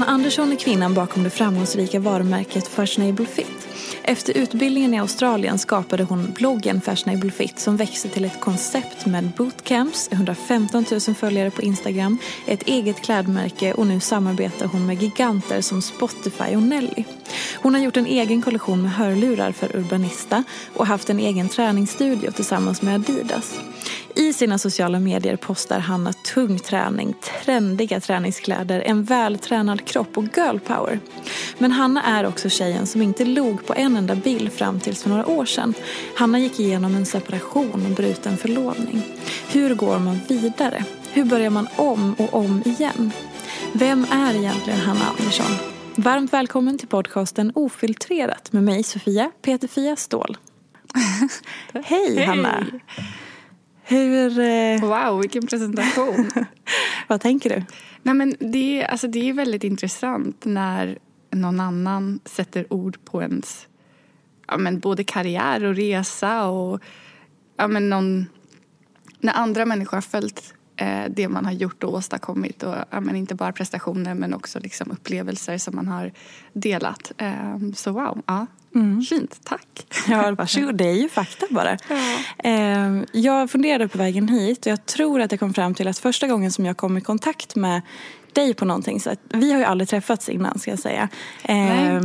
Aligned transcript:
Anna 0.00 0.12
Andersson 0.12 0.52
är 0.52 0.56
kvinnan 0.56 0.94
bakom 0.94 1.22
det 1.22 1.30
framgångsrika 1.30 2.00
varumärket 2.00 2.68
Fashionable 2.68 3.26
Fit. 3.26 3.68
Efter 4.02 4.36
utbildningen 4.36 4.94
i 4.94 5.00
Australien 5.00 5.58
skapade 5.58 6.04
hon 6.04 6.32
bloggen 6.32 6.80
Fashionable 6.80 7.30
Fit 7.30 7.58
som 7.58 7.76
växte 7.76 8.08
till 8.08 8.24
ett 8.24 8.40
koncept 8.40 9.06
med 9.06 9.30
bootcamps, 9.36 10.08
115 10.12 10.84
000 10.90 11.00
följare 11.00 11.50
på 11.50 11.62
Instagram, 11.62 12.18
ett 12.46 12.62
eget 12.62 13.02
klädmärke 13.02 13.72
och 13.72 13.86
nu 13.86 14.00
samarbetar 14.00 14.66
hon 14.66 14.86
med 14.86 15.02
giganter 15.02 15.60
som 15.60 15.82
Spotify 15.82 16.56
och 16.56 16.62
Nelly. 16.62 17.04
Hon 17.54 17.74
har 17.74 17.80
gjort 17.80 17.96
en 17.96 18.06
egen 18.06 18.42
kollektion 18.42 18.82
med 18.82 18.92
hörlurar 18.92 19.52
för 19.52 19.76
Urbanista 19.76 20.44
och 20.74 20.86
haft 20.86 21.10
en 21.10 21.18
egen 21.18 21.48
träningsstudio 21.48 22.30
tillsammans 22.30 22.82
med 22.82 22.94
Adidas. 22.94 23.60
Sina 24.40 24.58
sociala 24.58 25.00
medier 25.00 25.36
postar 25.36 25.78
Hanna 25.78 26.12
tung 26.12 26.58
träning, 26.58 27.14
trendiga 27.44 28.00
träningskläder, 28.00 28.80
en 28.80 29.04
vältränad 29.04 29.84
kropp 29.84 30.18
och 30.18 30.24
girl 30.24 30.58
power. 30.58 31.00
Men 31.58 31.72
Hanna 31.72 32.02
är 32.02 32.26
också 32.26 32.48
tjejen 32.48 32.86
som 32.86 33.02
inte 33.02 33.24
log 33.24 33.66
på 33.66 33.74
en 33.74 33.96
enda 33.96 34.14
bild 34.14 34.52
fram 34.52 34.80
tills 34.80 35.02
för 35.02 35.10
några 35.10 35.26
år 35.26 35.44
sedan. 35.44 35.74
Hanna 36.16 36.38
gick 36.38 36.60
igenom 36.60 36.94
en 36.94 37.06
separation 37.06 37.86
och 37.86 37.96
bruten 37.96 38.36
förlovning. 38.36 39.02
Hur 39.52 39.74
går 39.74 39.98
man 39.98 40.20
vidare? 40.28 40.84
Hur 41.12 41.24
börjar 41.24 41.50
man 41.50 41.68
om 41.76 42.14
och 42.14 42.34
om 42.34 42.62
igen? 42.64 43.12
Vem 43.72 44.06
är 44.10 44.34
egentligen 44.34 44.80
Hanna 44.80 45.04
Andersson? 45.18 45.56
Varmt 45.96 46.32
välkommen 46.32 46.78
till 46.78 46.88
podcasten 46.88 47.52
Ofiltrerat 47.54 48.52
med 48.52 48.62
mig 48.62 48.82
Sofia 48.82 49.30
Peterfia 49.42 49.96
Ståhl. 49.96 50.36
Hej 51.84 52.24
Hanna! 52.24 52.66
Hur... 53.90 54.38
Eh... 54.38 54.80
Wow, 54.80 55.20
vilken 55.20 55.46
presentation. 55.46 56.30
Vad 57.08 57.20
tänker 57.20 57.50
du? 57.50 57.64
Nej, 58.02 58.14
men 58.14 58.34
det, 58.38 58.86
alltså, 58.86 59.08
det 59.08 59.28
är 59.28 59.32
väldigt 59.32 59.64
intressant 59.64 60.44
när 60.44 60.98
någon 61.30 61.60
annan 61.60 62.20
sätter 62.24 62.72
ord 62.72 62.98
på 63.04 63.22
ens 63.22 63.66
ja, 64.48 64.56
men 64.56 64.78
både 64.78 65.04
karriär 65.04 65.64
och 65.64 65.76
resa 65.76 66.46
och 66.46 66.80
ja, 67.56 67.68
men 67.68 67.88
någon, 67.88 68.26
när 69.20 69.32
andra 69.32 69.66
människor 69.66 69.96
har 69.96 70.02
följt 70.02 70.54
eh, 70.76 71.04
det 71.10 71.28
man 71.28 71.44
har 71.44 71.52
gjort 71.52 71.84
och 71.84 71.94
åstadkommit 71.94 72.62
och 72.62 72.74
ja, 72.90 73.00
men 73.00 73.16
inte 73.16 73.34
bara 73.34 73.52
prestationer 73.52 74.14
men 74.14 74.34
också 74.34 74.58
liksom 74.58 74.90
upplevelser 74.90 75.58
som 75.58 75.76
man 75.76 75.88
har 75.88 76.12
delat. 76.52 77.12
Eh, 77.16 77.58
så 77.74 77.92
wow, 77.92 78.22
ja, 78.26 78.46
Mm. 78.74 79.02
Fint, 79.02 79.40
tack. 79.44 79.86
Ja, 80.08 80.30
varsågod. 80.38 80.74
Det 80.74 80.88
är 80.88 80.94
ju 80.94 81.08
fakta 81.08 81.46
bara. 81.50 81.76
Ja. 81.88 83.04
Jag 83.12 83.50
funderade 83.50 83.88
på 83.88 83.98
vägen 83.98 84.28
hit 84.28 84.66
och 84.66 84.72
jag 84.72 84.86
tror 84.86 85.20
att 85.20 85.32
jag 85.32 85.40
kom 85.40 85.54
fram 85.54 85.74
till 85.74 85.88
att 85.88 85.98
första 85.98 86.26
gången 86.26 86.52
som 86.52 86.66
jag 86.66 86.76
kom 86.76 86.98
i 86.98 87.00
kontakt 87.00 87.56
med 87.56 87.82
dig 88.32 88.54
på 88.54 88.64
någonting. 88.64 89.00
Så 89.00 89.10
vi 89.28 89.52
har 89.52 89.58
ju 89.58 89.64
aldrig 89.64 89.88
träffats 89.88 90.28
innan 90.28 90.58
ska 90.58 90.70
jag 90.70 90.78
säga. 90.78 91.08
Nej. 91.48 92.00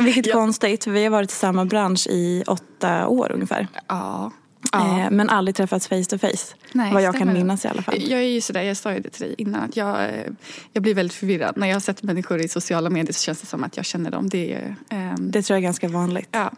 vilket 0.00 0.26
är 0.26 0.32
konstigt, 0.32 0.86
vi 0.86 1.04
har 1.04 1.10
varit 1.10 1.30
i 1.30 1.34
samma 1.34 1.64
bransch 1.64 2.06
i 2.06 2.44
åtta 2.46 3.08
år 3.08 3.32
ungefär. 3.32 3.68
Ja. 3.88 4.30
Ja. 4.72 5.00
Eh, 5.00 5.10
men 5.10 5.30
aldrig 5.30 5.54
träffats 5.54 5.88
face 5.88 6.04
to 6.04 6.18
face. 6.18 6.54
Nej, 6.72 6.92
vad 6.92 7.02
jag 7.02 7.18
kan 7.18 7.32
minnas 7.32 7.64
i 7.64 7.68
alla 7.68 7.82
fall. 7.82 7.94
Jag 7.98 8.20
är 8.20 8.24
ju 8.24 8.40
sådär, 8.40 8.62
jag 8.62 8.76
sa 8.76 8.92
ju 8.92 9.00
det 9.00 9.10
till 9.10 9.26
dig 9.26 9.34
innan 9.38 9.62
att 9.62 9.76
jag, 9.76 10.04
eh, 10.04 10.24
jag 10.72 10.82
blir 10.82 10.94
väldigt 10.94 11.16
förvirrad. 11.16 11.56
När 11.56 11.66
jag 11.66 11.74
har 11.74 11.80
sett 11.80 12.02
människor 12.02 12.40
i 12.40 12.48
sociala 12.48 12.90
medier 12.90 13.12
så 13.12 13.22
känns 13.22 13.40
det 13.40 13.46
som 13.46 13.64
att 13.64 13.76
jag 13.76 13.86
känner 13.86 14.10
dem. 14.10 14.28
Det, 14.28 14.74
um... 14.90 15.30
det 15.30 15.42
tror 15.42 15.54
jag 15.54 15.58
är 15.58 15.62
ganska 15.62 15.88
vanligt. 15.88 16.28
Ja. 16.32 16.50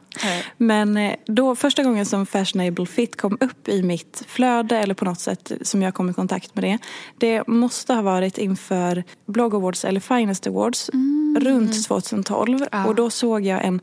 Men 0.56 0.96
eh, 0.96 1.14
då 1.26 1.56
första 1.56 1.82
gången 1.82 2.06
som 2.06 2.26
Fashionable 2.26 2.86
Fit 2.86 3.16
kom 3.16 3.38
upp 3.40 3.68
i 3.68 3.82
mitt 3.82 4.22
flöde 4.26 4.78
eller 4.78 4.94
på 4.94 5.04
något 5.04 5.20
sätt 5.20 5.52
som 5.62 5.82
jag 5.82 5.94
kom 5.94 6.10
i 6.10 6.14
kontakt 6.14 6.54
med 6.54 6.64
det. 6.64 6.78
Det 7.18 7.46
måste 7.46 7.94
ha 7.94 8.02
varit 8.02 8.38
inför 8.38 9.04
Blog 9.26 9.54
Awards 9.54 9.84
eller 9.84 10.00
Finest 10.00 10.46
Awards 10.46 10.90
mm. 10.92 11.38
runt 11.40 11.86
2012. 11.86 12.66
Ja. 12.72 12.86
Och 12.86 12.94
då 12.94 13.10
såg 13.10 13.46
jag 13.46 13.64
en 13.64 13.80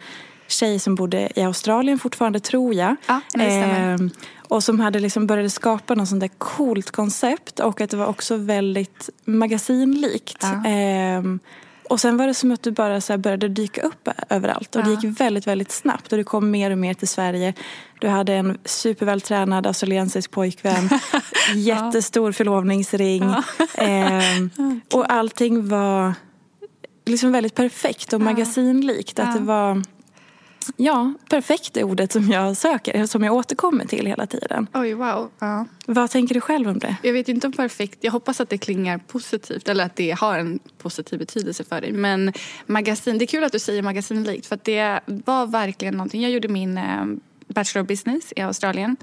tjej 0.51 0.79
som 0.79 0.95
bodde 0.95 1.29
i 1.35 1.43
Australien 1.43 1.99
fortfarande 1.99 2.39
tror 2.39 2.73
jag. 2.73 2.95
Ja, 3.07 3.21
eh, 3.43 3.97
och 4.49 4.63
som 4.63 4.79
hade 4.79 4.99
liksom 4.99 5.27
började 5.27 5.49
skapa 5.49 5.95
något 5.95 6.09
sånt 6.09 6.21
där 6.21 6.31
coolt 6.37 6.91
koncept 6.91 7.59
och 7.59 7.81
att 7.81 7.89
det 7.89 7.97
var 7.97 8.05
också 8.05 8.37
väldigt 8.37 9.09
magasinlikt. 9.25 10.37
Ja. 10.41 10.69
Eh, 10.69 11.23
och 11.89 11.99
sen 11.99 12.17
var 12.17 12.27
det 12.27 12.33
som 12.33 12.51
att 12.51 12.63
du 12.63 12.71
bara 12.71 13.01
så 13.01 13.17
började 13.17 13.47
dyka 13.47 13.81
upp 13.81 14.09
överallt. 14.29 14.75
Och 14.75 14.81
ja. 14.81 14.85
det 14.85 14.91
gick 14.91 15.19
väldigt, 15.19 15.47
väldigt 15.47 15.71
snabbt. 15.71 16.11
Och 16.11 16.17
du 16.17 16.23
kom 16.23 16.51
mer 16.51 16.71
och 16.71 16.77
mer 16.77 16.93
till 16.93 17.07
Sverige. 17.07 17.53
Du 17.99 18.07
hade 18.07 18.33
en 18.33 18.57
supervältränad 18.65 19.67
australiensisk 19.67 20.31
pojkvän. 20.31 20.89
jättestor 21.55 22.31
förlovningsring. 22.31 23.23
Eh, 23.73 24.23
och 24.93 25.11
allting 25.11 25.67
var 25.67 26.13
liksom 27.05 27.31
väldigt 27.31 27.55
perfekt 27.55 28.13
och 28.13 28.21
magasinlikt. 28.21 29.19
Att 29.19 29.35
det 29.35 29.43
var 29.43 29.83
Ja, 30.75 31.13
perfekt 31.29 31.77
är 31.77 31.83
ordet 31.83 32.11
som 32.11 32.29
jag 32.29 32.57
söker, 32.57 33.05
som 33.05 33.23
jag 33.23 33.33
återkommer 33.33 33.85
till 33.85 34.05
hela 34.05 34.27
tiden. 34.27 34.67
Oj, 34.73 34.93
wow. 34.93 35.29
Ja. 35.39 35.65
Vad 35.85 36.09
tänker 36.09 36.33
du 36.33 36.41
själv 36.41 36.67
om 36.67 36.79
det? 36.79 36.95
Jag 37.03 37.13
vet 37.13 37.27
inte 37.27 37.47
om 37.47 37.53
perfekt, 37.53 37.97
jag 38.01 38.11
hoppas 38.11 38.41
att 38.41 38.49
det 38.49 38.57
klingar 38.57 38.97
positivt 38.97 39.69
eller 39.69 39.85
att 39.85 39.95
det 39.95 40.11
har 40.11 40.39
en 40.39 40.59
positiv 40.77 41.19
betydelse 41.19 41.63
för 41.63 41.81
dig. 41.81 41.91
Men 41.91 42.33
magasin, 42.65 43.17
det 43.17 43.25
är 43.25 43.27
kul 43.27 43.43
att 43.43 43.51
du 43.51 43.59
säger 43.59 43.81
magasinlikt 43.81 44.45
för 44.45 44.59
det 44.63 44.99
var 45.05 45.45
verkligen 45.45 45.93
någonting. 45.93 46.21
Jag 46.21 46.31
gjorde 46.31 46.47
min 46.47 46.77
eh, 46.77 47.05
Bachelor 47.47 47.83
of 47.83 47.87
Business 47.87 48.33
i 48.35 48.41
Australien. 48.41 48.97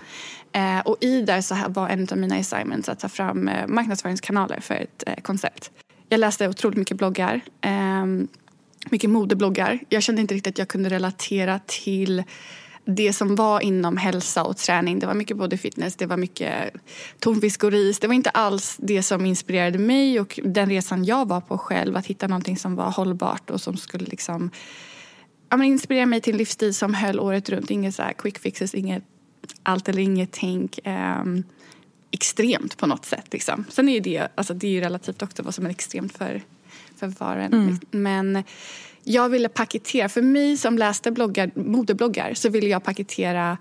Eh, 0.52 0.80
och 0.80 0.96
i 1.00 1.22
där 1.22 1.40
så 1.40 1.56
var 1.68 1.88
en 1.88 2.08
av 2.10 2.18
mina 2.18 2.36
assignments 2.36 2.88
att 2.88 2.98
ta 2.98 3.08
fram 3.08 3.48
eh, 3.48 3.66
marknadsföringskanaler 3.66 4.60
för 4.60 4.74
ett 4.74 5.02
eh, 5.06 5.14
koncept. 5.22 5.70
Jag 6.08 6.20
läste 6.20 6.48
otroligt 6.48 6.78
mycket 6.78 6.96
bloggar. 6.96 7.40
Mycket 8.90 9.10
modebloggar. 9.10 9.78
Jag 9.88 10.02
kände 10.02 10.20
inte 10.20 10.34
riktigt 10.34 10.54
att 10.54 10.58
jag 10.58 10.68
kunde 10.68 10.88
relatera 10.88 11.60
till 11.66 12.22
det 12.84 13.12
som 13.12 13.34
var 13.34 13.60
inom 13.60 13.96
hälsa 13.96 14.44
och 14.44 14.56
träning. 14.56 14.98
Det 14.98 15.06
var 15.06 15.14
mycket 15.14 15.36
både 15.36 15.56
fitness, 15.58 15.96
det 15.96 16.06
var 16.06 16.16
mycket 16.16 16.72
tonfisk 17.18 17.64
och 17.64 17.72
ris. 17.72 17.98
Det 17.98 18.06
var 18.06 18.14
inte 18.14 18.30
alls 18.30 18.76
det 18.80 19.02
som 19.02 19.26
inspirerade 19.26 19.78
mig 19.78 20.20
och 20.20 20.40
den 20.44 20.68
resan 20.68 21.04
jag 21.04 21.28
var 21.28 21.40
på 21.40 21.58
själv. 21.58 21.96
Att 21.96 22.06
hitta 22.06 22.26
någonting 22.26 22.56
som 22.56 22.76
var 22.76 22.90
hållbart 22.90 23.50
och 23.50 23.60
som 23.60 23.76
skulle 23.76 24.04
liksom 24.04 24.50
ja, 25.50 25.56
men 25.56 25.66
inspirera 25.66 26.06
mig 26.06 26.20
till 26.20 26.32
en 26.34 26.38
livsstil 26.38 26.74
som 26.74 26.94
höll 26.94 27.20
året 27.20 27.48
runt. 27.48 27.70
Inget 27.70 27.94
så 27.94 28.02
quick 28.18 28.38
fixes, 28.38 28.74
inget 28.74 29.04
allt 29.62 29.88
eller 29.88 30.02
inget 30.02 30.32
tänk. 30.32 30.78
Um, 30.84 31.44
extremt 32.10 32.76
på 32.76 32.86
något 32.86 33.04
sätt. 33.04 33.32
Liksom. 33.32 33.64
Sen 33.70 33.88
är 33.88 33.92
ju 33.92 34.00
det, 34.00 34.28
alltså 34.34 34.54
det 34.54 34.66
är 34.66 34.70
ju 34.70 34.80
relativt 34.80 35.22
också 35.22 35.42
vad 35.42 35.54
som 35.54 35.66
är 35.66 35.70
extremt 35.70 36.16
för, 36.16 36.42
för 36.96 37.06
var 37.06 37.36
mm. 37.36 37.78
Men 37.90 38.44
jag 39.04 39.28
ville 39.28 39.48
paketera, 39.48 40.08
för 40.08 40.22
mig 40.22 40.56
som 40.56 40.78
läste 40.78 41.10
bloggar, 41.10 41.50
modebloggar 41.54 42.34
så 42.34 42.48
ville 42.48 42.68
jag 42.68 42.84
paketera 42.84 43.58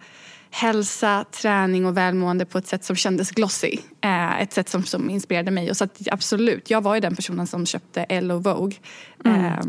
hälsa, 0.50 1.26
träning 1.32 1.86
och 1.86 1.98
välmående 1.98 2.46
på 2.46 2.58
ett 2.58 2.68
sätt 2.68 2.86
som 2.86 2.96
kändes 2.96 3.32
glossy. 3.32 3.78
Eh, 4.02 4.42
ett 4.42 4.54
sätt 4.54 4.70
som, 4.70 4.84
som 4.84 5.10
inspirerade 5.10 5.52
mig. 5.52 5.70
Och 5.70 5.78
så 5.78 5.84
att, 5.84 6.08
absolut, 6.12 6.70
jag 6.70 6.82
var 6.82 6.96
ju 6.96 7.02
den 7.02 7.16
personen 7.16 7.48
som 7.48 7.66
köpte 7.66 8.06
Elle 8.10 8.34
och 8.34 8.44
Vogue. 8.44 8.78
Mm. 9.26 9.46
Eh, 9.46 9.66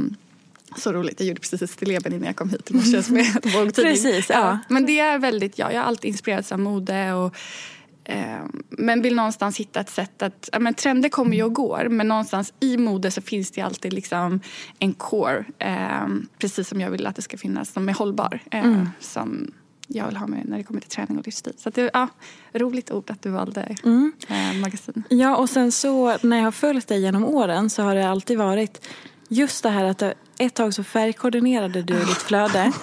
så 0.76 0.92
roligt, 0.92 1.20
jag 1.20 1.26
gjorde 1.26 1.40
precis 1.40 1.62
ett 1.62 1.70
stilleben 1.70 2.12
innan 2.12 2.26
jag 2.26 2.36
kom 2.36 2.50
hit 2.50 2.70
i 2.70 2.74
morse 2.74 3.12
med 3.12 3.26
Vogue-tidning. 3.42 3.92
Precis, 3.92 4.30
ja. 4.30 4.36
ja. 4.38 4.58
Men 4.68 4.86
det 4.86 4.98
är 4.98 5.18
väldigt, 5.18 5.58
ja, 5.58 5.72
jag 5.72 5.80
har 5.80 5.86
alltid 5.86 6.08
inspirerats 6.08 6.52
av 6.52 6.58
mode 6.58 7.12
och 7.12 7.36
men 8.70 9.02
vill 9.02 9.16
någonstans 9.16 9.56
hitta 9.56 9.80
ett 9.80 9.90
sätt 9.90 10.22
att... 10.22 10.48
Ja, 10.52 10.58
men 10.58 10.74
trender 10.74 11.08
kommer 11.08 11.36
ju 11.36 11.42
och 11.42 11.54
går 11.54 11.88
men 11.88 12.08
någonstans 12.08 12.52
i 12.60 12.76
mode 12.76 13.10
så 13.10 13.20
finns 13.20 13.50
det 13.50 13.60
alltid 13.60 13.92
liksom 13.92 14.40
en 14.78 14.94
core. 14.94 15.44
Eh, 15.58 16.06
precis 16.38 16.68
som 16.68 16.80
jag 16.80 16.90
vill 16.90 17.06
att 17.06 17.16
det 17.16 17.22
ska 17.22 17.38
finnas 17.38 17.72
som 17.72 17.88
är 17.88 17.94
hållbar. 17.94 18.40
Eh, 18.50 18.64
mm. 18.64 18.88
Som 19.00 19.52
jag 19.86 20.06
vill 20.06 20.16
ha 20.16 20.26
med 20.26 20.48
när 20.48 20.56
det 20.56 20.64
kommer 20.64 20.80
till 20.80 20.90
träning 20.90 21.18
och 21.18 21.26
livsstil. 21.26 21.52
Så 21.56 21.70
det 21.70 21.90
ja, 21.94 22.08
roligt 22.52 22.90
ord 22.90 23.10
att 23.10 23.22
du 23.22 23.30
valde 23.30 23.76
mm. 23.84 24.12
eh, 24.28 24.60
magasin. 24.60 25.02
Ja 25.10 25.36
och 25.36 25.50
sen 25.50 25.72
så 25.72 26.18
när 26.22 26.36
jag 26.36 26.44
har 26.44 26.52
följt 26.52 26.88
dig 26.88 27.00
genom 27.00 27.24
åren 27.24 27.70
så 27.70 27.82
har 27.82 27.94
det 27.94 28.08
alltid 28.08 28.38
varit 28.38 28.88
just 29.28 29.62
det 29.62 29.70
här 29.70 29.84
att 29.84 30.02
ett 30.38 30.54
tag 30.54 30.74
så 30.74 30.84
färgkoordinerade 30.84 31.82
du 31.82 31.98
ditt 31.98 32.22
flöde. 32.22 32.72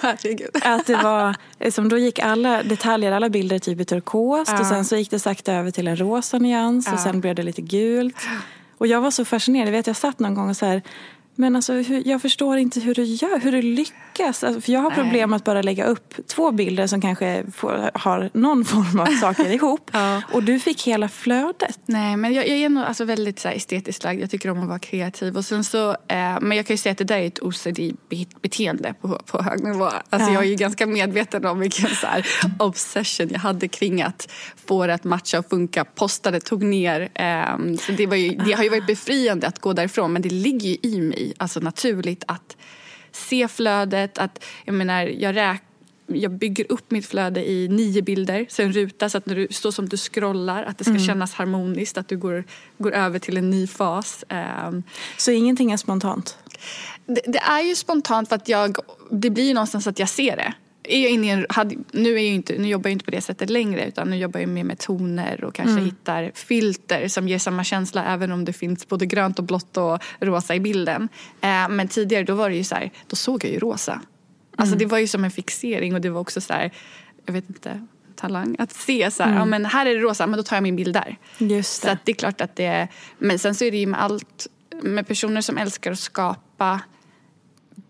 Att 0.62 0.86
det 0.86 0.96
var, 0.96 1.36
som 1.70 1.88
då 1.88 1.98
gick 1.98 2.18
alla 2.18 2.62
detaljer, 2.62 3.12
alla 3.12 3.28
bilder 3.28 3.58
typ 3.58 3.80
i 3.80 3.84
turkost 3.84 4.50
ja. 4.54 4.60
och 4.60 4.66
sen 4.66 4.84
så 4.84 4.96
gick 4.96 5.10
det 5.10 5.18
sakta 5.18 5.52
över 5.52 5.70
till 5.70 5.88
en 5.88 5.96
rosa 5.96 6.38
nyans 6.38 6.86
ja. 6.86 6.92
och 6.92 7.00
sen 7.00 7.20
blev 7.20 7.34
det 7.34 7.42
lite 7.42 7.62
gult. 7.62 8.16
Och 8.78 8.86
jag 8.86 9.00
var 9.00 9.10
så 9.10 9.24
fascinerad, 9.24 9.68
jag 9.68 9.72
vet 9.72 9.86
jag 9.86 9.96
satt 9.96 10.18
någon 10.18 10.34
gång 10.34 10.50
och 10.50 10.56
så 10.56 10.66
här, 10.66 10.82
men 11.36 11.56
alltså, 11.56 11.72
hur, 11.72 12.08
jag 12.08 12.22
förstår 12.22 12.56
inte 12.56 12.80
hur 12.80 12.94
du 12.94 13.04
gör, 13.04 13.40
hur 13.40 13.52
du 13.52 13.62
lyckas. 13.62 14.44
Alltså, 14.44 14.60
för 14.60 14.72
jag 14.72 14.80
har 14.80 14.90
problem 14.90 15.30
med 15.30 15.36
att 15.36 15.44
bara 15.44 15.62
lägga 15.62 15.84
upp 15.84 16.14
två 16.26 16.50
bilder 16.50 16.86
som 16.86 17.00
kanske 17.00 17.44
får, 17.54 17.90
har 17.94 18.30
någon 18.34 18.64
form 18.64 19.00
av 19.00 19.06
saker 19.06 19.50
ihop. 19.52 19.90
ja. 19.92 20.22
Och 20.32 20.42
du 20.42 20.58
fick 20.60 20.86
hela 20.86 21.08
flödet. 21.08 21.78
Nej, 21.86 22.16
men 22.16 22.32
jag, 22.32 22.48
jag 22.48 22.56
är 22.56 22.68
nog 22.68 22.84
alltså 22.84 23.04
väldigt 23.04 23.38
så 23.38 23.48
här, 23.48 23.56
estetiskt 23.56 24.04
lagd. 24.04 24.22
Jag 24.22 24.30
tycker 24.30 24.50
om 24.50 24.62
att 24.62 24.68
vara 24.68 24.78
kreativ. 24.78 25.36
Och 25.36 25.44
sen 25.44 25.64
så, 25.64 25.90
eh, 25.90 26.40
men 26.40 26.52
jag 26.52 26.66
kan 26.66 26.74
ju 26.74 26.78
säga 26.78 26.92
att 26.92 26.98
det 26.98 27.04
där 27.04 27.18
är 27.18 27.26
ett 27.26 27.42
OCD-beteende 27.42 28.94
på, 29.00 29.20
på 29.26 29.42
hög 29.42 29.64
nivå. 29.64 29.84
Alltså, 29.84 30.28
ja. 30.28 30.34
Jag 30.34 30.44
är 30.44 30.48
ju 30.48 30.54
ganska 30.54 30.86
medveten 30.86 31.46
om 31.46 31.60
vilken 31.60 31.88
så 31.88 32.06
här, 32.06 32.26
obsession 32.58 33.28
jag 33.30 33.40
hade 33.40 33.68
kring 33.68 34.02
att 34.02 34.28
få 34.66 34.86
det 34.86 34.94
att 34.94 35.04
matcha 35.04 35.38
och 35.38 35.48
funka. 35.50 35.84
Postade, 35.84 36.40
tog 36.40 36.62
ner. 36.62 37.00
Eh, 37.14 37.76
så 37.80 37.92
det, 37.92 38.06
var 38.06 38.16
ju, 38.16 38.30
det 38.30 38.52
har 38.52 38.62
ju 38.62 38.70
varit 38.70 38.86
befriande 38.86 39.46
att 39.46 39.58
gå 39.58 39.72
därifrån 39.72 40.12
men 40.12 40.22
det 40.22 40.30
ligger 40.30 40.68
ju 40.68 40.76
i 40.82 41.00
mig 41.00 41.23
alltså 41.36 41.60
naturligt 41.60 42.24
att 42.26 42.56
se 43.12 43.48
flödet. 43.48 44.18
Att, 44.18 44.44
jag 44.64 44.74
menar, 44.74 45.02
jag 45.02 45.36
räk 45.36 45.62
jag 46.06 46.30
bygger 46.30 46.72
upp 46.72 46.90
mitt 46.90 47.06
flöde 47.06 47.50
i 47.50 47.68
nio 47.68 48.02
bilder, 48.02 48.46
så 48.48 48.62
en 48.62 48.72
ruta 48.72 49.08
så 49.08 49.18
att 49.18 49.26
när 49.26 49.34
du 49.34 49.48
står 49.50 49.70
som 49.70 49.88
du 49.88 49.96
scrollar 49.96 50.62
att 50.62 50.78
det 50.78 50.84
ska 50.84 50.90
mm. 50.90 51.06
kännas 51.06 51.34
harmoniskt, 51.34 51.98
att 51.98 52.08
du 52.08 52.16
går, 52.16 52.44
går 52.78 52.92
över 52.92 53.18
till 53.18 53.36
en 53.36 53.50
ny 53.50 53.66
fas. 53.66 54.24
Um, 54.68 54.82
så 55.18 55.30
ingenting 55.30 55.72
är 55.72 55.76
spontant? 55.76 56.38
Det, 57.06 57.20
det, 57.26 57.38
är 57.38 57.60
ju 57.60 57.74
spontant 57.74 58.28
för 58.28 58.36
att 58.36 58.48
jag, 58.48 58.76
det 59.10 59.30
blir 59.30 59.44
ju 59.44 59.54
någonstans 59.54 59.86
att 59.86 59.98
jag 59.98 60.08
ser 60.08 60.36
det 60.36 60.54
är 60.84 61.02
jag 61.02 61.10
inne 61.10 61.26
en, 61.26 61.46
hade, 61.48 61.76
nu, 61.92 62.10
är 62.10 62.14
jag 62.14 62.34
inte, 62.34 62.58
nu 62.58 62.68
jobbar 62.68 62.90
jag 62.90 62.92
inte 62.92 63.04
på 63.04 63.10
det 63.10 63.20
sättet 63.20 63.50
längre 63.50 63.86
utan 63.86 64.10
nu 64.10 64.16
jobbar 64.16 64.40
jag 64.40 64.48
mer 64.48 64.64
med 64.64 64.78
toner 64.78 65.44
och 65.44 65.54
kanske 65.54 65.72
mm. 65.72 65.84
hittar 65.84 66.32
filter 66.34 67.08
som 67.08 67.28
ger 67.28 67.38
samma 67.38 67.64
känsla 67.64 68.04
även 68.04 68.32
om 68.32 68.44
det 68.44 68.52
finns 68.52 68.88
både 68.88 69.06
grönt 69.06 69.38
och 69.38 69.44
blått 69.44 69.76
och 69.76 70.02
rosa 70.20 70.54
i 70.54 70.60
bilden. 70.60 71.08
Eh, 71.40 71.68
men 71.68 71.88
tidigare 71.88 72.24
då 72.24 72.34
var 72.34 72.50
det 72.50 72.56
ju 72.56 72.64
så 72.64 72.74
här, 72.74 72.90
då 73.06 73.16
såg 73.16 73.44
jag 73.44 73.52
ju 73.52 73.58
rosa. 73.58 74.00
Alltså 74.56 74.74
mm. 74.74 74.78
det 74.78 74.86
var 74.86 74.98
ju 74.98 75.08
som 75.08 75.24
en 75.24 75.30
fixering 75.30 75.94
och 75.94 76.00
det 76.00 76.10
var 76.10 76.20
också 76.20 76.40
så 76.40 76.52
här, 76.52 76.70
jag 77.26 77.32
vet 77.32 77.48
inte, 77.48 77.86
talang. 78.14 78.56
Att 78.58 78.72
se 78.72 79.10
så 79.10 79.22
här, 79.22 79.30
mm. 79.30 79.38
ja 79.38 79.44
men 79.44 79.64
här 79.64 79.86
är 79.86 79.94
det 79.94 80.00
rosa, 80.00 80.26
men 80.26 80.36
då 80.36 80.42
tar 80.42 80.56
jag 80.56 80.62
min 80.62 80.76
bild 80.76 80.94
där. 80.94 81.16
Just 81.38 81.82
det. 81.82 81.88
Så 81.88 81.96
det 82.04 82.12
är 82.12 82.16
klart 82.16 82.40
att 82.40 82.56
det 82.56 82.88
men 83.18 83.38
sen 83.38 83.54
så 83.54 83.64
är 83.64 83.70
det 83.70 83.76
ju 83.76 83.86
med 83.86 84.02
allt, 84.02 84.46
med 84.82 85.06
personer 85.06 85.40
som 85.40 85.58
älskar 85.58 85.92
att 85.92 85.98
skapa 85.98 86.80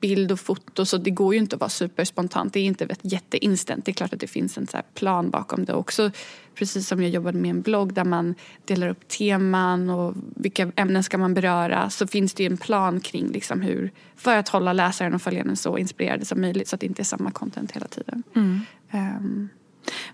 bild 0.00 0.32
och 0.32 0.40
foto 0.40 0.84
så 0.84 0.96
det 0.96 1.10
går 1.10 1.34
ju 1.34 1.40
inte 1.40 1.56
att 1.56 1.60
vara 1.60 1.70
superspontant. 1.70 2.52
Det 2.52 2.60
är 2.60 2.64
inte 2.64 2.88
jätteinstant. 3.02 3.84
Det 3.84 3.90
är 3.90 3.94
klart 3.94 4.12
att 4.12 4.20
det 4.20 4.26
finns 4.26 4.58
en 4.58 4.66
så 4.66 4.78
plan 4.94 5.30
bakom 5.30 5.64
det 5.64 5.74
också. 5.74 6.10
Precis 6.54 6.88
som 6.88 7.02
jag 7.02 7.10
jobbade 7.10 7.38
med 7.38 7.50
en 7.50 7.60
blogg 7.60 7.94
där 7.94 8.04
man 8.04 8.34
delar 8.64 8.88
upp 8.88 9.08
teman 9.08 9.90
och 9.90 10.14
vilka 10.36 10.72
ämnen 10.76 11.04
ska 11.04 11.18
man 11.18 11.34
beröra 11.34 11.90
så 11.90 12.06
finns 12.06 12.34
det 12.34 12.46
en 12.46 12.56
plan 12.56 13.00
kring 13.00 13.28
liksom 13.28 13.60
hur 13.60 13.92
för 14.16 14.36
att 14.36 14.48
hålla 14.48 14.72
läsaren 14.72 15.14
och 15.14 15.22
följaren 15.22 15.56
så 15.56 15.78
inspirerade 15.78 16.24
som 16.24 16.40
möjligt 16.40 16.68
så 16.68 16.76
att 16.76 16.80
det 16.80 16.86
inte 16.86 17.02
är 17.02 17.04
samma 17.04 17.30
content 17.30 17.72
hela 17.72 17.86
tiden. 17.86 18.22
Mm. 18.34 18.60
Um, 18.92 19.48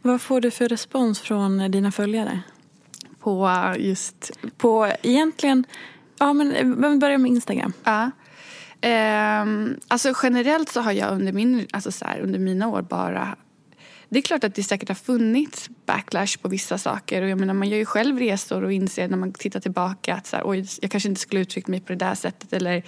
Vad 0.02 0.22
får 0.22 0.40
du 0.40 0.50
för 0.50 0.68
respons 0.68 1.20
från 1.20 1.70
dina 1.70 1.92
följare? 1.92 2.42
På 3.18 3.50
just... 3.78 4.30
På 4.56 4.92
egentligen, 5.02 5.64
ja 6.18 6.32
men 6.32 6.98
börja 6.98 7.18
med 7.18 7.30
Instagram. 7.30 7.72
Ja. 7.84 8.10
Um, 8.82 9.80
alltså 9.88 10.12
generellt 10.22 10.68
så 10.68 10.80
har 10.80 10.92
jag 10.92 11.12
under, 11.12 11.32
min, 11.32 11.66
alltså 11.70 11.92
så 11.92 12.04
här, 12.04 12.20
under 12.20 12.38
mina 12.38 12.68
år 12.68 12.82
bara 12.82 13.36
det 14.10 14.18
är 14.18 14.22
klart 14.22 14.44
att 14.44 14.54
det 14.54 14.62
säkert 14.62 14.88
har 14.88 14.94
funnits 14.94 15.70
backlash 15.86 16.38
på 16.42 16.48
vissa 16.48 16.78
saker. 16.78 17.22
Och 17.22 17.28
jag 17.28 17.40
menar, 17.40 17.54
man 17.54 17.68
gör 17.68 17.78
ju 17.78 17.84
själv 17.84 18.18
resor 18.18 18.64
och 18.64 18.72
inser 18.72 19.08
när 19.08 19.16
man 19.16 19.32
tittar 19.32 19.60
tillbaka 19.60 20.14
att 20.14 20.26
så 20.26 20.36
här, 20.36 20.42
Oj, 20.46 20.66
jag 20.80 20.90
kanske 20.90 21.08
inte 21.08 21.20
skulle 21.20 21.40
uttryckt 21.40 21.68
mig 21.68 21.80
på 21.80 21.92
det 21.92 21.98
där 21.98 22.14
sättet. 22.14 22.52
Eller, 22.52 22.82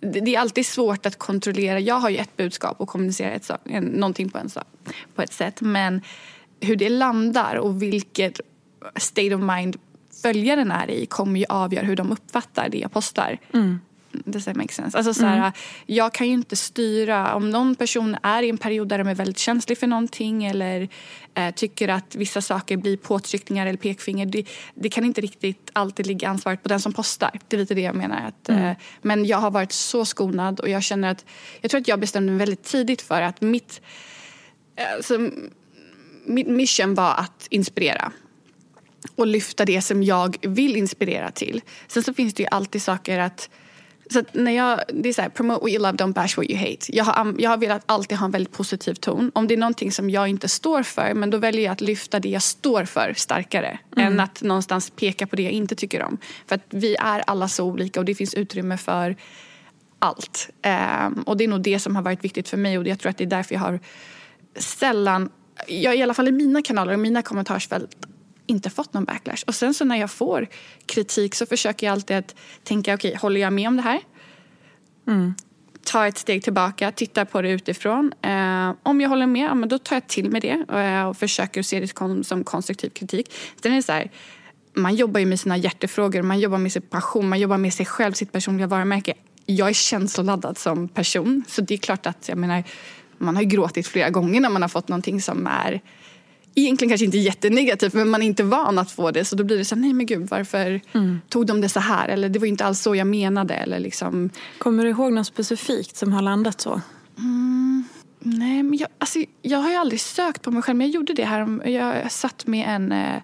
det 0.00 0.34
är 0.34 0.40
alltid 0.40 0.66
svårt 0.66 1.06
att 1.06 1.18
kontrollera. 1.18 1.80
Jag 1.80 1.94
har 1.94 2.10
ju 2.10 2.16
ett 2.16 2.36
budskap 2.36 2.80
och 2.80 2.88
kommunicerar 2.88 3.30
ett, 3.30 3.50
någonting 3.80 4.30
på, 4.30 4.38
en, 4.38 4.48
på 5.14 5.22
ett 5.22 5.32
sätt. 5.32 5.60
Men 5.60 6.00
hur 6.60 6.76
det 6.76 6.88
landar 6.88 7.56
och 7.56 7.82
vilket 7.82 8.40
state 8.96 9.34
of 9.34 9.42
mind 9.56 9.76
följaren 10.22 10.70
är 10.70 10.90
i 10.90 11.06
kommer 11.06 11.40
ju 11.40 11.46
avgöra 11.48 11.84
hur 11.84 11.96
de 11.96 12.12
uppfattar 12.12 12.68
det 12.68 12.78
jag 12.78 12.92
postar. 12.92 13.38
Mm. 13.54 13.80
Does 14.12 14.44
that 14.44 14.56
make 14.56 14.72
sense? 14.72 14.98
Alltså, 14.98 15.14
så 15.14 15.26
här, 15.26 15.38
mm. 15.38 15.52
Jag 15.86 16.14
kan 16.14 16.26
ju 16.26 16.32
inte 16.32 16.56
styra 16.56 17.34
om 17.34 17.50
någon 17.50 17.74
person 17.74 18.16
är 18.22 18.42
i 18.42 18.48
en 18.48 18.58
period 18.58 18.88
där 18.88 18.98
de 18.98 19.08
är 19.08 19.14
väldigt 19.14 19.38
känslig 19.38 19.78
för 19.78 19.86
någonting 19.86 20.44
eller 20.44 20.88
eh, 21.34 21.54
tycker 21.54 21.88
att 21.88 22.14
vissa 22.16 22.40
saker 22.40 22.76
blir 22.76 22.96
påtryckningar 22.96 23.66
eller 23.66 23.78
pekfinger. 23.78 24.26
Det, 24.26 24.44
det, 24.74 24.88
kan 24.88 25.04
inte 25.04 25.20
riktigt 25.20 25.70
alltid 25.72 26.06
ligga 26.06 26.28
ansvaret 26.28 26.62
på 26.62 26.68
den 26.68 26.80
som 26.80 26.92
postar. 26.92 27.30
Det 27.48 27.56
är 27.56 27.60
lite 27.60 27.74
det 27.74 27.80
jag 27.80 27.94
menar. 27.94 28.28
Att, 28.28 28.48
mm. 28.48 28.64
eh, 28.64 28.76
men 29.02 29.24
jag 29.24 29.38
har 29.38 29.50
varit 29.50 29.72
så 29.72 30.04
skonad 30.04 30.60
och 30.60 30.68
jag 30.68 30.82
känner 30.82 31.10
att 31.10 31.24
jag 31.60 31.70
tror 31.70 31.80
att 31.80 31.88
jag 31.88 32.00
bestämde 32.00 32.32
mig 32.32 32.38
väldigt 32.38 32.64
tidigt 32.64 33.02
för 33.02 33.22
att 33.22 33.40
mitt, 33.40 33.80
alltså, 34.96 35.30
mitt 36.24 36.48
mission 36.48 36.94
var 36.94 37.14
att 37.14 37.46
inspirera 37.50 38.12
och 39.14 39.26
lyfta 39.26 39.64
det 39.64 39.82
som 39.82 40.02
jag 40.02 40.36
vill 40.42 40.76
inspirera 40.76 41.30
till. 41.30 41.60
Sen 41.86 42.02
så 42.02 42.14
finns 42.14 42.34
det 42.34 42.42
ju 42.42 42.48
alltid 42.50 42.82
saker 42.82 43.18
att 43.18 43.50
så 44.12 44.22
när 44.32 44.52
jag, 44.52 44.80
det 44.88 45.08
är 45.08 45.12
så 45.12 45.22
här, 45.22 45.28
promote 45.28 45.60
what 45.60 45.70
you 45.70 45.82
love, 45.82 45.96
don't 45.96 46.12
bash 46.12 46.36
what 46.36 46.50
you 46.50 46.58
hate. 46.58 46.96
Jag 46.96 47.04
har, 47.04 47.34
jag 47.38 47.50
har 47.50 47.56
velat 47.56 47.82
alltid 47.86 48.18
ha 48.18 48.24
en 48.24 48.30
väldigt 48.30 48.52
positiv 48.52 48.94
ton. 48.94 49.30
Om 49.34 49.48
det 49.48 49.54
är 49.54 49.58
någonting 49.58 49.92
som 49.92 50.10
jag 50.10 50.28
inte 50.28 50.48
står 50.48 50.82
för, 50.82 51.14
men 51.14 51.30
då 51.30 51.38
väljer 51.38 51.64
jag 51.64 51.72
att 51.72 51.80
lyfta 51.80 52.20
det 52.20 52.28
jag 52.28 52.42
står 52.42 52.84
för 52.84 53.14
starkare. 53.16 53.78
Mm. 53.96 54.12
Än 54.12 54.20
att 54.20 54.42
någonstans 54.42 54.90
peka 54.90 55.26
på 55.26 55.36
det 55.36 55.42
jag 55.42 55.52
inte 55.52 55.74
tycker 55.74 56.02
om. 56.02 56.18
För 56.46 56.54
att 56.54 56.66
vi 56.70 56.96
är 56.96 57.22
alla 57.26 57.48
så 57.48 57.64
olika 57.64 58.00
och 58.00 58.06
det 58.06 58.14
finns 58.14 58.34
utrymme 58.34 58.76
för 58.76 59.16
allt. 59.98 60.50
Um, 61.06 61.22
och 61.22 61.36
det 61.36 61.44
är 61.44 61.48
nog 61.48 61.62
det 61.62 61.78
som 61.78 61.96
har 61.96 62.02
varit 62.02 62.24
viktigt 62.24 62.48
för 62.48 62.56
mig 62.56 62.78
och 62.78 62.86
jag 62.86 62.98
tror 62.98 63.10
att 63.10 63.18
det 63.18 63.24
är 63.24 63.26
därför 63.26 63.54
jag 63.54 63.60
har 63.60 63.80
sällan, 64.56 65.30
jag, 65.68 65.96
i 65.96 66.02
alla 66.02 66.14
fall 66.14 66.28
i 66.28 66.32
mina 66.32 66.62
kanaler 66.62 66.92
och 66.92 66.98
mina 66.98 67.22
kommentarsfält 67.22 67.96
inte 68.52 68.70
fått 68.70 68.92
någon 68.92 69.04
backlash. 69.04 69.44
Och 69.46 69.54
sen 69.54 69.74
så 69.74 69.84
när 69.84 69.96
jag 69.96 70.10
får 70.10 70.48
kritik 70.86 71.34
så 71.34 71.46
försöker 71.46 71.86
jag 71.86 71.92
alltid 71.92 72.16
att 72.16 72.34
tänka, 72.64 72.94
okej, 72.94 73.08
okay, 73.08 73.18
håller 73.18 73.40
jag 73.40 73.52
med 73.52 73.68
om 73.68 73.76
det 73.76 73.82
här? 73.82 74.00
Mm. 75.06 75.34
Ta 75.84 76.06
ett 76.06 76.18
steg 76.18 76.42
tillbaka, 76.42 76.92
titta 76.92 77.24
på 77.24 77.42
det 77.42 77.50
utifrån. 77.50 78.12
Eh, 78.22 78.72
om 78.82 79.00
jag 79.00 79.08
håller 79.08 79.26
med, 79.26 79.50
ja, 79.50 79.54
men 79.54 79.68
då 79.68 79.78
tar 79.78 79.96
jag 79.96 80.08
till 80.08 80.30
med 80.30 80.42
det 80.42 80.76
eh, 80.78 81.08
och 81.08 81.16
försöker 81.16 81.62
se 81.62 81.80
det 81.80 82.24
som 82.24 82.44
konstruktiv 82.44 82.90
kritik. 82.90 83.32
Sen 83.62 83.72
är 83.72 83.76
det 83.76 83.82
så 83.82 83.92
här, 83.92 84.10
man 84.74 84.94
jobbar 84.94 85.20
ju 85.20 85.26
med 85.26 85.40
sina 85.40 85.56
hjärtefrågor, 85.56 86.22
man 86.22 86.40
jobbar 86.40 86.58
med 86.58 86.72
sin 86.72 86.82
passion, 86.82 87.28
man 87.28 87.40
jobbar 87.40 87.58
med 87.58 87.74
sig 87.74 87.86
själv, 87.86 88.12
sitt 88.12 88.32
personliga 88.32 88.66
varumärke. 88.66 89.14
Jag 89.46 89.68
är 89.68 89.72
känsloladdad 89.72 90.58
som 90.58 90.88
person, 90.88 91.44
så 91.48 91.62
det 91.62 91.74
är 91.74 91.78
klart 91.78 92.06
att 92.06 92.28
jag 92.28 92.38
menar 92.38 92.64
man 93.18 93.36
har 93.36 93.42
ju 93.42 93.48
gråtit 93.48 93.86
flera 93.86 94.10
gånger 94.10 94.40
när 94.40 94.50
man 94.50 94.62
har 94.62 94.68
fått 94.68 94.88
någonting 94.88 95.20
som 95.20 95.46
är 95.46 95.80
egentligen 96.54 96.90
kanske 96.90 97.04
inte 97.04 97.18
jättenegativt 97.18 97.94
men 97.94 98.08
man 98.08 98.22
är 98.22 98.26
inte 98.26 98.42
van 98.42 98.78
att 98.78 98.90
få 98.90 99.10
det 99.10 99.24
så 99.24 99.36
då 99.36 99.44
blir 99.44 99.58
det 99.58 99.64
så 99.64 99.74
här, 99.74 99.82
nej 99.82 99.92
men 99.92 100.06
gud 100.06 100.28
varför 100.28 100.80
mm. 100.92 101.20
tog 101.28 101.46
de 101.46 101.60
det 101.60 101.68
så 101.68 101.80
här 101.80 102.08
eller 102.08 102.28
det 102.28 102.38
var 102.38 102.46
inte 102.46 102.64
alls 102.64 102.80
så 102.80 102.94
jag 102.94 103.06
menade 103.06 103.54
eller 103.54 103.78
liksom. 103.78 104.30
Kommer 104.58 104.84
du 104.84 104.90
ihåg 104.90 105.12
något 105.12 105.26
specifikt 105.26 105.96
som 105.96 106.12
har 106.12 106.22
landat 106.22 106.60
så? 106.60 106.80
Mm, 107.18 107.84
nej 108.18 108.62
men 108.62 108.78
jag, 108.78 108.88
alltså, 108.98 109.18
jag 109.42 109.58
har 109.58 109.70
ju 109.70 109.76
aldrig 109.76 110.00
sökt 110.00 110.42
på 110.42 110.50
mig 110.50 110.62
själv 110.62 110.78
men 110.78 110.86
jag 110.86 110.94
gjorde 110.94 111.14
det 111.14 111.24
här, 111.24 111.68
jag 111.68 112.12
satt 112.12 112.46
med 112.46 112.68
en 112.68 112.92
eh, 112.92 113.22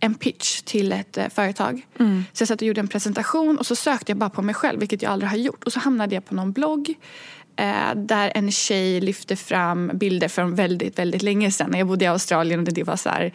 en 0.00 0.14
pitch 0.14 0.60
till 0.62 0.92
ett 0.92 1.18
eh, 1.18 1.28
företag. 1.28 1.86
Mm. 1.98 2.24
Så 2.32 2.42
jag 2.42 2.48
satt 2.48 2.60
och 2.60 2.66
gjorde 2.66 2.80
en 2.80 2.88
presentation 2.88 3.58
och 3.58 3.66
så 3.66 3.76
sökte 3.76 4.12
jag 4.12 4.18
bara 4.18 4.30
på 4.30 4.42
mig 4.42 4.54
själv, 4.54 4.80
vilket 4.80 5.02
jag 5.02 5.12
aldrig 5.12 5.30
har 5.30 5.36
gjort. 5.36 5.64
Och 5.64 5.72
så 5.72 5.80
hamnade 5.80 6.14
jag 6.14 6.24
på 6.24 6.34
någon 6.34 6.52
blogg 6.52 6.94
där 7.94 8.32
en 8.34 8.50
tjej 8.50 9.00
lyfte 9.00 9.36
fram 9.36 9.90
bilder 9.94 10.28
från 10.28 10.54
väldigt, 10.54 10.98
väldigt 10.98 11.22
länge 11.22 11.50
sedan. 11.50 11.74
Jag 11.78 11.86
bodde 11.86 12.04
i 12.04 12.08
Australien 12.08 12.60
och 12.60 12.72
det 12.72 12.84
var 12.84 12.96
så 12.96 13.08
här, 13.08 13.32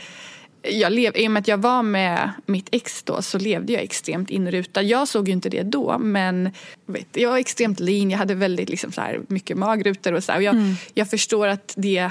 jag 0.71 0.93
lev, 0.93 1.17
I 1.17 1.27
och 1.27 1.31
med 1.31 1.41
att 1.41 1.47
jag 1.47 1.57
var 1.57 1.83
med 1.83 2.31
mitt 2.45 2.69
ex 2.71 3.03
då 3.03 3.21
så 3.21 3.37
levde 3.37 3.73
jag 3.73 3.81
extremt 3.81 4.29
inrutad. 4.29 4.83
Jag 4.83 5.07
såg 5.07 5.27
ju 5.27 5.33
inte 5.33 5.49
det 5.49 5.63
då 5.63 5.97
men 5.97 6.51
vet, 6.85 7.07
jag 7.13 7.29
var 7.29 7.37
extremt 7.37 7.79
lean, 7.79 8.11
jag 8.11 8.17
hade 8.17 8.35
väldigt 8.35 8.69
liksom 8.69 8.91
så 8.91 9.01
här, 9.01 9.21
mycket 9.27 9.57
magrutor 9.57 10.13
och 10.13 10.23
så 10.23 10.31
här, 10.31 10.39
och 10.39 10.43
jag, 10.43 10.55
mm. 10.55 10.75
jag 10.93 11.09
förstår 11.09 11.47
att 11.47 11.73
det 11.77 12.09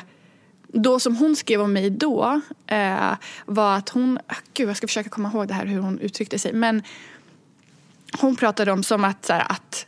då 0.69 1.01
som 1.01 1.17
hon 1.17 1.37
skrev 1.37 1.61
om 1.61 1.73
mig 1.73 1.91
då 1.91 2.41
eh, 2.67 3.13
var 3.47 3.77
att 3.77 3.89
hon, 3.89 4.19
gud 4.55 4.69
jag 4.69 4.77
ska 4.77 4.87
försöka 4.87 5.11
komma 5.11 5.29
ihåg 5.29 5.49
det 5.49 5.55
här 5.55 5.67
hur 5.67 5.81
hon 5.81 5.99
uttryckte 5.99 6.39
sig 6.39 6.53
men 6.53 6.83
hon 8.21 8.37
pratade 8.37 8.73
om 8.73 8.83
som 8.83 9.05
att, 9.05 9.25
så 9.25 9.33
här, 9.33 9.47
att 9.49 9.87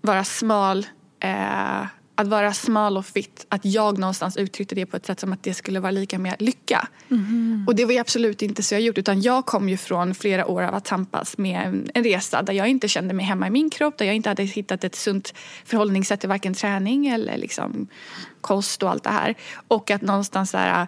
vara 0.00 0.24
smal 0.24 0.86
eh, 1.22 1.86
att 2.14 2.28
vara 2.28 2.52
smal 2.52 2.96
och 2.96 3.06
fit, 3.06 3.46
att 3.48 3.64
jag 3.64 3.98
någonstans 3.98 4.36
uttryckte 4.36 4.74
det 4.74 4.86
på 4.86 4.96
ett 4.96 5.06
sätt 5.06 5.20
som 5.20 5.32
att 5.32 5.42
det 5.42 5.54
skulle 5.54 5.80
vara 5.80 5.90
lika 5.90 6.18
med 6.18 6.42
lycka. 6.42 6.88
Mm. 7.10 7.64
Och 7.66 7.74
det 7.74 7.84
var 7.84 8.00
absolut 8.00 8.42
inte 8.42 8.62
så 8.62 8.74
jag 8.74 8.80
gjort 8.80 8.98
utan 8.98 9.20
jag 9.22 9.46
kom 9.46 9.68
ju 9.68 9.76
från 9.76 10.14
flera 10.14 10.46
år 10.46 10.62
av 10.62 10.74
att 10.74 10.84
tampas 10.84 11.38
med 11.38 11.88
en 11.94 12.04
resa 12.04 12.42
där 12.42 12.52
jag 12.52 12.68
inte 12.68 12.88
kände 12.88 13.14
mig 13.14 13.26
hemma 13.26 13.46
i 13.46 13.50
min 13.50 13.70
kropp, 13.70 13.98
där 13.98 14.06
jag 14.06 14.14
inte 14.14 14.28
hade 14.28 14.42
hittat 14.42 14.84
ett 14.84 14.94
sunt 14.94 15.34
förhållningssätt 15.64 16.20
till 16.20 16.28
varken 16.28 16.54
träning 16.54 17.06
eller 17.06 17.36
liksom 17.36 17.86
kost 18.40 18.82
och 18.82 18.90
allt 18.90 19.04
det 19.04 19.10
här. 19.10 19.34
Och 19.68 19.90
att 19.90 20.02
någonstans 20.02 20.52
här, 20.52 20.86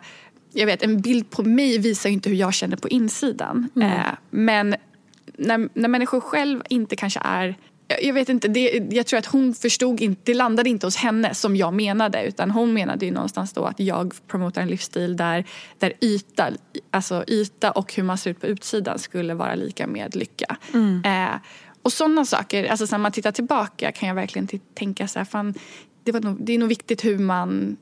jag 0.53 0.67
vet 0.67 0.83
en 0.83 1.00
bild 1.00 1.31
på 1.31 1.43
mig 1.43 1.79
visar 1.79 2.11
inte 2.11 2.29
hur 2.29 2.37
jag 2.37 2.55
känner 2.55 2.76
på 2.76 2.88
insidan. 2.88 3.69
Mm. 3.76 3.91
Eh, 3.91 4.07
men 4.31 4.75
när, 5.37 5.69
när 5.75 5.88
människor 5.88 6.21
själv 6.21 6.62
inte 6.69 6.97
kanske 6.97 7.21
är 7.25 7.57
jag 7.88 8.14
vet 8.14 8.29
inte, 8.29 8.49
det, 8.49 8.83
jag 8.91 9.07
tror 9.07 9.19
att 9.19 9.26
hon 9.26 9.55
förstod 9.55 10.00
inte, 10.00 10.21
det 10.25 10.35
landade 10.35 10.71
inte 10.71 10.87
hos 10.87 10.97
henne 10.97 11.35
som 11.35 11.57
jag 11.57 11.75
menade 11.75 12.25
utan 12.25 12.50
hon 12.50 12.73
menade 12.73 13.07
ju 13.07 13.12
någonstans 13.12 13.53
då 13.53 13.64
att 13.64 13.81
jag 13.81 14.14
promotar 14.26 14.62
en 14.62 14.69
livsstil 14.69 15.17
där, 15.17 15.45
där 15.79 15.93
yta, 16.00 16.50
alltså 16.91 17.25
yta 17.29 17.71
och 17.71 17.95
hur 17.95 18.03
man 18.03 18.19
ser 18.19 18.31
ut 18.31 18.41
på 18.41 18.47
utsidan 18.47 18.99
skulle 18.99 19.35
vara 19.35 19.55
lika 19.55 19.87
med 19.87 20.17
lycka. 20.17 20.57
Mm. 20.75 21.03
Eh, 21.05 21.41
och 21.83 21.93
sådana 21.93 22.25
saker, 22.25 22.64
alltså 22.64 22.87
när 22.91 22.99
man 22.99 23.12
tittar 23.12 23.33
tillbaka 23.33 23.93
kan 23.93 24.09
jag 24.09 24.14
verkligen 24.14 24.49
tänka 24.75 25.09
så 25.09 25.19
här, 25.19 25.26
fan, 25.26 25.55
det, 26.05 26.12
var 26.12 26.21
nog, 26.21 26.37
det 26.41 26.53
är 26.53 26.59
nog 26.59 26.69
viktigt 26.69 27.05
hur 27.05 27.19
man, 27.19 27.76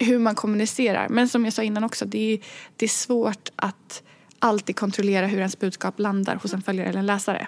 hur 0.00 0.18
man 0.18 0.34
kommunicerar. 0.34 1.08
Men 1.08 1.28
som 1.28 1.44
jag 1.44 1.54
sa 1.54 1.62
innan 1.62 1.84
också, 1.84 2.04
det 2.04 2.32
är, 2.32 2.38
det 2.76 2.84
är 2.84 2.88
svårt 2.88 3.48
att 3.56 4.02
alltid 4.38 4.76
kontrollera 4.76 5.26
hur 5.26 5.38
ens 5.38 5.58
budskap 5.58 5.98
landar 5.98 6.34
hos 6.34 6.54
en 6.54 6.62
följare 6.62 6.88
eller 6.88 6.98
en 6.98 7.06
läsare. 7.06 7.46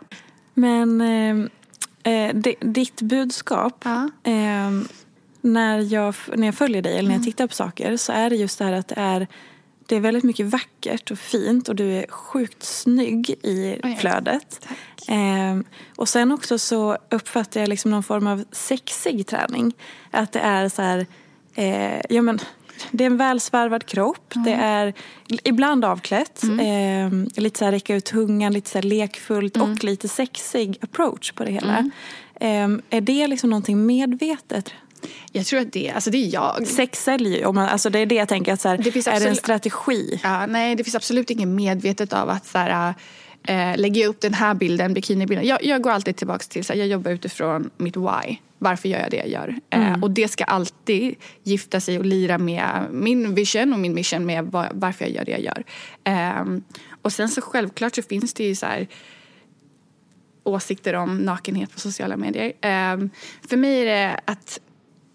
Men 0.55 1.01
eh 1.01 1.51
Eh, 2.03 2.35
ditt 2.61 3.01
budskap, 3.01 3.85
ja. 3.85 4.11
eh, 4.23 4.71
när, 5.41 5.79
jag, 5.79 6.15
när 6.35 6.47
jag 6.47 6.55
följer 6.55 6.83
dig 6.83 6.93
eller 6.93 7.09
när 7.09 7.15
jag 7.15 7.21
mm. 7.21 7.25
tittar 7.25 7.47
på 7.47 7.55
saker 7.55 7.97
så 7.97 8.13
är 8.13 8.31
det 8.31 8.37
just 8.37 8.59
det 8.59 8.65
här 8.65 8.73
att 8.73 8.89
det 8.89 8.95
är, 8.99 9.27
det 9.87 9.97
är 9.97 10.01
väldigt 10.01 10.25
mycket 10.25 10.47
vackert 10.47 11.11
och 11.11 11.19
fint 11.19 11.69
och 11.69 11.77
du 11.77 11.93
är 11.93 12.07
sjukt 12.11 12.63
snygg 12.63 13.31
i 13.31 13.81
flödet. 13.99 14.69
Eh, 15.09 15.61
och 15.97 16.09
sen 16.09 16.33
också 16.33 16.59
så 16.59 16.99
uppfattar 17.11 17.61
jag 17.61 17.69
liksom 17.69 17.91
någon 17.91 18.03
form 18.03 18.27
av 18.27 18.45
sexig 18.53 19.27
träning. 19.27 19.73
Att 20.11 20.33
det 20.33 20.41
är 20.41 20.69
så 20.69 20.83
här, 20.83 21.07
eh, 21.55 22.01
ja 22.09 22.23
men 22.23 22.39
det 22.91 23.05
är 23.05 23.07
en 23.07 23.17
välsvarvad 23.17 23.87
kropp. 23.87 24.35
Mm. 24.35 24.45
Det 24.45 24.53
är 24.53 24.95
ibland 25.43 25.85
avklätt. 25.85 26.43
Mm. 26.43 27.27
Eh, 27.37 27.43
lite 27.43 27.59
så 27.59 27.65
här 27.65 27.73
räcka 27.73 27.95
ut 27.95 28.05
tungan, 28.05 28.53
lite 28.53 28.71
så 28.71 28.79
här 28.79 28.83
lekfullt 28.83 29.57
mm. 29.57 29.73
och 29.73 29.85
lite 29.85 30.09
sexig 30.09 30.79
approach 30.81 31.33
på 31.33 31.45
det 31.45 31.51
hela. 31.51 31.91
Eh, 32.35 32.69
är 32.91 33.01
det 33.01 33.27
liksom 33.27 33.51
någonting 33.51 33.87
medvetet? 33.87 34.73
Jag 35.33 35.47
tror 35.47 35.61
att 35.61 35.73
det, 35.73 35.91
alltså 35.91 36.11
det 36.11 36.19
är 36.19 36.35
jag. 36.35 36.67
Sex 36.67 37.05
säljer 37.05 37.39
ju. 37.39 37.59
Alltså 37.59 37.91
det 37.91 37.99
är 37.99 38.07
det 38.07 38.15
jag 38.15 38.29
tänker. 38.29 38.53
Att 38.53 38.61
så 38.61 38.69
här, 38.69 38.79
det 38.79 38.93
finns 38.93 39.07
är 39.07 39.21
det 39.21 39.29
en 39.29 39.37
strategi? 39.37 40.21
Ja, 40.23 40.47
nej, 40.47 40.77
det 40.77 40.85
finns 40.85 40.95
absolut 40.95 41.31
inget 41.31 41.49
medvetet 41.49 42.13
av 42.13 42.31
att 42.31 42.47
så 42.47 42.59
här, 42.59 42.95
lägger 43.77 44.01
jag 44.01 44.09
upp 44.09 44.21
den 44.21 44.35
här 44.35 44.55
bilden, 44.55 44.95
bikinibilden. 44.95 45.47
Jag, 45.47 45.65
jag 45.65 45.83
går 45.83 45.91
alltid 45.91 46.17
tillbaka 46.17 46.45
till 46.49 46.65
så 46.65 46.73
här, 46.73 46.81
jag 46.81 46.89
jobbar 46.89 47.11
utifrån 47.11 47.71
mitt 47.77 47.97
why. 47.97 48.37
Varför 48.63 48.89
gör 48.89 49.01
jag 49.01 49.11
det 49.11 49.17
jag 49.17 49.29
gör? 49.29 49.55
Eh, 49.71 49.81
mm. 49.81 49.93
Eh, 49.93 50.03
och 50.03 50.11
det 50.11 50.29
ska 50.29 50.45
alltid 50.45 51.15
gifta 51.43 51.81
sig 51.81 51.99
och 51.99 52.05
lira 52.05 52.39
med 52.39 52.87
min 52.91 53.35
vision 53.35 53.73
och 53.73 53.79
min 53.79 53.95
mission 53.95 54.27
med 54.27 54.45
var, 54.45 54.71
varför 54.75 55.05
jag 55.05 55.15
gör 55.15 55.25
det 55.25 55.31
jag 55.31 55.41
gör. 55.41 55.65
Eh, 56.05 56.45
och 57.03 57.13
sen 57.13 57.29
så 57.29 57.41
självklart 57.41 57.95
så 57.95 58.03
finns 58.03 58.35
det 58.35 58.45
ju 58.45 58.55
så 58.55 58.67
här, 58.67 58.87
åsikter 60.45 60.95
om 60.95 61.19
nakenhet 61.19 61.73
på 61.73 61.81
sociala 61.81 62.17
medier. 62.17 62.53
Eh, 62.61 63.09
för 63.49 63.57
mig 63.57 63.81
är 63.81 63.85
det 63.85 64.21
att 64.25 64.61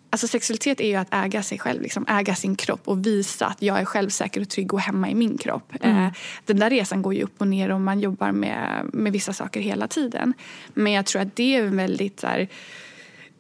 Alltså 0.09 0.27
sexualitet 0.27 0.81
är 0.81 0.87
ju 0.87 0.95
att 0.95 1.13
äga 1.13 1.43
sig 1.43 1.59
själv, 1.59 1.81
liksom, 1.81 2.05
äga 2.09 2.35
sin 2.35 2.55
kropp 2.55 2.81
och 2.87 3.05
visa 3.05 3.45
att 3.45 3.61
jag 3.61 3.79
är 3.79 3.85
självsäker 3.85 4.41
och 4.41 4.49
trygg 4.49 4.73
och 4.73 4.81
hemma 4.81 5.09
i 5.09 5.15
min 5.15 5.37
kropp. 5.37 5.73
Mm. 5.81 6.05
Eh, 6.05 6.11
den 6.45 6.59
där 6.59 6.69
resan 6.69 7.01
går 7.01 7.13
ju 7.13 7.23
upp 7.23 7.41
och 7.41 7.47
ner 7.47 7.71
och 7.71 7.81
man 7.81 7.99
jobbar 7.99 8.31
med, 8.31 8.89
med 8.93 9.13
vissa 9.13 9.33
saker 9.33 9.59
hela 9.59 9.87
tiden. 9.87 10.33
Men 10.73 10.93
jag 10.93 11.05
tror 11.05 11.21
att 11.21 11.35
det 11.35 11.55
är 11.55 11.63
en 11.63 11.77
väldigt 11.77 12.19
så 12.19 12.27
här, 12.27 12.47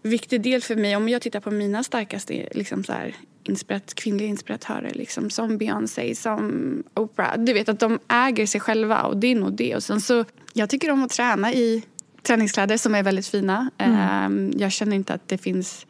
viktig 0.09 0.41
del 0.41 0.61
för 0.61 0.75
mig. 0.75 0.95
Om 0.95 1.09
jag 1.09 1.21
tittar 1.21 1.39
på 1.39 1.51
mina 1.51 1.83
starkaste 1.83 2.47
liksom 2.51 2.83
så 2.83 2.93
här, 2.93 3.15
inspirat, 3.43 3.93
kvinnliga 3.93 4.27
inspiratörer 4.27 4.91
liksom, 4.93 5.29
som 5.29 5.57
Beyoncé, 5.57 6.15
som 6.15 6.83
Oprah. 6.93 7.37
Du 7.37 7.53
vet 7.53 7.69
att 7.69 7.79
de 7.79 7.99
äger 8.07 8.45
sig 8.45 8.61
själva 8.61 9.01
och 9.01 9.17
det 9.17 9.27
är 9.27 9.35
nog 9.35 9.53
det. 9.53 9.75
Och 9.75 9.83
sen 9.83 10.01
så, 10.01 10.25
jag 10.53 10.69
tycker 10.69 10.91
om 10.91 11.03
att 11.03 11.11
träna 11.11 11.53
i 11.53 11.83
träningskläder 12.23 12.77
som 12.77 12.95
är 12.95 13.03
väldigt 13.03 13.27
fina. 13.27 13.69
Mm. 13.77 14.49
Eh, 14.49 14.57
jag 14.61 14.71
känner 14.71 14.95
inte 14.95 15.13
att 15.13 15.27
det 15.27 15.37
finns 15.37 15.85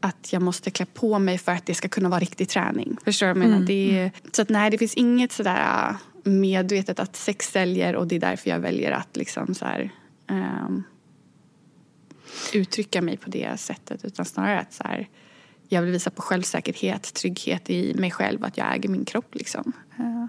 att 0.00 0.32
jag 0.32 0.42
måste 0.42 0.70
klä 0.70 0.86
på 0.86 1.18
mig 1.18 1.38
för 1.38 1.52
att 1.52 1.66
det 1.66 1.74
ska 1.74 1.88
kunna 1.88 2.08
vara 2.08 2.20
riktig 2.20 2.48
träning. 2.48 2.96
Förstår 3.04 3.26
du 3.26 3.32
vad 3.32 3.42
jag 3.42 3.48
menar? 3.48 3.56
Mm. 3.56 3.66
Det 3.66 3.98
är, 3.98 4.12
så 4.32 4.42
att 4.42 4.48
nej, 4.48 4.70
det 4.70 4.78
finns 4.78 4.94
inget 4.94 5.32
sådär 5.32 5.88
äh, 5.88 5.96
medvetet 6.30 7.00
att 7.00 7.16
sex 7.16 7.46
säljer 7.46 7.96
och 7.96 8.06
det 8.06 8.16
är 8.16 8.20
därför 8.20 8.50
jag 8.50 8.58
väljer 8.58 8.90
att 8.90 9.16
liksom 9.16 9.54
så 9.54 9.64
här, 9.64 9.90
um, 10.30 10.84
uttrycka 12.54 13.02
mig 13.02 13.16
på 13.16 13.30
det 13.30 13.60
sättet. 13.60 14.04
Utan 14.04 14.24
snarare 14.24 14.60
att 14.60 14.72
så 14.72 14.82
här, 14.84 15.08
jag 15.68 15.82
vill 15.82 15.92
visa 15.92 16.10
på 16.10 16.22
självsäkerhet, 16.22 17.14
trygghet 17.14 17.70
i 17.70 17.94
mig 17.94 18.10
själv, 18.10 18.44
att 18.44 18.58
jag 18.58 18.74
äger 18.74 18.88
min 18.88 19.04
kropp. 19.04 19.34
Liksom. 19.34 19.72
Uh. 19.98 20.26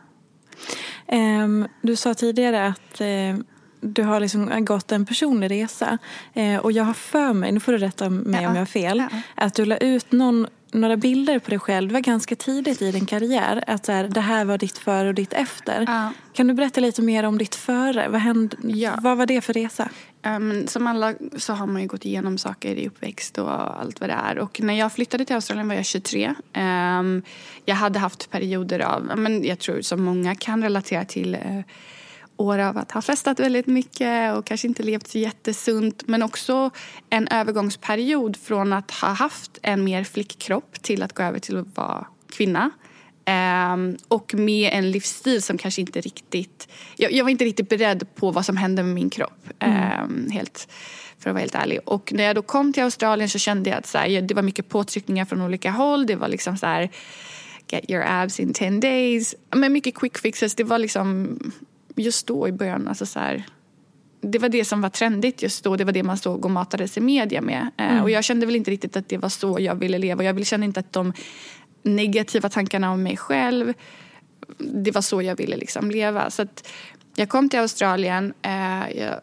Um, 1.20 1.68
du 1.82 1.96
sa 1.96 2.14
tidigare 2.14 2.68
att 2.68 3.02
uh, 3.02 3.40
du 3.82 4.04
har 4.04 4.20
liksom 4.20 4.66
gått 4.66 4.92
en 4.92 5.06
personlig 5.06 5.52
resa. 5.52 5.98
Eh, 6.34 6.58
och 6.58 6.72
jag 6.72 6.84
har 6.84 6.94
för 6.94 7.34
mig, 7.34 7.52
nu 7.52 7.60
får 7.60 7.72
du 7.72 7.78
rätta 7.78 8.10
mig 8.10 8.44
ja, 8.44 8.50
om 8.50 8.56
jag 8.56 8.62
har 8.62 8.66
fel, 8.66 8.98
ja. 9.12 9.22
att 9.36 9.54
du 9.54 9.66
la 9.66 9.78
ut 9.78 10.12
någon, 10.12 10.48
några 10.72 10.98
bilder 10.98 11.40
på 11.40 11.50
dig 11.50 11.60
själv 11.60 12.02
ganska 12.02 12.36
tidigt 12.36 12.82
i 12.82 12.92
din 12.92 13.06
karriär. 13.06 13.64
Att 13.68 13.86
så 13.86 13.92
här, 13.92 14.04
det 14.04 14.22
här 14.22 14.46
var 14.46 14.58
ditt 14.58 14.78
före 14.78 15.08
och 15.08 15.14
ditt 15.14 15.34
efter. 15.34 15.86
Ja. 15.88 16.14
Kan 16.34 16.48
du 16.48 16.54
berätta 16.54 16.82
lite 16.82 17.02
mer 17.02 17.24
om 17.24 17.38
ditt 17.38 17.56
före? 17.56 18.10
Vad, 18.10 18.22
hände, 18.22 18.58
vad 19.02 19.18
var 19.18 19.26
det 19.26 19.42
för 19.42 19.54
resa? 19.54 19.90
Um, 20.26 20.68
som 20.68 20.88
alla 20.88 21.14
så 21.38 21.54
har 21.54 21.68
man 21.68 21.82
ju 21.82 21.88
gått 21.88 22.06
igenom 22.06 22.38
saker 22.38 22.76
i 22.76 22.88
uppväxt 22.88 23.38
och 23.38 23.80
allt 23.82 24.00
vad 24.00 24.10
det 24.10 24.14
är. 24.14 24.40
Och 24.40 24.62
när 24.62 24.74
jag 24.74 24.94
flyttade 24.94 25.26
till 25.26 25.36
Australien 25.36 25.68
var 25.68 25.76
jag 25.76 25.86
23. 25.86 26.28
Um, 26.28 26.36
ehm, 26.54 27.22
jag 27.66 27.76
hade 27.76 28.00
haft 28.00 28.32
perioder 28.32 28.80
av, 28.80 29.12
men 29.18 29.44
jag 29.44 29.60
tror 29.60 29.82
som 29.82 30.04
många 30.04 30.36
kan 30.36 30.64
relatera 30.64 31.06
till 31.06 31.36
uh, 31.36 31.62
år 32.40 32.60
av 32.60 32.78
att 32.78 32.92
ha 32.92 33.02
festat 33.02 33.40
väldigt 33.40 33.68
mycket 33.68 34.36
och 34.36 34.46
kanske 34.46 34.68
inte 34.68 34.84
levt 34.84 35.08
så 35.08 35.18
jättesunt. 35.18 36.08
Men 36.08 36.24
också 36.24 36.72
en 37.10 37.28
övergångsperiod 37.28 38.38
från 38.38 38.74
att 38.74 38.92
ha 38.92 39.08
haft 39.08 39.60
en 39.62 39.84
mer 39.84 40.04
flickkropp 40.04 40.82
till 40.82 41.04
att 41.04 41.14
gå 41.14 41.24
över 41.24 41.40
till 41.40 41.58
att 41.58 41.78
vara 41.78 42.08
kvinna. 42.30 42.72
Um, 43.74 43.98
och 44.08 44.34
med 44.34 44.70
en 44.74 44.92
livsstil 44.92 45.42
som 45.42 45.58
kanske 45.58 45.82
inte 45.82 46.02
riktigt... 46.02 46.68
Jag, 46.96 47.12
jag, 47.12 47.24
var 47.24 47.32
inte 47.32 47.46
riktigt 47.46 47.70
beredd 47.70 48.16
på 48.16 48.32
vad 48.32 48.46
som 48.46 48.58
hände 48.58 48.84
med 48.84 48.96
min 48.96 49.10
kropp. 49.10 49.50
Mm. 49.60 50.04
Um, 50.04 50.32
helt, 50.32 50.68
för 51.20 51.30
att 51.30 51.34
vara 51.34 51.42
helt 51.42 51.56
ärlig. 51.56 51.80
Och 51.86 52.14
när 52.14 52.24
jag 52.24 52.36
då 52.36 52.42
kom 52.42 52.74
till 52.74 52.84
Australien 52.84 53.30
så 53.30 53.40
kände 53.40 53.70
jag 53.70 53.80
att 53.80 53.88
så 53.88 53.98
här, 53.98 54.22
det 54.22 54.34
var 54.34 54.42
mycket 54.42 54.70
påtryckningar 54.70 55.26
från 55.26 55.42
olika 55.42 55.72
håll. 55.72 56.06
Det 56.06 56.16
var 56.16 56.28
liksom 56.28 56.58
så 56.58 56.66
här, 56.66 56.90
get 57.68 57.90
your 57.90 58.04
abs 58.08 58.40
in 58.40 58.54
10 58.54 58.70
days. 58.70 59.36
Men 59.56 59.74
mycket 59.74 59.96
quick 59.96 60.18
fixes. 60.18 60.56
Det 60.56 60.64
var 60.64 60.78
liksom 60.78 61.38
just 62.00 62.28
då 62.28 62.48
i 62.48 62.52
början, 62.52 62.88
alltså 62.88 63.06
så 63.06 63.20
här, 63.20 63.46
det 64.22 64.40
var 64.40 64.50
det 64.50 64.66
som 64.66 64.82
var 64.82 64.90
trendigt 64.90 65.42
just 65.42 65.64
då. 65.64 65.76
Det 65.76 65.84
var 65.84 65.92
det 65.92 66.04
man 66.04 66.18
såg 66.18 66.46
och 66.46 66.52
matades 66.52 66.98
i 66.98 67.02
media 67.02 67.42
med. 67.42 67.70
Eh, 67.78 67.90
Mm. 67.90 68.04
Och 68.04 68.10
jag 68.10 68.24
kände 68.24 68.46
väl 68.46 68.56
inte 68.56 68.72
riktigt 68.72 68.98
att 68.98 69.10
det 69.10 69.18
var 69.18 69.30
så 69.30 69.58
jag 69.60 69.76
ville 69.76 69.98
leva. 69.98 70.24
Jag 70.24 70.46
kände 70.46 70.66
inte 70.66 70.80
att 70.80 70.94
de 70.94 71.14
negativa 71.84 72.50
tankarna 72.50 72.92
om 72.92 73.04
mig 73.04 73.18
själv, 73.18 73.74
det 74.58 74.92
var 74.92 75.02
så 75.02 75.22
jag 75.22 75.36
ville 75.36 75.58
liksom 75.58 75.92
leva. 75.92 76.30
Så 76.30 76.42
att 76.42 76.68
jag 77.16 77.30
kom 77.30 77.50
till 77.50 77.60
Australien. 77.60 78.34
Eh, 78.42 79.00
jag 79.00 79.20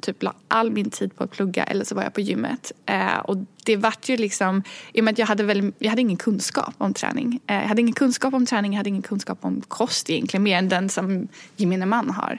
typ 0.00 0.22
la 0.22 0.34
all 0.48 0.70
min 0.70 0.90
tid 0.90 1.16
på 1.16 1.24
att 1.24 1.30
plugga 1.30 1.64
eller 1.64 1.84
så 1.84 1.94
var 1.94 2.02
jag 2.02 2.14
på 2.14 2.20
gymmet. 2.20 2.72
Eh, 2.86 3.18
och 3.18 3.36
det 3.64 3.76
vart 3.76 4.08
ju 4.08 4.16
liksom, 4.16 4.62
i 4.92 5.00
och 5.00 5.04
med 5.04 5.12
att 5.12 5.18
jag 5.18 5.26
hade, 5.26 5.42
väl, 5.42 5.72
jag 5.78 5.90
hade 5.90 6.00
ingen 6.00 6.16
kunskap 6.16 6.74
om 6.78 6.94
träning. 6.94 7.40
Eh, 7.46 7.56
jag 7.56 7.68
hade 7.68 7.80
ingen 7.80 7.94
kunskap 7.94 8.34
om 8.34 8.46
träning, 8.46 8.72
jag 8.72 8.76
hade 8.76 8.88
ingen 8.88 9.02
kunskap 9.02 9.38
om 9.40 9.60
kost 9.68 10.10
egentligen, 10.10 10.42
mer 10.42 10.58
än 10.58 10.68
den 10.68 10.88
som 10.88 11.28
gemene 11.56 11.86
man 11.86 12.10
har. 12.10 12.38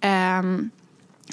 Ehm, 0.00 0.70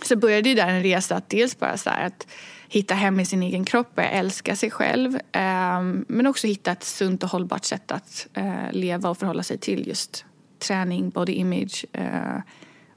så 0.03 0.15
började 0.15 0.49
ju 0.49 0.55
där 0.55 0.67
en 0.67 0.83
resa 0.83 1.15
att 1.15 1.29
dels 1.29 1.59
bara 1.59 1.77
så 1.77 1.89
här 1.89 2.07
att 2.07 2.27
hitta 2.67 2.93
hem 2.93 3.19
i 3.19 3.25
sin 3.25 3.43
egen 3.43 3.65
kropp, 3.65 3.95
börja 3.95 4.09
älska 4.09 4.55
sig 4.55 4.71
själv. 4.71 5.19
ehm, 5.31 6.05
men 6.07 6.27
också 6.27 6.47
hitta 6.47 6.71
ett 6.71 6.83
sunt 6.83 7.23
och 7.23 7.29
hållbart 7.29 7.65
sätt 7.65 7.91
att 7.91 8.27
eh, 8.33 8.71
leva 8.71 9.09
och 9.09 9.17
förhålla 9.17 9.43
sig 9.43 9.57
till 9.57 9.87
just 9.87 10.25
träning, 10.59 11.09
body 11.09 11.33
image 11.33 11.85
eh, 11.93 12.39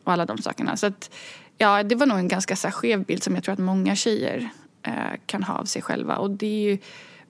och 0.04 0.12
alla 0.12 0.26
de 0.26 0.38
sakerna. 0.38 0.76
Så 0.76 0.86
att, 0.86 1.10
ja, 1.58 1.82
det 1.82 1.94
var 1.94 2.06
nog 2.06 2.18
en 2.18 2.28
ganska 2.28 2.56
så 2.56 2.70
skev 2.70 3.04
bild 3.04 3.22
som 3.22 3.34
jag 3.34 3.44
tror 3.44 3.52
att 3.52 3.58
många 3.58 3.96
tjejer 3.96 4.50
eh, 4.82 4.92
kan 5.26 5.42
ha 5.42 5.54
av 5.54 5.64
sig 5.64 5.82
själva. 5.82 6.16
Och 6.16 6.30
det 6.30 6.46
är 6.46 6.70
ju 6.70 6.78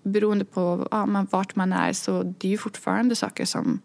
beroende 0.02 0.44
på 0.44 0.88
ja, 0.90 1.06
man, 1.06 1.26
vart 1.30 1.56
man 1.56 1.72
är 1.72 1.92
så 1.92 2.22
det 2.22 2.48
är 2.48 2.52
ju 2.52 2.58
fortfarande 2.58 3.16
saker 3.16 3.44
som 3.44 3.80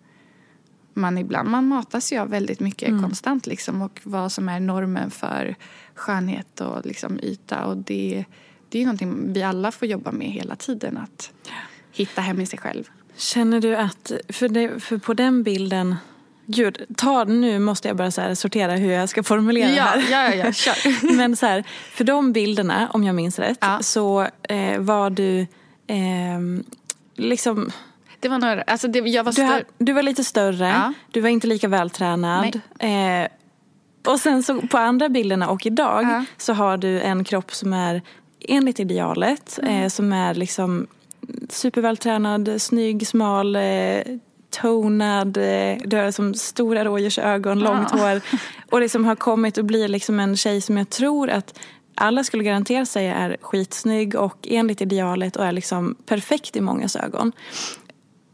man 0.94 1.18
ibland 1.18 1.50
man 1.50 1.68
matas 1.68 2.14
ju 2.14 2.18
av 2.18 2.30
väldigt 2.30 2.60
mycket 2.60 3.02
konstant 3.02 3.48
liksom 3.48 3.82
och 3.82 4.02
vad 4.04 4.32
som 4.32 4.50
är 4.50 4.60
normen 4.60 5.12
för 5.12 5.56
skönhet 5.94 6.62
och 6.62 6.86
liksom 6.86 7.20
yta 7.20 7.66
och 7.66 7.78
det, 7.78 8.26
det 8.70 8.78
är 8.78 8.80
ju 8.80 8.86
någonting 8.86 9.34
vi 9.34 9.44
alla 9.44 9.72
får 9.72 9.88
jobba 9.88 10.12
med 10.12 10.28
hela 10.28 10.56
tiden 10.56 10.98
att 10.98 11.32
hitta 11.92 12.22
hem 12.22 12.42
i 12.42 12.46
sig 12.46 12.60
själv. 12.60 12.90
Känner 13.16 13.62
du 13.62 13.76
att, 13.76 14.12
för, 14.30 14.50
det, 14.50 14.80
för 14.84 14.98
på 14.98 15.14
den 15.14 15.44
bilden, 15.44 15.96
gud, 16.46 16.82
ta 16.98 17.24
nu 17.24 17.60
måste 17.60 17.88
jag 17.88 17.98
här 18.00 18.36
sortera 18.36 18.72
hur 18.72 18.92
jag 18.92 19.10
ska 19.10 19.24
formulera 19.24 19.68
det 19.68 19.76
Ja, 19.76 19.84
här. 19.84 20.04
ja, 20.12 20.36
ja, 20.46 20.52
kör. 20.54 21.16
Men 21.18 21.36
så 21.36 21.46
här, 21.46 21.64
för 21.92 22.04
de 22.04 22.32
bilderna, 22.34 22.90
om 22.94 23.04
jag 23.04 23.16
minns 23.16 23.40
rätt, 23.40 23.58
Ja. 23.62 23.80
så 23.82 24.28
eh, 24.50 24.80
var 24.80 25.10
du 25.10 25.48
ehm, 25.88 26.64
liksom... 27.16 27.72
Det 28.20 28.30
var 28.30 28.38
några, 28.38 28.62
alltså 28.62 28.88
det, 28.88 29.00
jag 29.00 29.24
var 29.24 29.32
Du, 29.32 29.42
har, 29.44 29.64
du 29.78 29.94
var 29.94 30.04
lite 30.04 30.24
större, 30.24 30.68
Ja. 30.68 30.94
du 31.12 31.22
var 31.22 31.30
inte 31.30 31.48
lika 31.48 31.68
vältränad. 31.68 32.60
Eh, 32.80 33.28
och 34.08 34.20
sen 34.20 34.44
så 34.44 34.62
på 34.62 34.78
andra 34.78 35.10
bilderna 35.10 35.50
och 35.50 35.66
idag 35.66 36.04
Ja. 36.04 36.26
så 36.38 36.54
har 36.54 36.78
du 36.78 37.02
en 37.02 37.24
kropp 37.24 37.54
som 37.54 37.74
är 37.74 38.02
enligt 38.48 38.80
idealet, 38.80 39.60
Mm. 39.62 39.84
eh, 39.84 39.90
som 39.90 40.14
är 40.14 40.34
liksom 40.34 40.88
supervältränad, 41.50 42.62
snygg, 42.62 43.08
smal, 43.08 43.56
eh, 43.56 43.62
tonad, 44.62 45.38
eh, 45.38 45.78
du 45.86 45.98
har 45.98 46.12
som 46.12 46.34
stora 46.34 46.86
rådjursögon, 46.86 47.60
långt 47.60 47.92
hår 47.92 48.22
och 48.72 48.80
liksom 48.80 49.06
har 49.06 49.16
kommit 49.16 49.58
och 49.58 49.66
blir 49.66 49.88
liksom 49.88 50.20
en 50.20 50.38
tjej 50.38 50.62
som 50.62 50.78
jag 50.78 50.90
tror 50.90 51.30
att 51.30 51.60
alla 51.96 52.24
skulle 52.24 52.44
garantera 52.44 52.86
säga 52.86 53.16
är 53.16 53.38
skitsnygg 53.42 54.16
och 54.16 54.48
enligt 54.50 54.82
idealet 54.82 55.36
och 55.36 55.46
är 55.46 55.52
liksom 55.52 55.96
perfekt 56.06 56.56
i 56.56 56.62
mångas 56.62 56.96
ögon. 56.96 57.32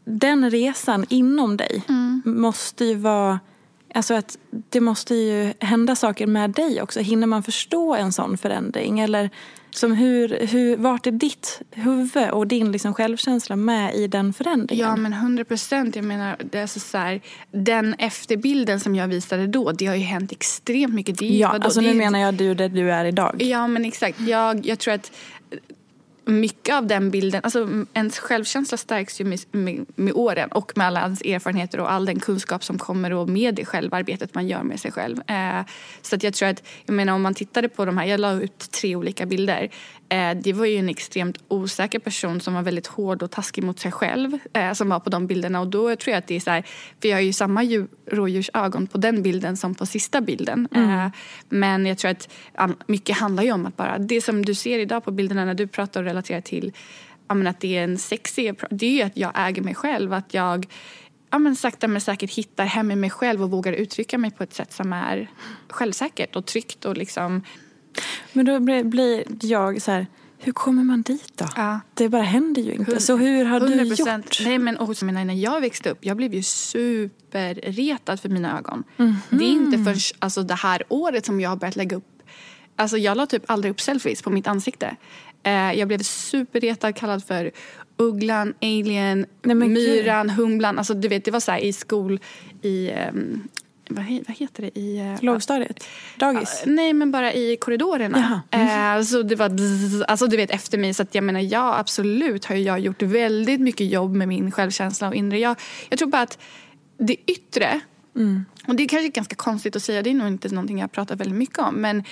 Den 0.04 0.50
resan 0.50 1.06
inom 1.08 1.56
dig 1.56 1.82
måste 2.24 2.84
ju 2.84 2.94
vara 2.94 3.40
Alltså 3.94 4.14
att 4.14 4.38
det 4.50 4.80
måste 4.80 5.14
ju 5.14 5.52
hända 5.60 5.96
saker 5.96 6.26
med 6.26 6.50
dig 6.50 6.82
också. 6.82 7.00
Hinner 7.00 7.26
man 7.26 7.42
förstå 7.42 7.94
en 7.94 8.12
sån 8.12 8.38
förändring? 8.38 9.00
Eller 9.00 9.30
som 9.74 9.92
hur, 9.92 10.46
hur, 10.46 10.76
vart 10.76 11.06
är 11.06 11.10
ditt 11.10 11.62
huvud 11.70 12.30
och 12.30 12.46
din 12.46 12.72
liksom 12.72 12.94
självkänsla 12.94 13.56
med 13.56 13.94
i 13.94 14.06
den 14.06 14.32
förändringen? 14.32 14.86
Ja 14.86 14.96
men 14.96 15.12
100 15.12 15.44
procent. 15.44 15.96
Jag 15.96 16.04
menar, 16.04 16.36
det 16.50 16.58
är 16.58 16.66
så 16.66 16.80
så 16.80 16.98
här, 16.98 17.20
den 17.50 17.94
efterbilden 17.94 18.80
som 18.80 18.94
jag 18.94 19.08
visade 19.08 19.46
då, 19.46 19.72
det 19.72 19.86
har 19.86 19.94
ju 19.94 20.02
hänt 20.02 20.32
extremt 20.32 20.94
mycket. 20.94 21.18
Det 21.18 21.26
ja 21.26 21.52
vadå, 21.52 21.64
alltså 21.64 21.80
nu 21.80 21.94
menar 21.94 22.18
jag 22.18 22.34
du 22.34 22.54
där 22.54 22.68
du 22.68 22.92
är 22.92 23.04
idag. 23.04 23.42
Ja 23.42 23.66
men 23.66 23.84
exakt. 23.84 24.20
Jag, 24.20 24.66
jag 24.66 24.78
tror 24.78 24.94
att 24.94 25.12
mycket 26.32 26.74
av 26.74 26.86
den 26.86 27.10
bilden, 27.10 27.40
alltså 27.44 27.68
ens 27.94 28.18
självkänsla 28.18 28.78
stärks 28.78 29.20
ju 29.20 29.24
med, 29.24 29.40
med, 29.50 29.86
med 29.94 30.12
åren 30.14 30.52
och 30.52 30.72
med 30.76 30.86
alla 30.86 31.00
ens 31.00 31.20
erfarenheter 31.20 31.80
och 31.80 31.92
all 31.92 32.04
den 32.04 32.20
kunskap 32.20 32.64
som 32.64 32.78
kommer 32.78 33.12
och 33.12 33.28
med 33.28 33.54
det 33.54 33.64
självarbetet 33.64 34.34
man 34.34 34.48
gör 34.48 34.62
med 34.62 34.80
sig 34.80 34.92
själv. 34.92 35.30
Eh, 35.30 35.66
så 36.02 36.16
att 36.16 36.22
jag 36.22 36.34
tror 36.34 36.48
att, 36.48 36.62
jag 36.86 36.94
menar 36.94 37.12
om 37.12 37.22
man 37.22 37.34
tittade 37.34 37.68
på 37.68 37.84
de 37.84 37.98
här, 37.98 38.06
jag 38.06 38.20
la 38.20 38.32
ut 38.32 38.58
tre 38.58 38.96
olika 38.96 39.26
bilder. 39.26 39.70
Eh, 40.08 40.34
det 40.42 40.52
var 40.52 40.66
ju 40.66 40.76
en 40.76 40.88
extremt 40.88 41.38
osäker 41.48 41.98
person 41.98 42.40
som 42.40 42.54
var 42.54 42.62
väldigt 42.62 42.86
hård 42.86 43.22
och 43.22 43.30
taskig 43.30 43.64
mot 43.64 43.78
sig 43.78 43.92
själv 43.92 44.38
eh, 44.52 44.72
som 44.72 44.88
var 44.88 45.00
på 45.00 45.10
de 45.10 45.26
bilderna 45.26 45.60
och 45.60 45.66
då 45.66 45.96
tror 45.96 46.12
jag 46.12 46.18
att 46.18 46.26
det 46.26 46.36
är 46.36 46.40
så 46.40 46.50
här, 46.50 46.64
för 47.02 47.08
jag 47.08 47.16
har 47.16 47.22
ju 47.22 47.32
samma 47.32 47.62
djur, 47.62 47.86
rådjursögon 48.06 48.86
på 48.86 48.98
den 48.98 49.22
bilden 49.22 49.56
som 49.56 49.74
på 49.74 49.86
sista 49.86 50.20
bilden. 50.20 50.68
Eh, 50.74 51.08
men 51.48 51.86
jag 51.86 51.98
tror 51.98 52.10
att 52.10 52.28
mycket 52.86 53.16
handlar 53.16 53.42
ju 53.42 53.52
om 53.52 53.66
att 53.66 53.76
bara, 53.76 53.98
det 53.98 54.20
som 54.20 54.44
du 54.44 54.54
ser 54.54 54.78
idag 54.78 55.04
på 55.04 55.10
bilderna 55.10 55.44
när 55.44 55.54
du 55.54 55.66
pratar 55.66 56.00
och 56.00 56.06
relaterar 56.20 56.40
till 56.40 56.72
men 57.34 57.46
att 57.46 57.60
det 57.60 57.76
är 57.76 57.84
en 57.84 57.98
sexig, 57.98 58.60
det 58.70 58.86
är 58.86 58.90
ju 58.90 59.02
att 59.02 59.16
jag 59.16 59.32
äger 59.34 59.62
mig 59.62 59.74
själv, 59.74 60.12
att 60.12 60.34
jag 60.34 60.66
ja, 61.30 61.38
men 61.38 61.56
sakta 61.56 61.88
men 61.88 62.00
säkert 62.00 62.30
hittar 62.30 62.64
hem 62.64 62.90
i 62.90 62.96
mig 62.96 63.10
själv 63.10 63.42
och 63.42 63.50
vågar 63.50 63.72
uttrycka 63.72 64.18
mig 64.18 64.30
på 64.30 64.42
ett 64.42 64.54
sätt 64.54 64.72
som 64.72 64.92
är 64.92 65.30
självsäkert 65.68 66.36
och 66.36 66.46
tryggt 66.46 66.84
och 66.84 66.96
liksom 66.96 67.42
Men 68.32 68.46
då 68.46 68.60
blir, 68.84 69.24
jag 69.40 69.82
så 69.82 69.90
här, 69.90 70.06
hur 70.38 70.52
kommer 70.52 70.84
man 70.84 71.02
dit 71.02 71.32
då? 71.38 71.46
Ja. 71.56 71.80
Det 71.94 72.08
bara 72.08 72.22
händer 72.22 72.62
ju 72.62 72.72
inte. 72.72 73.00
Så 73.00 73.16
hur 73.16 73.44
har 73.44 73.60
du 73.60 73.66
100%. 73.66 74.16
gjort? 74.16 74.40
Nej, 74.44 74.58
men 74.58 74.76
jag 74.80 75.02
menar, 75.02 75.24
när 75.24 75.34
jag 75.34 75.60
växte 75.60 75.90
upp, 75.90 75.98
jag 76.00 76.16
blev 76.16 76.34
ju 76.34 76.42
superretad 76.42 78.20
för 78.20 78.28
mina 78.28 78.58
ögon. 78.58 78.84
Mhm. 78.96 79.16
Det 79.30 79.44
är 79.44 79.50
inte 79.50 79.78
förrän 79.78 80.00
alltså, 80.18 80.42
det 80.42 80.54
här 80.54 80.82
året 80.88 81.26
som 81.26 81.40
jag 81.40 81.50
har 81.50 81.56
börjat 81.56 81.76
lägga 81.76 81.96
upp 81.96 82.20
Alltså 82.80 82.98
jag 82.98 83.16
la 83.16 83.26
typ 83.26 83.42
aldrig 83.46 83.70
upp 83.70 83.80
selfies 83.80 84.22
på 84.22 84.30
mitt 84.30 84.46
ansikte. 84.46 84.96
Eh, 85.42 85.72
jag 85.72 85.88
blev 85.88 85.98
superretad, 85.98 86.92
kallad 86.92 87.24
för 87.24 87.50
ugglan, 87.96 88.54
alien, 88.62 89.26
Nej, 89.42 89.54
men 89.56 89.74
gud. 89.74 89.88
myran, 89.88 90.30
humlan. 90.30 90.78
Alltså 90.78 90.94
du 90.94 91.08
vet, 91.08 91.24
det 91.24 91.30
var 91.30 91.40
så 91.40 91.52
här 91.52 91.58
i 91.58 91.72
skol, 91.72 92.20
i, 92.62 92.90
ehm, 92.90 93.48
vad, 93.88 94.04
he, 94.04 94.22
vad 94.28 94.36
heter 94.36 94.62
det? 94.62 94.78
I, 94.78 94.98
eh, 94.98 95.24
Lågstadiet? 95.24 95.84
Dagis? 96.16 96.62
Nej, 96.66 96.92
men 96.92 97.10
bara 97.10 97.32
i 97.32 97.56
korridorerna. 97.56 98.42
Jaha. 98.52 98.96
Eh, 98.98 99.02
så 99.02 99.22
det 99.22 99.36
var 99.36 99.48
bzz, 99.48 100.02
alltså 100.08 100.26
du 100.26 100.36
vet 100.36 100.50
efter 100.50 100.78
mig. 100.78 100.94
Så 100.94 101.02
att 101.02 101.14
jag 101.14 101.24
menar, 101.24 101.40
ja 101.40 101.78
absolut 101.78 102.44
har 102.44 102.56
jag 102.56 102.80
gjort 102.80 103.02
väldigt 103.02 103.60
mycket 103.60 103.86
jobb 103.90 104.14
med 104.14 104.28
min 104.28 104.50
självkänsla 104.52 105.08
och 105.08 105.14
inre. 105.14 105.38
Jag, 105.38 105.56
jag 105.88 105.98
tror 105.98 106.08
bara 106.08 106.22
att 106.22 106.38
det 106.98 107.16
yttre, 107.26 107.80
och 108.66 108.74
det 108.74 108.82
är 108.82 108.88
kanske 108.88 109.08
ganska 109.08 109.34
konstigt 109.36 109.76
att 109.76 109.82
säga, 109.82 110.02
det 110.02 110.10
är 110.10 110.14
nog 110.14 110.28
inte 110.28 110.48
någonting 110.48 110.78
jag 110.78 110.92
pratar 110.92 111.16
väldigt 111.16 111.36
mycket 111.36 111.58
om. 111.58 111.74
Men 111.74 112.04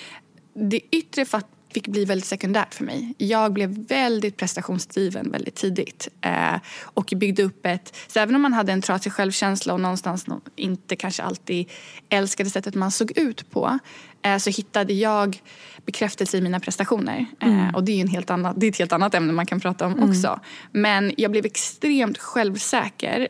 det 0.54 0.80
yttre 0.90 1.24
fatt, 1.24 1.46
fick 1.74 1.88
bli 1.88 2.04
väldigt 2.04 2.26
sekundärt 2.26 2.74
för 2.74 2.84
mig. 2.84 3.14
Jag 3.18 3.52
blev 3.52 3.86
väldigt 3.88 4.36
prestationsdriven 4.36 5.30
väldigt 5.30 5.54
tidigt. 5.54 6.08
Eh, 6.20 6.54
och 6.82 7.12
byggde 7.16 7.42
upp 7.42 7.66
ett... 7.66 7.96
Så 8.06 8.20
även 8.20 8.34
om 8.34 8.42
man 8.42 8.52
hade 8.52 8.72
en 8.72 8.82
trasig 8.82 9.12
självkänsla 9.12 9.72
och 9.72 9.80
någonstans 9.80 10.26
nå- 10.26 10.40
inte 10.56 10.96
kanske 10.96 11.22
alltid 11.22 11.70
älskade 12.08 12.50
sättet 12.50 12.74
man 12.74 12.90
såg 12.90 13.18
ut 13.18 13.50
på 13.50 13.78
eh, 14.22 14.36
så 14.36 14.50
hittade 14.50 14.92
jag 14.92 15.42
bekräftelse 15.86 16.38
i 16.38 16.40
mina 16.40 16.60
prestationer. 16.60 17.26
Eh, 17.40 17.74
och 17.74 17.84
det 17.84 17.92
är, 17.92 18.00
en 18.00 18.08
helt 18.08 18.30
annat, 18.30 18.60
det 18.60 18.66
är 18.66 18.70
ett 18.70 18.78
helt 18.78 18.92
annat 18.92 19.14
ämne 19.14 19.32
man 19.32 19.46
kan 19.46 19.60
prata 19.60 19.86
om 19.86 20.02
också. 20.10 20.40
Men 20.72 21.12
jag 21.16 21.30
blev 21.30 21.46
extremt 21.46 22.18
självsäker. 22.18 23.28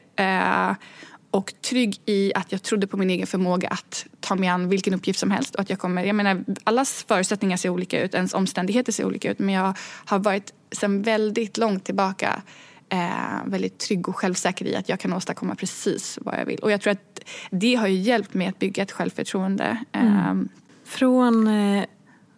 Och 1.39 1.55
trygg 1.63 2.01
i 2.07 2.33
att 2.35 2.53
jag 2.53 2.63
trodde 2.63 2.87
på 2.87 2.97
min 2.97 3.11
egen 3.11 3.27
förmåga 3.27 3.69
att 3.69 4.07
ta 4.21 4.35
mig 4.35 4.49
an 4.49 4.69
vilken 4.69 4.95
uppgift 4.95 5.19
som 5.19 5.31
helst. 5.31 5.55
Och 5.55 5.61
att 5.61 5.71
jag 5.71 5.79
kommer, 5.79 6.05
jag 6.05 6.17
menar, 6.17 6.45
allas 6.65 7.05
förutsättningar 7.09 7.57
ser 7.57 7.69
olika 7.69 8.03
ut, 8.03 8.15
ens 8.15 8.35
omständigheter 8.35 8.93
ser 8.93 9.05
olika 9.05 9.31
ut 9.31 9.39
men 9.39 9.55
jag 9.55 9.75
har 10.05 10.19
varit 10.19 10.53
sedan 10.73 11.03
väldigt 11.03 11.57
långt 11.57 11.85
tillbaka 11.85 12.43
eh, 12.89 13.47
väldigt 13.47 13.79
trygg 13.79 14.09
och 14.09 14.17
självsäker 14.17 14.67
i 14.67 14.77
att 14.77 14.89
jag 14.89 15.01
kan 15.01 15.13
åstadkomma 15.13 15.55
precis 15.55 16.19
vad 16.23 16.39
jag 16.41 16.47
vill. 16.47 16.59
Och 16.59 16.71
jag 16.71 16.81
tror 16.81 16.93
att 16.93 17.21
det 17.51 17.75
har 17.75 17.87
hjälpt 17.87 18.35
mig 18.35 18.47
att 18.47 18.59
bygga 18.59 18.83
ett 18.83 18.93
självförtroende. 18.93 19.79
Eh, 19.93 20.35
Från, 20.85 21.47
eh, 21.47 21.85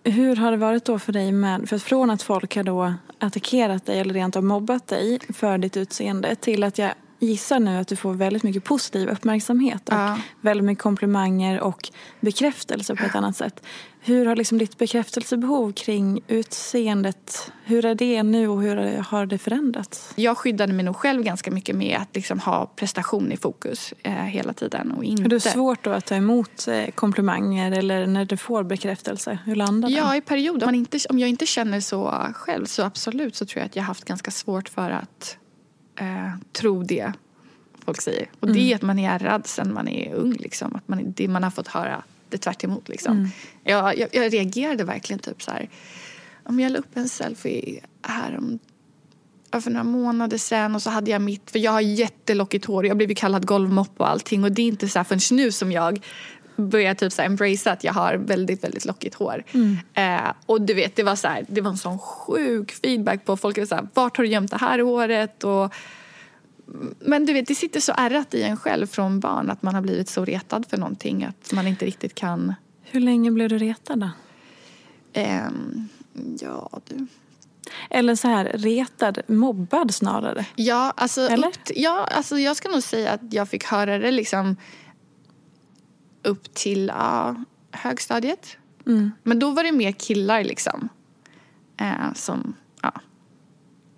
hur 0.05 0.37
har 0.37 0.51
det 0.51 0.57
varit 0.57 0.85
då 0.85 0.99
för 0.99 1.13
dig 1.13 1.33
med, 1.33 1.69
för 1.69 1.79
från 1.79 2.11
att 2.11 2.23
folk 2.23 2.57
har 2.57 2.63
då 2.63 2.95
attackerat 3.19 3.87
dig 3.87 4.01
eller 4.01 4.15
rent 4.15 4.37
av 4.37 4.45
mobbat 4.45 4.87
dig 4.87 5.19
för 5.29 5.59
ditt 5.59 5.77
utseende 5.77 6.35
till 6.35 6.65
att 6.65 6.79
jag 6.79 6.93
gissar 7.21 7.61
nu 7.61 7.79
att 7.79 7.89
du 7.89 7.97
får 7.97 8.15
väldigt 8.15 8.43
mycket 8.43 8.65
positiv 8.65 9.09
uppmärksamhet 9.09 9.89
och 9.89 9.95
Ja. 9.95 10.19
väldigt 10.41 10.65
mycket 10.65 10.83
komplimanger 10.83 11.61
och 11.61 11.89
bekräftelse 12.21 12.95
på 12.97 13.05
ett 13.05 13.15
annat 13.15 13.37
sätt. 13.37 13.63
Hur 14.03 14.27
har 14.27 14.37
liksom 14.37 14.59
ditt 14.59 14.79
bekräftelsebehov 14.79 15.73
kring 15.73 16.21
utseendet, 16.29 17.53
hur 17.65 17.85
är 17.85 17.95
det 17.95 18.23
nu 18.23 18.49
och 18.49 18.63
hur 18.63 18.99
har 19.03 19.27
det 19.27 19.39
förändrats? 19.39 20.13
Jag 20.17 20.39
skyddade 20.39 20.73
mig 20.73 20.85
nog 20.85 20.97
själv 20.97 21.23
ganska 21.23 21.51
mycket 21.51 21.77
med 21.77 21.99
att 22.01 22.15
liksom 22.17 22.39
ha 22.39 22.67
prestation 22.77 23.33
i 23.33 23.37
fokus 23.37 23.95
eh, 24.03 24.13
hela 24.13 24.53
tiden. 24.53 24.93
Och 24.93 25.05
inte... 25.05 25.23
Är 25.23 25.29
det 25.29 25.41
svårt 25.41 25.85
då 25.85 25.91
att 25.91 26.07
ta 26.07 26.15
emot 26.15 26.69
eh, 26.69 26.87
komplimanger 26.91 27.73
eller 27.73 28.07
när 28.07 28.25
du 28.25 28.37
får 28.37 28.63
bekräftelse? 28.63 29.39
Hur 29.45 29.55
landar 29.55 29.89
den? 29.89 29.99
Ja, 29.99 30.17
i 30.17 30.21
perioder. 30.21 30.69
Om, 30.69 30.75
inte, 30.75 30.99
om 31.11 31.19
jag 31.19 31.29
inte 31.29 31.47
känner 31.47 31.81
så 31.81 32.27
själv 32.35 32.67
så 32.67 32.83
absolut 32.83 33.37
så 33.37 33.47
tror 33.47 33.61
jag 33.61 33.67
att 33.67 33.77
jag 33.77 33.83
haft 33.83 34.05
ganska 34.05 34.31
svårt 34.31 34.69
för 34.69 34.91
att 34.91 35.37
eh, 35.97 36.35
tro 36.53 36.83
det 36.83 37.13
folk 37.85 38.01
säger. 38.01 38.31
Och 38.41 38.53
det 38.53 38.73
är 38.73 38.77
att 38.77 38.83
man 38.83 38.99
är 38.99 39.11
ärrad 39.11 39.47
sen 39.47 39.75
man 39.75 39.89
är 39.89 40.15
ung. 40.15 40.33
Liksom. 40.33 40.77
Att 40.77 40.89
man, 40.89 41.13
det, 41.13 41.29
man 41.29 41.43
har 41.43 41.51
fått 41.51 41.69
höra 41.69 42.03
det 42.29 42.39
tvärt 42.39 42.65
emot, 42.65 42.89
liksom. 42.89 43.31
jag, 43.65 43.99
jag, 43.99 44.09
jag 44.13 44.33
reagerade 44.33 44.85
verkligen 44.85 45.21
typ 45.21 45.43
så 45.43 45.51
här. 45.51 45.69
Om 46.43 46.61
jag 46.61 46.73
la 46.73 46.79
upp 46.79 46.97
en 46.97 47.09
selfie 47.09 47.81
här 48.03 48.39
om 48.39 48.59
för 49.63 49.71
några 49.71 49.85
månader 49.85 50.39
sen 50.39 50.75
och 50.75 50.83
så 50.83 50.91
hade 50.91 51.11
jag 51.11 51.23
mitt, 51.23 51.51
för 51.51 51.59
jag 51.59 51.73
har 51.73 51.81
jättelockigt 51.81 52.65
hår, 52.65 52.87
jag 52.87 52.97
blev 52.97 53.15
kallad 53.15 53.47
golvmopp 53.47 53.95
och 53.97 54.09
allting 54.09 54.45
och 54.45 54.53
det 54.53 54.63
är 54.63 54.67
inte 54.67 54.89
så 54.89 54.99
här 54.99 55.05
förrän 55.05 55.39
nu 55.39 55.53
som 55.53 55.73
jag 55.73 56.05
börjar 56.61 56.95
typ 56.95 57.13
så 57.13 57.23
här 57.23 57.29
embracea 57.29 57.73
att 57.73 57.85
jag 57.85 57.93
har 57.93 58.15
väldigt, 58.15 58.65
väldigt 58.65 58.85
lockigt 58.85 59.15
hår. 59.15 59.45
Eh, 59.95 60.33
och 60.47 60.63
du 60.63 60.75
vet, 60.75 60.97
det 60.97 61.03
var 61.03 61.17
så 61.17 61.29
här, 61.29 61.45
det 61.49 61.61
var 61.61 61.71
en 61.71 61.77
sån 61.77 61.99
sjuk 61.99 62.73
feedback 62.73 63.25
på 63.25 63.37
folk. 63.37 63.59
var 63.59 63.65
Så 63.65 63.75
här, 63.75 63.89
Vart 63.95 64.17
har 64.17 64.25
du 64.25 64.31
gömt 64.31 64.51
det 64.51 64.57
här 64.57 64.79
håret? 64.79 65.45
Och, 65.45 65.75
men 67.01 67.27
du 67.27 67.33
vet, 67.33 67.47
det 67.47 67.55
sitter 67.55 67.81
så 67.81 67.93
ärrat 67.97 68.35
i 68.35 68.43
en 68.43 68.57
själv 68.57 68.87
från 68.87 69.21
barn 69.21 69.51
att 69.51 69.63
man 69.63 69.75
har 69.75 69.83
blivit 69.83 70.09
så 70.09 70.25
retad 70.25 70.67
för 70.71 70.77
någonting 70.77 71.25
att 71.25 71.53
man 71.53 71.67
inte 71.67 71.87
riktigt 71.87 72.15
kan... 72.15 72.55
Hur 72.83 73.01
länge 73.01 73.31
blev 73.31 73.49
du 73.49 73.59
retad 73.59 74.01
då? 74.01 74.11
ehm, 75.13 75.89
ja, 76.41 76.81
du. 76.89 77.07
Eller 77.91 78.15
så 78.15 78.29
här, 78.29 78.45
retad, 78.55 79.19
mobbad 79.27 79.95
snarare. 79.95 80.47
Ja, 80.57 80.93
alltså, 80.97 81.21
Eller? 81.21 81.51
ja, 81.75 82.09
alltså 82.11 82.39
jag 82.39 82.57
ska 82.57 82.69
nog 82.69 82.83
säga 82.83 83.13
att 83.13 83.21
jag 83.33 83.49
fick 83.49 83.65
höra 83.65 83.99
det 83.99 84.11
liksom 84.11 84.57
upp 86.23 86.55
till 86.55 86.87
ja, 86.87 87.37
högstadiet. 87.71 88.57
Mm. 88.87 89.11
Men 89.23 89.39
då 89.39 89.51
var 89.51 89.65
det 89.65 89.73
mer 89.73 89.93
killar 89.93 90.45
liksom. 90.45 90.89
Eh, 91.77 92.13
som 92.15 92.55
ja, 92.83 92.93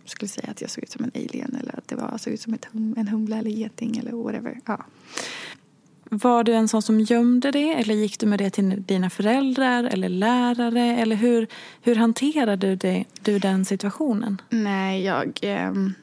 skulle 0.04 0.28
säga 0.28 0.50
att 0.50 0.61
jag 0.61 0.70
såg 0.70 0.85
ut 0.85 0.90
som 0.90 1.04
en 1.04 1.11
alien 1.14 1.56
eller 1.61 1.78
att 1.78 1.88
det 1.88 1.96
var, 1.96 2.18
såg 2.18 2.32
ut 2.32 2.40
som 2.40 2.54
ett 2.54 2.64
hum, 2.72 2.94
en 2.98 3.08
humla 3.08 3.38
eller 3.38 3.50
geting 3.50 3.96
eller 3.98 4.12
whatever. 4.12 4.61
Ja. 4.66 4.85
Var 6.14 6.44
du 6.44 6.54
en 6.54 6.68
sån 6.68 6.82
som 6.82 7.00
gömde 7.00 7.50
det 7.50 7.74
eller 7.74 7.94
gick 7.94 8.18
du 8.18 8.26
med 8.26 8.38
det 8.38 8.50
till 8.50 8.82
dina 8.82 9.11
föräldrar 9.11 9.85
eller 9.85 10.08
lärare? 10.08 10.96
Eller 10.96 11.16
hur, 11.16 11.46
hur 11.82 11.96
hanterade 11.96 12.56
du, 12.56 12.76
det, 12.76 13.04
du 13.22 13.38
den 13.38 13.64
situationen? 13.64 14.42
Nej, 14.50 15.04
jag... 15.04 15.38
ehm, 15.42 15.94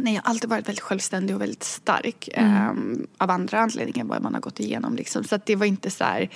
nej, 0.00 0.14
jag 0.14 0.22
har 0.22 0.30
alltid 0.30 0.50
varit 0.50 0.68
väldigt 0.68 0.84
självständig 0.84 1.36
och 1.36 1.42
väldigt 1.42 1.64
stark. 1.64 2.28
ehm, 2.34 3.06
av 3.18 3.30
andra 3.30 3.58
anledningar 3.60 4.00
än 4.00 4.08
vad 4.08 4.22
man 4.22 4.34
har 4.34 4.40
gått 4.40 4.60
igenom. 4.60 4.96
Liksom. 4.96 5.24
Så 5.24 5.38
det 5.46 5.56
var 5.56 5.66
inte 5.66 5.90
så 5.90 6.04
här... 6.04 6.28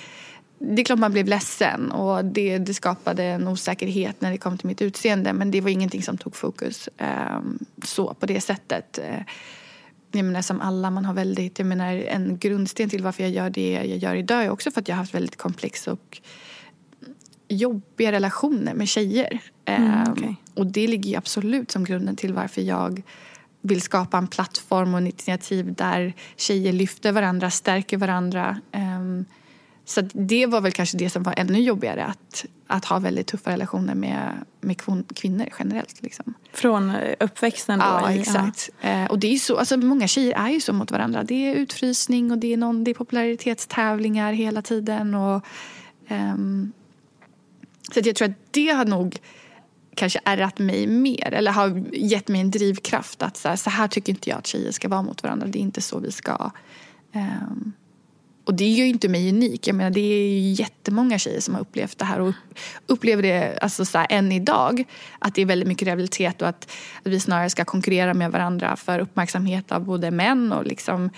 Det 0.59 0.81
är 0.81 0.85
klart 0.85 0.99
man 0.99 1.11
blev 1.11 1.27
ledsen 1.27 1.91
och 1.91 2.25
det, 2.25 2.57
det 2.57 2.73
skapade 2.73 3.23
en 3.23 3.47
osäkerhet 3.47 4.21
när 4.21 4.31
det 4.31 4.37
kom 4.37 4.57
till 4.57 4.67
mitt 4.67 4.81
utseende. 4.81 5.33
Men 5.33 5.51
det 5.51 5.61
var 5.61 5.69
ingenting 5.69 6.03
som 6.03 6.17
tog 6.17 6.35
fokus 6.35 6.89
ehm, 6.97 7.59
så 7.83 8.13
på 8.13 8.25
det 8.25 8.41
sättet. 8.41 8.97
Eh, 8.97 9.21
Jag 10.11 10.25
menar 10.25 10.41
som 10.41 10.61
alla, 10.61 10.89
man 10.91 11.05
har 11.05 11.13
väldigt, 11.13 11.59
jag 11.59 11.65
menar 11.65 11.93
en 11.93 12.37
grundsten 12.37 12.89
till 12.89 13.03
varför 13.03 13.23
jag 13.23 13.31
gör 13.31 13.49
det 13.49 13.71
jag 13.71 13.97
gör 13.97 14.15
idag 14.15 14.43
är 14.43 14.49
också 14.49 14.71
för 14.71 14.81
att 14.81 14.87
jag 14.87 14.95
har 14.95 15.01
haft 15.03 15.13
väldigt 15.13 15.37
komplex 15.37 15.87
och 15.87 16.21
jobbiga 17.47 18.11
relationer 18.11 18.73
med 18.73 18.87
tjejer. 18.87 19.39
Ehm, 19.65 20.03
okej. 20.11 20.35
Och 20.53 20.67
det 20.67 20.87
ligger 20.87 21.09
ju 21.09 21.15
absolut 21.15 21.71
som 21.71 21.83
grunden 21.83 22.15
till 22.15 22.33
varför 22.33 22.61
jag 22.61 23.01
vill 23.61 23.81
skapa 23.81 24.17
en 24.17 24.27
plattform 24.27 24.93
och 24.93 24.99
ett 24.99 25.03
initiativ 25.03 25.73
där 25.73 26.13
tjejer 26.35 26.73
lyfter 26.73 27.11
varandra, 27.11 27.49
stärker 27.49 27.97
varandra. 27.97 28.61
Ehm, 28.71 29.25
så 29.85 30.01
det 30.01 30.45
var 30.45 30.61
väl 30.61 30.71
kanske 30.71 30.97
det 30.97 31.09
som 31.09 31.23
var 31.23 31.33
ännu 31.37 31.59
jobbigare, 31.59 32.05
att, 32.05 32.45
att 32.67 32.85
ha 32.85 32.99
väldigt 32.99 33.27
tuffa 33.27 33.51
relationer 33.51 33.95
med, 33.95 34.45
med 34.61 34.81
kvinnor 35.15 35.47
generellt. 35.59 36.01
Liksom. 36.01 36.33
Från 36.53 36.89
eh, 36.89 37.15
uppväxten 37.19 37.79
då? 37.79 37.85
Ja, 37.85 38.11
exakt. 38.11 38.69
Eh, 38.81 39.05
och 39.05 39.19
det 39.19 39.33
är 39.33 39.37
så, 39.37 39.57
alltså, 39.57 39.77
många 39.77 40.07
tjejer 40.07 40.37
är 40.37 40.49
ju 40.49 40.61
så 40.61 40.73
mot 40.73 40.91
varandra. 40.91 41.23
Det 41.23 41.51
är 41.51 41.55
utfrysning 41.55 42.31
och 42.31 42.37
det 42.37 42.53
är, 42.53 42.57
någon, 42.57 42.83
det 42.83 42.91
är 42.91 42.95
popularitetstävlingar 42.95 44.33
hela 44.33 44.61
tiden. 44.61 45.15
Och, 45.15 45.45
ehm, 46.07 46.71
så 47.93 47.99
jag 48.03 48.15
tror 48.15 48.29
att 48.29 48.37
det 48.51 48.67
har 48.67 48.85
nog 48.85 49.19
kanske 49.95 50.19
ärrat 50.25 50.59
mig 50.59 50.87
mer 50.87 51.33
eller 51.33 51.51
har 51.51 51.83
gett 51.93 52.27
mig 52.27 52.41
en 52.41 52.51
drivkraft 52.51 53.21
att 53.23 53.37
så 53.37 53.49
här, 53.49 53.55
så 53.55 53.69
här 53.69 53.87
tycker 53.87 54.13
inte 54.13 54.29
jag 54.29 54.37
att 54.39 54.47
tjejer 54.47 54.71
ska 54.71 54.87
vara 54.87 55.01
mot 55.01 55.23
varandra. 55.23 55.47
Det 55.47 55.59
är 55.59 55.61
inte 55.61 55.81
så 55.81 55.99
vi 55.99 56.11
ska. 56.11 56.51
Ehm, 57.13 57.73
och 58.43 58.53
det 58.53 58.69
gör 58.69 58.85
ju 58.85 58.91
inte 58.91 59.09
mig 59.09 59.29
unik. 59.29 59.67
Jag 59.67 59.75
menar, 59.75 59.89
det 59.89 59.99
är 59.99 60.29
ju 60.29 60.51
jättemånga 60.51 61.19
tjejer 61.19 61.39
som 61.39 61.53
har 61.53 61.61
upplevt 61.61 61.97
det 61.97 62.05
här 62.05 62.19
och 62.21 62.29
upp- 62.29 62.57
upplever 62.87 63.23
det 63.23 63.57
alltså 63.61 63.85
så 63.85 63.97
här, 63.97 64.07
än 64.09 64.31
idag. 64.31 64.83
Att 65.19 65.35
det 65.35 65.41
är 65.41 65.45
väldigt 65.45 65.67
mycket 65.67 65.87
rivalitet 65.87 66.41
och 66.41 66.47
att, 66.47 66.71
att 67.03 67.11
vi 67.11 67.19
snarare 67.19 67.49
ska 67.49 67.65
konkurrera 67.65 68.13
med 68.13 68.31
varandra 68.31 68.75
för 68.75 68.99
uppmärksamhet 68.99 69.71
av 69.71 69.85
både 69.85 70.11
män 70.11 70.51
och 70.51 70.65
liksom 70.65 71.09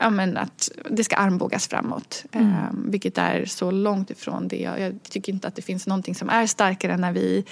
Ja, 0.00 0.10
men 0.10 0.36
att 0.36 0.70
det 0.90 1.04
ska 1.04 1.16
armbågas 1.16 1.68
framåt. 1.68 2.24
Ehm, 2.32 2.90
vilket 2.90 3.18
är 3.18 3.44
så 3.44 3.70
långt 3.70 4.10
ifrån 4.10 4.48
det. 4.48 4.56
Jag, 4.56 4.80
jag 4.80 5.02
tycker 5.02 5.32
inte 5.32 5.48
att 5.48 5.56
det 5.56 5.62
finns 5.62 5.86
någonting 5.86 6.14
som 6.14 6.28
är 6.28 6.46
starkare 6.46 6.96
när 6.96 7.12
vi 7.12 7.44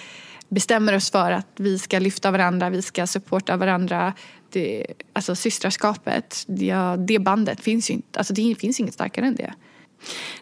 bestämmer 0.48 0.92
oss 0.96 1.10
för 1.10 1.30
att 1.30 1.46
vi 1.56 1.78
ska 1.78 1.98
lyfta 1.98 2.30
varandra, 2.30 2.70
vi 2.70 2.82
ska 2.82 3.06
supporta 3.06 3.56
varandra. 3.56 4.12
Det, 4.50 4.86
alltså 5.12 5.34
systraskapet, 5.34 6.44
det, 6.46 6.74
det 6.98 7.18
bandet 7.18 7.60
finns 7.60 7.90
ju 7.90 7.94
inte. 7.94 8.18
Alltså 8.18 8.34
det 8.34 8.54
finns 8.58 8.80
inget 8.80 8.94
starkare 8.94 9.26
än 9.26 9.36
det. 9.36 9.54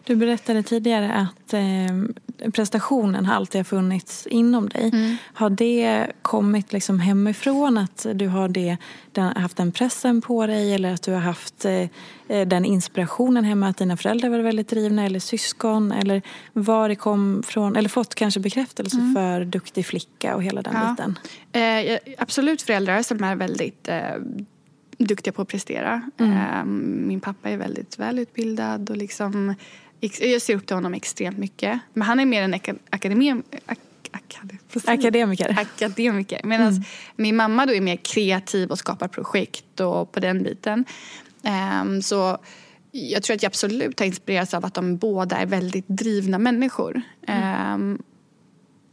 Du 0.03 0.15
berättade 0.15 0.63
tidigare 0.63 1.13
att 1.13 1.53
eh, 1.53 2.51
prestationen 2.51 3.25
har 3.25 3.35
alltid 3.35 3.59
har 3.59 3.63
funnits 3.63 4.27
inom 4.27 4.69
dig. 4.69 4.89
Mm. 4.93 5.17
Har 5.33 5.49
det 5.49 6.07
kommit 6.21 6.73
liksom 6.73 6.99
hemifrån? 6.99 7.77
Att 7.77 8.05
du 8.13 8.27
har 8.27 8.47
det, 8.47 8.77
den, 9.11 9.37
haft 9.37 9.57
den 9.57 9.71
pressen 9.71 10.21
på 10.21 10.47
dig? 10.47 10.73
Eller 10.73 10.93
att 10.93 11.01
du 11.03 11.11
har 11.11 11.19
haft 11.19 11.65
eh, 11.65 12.47
den 12.47 12.65
inspirationen 12.65 13.43
hemma? 13.43 13.67
Att 13.67 13.77
dina 13.77 13.97
föräldrar 13.97 14.29
var 14.29 14.39
väldigt 14.39 14.69
drivna? 14.69 15.05
Eller 15.05 15.19
syskon? 15.19 15.91
Eller 15.91 16.21
var 16.53 16.89
det 16.89 16.95
kom 16.95 17.43
från? 17.47 17.75
Eller 17.75 17.89
fått 17.89 18.15
kanske 18.15 18.39
bekräftelse 18.39 18.97
för 19.15 19.45
duktig 19.45 19.85
flicka 19.85 20.35
och 20.35 20.43
hela 20.43 20.61
den 20.61 20.75
Mm. 20.75 20.87
Ja. 20.87 20.91
biten? 20.91 21.19
Eh, 21.51 22.15
absolut 22.17 22.61
föräldrar 22.61 23.01
som 23.01 23.23
är 23.23 23.35
väldigt 23.35 23.87
eh, 23.87 23.97
duktiga 24.97 25.33
på 25.33 25.41
att 25.41 25.47
prestera. 25.47 26.09
Eh, 26.17 26.65
min 26.65 27.21
pappa 27.21 27.49
är 27.49 27.57
väldigt 27.57 27.99
välutbildad 27.99 28.89
och 28.89 28.97
liksom, 28.97 29.55
jag 30.21 30.41
ser 30.41 30.55
upp 30.55 30.67
till 30.67 30.75
honom 30.75 30.93
extremt 30.93 31.37
mycket. 31.37 31.79
Men 31.93 32.01
han 32.01 32.19
är 32.19 32.25
mer 32.25 32.41
en 32.41 32.53
aka- 32.53 32.79
akademi... 32.89 33.41
Ak, 33.65 33.79
akad, 34.11 34.57
vad 34.73 34.83
säger 34.83 34.97
jag? 34.97 34.99
Akademiker? 34.99 35.59
akademiker. 35.59 36.41
Medan 36.43 36.83
min 37.15 37.35
mamma 37.35 37.65
då 37.65 37.73
är 37.73 37.81
mer 37.81 37.95
kreativ 37.97 38.71
och 38.71 38.79
skapar 38.79 39.07
projekt 39.07 39.79
och 39.79 40.11
på 40.11 40.19
den 40.19 40.43
biten. 40.43 40.85
Ehm, 41.43 42.01
så 42.01 42.37
jag 42.91 43.23
tror 43.23 43.35
att 43.35 43.43
jag 43.43 43.49
absolut 43.49 43.99
har 43.99 44.07
inspirerats 44.07 44.53
av 44.53 44.65
att 44.65 44.73
de 44.73 44.97
båda 44.97 45.37
är 45.37 45.45
väldigt 45.45 45.87
drivna 45.87 46.39
människor. 46.39 47.01
Ehm, 47.27 48.01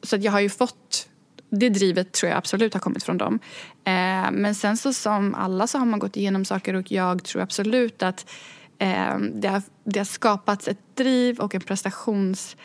så 0.03 0.17
jag 0.17 0.33
har 0.33 0.41
ju 0.41 0.49
fått 0.49 1.09
det 1.55 1.69
drivet 1.69 2.13
tror 2.13 2.31
jag 2.31 2.39
absolut 2.39 2.75
har 2.75 2.81
kommit 2.81 3.03
från 3.03 3.19
dem. 3.19 3.39
Eh, 3.85 4.31
men 4.33 4.55
sen 4.55 4.77
så 4.77 4.93
som 4.93 5.35
alla 5.35 5.67
så 5.67 5.79
har 5.79 5.87
man 5.87 5.99
gått 5.99 6.17
igenom 6.17 6.45
saker 6.45 6.75
och 6.75 6.93
jag 6.93 7.25
tror 7.25 7.43
absolut 7.43 8.03
att 8.03 8.31
eh, 8.79 9.19
det, 9.19 9.49
har, 9.49 9.63
det 9.85 10.01
har 10.01 10.05
skapats 10.05 10.69
ett 10.69 10.97
driv 10.97 11.39
och 11.39 11.55
en 11.55 11.61
prestations 11.61 12.57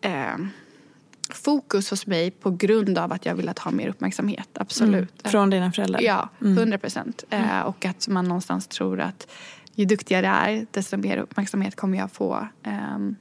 eh, 0.00 0.36
fokus 1.30 1.90
hos 1.90 2.06
mig 2.06 2.30
på 2.30 2.50
grund 2.50 2.98
av 2.98 3.12
att 3.12 3.26
jag 3.26 3.34
velat 3.34 3.58
ha 3.58 3.70
mer 3.70 3.88
uppmärksamhet. 3.88 4.48
Absolut. 4.52 5.28
Från 5.28 5.50
dina 5.50 5.72
föräldrar? 5.72 6.00
Ja, 6.00 6.28
hundra 6.38 6.78
procent. 6.78 7.24
Eh, 7.30 7.60
och 7.60 7.84
att 7.84 8.08
man 8.08 8.24
någonstans 8.24 8.66
tror 8.66 9.00
att 9.00 9.26
ju 9.74 9.84
duktigare 9.84 10.26
jag 10.26 10.50
är 10.50 10.66
desto 10.70 10.96
mer 10.96 11.16
uppmärksamhet 11.16 11.76
kommer 11.76 11.98
jag 11.98 12.12
få. 12.12 12.48
Ehm, 12.62 13.16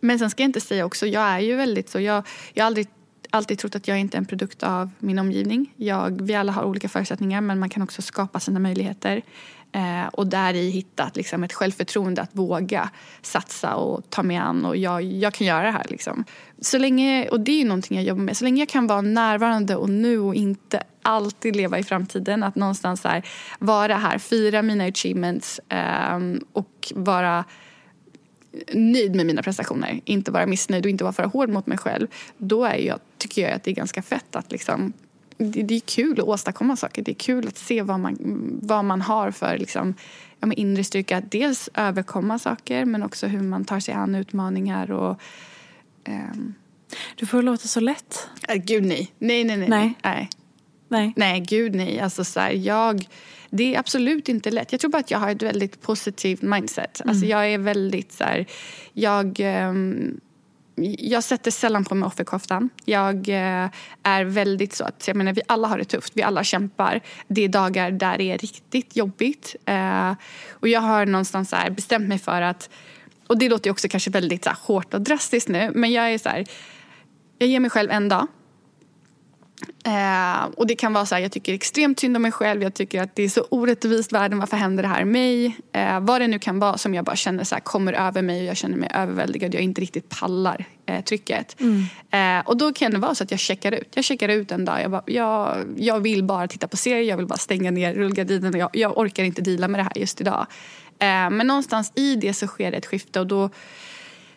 men 0.00 0.18
sen 0.18 0.30
ska 0.30 0.42
jag 0.42 0.48
inte 0.48 0.60
säga 0.60 0.84
också, 0.84 1.06
jag 1.06 1.22
är 1.22 1.38
ju 1.38 1.56
väldigt 1.56 1.88
så, 1.88 2.00
jag, 2.00 2.26
jag 2.54 2.64
har 2.64 2.66
aldrig 2.66 2.88
alltid 3.30 3.58
trott 3.58 3.76
att 3.76 3.88
jag 3.88 3.98
inte 3.98 4.16
är 4.16 4.18
en 4.18 4.26
produkt 4.26 4.62
av 4.62 4.90
min 4.98 5.18
omgivning. 5.18 5.72
Jag, 5.76 6.22
vi 6.22 6.34
alla 6.34 6.52
har 6.52 6.64
olika 6.64 6.88
förutsättningar 6.88 7.40
men 7.40 7.58
man 7.58 7.70
kan 7.70 7.82
också 7.82 8.02
skapa 8.02 8.40
sina 8.40 8.58
möjligheter. 8.58 9.22
Eh, 9.72 10.06
och 10.12 10.26
där 10.26 10.54
i 10.54 10.70
hittat 10.70 11.16
liksom, 11.16 11.44
ett 11.44 11.52
självförtroende 11.52 12.22
att 12.22 12.30
våga 12.32 12.90
satsa 13.22 13.74
och 13.74 14.10
ta 14.10 14.22
mig 14.22 14.36
an 14.36 14.64
och 14.64 14.76
jag, 14.76 15.02
jag 15.02 15.34
kan 15.34 15.46
göra 15.46 15.62
det 15.62 15.70
här. 15.70 15.86
Liksom. 15.88 16.24
Så 16.60 16.78
länge, 16.78 17.28
och 17.28 17.40
det 17.40 17.52
är 17.52 17.58
ju 17.58 17.64
någonting 17.64 17.96
jag 17.96 18.06
jobbar 18.06 18.22
med. 18.22 18.36
Så 18.36 18.44
länge 18.44 18.62
jag 18.62 18.68
kan 18.68 18.86
vara 18.86 19.00
närvarande 19.00 19.76
och 19.76 19.90
nu 19.90 20.18
och 20.18 20.34
inte 20.34 20.82
alltid 21.02 21.56
leva 21.56 21.78
i 21.78 21.82
framtiden. 21.82 22.42
Att 22.42 22.54
någonstans 22.54 23.04
här, 23.04 23.22
vara 23.58 23.96
här, 23.96 24.18
fira 24.18 24.62
mina 24.62 24.84
achievements 24.84 25.60
eh, 25.68 26.18
och 26.52 26.92
vara 26.94 27.44
nöjd 28.72 29.14
med 29.14 29.26
mina 29.26 29.42
prestationer. 29.42 30.00
Inte 30.04 30.30
vara 30.30 30.46
missnöjd 30.46 30.84
och 30.84 30.90
inte 30.90 31.04
vara 31.04 31.12
för 31.12 31.24
hård 31.24 31.48
mot 31.48 31.66
mig 31.66 31.78
själv. 31.78 32.06
Då 32.38 32.64
är 32.64 32.76
jag, 32.76 32.98
tycker 33.18 33.42
jag 33.42 33.52
att 33.52 33.64
det 33.64 33.70
är 33.70 33.74
ganska 33.74 34.02
fett 34.02 34.36
att 34.36 34.52
liksom 34.52 34.92
det, 35.36 35.62
det, 35.62 35.74
är 35.74 35.80
kul 35.80 36.20
att 36.20 36.26
åstadkomma 36.26 36.76
saker. 36.76 37.02
Det 37.02 37.12
är 37.12 37.14
kul 37.14 37.48
att 37.48 37.58
se 37.58 37.82
vad 37.82 38.00
man, 38.00 38.16
vad 38.62 38.84
man 38.84 39.00
har 39.00 39.30
för 39.30 39.58
liksom, 39.58 39.94
ja, 40.40 40.52
inre 40.52 40.84
styrka. 40.84 41.16
Att 41.16 41.30
dels 41.30 41.68
överkomma 41.74 42.38
saker 42.38 42.84
men 42.84 43.02
också 43.02 43.26
hur 43.26 43.42
man 43.42 43.64
tar 43.64 43.80
sig 43.80 43.94
an 43.94 44.14
utmaningar. 44.14 44.90
Och, 44.90 45.20
um... 46.08 46.54
Du 47.14 47.26
får 47.26 47.42
låta 47.42 47.68
så 47.68 47.80
lätt. 47.80 48.28
Äh, 48.48 48.54
gud 48.54 48.84
nej. 48.84 49.12
Nej, 49.18 49.44
nej, 49.44 49.56
nej. 49.56 49.68
Nej. 49.68 49.94
nej. 50.02 50.28
Nej. 50.88 51.12
Nej, 51.16 51.40
gud 51.40 51.74
nej. 51.74 52.00
Alltså, 52.00 52.24
så 52.24 52.40
här, 52.40 52.50
jag, 52.50 53.08
det 53.50 53.74
är 53.74 53.78
absolut 53.78 54.28
inte 54.28 54.50
lätt. 54.50 54.72
Jag 54.72 54.80
tror 54.80 54.90
bara 54.90 54.98
att 54.98 55.10
jag 55.10 55.18
har 55.18 55.30
ett 55.30 55.42
väldigt 55.42 55.82
positivt 55.82 56.42
mindset. 56.42 57.00
Mm. 57.00 57.10
Alltså, 57.10 57.26
jag 57.26 57.52
är 57.52 57.58
väldigt 57.58 58.12
så 58.12 58.24
här, 58.24 58.46
jag... 58.92 59.40
Um, 59.40 60.20
jag 60.98 61.24
sätter 61.24 61.50
sällan 61.50 61.84
på 61.84 61.94
mig 61.94 62.06
offerkoftan. 62.06 62.70
Jag 62.84 63.28
eh, 63.28 63.70
är 64.02 64.24
väldigt 64.24 64.74
så 64.74 64.84
att 64.84 65.08
jag 65.08 65.16
menar, 65.16 65.32
vi 65.32 65.42
alla 65.46 65.68
har 65.68 65.78
det 65.78 65.84
tufft, 65.84 66.12
vi 66.16 66.22
alla 66.22 66.44
kämpar. 66.44 67.00
Det 67.28 67.44
är 67.44 67.48
dagar 67.48 67.90
där 67.90 68.18
det 68.18 68.32
är 68.32 68.38
riktigt 68.38 68.96
jobbigt. 68.96 69.56
Eh, 69.64 70.12
och 70.50 70.68
jag 70.68 70.80
har 70.80 71.06
någonstans 71.06 71.50
så 71.50 71.56
bestämt 71.70 72.08
mig 72.08 72.18
för 72.18 72.42
att, 72.42 72.70
och 73.26 73.38
det 73.38 73.48
låter 73.48 73.70
också 73.70 73.88
kanske 73.88 74.10
väldigt 74.10 74.44
så 74.44 74.50
här, 74.50 74.58
hårt 74.62 74.94
och 74.94 75.00
drastiskt 75.00 75.48
nu, 75.48 75.70
men 75.74 75.92
jag 75.92 76.12
är 76.12 76.18
så 76.18 76.28
här, 76.28 76.46
jag 77.38 77.48
ger 77.48 77.60
mig 77.60 77.70
själv 77.70 77.90
en 77.90 78.08
dag 78.08 78.26
Eh, 79.84 80.44
och 80.56 80.66
det 80.66 80.74
kan 80.74 80.92
vara 80.92 81.06
så 81.06 81.14
här, 81.14 81.22
jag 81.22 81.32
tycker 81.32 81.54
extremt 81.54 82.00
synd 82.00 82.16
om 82.16 82.22
mig 82.22 82.32
själv, 82.32 82.62
jag 82.62 82.74
tycker 82.74 83.02
att 83.02 83.16
det 83.16 83.22
är 83.22 83.28
så 83.28 83.46
orättvist 83.48 84.12
världen, 84.12 84.38
varför 84.38 84.56
händer 84.56 84.82
det 84.82 84.88
här 84.88 85.04
mig? 85.04 85.56
Eh, 85.72 86.00
vad 86.00 86.20
det 86.20 86.26
nu 86.26 86.38
kan 86.38 86.58
vara 86.58 86.78
som 86.78 86.94
jag 86.94 87.04
bara 87.04 87.16
känner 87.16 87.44
så 87.44 87.54
här, 87.54 87.60
kommer 87.60 87.92
över 87.92 88.22
mig 88.22 88.40
och 88.40 88.46
jag 88.46 88.56
känner 88.56 88.76
mig 88.76 88.90
överväldigad, 88.94 89.54
jag 89.54 89.62
inte 89.62 89.80
riktigt 89.80 90.08
pallar 90.08 90.64
eh, 90.86 91.04
trycket. 91.04 91.56
Mm. 91.60 92.38
Eh, 92.40 92.46
och 92.48 92.56
då 92.56 92.72
kan 92.72 92.92
det 92.92 92.98
vara 92.98 93.14
så 93.14 93.24
att 93.24 93.30
jag 93.30 93.40
checkar 93.40 93.72
ut. 93.72 93.88
Jag 93.94 94.04
checkar 94.04 94.28
ut 94.28 94.52
en 94.52 94.64
dag, 94.64 94.82
jag, 94.82 94.90
bara, 94.90 95.02
jag, 95.06 95.64
jag 95.76 96.00
vill 96.00 96.24
bara 96.24 96.48
titta 96.48 96.68
på 96.68 96.76
serier, 96.76 97.08
jag 97.08 97.16
vill 97.16 97.26
bara 97.26 97.38
stänga 97.38 97.70
ner 97.70 97.94
rullgardinen 97.94 98.58
jag, 98.58 98.70
jag 98.72 98.98
orkar 98.98 99.24
inte 99.24 99.42
dela 99.42 99.68
med 99.68 99.80
det 99.80 99.84
här 99.84 99.98
just 99.98 100.20
idag. 100.20 100.46
Eh, 100.98 101.30
men 101.30 101.46
någonstans 101.46 101.92
i 101.94 102.16
det 102.16 102.34
så 102.34 102.46
sker 102.46 102.70
det 102.70 102.76
ett 102.76 102.86
skifte 102.86 103.20
och 103.20 103.26
då 103.26 103.50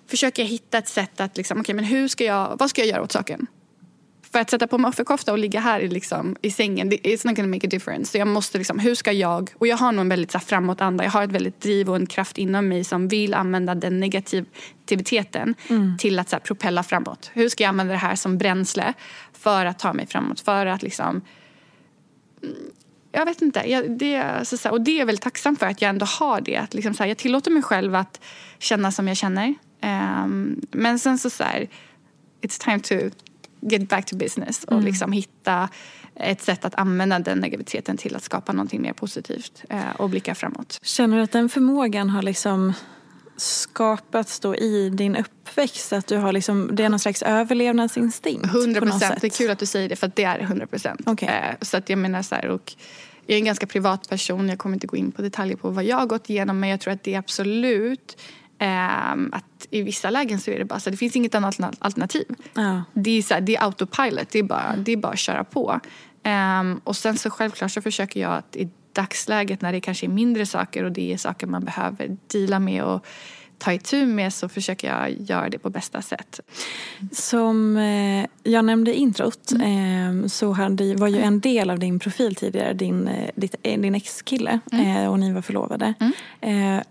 försöker 0.07 0.43
jag 0.43 0.49
hitta 0.49 0.77
ett 0.77 0.88
sätt 0.88 1.21
att 1.21 1.38
liksom, 1.38 1.59
okay, 1.59 1.75
men 1.75 1.86
hur 1.86 2.07
ska 2.07 2.23
jag, 2.23 2.55
vad 2.59 2.69
ska 2.69 2.81
jag 2.81 2.88
göra 2.88 3.01
åt 3.01 3.12
saken? 3.12 3.47
För 4.34 4.39
att 4.39 4.50
sätta 4.50 4.67
på 4.67 4.78
mig 4.78 4.89
offerkofta 4.89 5.32
och 5.32 5.38
ligga 5.38 5.60
här 5.60 5.82
liksom, 5.82 6.36
i 6.41 6.52
sängen, 6.52 6.91
it's 6.91 7.28
not 7.28 7.36
gonna 7.36 7.48
make 7.48 7.67
a 7.67 7.69
difference. 7.69 8.12
Så 8.12 8.17
jag 8.17 8.28
måste 8.28 8.58
liksom, 8.58 8.80
hur 8.80 8.96
ska 8.96 9.12
jag, 9.12 9.54
och 9.58 9.67
jag 9.67 9.78
har 9.78 9.91
nog 9.91 10.02
en 10.02 10.10
väldigt 10.10 10.32
så 10.32 10.38
här, 10.38 10.46
framåtanda, 10.46 11.04
jag 11.04 11.12
har 11.12 11.24
ett 11.24 11.32
väldigt 11.32 11.62
driv 11.62 11.89
och 11.89 11.96
en 11.96 12.06
kraft 12.06 12.38
inom 12.38 12.67
mig 12.67 12.84
som 12.84 13.08
vill 13.08 13.34
använda 13.34 13.76
den 13.76 14.00
negativiteten 14.00 15.56
mm. 15.69 15.98
till 15.98 16.19
att 16.19 16.30
så 16.30 16.36
här, 16.36 16.41
propella 16.41 16.84
framåt. 16.84 17.32
Hur 17.34 17.50
ska 17.50 17.63
jag 17.63 17.69
använda 17.69 17.93
det 17.93 18.00
här 18.00 18.15
som 18.15 18.38
bränsle 18.38 18.93
för 19.34 19.65
att 19.65 19.80
ta 19.80 19.93
mig 19.93 20.08
framåt? 20.08 20.39
För 20.39 20.65
att 20.65 20.84
liksom 20.84 21.22
mm, 22.43 22.56
jag 23.12 23.26
vet 23.26 23.41
inte. 23.41 23.63
Jag, 23.69 23.98
det, 23.98 24.39
så, 24.43 24.58
så, 24.58 24.69
och 24.69 24.82
det 24.82 24.91
är 24.91 25.00
jag 25.00 25.06
väldigt 25.06 25.24
tacksam 25.24 25.56
för 25.56 25.65
att 25.65 25.82
jag 25.82 25.89
ändå 25.89 26.06
har 26.06 26.41
det. 26.41 26.58
Att 26.58 26.74
liksom, 26.74 26.93
så 26.93 27.06
jag 27.06 27.17
tillåter 27.17 27.52
mig 27.52 27.63
själv 27.63 27.96
att 27.96 28.19
känna 28.60 28.91
som 28.91 29.08
jag 29.08 29.17
känner. 29.17 29.56
Um, 29.84 30.62
men 30.72 31.00
sen 31.00 31.17
så, 31.17 31.30
så 31.30 31.43
it's 32.41 32.63
time 32.63 32.80
to 32.80 33.15
get 33.69 33.89
back 33.89 34.06
to 34.06 34.15
business 34.15 34.63
och 34.63 34.71
mm. 34.71 34.86
liksom 34.86 35.12
hitta 35.12 35.69
ett 36.15 36.41
sätt 36.41 36.65
att 36.65 36.76
använda 36.76 37.19
den 37.19 37.39
negativiteten 37.39 37.97
till 37.97 38.15
att 38.15 38.23
skapa 38.23 38.54
någonting 38.54 38.82
mer 38.82 38.93
positivt 38.93 39.63
eh, 39.69 39.91
och 39.97 40.10
blicka 40.10 40.36
framåt. 40.36 40.80
Känner 40.82 41.17
du 41.17 41.23
att 41.23 41.32
den 41.32 41.49
förmågan 41.49 42.10
har 42.10 42.21
liksom 42.21 42.73
skapats 43.38 44.39
då 44.39 44.56
i 44.56 44.89
din 44.89 45.15
uppväxt? 45.15 45.93
Att 45.93 46.08
du 46.08 46.17
har 46.17 46.32
liksom, 46.32 46.69
det 46.71 46.84
är 46.84 46.89
någon 46.89 46.99
slags 46.99 47.21
överlevnadsinstinkt? 47.21 48.45
100 48.45 48.82
procent. 48.82 49.21
Det 49.21 49.28
är 49.28 49.30
kul 49.30 49.52
att 49.52 49.60
du 49.60 49.65
säger 49.65 49.89
det 49.89 49.95
för 49.95 50.12
det 50.15 50.23
är 50.23 50.39
100 50.39 50.67
procent. 50.67 51.08
Okay. 51.08 51.30
Eh, 51.30 51.56
så 51.62 51.78
att 51.78 51.89
jag 51.89 51.99
menar 51.99 52.21
så 52.21 52.36
här, 52.36 52.47
och 52.47 52.73
jag 53.26 53.36
är 53.36 53.39
en 53.39 53.45
ganska 53.45 53.67
privat 53.67 54.10
person. 54.10 54.49
Jag 54.49 54.58
kommer 54.58 54.73
inte 54.73 54.88
gå 54.88 54.97
in 54.97 55.12
på 55.12 55.21
detaljer 55.21 55.58
på 55.58 55.69
vad 55.69 55.84
jag 55.84 55.97
har 55.97 56.06
gått 56.06 56.30
igenom 56.30 56.60
men 56.60 56.69
jag 56.69 56.80
tror 56.80 56.93
att 56.93 57.04
det 57.04 57.13
är 57.13 57.19
absolut 57.19 58.17
att 59.32 59.67
i 59.69 59.82
vissa 59.82 60.10
lägen 60.10 60.39
så 60.39 60.52
är 60.52 60.60
det 60.60 60.65
bara 60.65 60.80
så 60.80 60.89
det 60.89 60.97
finns 60.97 61.15
inget 61.15 61.36
annat 61.36 61.60
alternativ. 61.80 62.26
Ja. 62.54 62.84
Det, 62.93 63.17
är 63.17 63.21
så 63.21 63.34
här, 63.34 63.41
det 63.41 63.56
är 63.56 63.63
autopilot, 63.63 64.30
det 64.30 64.39
är 64.39 64.43
bara, 64.43 64.76
det 64.78 64.91
är 64.91 64.97
bara 64.97 65.13
att 65.13 65.19
köra 65.19 65.43
på. 65.43 65.80
Um, 66.60 66.82
och 66.84 66.95
sen 66.95 67.17
så 67.17 67.30
självklart 67.30 67.71
så 67.71 67.82
försöker 67.82 68.19
jag 68.19 68.34
att 68.34 68.56
i 68.56 68.69
dagsläget 68.93 69.62
när 69.62 69.71
det 69.71 69.82
kanske 69.82 70.06
är 70.06 70.10
mindre 70.10 70.45
saker 70.45 70.84
och 70.84 70.91
det 70.91 71.13
är 71.13 71.17
saker 71.17 71.47
man 71.47 71.65
behöver 71.65 72.17
dela 72.28 72.60
med 72.60 72.84
och 72.84 73.06
ta 73.58 73.73
itu 73.73 74.06
med 74.06 74.34
så 74.34 74.49
försöker 74.49 74.88
jag 74.88 75.21
göra 75.21 75.49
det 75.49 75.60
på 75.60 75.69
bästa 75.69 76.02
sätt. 76.02 76.39
Som 77.12 77.78
eh, 77.78 78.26
jag 78.43 78.65
nämnde 78.65 78.93
i 78.93 78.97
introt 78.97 79.52
mm. 79.52 80.23
eh, 80.23 80.28
så 80.28 80.52
hade, 80.52 80.95
var 80.95 81.08
ju 81.08 81.19
en 81.19 81.39
del 81.39 81.69
av 81.69 81.80
din 81.80 81.99
profil 81.99 82.36
tidigare 82.36 82.73
din, 82.73 83.08
eh, 83.08 83.30
ditt, 83.36 83.56
eh, 83.63 83.80
din 83.80 83.95
ex-kille 83.95 84.60
mm. 84.71 85.10
Och 85.10 85.19
ni 85.19 85.34
var 85.34 85.41
förlovade. 85.41 85.93
Mm. 85.99 86.84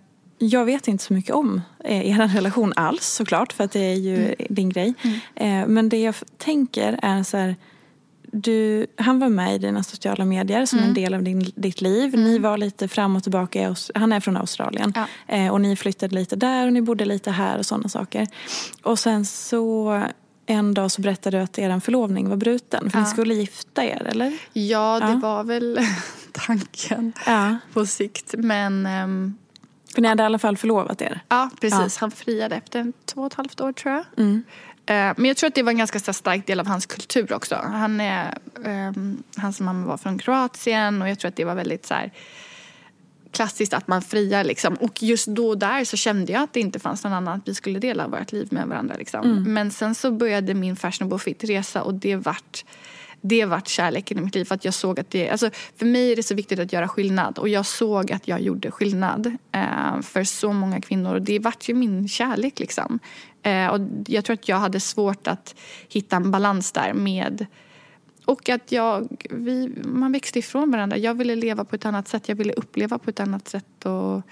Jag 0.45 0.65
vet 0.65 0.89
inte 0.89 1.05
så 1.05 1.13
mycket 1.13 1.35
om 1.35 1.61
eh, 1.85 2.11
er 2.11 2.29
relation 2.29 2.73
alls 2.77 3.07
såklart 3.07 3.53
för 3.53 3.65
att 3.65 3.73
det 3.73 3.81
är 3.81 3.95
ju 3.95 4.17
mm. 4.17 4.35
din 4.49 4.69
grej. 4.69 4.95
Mm. 5.03 5.19
Eh, 5.35 5.69
men 5.69 5.89
det 5.89 6.01
jag 6.01 6.15
tänker 6.39 6.99
är 7.03 7.23
så 7.23 7.37
här, 7.37 7.57
du, 8.33 8.87
han 8.97 9.19
var 9.19 9.29
med 9.29 9.55
i 9.55 9.59
dina 9.59 9.83
sociala 9.83 10.25
medier 10.25 10.67
som 10.67 10.79
mm. 10.79 10.89
en 10.89 10.95
del 10.95 11.15
av 11.15 11.23
din, 11.23 11.53
ditt 11.55 11.81
liv. 11.81 12.17
Ni 12.17 12.31
mm. 12.31 12.43
var 12.43 12.57
lite 12.57 12.89
fram 12.89 13.17
och 13.17 13.23
tillbaka. 13.23 13.75
Han 13.95 14.13
är 14.13 14.21
från 14.21 14.37
Australien. 14.37 14.93
Ja. 14.97 15.07
Eh, 15.37 15.53
och 15.53 15.61
ni 15.61 15.77
flyttade 15.77 16.15
lite 16.15 16.37
där 16.37 16.67
och 16.67 16.73
ni 16.73 16.83
bodde 16.83 17.05
lite 17.05 17.31
här 17.31 17.59
och 17.59 17.67
sådana 17.67 17.89
saker. 17.89 18.27
Och 18.83 18.99
sen 18.99 19.27
så 19.27 20.03
en 20.47 20.75
dag 20.75 20.91
så 20.91 21.03
berättade 21.03 21.37
du 21.37 21.43
att 21.43 21.59
er 21.59 21.81
förlovning 21.81 22.29
var 22.29 22.37
bruten. 22.37 22.91
För 22.91 22.99
ja. 22.99 23.05
ni 23.05 23.11
skulle 23.11 23.35
gifta 23.35 23.85
er, 23.85 24.07
eller? 24.07 24.39
Ja, 24.53 25.01
det 25.01 25.13
ja. 25.13 25.19
var 25.23 25.45
väl 25.45 25.79
tanken 26.33 27.13
på 27.73 27.87
sikt. 27.87 28.35
Men 28.39 28.87
um, 28.87 29.37
för 29.95 30.03
ni 30.03 30.09
hade 30.09 30.23
i 30.23 30.27
alla 30.27 30.39
fall 30.39 30.57
förlovat 30.57 31.03
er? 31.03 31.21
Ja, 31.29 31.51
precis. 31.61 31.81
Ja. 31.81 32.01
Han 32.01 32.11
friade 32.11 32.57
efter 32.57 32.93
två 33.05 33.21
och 33.21 33.27
ett 33.27 33.35
halvt 33.35 33.61
år 33.61 33.73
tror 33.73 33.95
jag. 33.95 34.05
Mm. 34.17 34.45
Eh, 34.87 35.15
men 35.17 35.25
jag 35.25 35.37
tror 35.37 35.49
att 35.49 35.55
det 35.55 35.63
var 35.63 35.73
en 35.73 35.79
ganska 35.79 36.13
stark 36.13 36.47
del 36.47 36.61
av 36.61 36.67
hans 36.67 36.87
kultur 36.87 37.33
också. 37.33 37.55
Han 37.55 38.01
är, 38.01 38.39
um, 38.55 39.23
hans 39.37 39.61
mamma 39.61 39.87
var 39.87 39.97
från 39.97 40.19
Kroatien 40.19 41.03
och 41.03 41.09
jag 41.09 41.19
tror 41.19 41.29
att 41.29 41.37
det 41.37 41.45
var 41.45 41.55
väldigt 41.55 41.87
så 41.87 41.95
här, 41.95 42.13
klassiskt 43.33 43.75
att 43.75 43.89
man 43.89 44.03
friar. 44.03 44.45
Liksom. 44.45 44.75
Och 44.75 45.03
just 45.03 45.27
då 45.27 45.49
och 45.49 45.59
där 45.59 45.85
så 45.85 45.97
kände 45.97 46.33
jag 46.33 46.43
att 46.43 46.53
det 46.53 46.61
inte 46.61 46.79
fanns 46.79 47.05
någon 47.05 47.13
annan 47.13 47.39
att 47.39 47.49
vi 47.49 47.55
skulle 47.55 47.79
dela 47.79 48.09
vårt 48.09 48.33
liv 48.33 48.49
med 48.51 48.69
varandra. 48.69 48.95
Liksom. 48.99 49.25
Mm. 49.25 49.53
Men 49.53 49.71
sen 49.71 49.95
så 49.95 50.11
började 50.11 50.55
min 50.55 50.77
fashionable 50.77 51.19
fit-resa 51.19 51.81
och 51.81 51.95
det 51.95 52.17
vart 52.17 52.65
det 53.23 53.45
vart 53.45 53.69
kärleken 53.69 54.19
i 54.19 54.21
mitt 54.21 54.35
liv. 54.35 54.45
För 54.45 54.55
att 54.55 54.65
jag 54.65 54.75
såg 54.75 55.01
att 55.01 55.11
det, 55.11 55.31
alltså 55.31 55.51
för 55.77 55.87
mig 55.87 56.13
är 56.13 56.17
det 56.17 56.23
så 56.23 56.35
viktigt 56.35 56.59
att 56.59 56.73
göra 56.73 56.89
skillnad. 56.89 57.39
Och 57.39 57.49
jag 57.49 57.67
såg 57.67 58.13
att 58.13 58.29
jag 58.29 58.41
gjorde 58.41 58.71
skillnad 58.71 59.37
eh, 59.53 60.01
för 60.03 60.25
så 60.25 60.53
många 60.53 60.81
kvinnor. 60.81 61.15
Och 61.15 61.23
det 61.23 61.39
vart 61.39 61.69
ju 61.69 61.75
min 61.75 62.09
kärlek 62.09 62.59
liksom. 62.59 62.99
Eh, 63.43 63.67
och 63.67 63.81
jag 64.07 64.25
tror 64.25 64.35
att 64.35 64.49
jag 64.49 64.57
hade 64.57 64.81
svårt 64.81 65.27
att 65.27 65.55
hitta 65.89 66.17
en 66.17 66.31
balans 66.31 66.73
där 66.73 66.93
med 66.95 67.47
och 68.25 68.49
att 68.49 68.73
jag, 68.73 69.09
vi, 69.31 69.73
man 69.85 70.13
växte 70.13 70.39
ifrån 70.39 70.71
varandra. 70.71 70.97
Jag 70.97 71.15
ville 71.15 71.37
leva 71.37 71.65
på 71.65 71.77
ett 71.77 71.87
annat 71.87 72.09
sätt. 72.09 72.29
Jag 72.29 72.37
ville 72.37 72.53
uppleva 72.53 72.99
på 72.99 73.11
ett 73.11 73.21
annat 73.21 73.49
sätt. 73.49 73.85
Och 73.85 74.23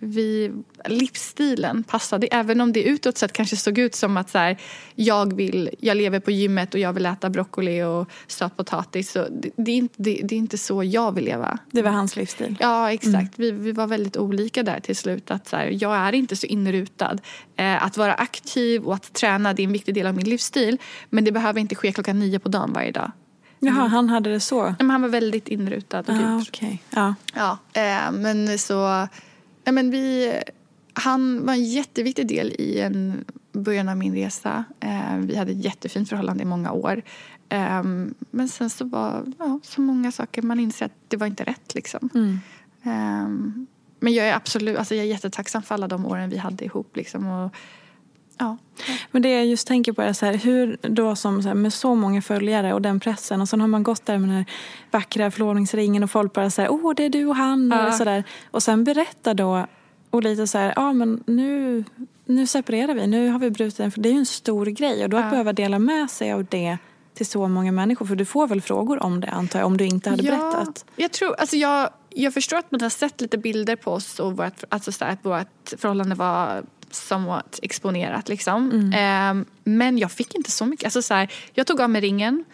vi, 0.00 0.52
livsstilen 0.84 1.82
passade. 1.82 2.26
Även 2.26 2.60
om 2.60 2.72
det 2.72 2.82
utåt 2.82 3.18
sett 3.18 3.32
kanske 3.32 3.56
såg 3.56 3.78
ut 3.78 3.94
som 3.94 4.16
att 4.16 4.30
så 4.30 4.38
här, 4.38 4.60
jag, 4.94 5.36
vill, 5.36 5.70
jag 5.80 5.96
lever 5.96 6.20
på 6.20 6.30
gymmet 6.30 6.74
och 6.74 6.80
jag 6.80 6.92
vill 6.92 7.06
äta 7.06 7.30
broccoli 7.30 7.82
och 7.82 8.10
sötpotatis. 8.26 9.10
Så 9.10 9.26
det, 9.30 9.50
det, 9.56 9.70
är 9.72 9.76
inte, 9.76 9.94
det, 9.96 10.20
det, 10.24 10.34
är 10.34 10.38
inte 10.38 10.58
så 10.58 10.84
jag 10.84 11.14
vill 11.14 11.24
leva. 11.24 11.58
Det 11.70 11.82
var 11.82 11.90
hans 11.90 12.16
livsstil? 12.16 12.56
Ja, 12.60 12.92
exakt. 12.92 13.14
Mm. 13.14 13.30
Vi, 13.36 13.50
vi 13.50 13.72
var 13.72 13.86
väldigt 13.86 14.16
olika 14.16 14.62
där 14.62 14.80
till 14.80 14.96
slut. 14.96 15.30
Att 15.30 15.48
så 15.48 15.56
här, 15.56 15.76
jag 15.80 15.96
är 15.96 16.14
inte 16.14 16.36
så 16.36 16.46
inrutad. 16.46 17.18
Eh, 17.56 17.84
att 17.84 17.96
vara 17.96 18.14
aktiv 18.14 18.84
och 18.84 18.94
att 18.94 19.12
träna 19.12 19.52
det 19.52 19.62
är 19.62 19.64
en 19.64 19.72
viktig 19.72 19.94
del 19.94 20.06
av 20.06 20.14
min 20.14 20.28
livsstil. 20.28 20.78
Men 21.10 21.24
det 21.24 21.32
behöver 21.32 21.60
inte 21.60 21.74
ske 21.74 21.92
klockan 21.92 22.18
nio 22.18 22.38
på 22.38 22.48
dagen 22.48 22.72
varje 22.72 22.92
dag. 22.92 23.12
Jaha, 23.60 23.78
mm. 23.78 23.90
han 23.90 24.08
hade 24.08 24.30
det 24.30 24.40
så? 24.40 24.74
Men 24.78 24.90
han 24.90 25.02
var 25.02 25.08
väldigt 25.08 25.48
inrutad 25.48 26.00
och 26.00 26.08
ah, 26.08 26.36
okay. 26.36 26.78
ja. 26.90 27.14
ja 27.34 27.58
eh, 27.72 28.12
men 28.12 28.58
så 28.58 29.08
Ja, 29.68 29.72
men 29.72 29.90
vi, 29.90 30.32
han 30.92 31.46
var 31.46 31.52
en 31.52 31.64
jätteviktig 31.64 32.26
del 32.26 32.54
i 32.58 32.80
en 32.80 33.24
början 33.52 33.88
av 33.88 33.96
min 33.96 34.14
resa. 34.14 34.64
Eh, 34.80 35.16
vi 35.16 35.36
hade 35.36 35.52
ett 35.52 35.64
jättefint 35.64 36.08
förhållande 36.08 36.42
i 36.42 36.46
många 36.46 36.72
år. 36.72 37.02
Eh, 37.48 37.82
men 38.30 38.48
sen 38.48 38.70
så 38.70 38.84
var 38.84 39.32
ja, 39.38 39.60
så 39.62 39.80
många 39.80 40.12
saker, 40.12 40.42
man 40.42 40.60
inser 40.60 40.86
att 40.86 40.92
det 41.08 41.16
var 41.16 41.26
inte 41.26 41.44
rätt 41.44 41.74
liksom. 41.74 42.10
Mm. 42.14 42.38
Um, 42.82 43.66
men 44.00 44.14
jag 44.14 44.28
är 44.28 44.34
absolut, 44.34 44.78
alltså 44.78 44.94
jag 44.94 45.04
är 45.04 45.08
jättetacksam 45.08 45.62
för 45.62 45.74
alla 45.74 45.88
de 45.88 46.06
åren 46.06 46.30
vi 46.30 46.36
hade 46.36 46.64
ihop. 46.64 46.96
Liksom, 46.96 47.26
och, 47.26 47.54
ja. 48.38 48.56
Men 49.10 49.22
det 49.22 49.30
jag 49.30 49.46
just 49.46 49.68
tänker 49.68 49.92
på 49.92 50.02
är 50.02 50.12
så 50.12 50.26
här, 50.26 50.34
hur 50.34 50.76
då 50.82 51.16
som 51.16 51.42
så 51.42 51.48
här, 51.48 51.54
med 51.54 51.72
så 51.72 51.94
många 51.94 52.22
följare 52.22 52.74
och 52.74 52.82
den 52.82 53.00
pressen 53.00 53.40
och 53.40 53.48
sen 53.48 53.60
har 53.60 53.68
man 53.68 53.82
gått 53.82 54.06
där 54.06 54.18
med 54.18 54.28
den 54.28 54.36
här 54.36 54.46
vackra 54.90 55.30
förlovningsringen 55.30 56.02
och 56.02 56.10
folk 56.10 56.32
bara 56.32 56.50
säger 56.50 56.72
åh 56.72 56.94
det 56.96 57.04
är 57.04 57.10
du 57.10 57.26
och 57.26 57.36
han 57.36 57.70
ja. 57.70 57.86
och 57.86 57.94
sådär. 57.94 58.24
Och 58.50 58.62
sen 58.62 58.84
berätta 58.84 59.34
då 59.34 59.66
och 60.10 60.22
lite 60.22 60.46
så 60.46 60.58
här, 60.58 60.72
ja 60.76 60.92
men 60.92 61.24
nu, 61.26 61.84
nu 62.24 62.46
separerar 62.46 62.94
vi, 62.94 63.06
nu 63.06 63.28
har 63.28 63.38
vi 63.38 63.50
brutit 63.50 63.80
en, 63.80 63.92
det 63.96 64.08
är 64.08 64.12
ju 64.12 64.18
en 64.18 64.26
stor 64.26 64.66
grej 64.66 65.04
och 65.04 65.10
då 65.10 65.16
att 65.16 65.24
ja. 65.24 65.30
behöva 65.30 65.52
dela 65.52 65.78
med 65.78 66.10
sig 66.10 66.32
av 66.32 66.44
det 66.44 66.78
till 67.14 67.26
så 67.26 67.48
många 67.48 67.72
människor? 67.72 68.06
För 68.06 68.16
du 68.16 68.24
får 68.24 68.46
väl 68.46 68.60
frågor 68.60 69.02
om 69.02 69.20
det 69.20 69.28
antar 69.28 69.58
jag, 69.58 69.66
om 69.66 69.76
du 69.76 69.84
inte 69.84 70.10
hade 70.10 70.22
ja, 70.22 70.30
berättat? 70.30 70.84
Jag, 70.96 71.12
tror, 71.12 71.34
alltså 71.38 71.56
jag, 71.56 71.90
jag 72.10 72.34
förstår 72.34 72.56
att 72.56 72.70
man 72.70 72.80
har 72.80 72.90
sett 72.90 73.20
lite 73.20 73.38
bilder 73.38 73.76
på 73.76 73.92
oss 73.92 74.20
och 74.20 74.36
vårt, 74.36 74.64
alltså 74.68 74.92
så 74.92 75.04
att 75.04 75.24
vårt 75.24 75.72
förhållande 75.78 76.14
var 76.14 76.62
somewhat 76.90 77.58
exponerat. 77.62 78.28
Liksom. 78.28 78.70
Mm. 78.70 79.40
Eh, 79.40 79.46
men 79.64 79.98
jag 79.98 80.12
fick 80.12 80.34
inte 80.34 80.50
så 80.50 80.66
mycket. 80.66 80.84
Alltså 80.84 81.02
så 81.02 81.14
här, 81.14 81.32
jag 81.54 81.66
tog 81.66 81.80
av 81.80 81.90
mig 81.90 82.00
ringen 82.00 82.44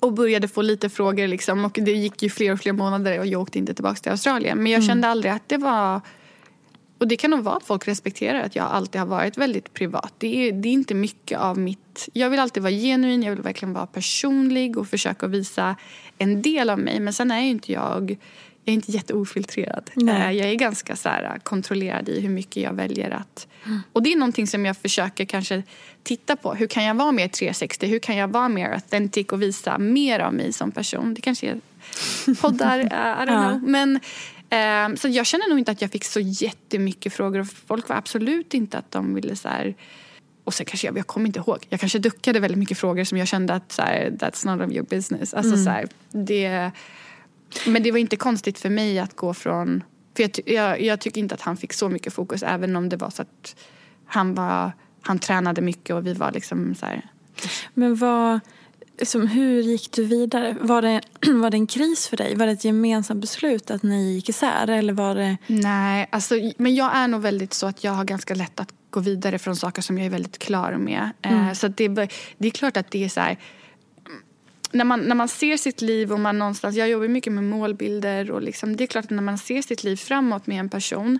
och 0.00 0.12
började 0.12 0.48
få 0.48 0.62
lite 0.62 0.88
frågor. 0.88 1.26
Liksom, 1.26 1.64
och 1.64 1.78
det 1.80 1.92
gick 1.92 2.22
ju 2.22 2.30
fler 2.30 2.52
och 2.52 2.60
fler 2.60 2.72
månader 2.72 3.18
och 3.18 3.26
jag 3.26 3.40
åkte 3.40 3.58
inte 3.58 3.74
tillbaka 3.74 3.96
till 3.96 4.10
Australien. 4.10 4.62
Men 4.62 4.72
jag 4.72 4.78
mm. 4.78 4.88
kände 4.88 5.08
aldrig 5.08 5.32
att 5.32 5.48
det 5.48 5.56
var 5.56 6.00
och 6.98 7.08
det 7.08 7.16
kan 7.16 7.30
nog 7.30 7.44
vara 7.44 7.56
att 7.56 7.64
folk 7.64 7.88
respekterar 7.88 8.40
att 8.40 8.56
jag 8.56 8.66
alltid 8.66 9.00
har 9.00 9.08
varit 9.08 9.38
väldigt 9.38 9.74
privat. 9.74 10.14
Det 10.18 10.48
är, 10.48 10.52
det 10.52 10.68
är 10.68 10.72
inte 10.72 10.94
mycket 10.94 11.38
av 11.38 11.58
mitt... 11.58 12.08
Jag 12.12 12.30
vill 12.30 12.40
alltid 12.40 12.62
vara 12.62 12.72
genuin, 12.72 13.22
jag 13.22 13.30
vill 13.30 13.42
verkligen 13.42 13.72
vara 13.72 13.86
personlig 13.86 14.78
och 14.78 14.88
försöka 14.88 15.26
visa 15.26 15.76
en 16.18 16.42
del 16.42 16.70
av 16.70 16.78
mig. 16.78 17.00
Men 17.00 17.12
sen 17.12 17.30
är 17.30 17.40
inte 17.40 17.72
jag... 17.72 18.16
Jag 18.68 18.72
är 18.72 18.74
inte 18.74 18.92
jätteofiltrerad. 18.92 19.90
Nej. 19.94 20.36
Eh, 20.36 20.40
jag 20.40 20.50
är 20.50 20.54
ganska 20.54 20.96
så 20.96 21.08
här, 21.08 21.38
kontrollerad 21.38 22.08
i 22.08 22.20
hur 22.20 22.28
mycket 22.28 22.62
jag 22.62 22.72
väljer 22.72 23.10
att... 23.10 23.46
Mm. 23.66 23.80
Och 23.92 24.02
det 24.02 24.12
är 24.12 24.16
någonting 24.16 24.46
som 24.46 24.66
jag 24.66 24.76
försöker 24.76 25.24
kanske 25.24 25.62
titta 26.02 26.36
på. 26.36 26.54
Hur 26.54 26.66
kan 26.66 26.84
jag 26.84 26.94
vara 26.94 27.12
mer 27.12 27.28
360? 27.28 27.86
Hur 27.86 27.98
kan 27.98 28.16
jag 28.16 28.28
vara 28.28 28.48
mer 28.48 28.70
authentic 28.70 29.26
och 29.26 29.42
visa 29.42 29.78
mer 29.78 30.20
av 30.20 30.34
mig 30.34 30.52
som 30.52 30.72
person? 30.72 31.14
Det 31.14 31.20
kanske 31.20 31.46
är 31.46 31.60
poddar, 32.34 32.78
uh, 32.78 32.84
I 33.22 33.26
don't 33.26 33.48
know. 33.48 33.70
Men 33.70 34.00
Um, 34.50 34.96
så 34.96 35.08
jag 35.08 35.26
känner 35.26 35.48
nog 35.48 35.58
inte 35.58 35.70
att 35.70 35.82
jag 35.82 35.90
fick 35.90 36.04
så 36.04 36.20
jättemycket 36.20 37.12
frågor. 37.12 37.40
Och 37.40 37.46
folk 37.66 37.88
var 37.88 37.96
absolut 37.96 38.54
inte 38.54 38.78
att 38.78 38.90
de 38.90 39.14
ville 39.14 39.36
så 39.36 39.48
här, 39.48 39.74
och 40.44 40.54
sen 40.54 40.66
kanske 40.66 40.86
jag, 40.86 40.98
jag 40.98 41.06
kommer 41.06 41.26
inte 41.26 41.38
ihåg. 41.38 41.66
Jag 41.68 41.80
kanske 41.80 41.98
duckade 41.98 42.40
väldigt 42.40 42.58
mycket 42.58 42.78
frågor 42.78 43.04
som 43.04 43.18
jag 43.18 43.28
kände 43.28 43.54
att 43.54 43.72
så 43.72 43.82
här, 43.82 44.10
that's 44.18 44.46
not 44.46 44.66
of 44.66 44.72
your 44.72 44.86
business. 44.86 45.34
Alltså, 45.34 45.52
mm. 45.52 45.64
så 45.64 45.70
här, 45.70 45.88
det, 46.10 46.70
men 47.66 47.82
det 47.82 47.90
var 47.90 47.98
inte 47.98 48.16
konstigt 48.16 48.58
för 48.58 48.70
mig 48.70 48.98
att 48.98 49.16
gå 49.16 49.34
från... 49.34 49.82
För 50.16 50.22
jag, 50.22 50.30
jag, 50.46 50.80
jag, 50.80 51.00
tycker 51.00 51.20
inte 51.20 51.34
att 51.34 51.40
han 51.40 51.56
fick 51.56 51.72
så 51.72 51.88
mycket 51.88 52.12
fokus 52.12 52.42
även 52.42 52.76
om 52.76 52.88
det 52.88 52.96
var 52.96 53.10
så 53.10 53.22
att 53.22 53.56
han, 54.06 54.34
var, 54.34 54.72
han 55.02 55.18
tränade 55.18 55.60
mycket 55.60 55.96
och 55.96 56.06
vi 56.06 56.12
var 56.14 56.32
liksom 56.32 56.74
så 56.74 56.86
här... 56.86 57.02
Men 57.74 57.96
vad 57.96 58.40
liksom, 58.98 59.26
hur 59.26 59.62
gick 59.62 59.92
du 59.92 60.04
vidare? 60.04 60.56
Var 60.60 60.82
det, 60.82 61.00
var 61.26 61.50
det 61.50 61.56
en 61.56 61.66
kris 61.66 62.08
för 62.08 62.16
dig? 62.16 62.34
Var 62.34 62.46
det 62.46 62.52
ett 62.52 62.64
gemensamt 62.64 63.20
beslut 63.20 63.70
att 63.70 63.82
ni 63.82 64.12
gick 64.12 64.28
isär? 64.28 64.70
Eller 64.70 64.92
var 64.92 65.14
det... 65.14 65.36
Nej, 65.46 66.08
alltså, 66.12 66.34
men 66.56 66.74
jag 66.74 66.96
är 66.96 67.08
nog 67.08 67.22
väldigt 67.22 67.54
så 67.54 67.66
att 67.66 67.84
jag 67.84 67.92
har 67.92 68.04
ganska 68.04 68.34
lätt 68.34 68.60
att 68.60 68.72
gå 68.90 69.00
vidare 69.00 69.38
från 69.38 69.56
saker 69.56 69.82
som 69.82 69.98
jag 69.98 70.06
är 70.06 70.10
väldigt 70.10 70.38
klar 70.38 70.72
med. 70.72 71.10
Eh, 71.22 71.32
mm. 71.32 71.54
så 71.54 71.68
det, 71.68 71.88
det 72.38 72.48
är 72.48 72.50
klart 72.50 72.76
att 72.76 72.90
det 72.90 73.04
är 73.04 73.08
så 73.08 73.20
här, 73.20 73.38
när 74.70 74.84
man, 74.84 75.00
när 75.00 75.14
man 75.14 75.28
ser 75.28 75.56
sitt 75.56 75.82
liv 75.82 76.12
och 76.12 76.20
man 76.20 76.38
någonstans, 76.38 76.76
jag 76.76 76.88
jobbar 76.88 77.08
mycket 77.08 77.32
med 77.32 77.44
målbilder 77.44 78.30
och 78.30 78.42
liksom, 78.42 78.76
det 78.76 78.84
är 78.84 78.86
klart 78.86 79.04
att 79.04 79.10
när 79.10 79.22
man 79.22 79.38
ser 79.38 79.62
sitt 79.62 79.84
liv 79.84 79.96
framåt 79.96 80.46
med 80.46 80.60
en 80.60 80.68
person 80.68 81.18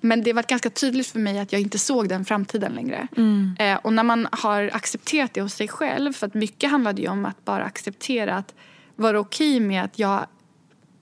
men 0.00 0.22
det 0.22 0.32
var 0.32 0.42
ganska 0.42 0.70
tydligt 0.70 1.06
för 1.06 1.18
mig 1.18 1.38
att 1.38 1.52
jag 1.52 1.60
inte 1.60 1.78
såg 1.78 2.08
den 2.08 2.24
framtiden 2.24 2.72
längre. 2.72 3.08
Mm. 3.16 3.56
Eh, 3.58 3.76
och 3.76 3.92
när 3.92 4.02
man 4.02 4.28
har 4.32 4.70
accepterat 4.72 5.34
det 5.34 5.42
hos 5.42 5.54
sig 5.54 5.68
själv, 5.68 6.12
för 6.12 6.26
att 6.26 6.34
mycket 6.34 6.70
handlade 6.70 7.02
ju 7.02 7.08
om 7.08 7.24
att 7.24 7.44
bara 7.44 7.64
acceptera 7.64 8.34
att 8.36 8.54
vara 8.96 9.18
okej 9.18 9.56
okay 9.56 9.66
med 9.66 9.84
att 9.84 9.98
jag, 9.98 10.26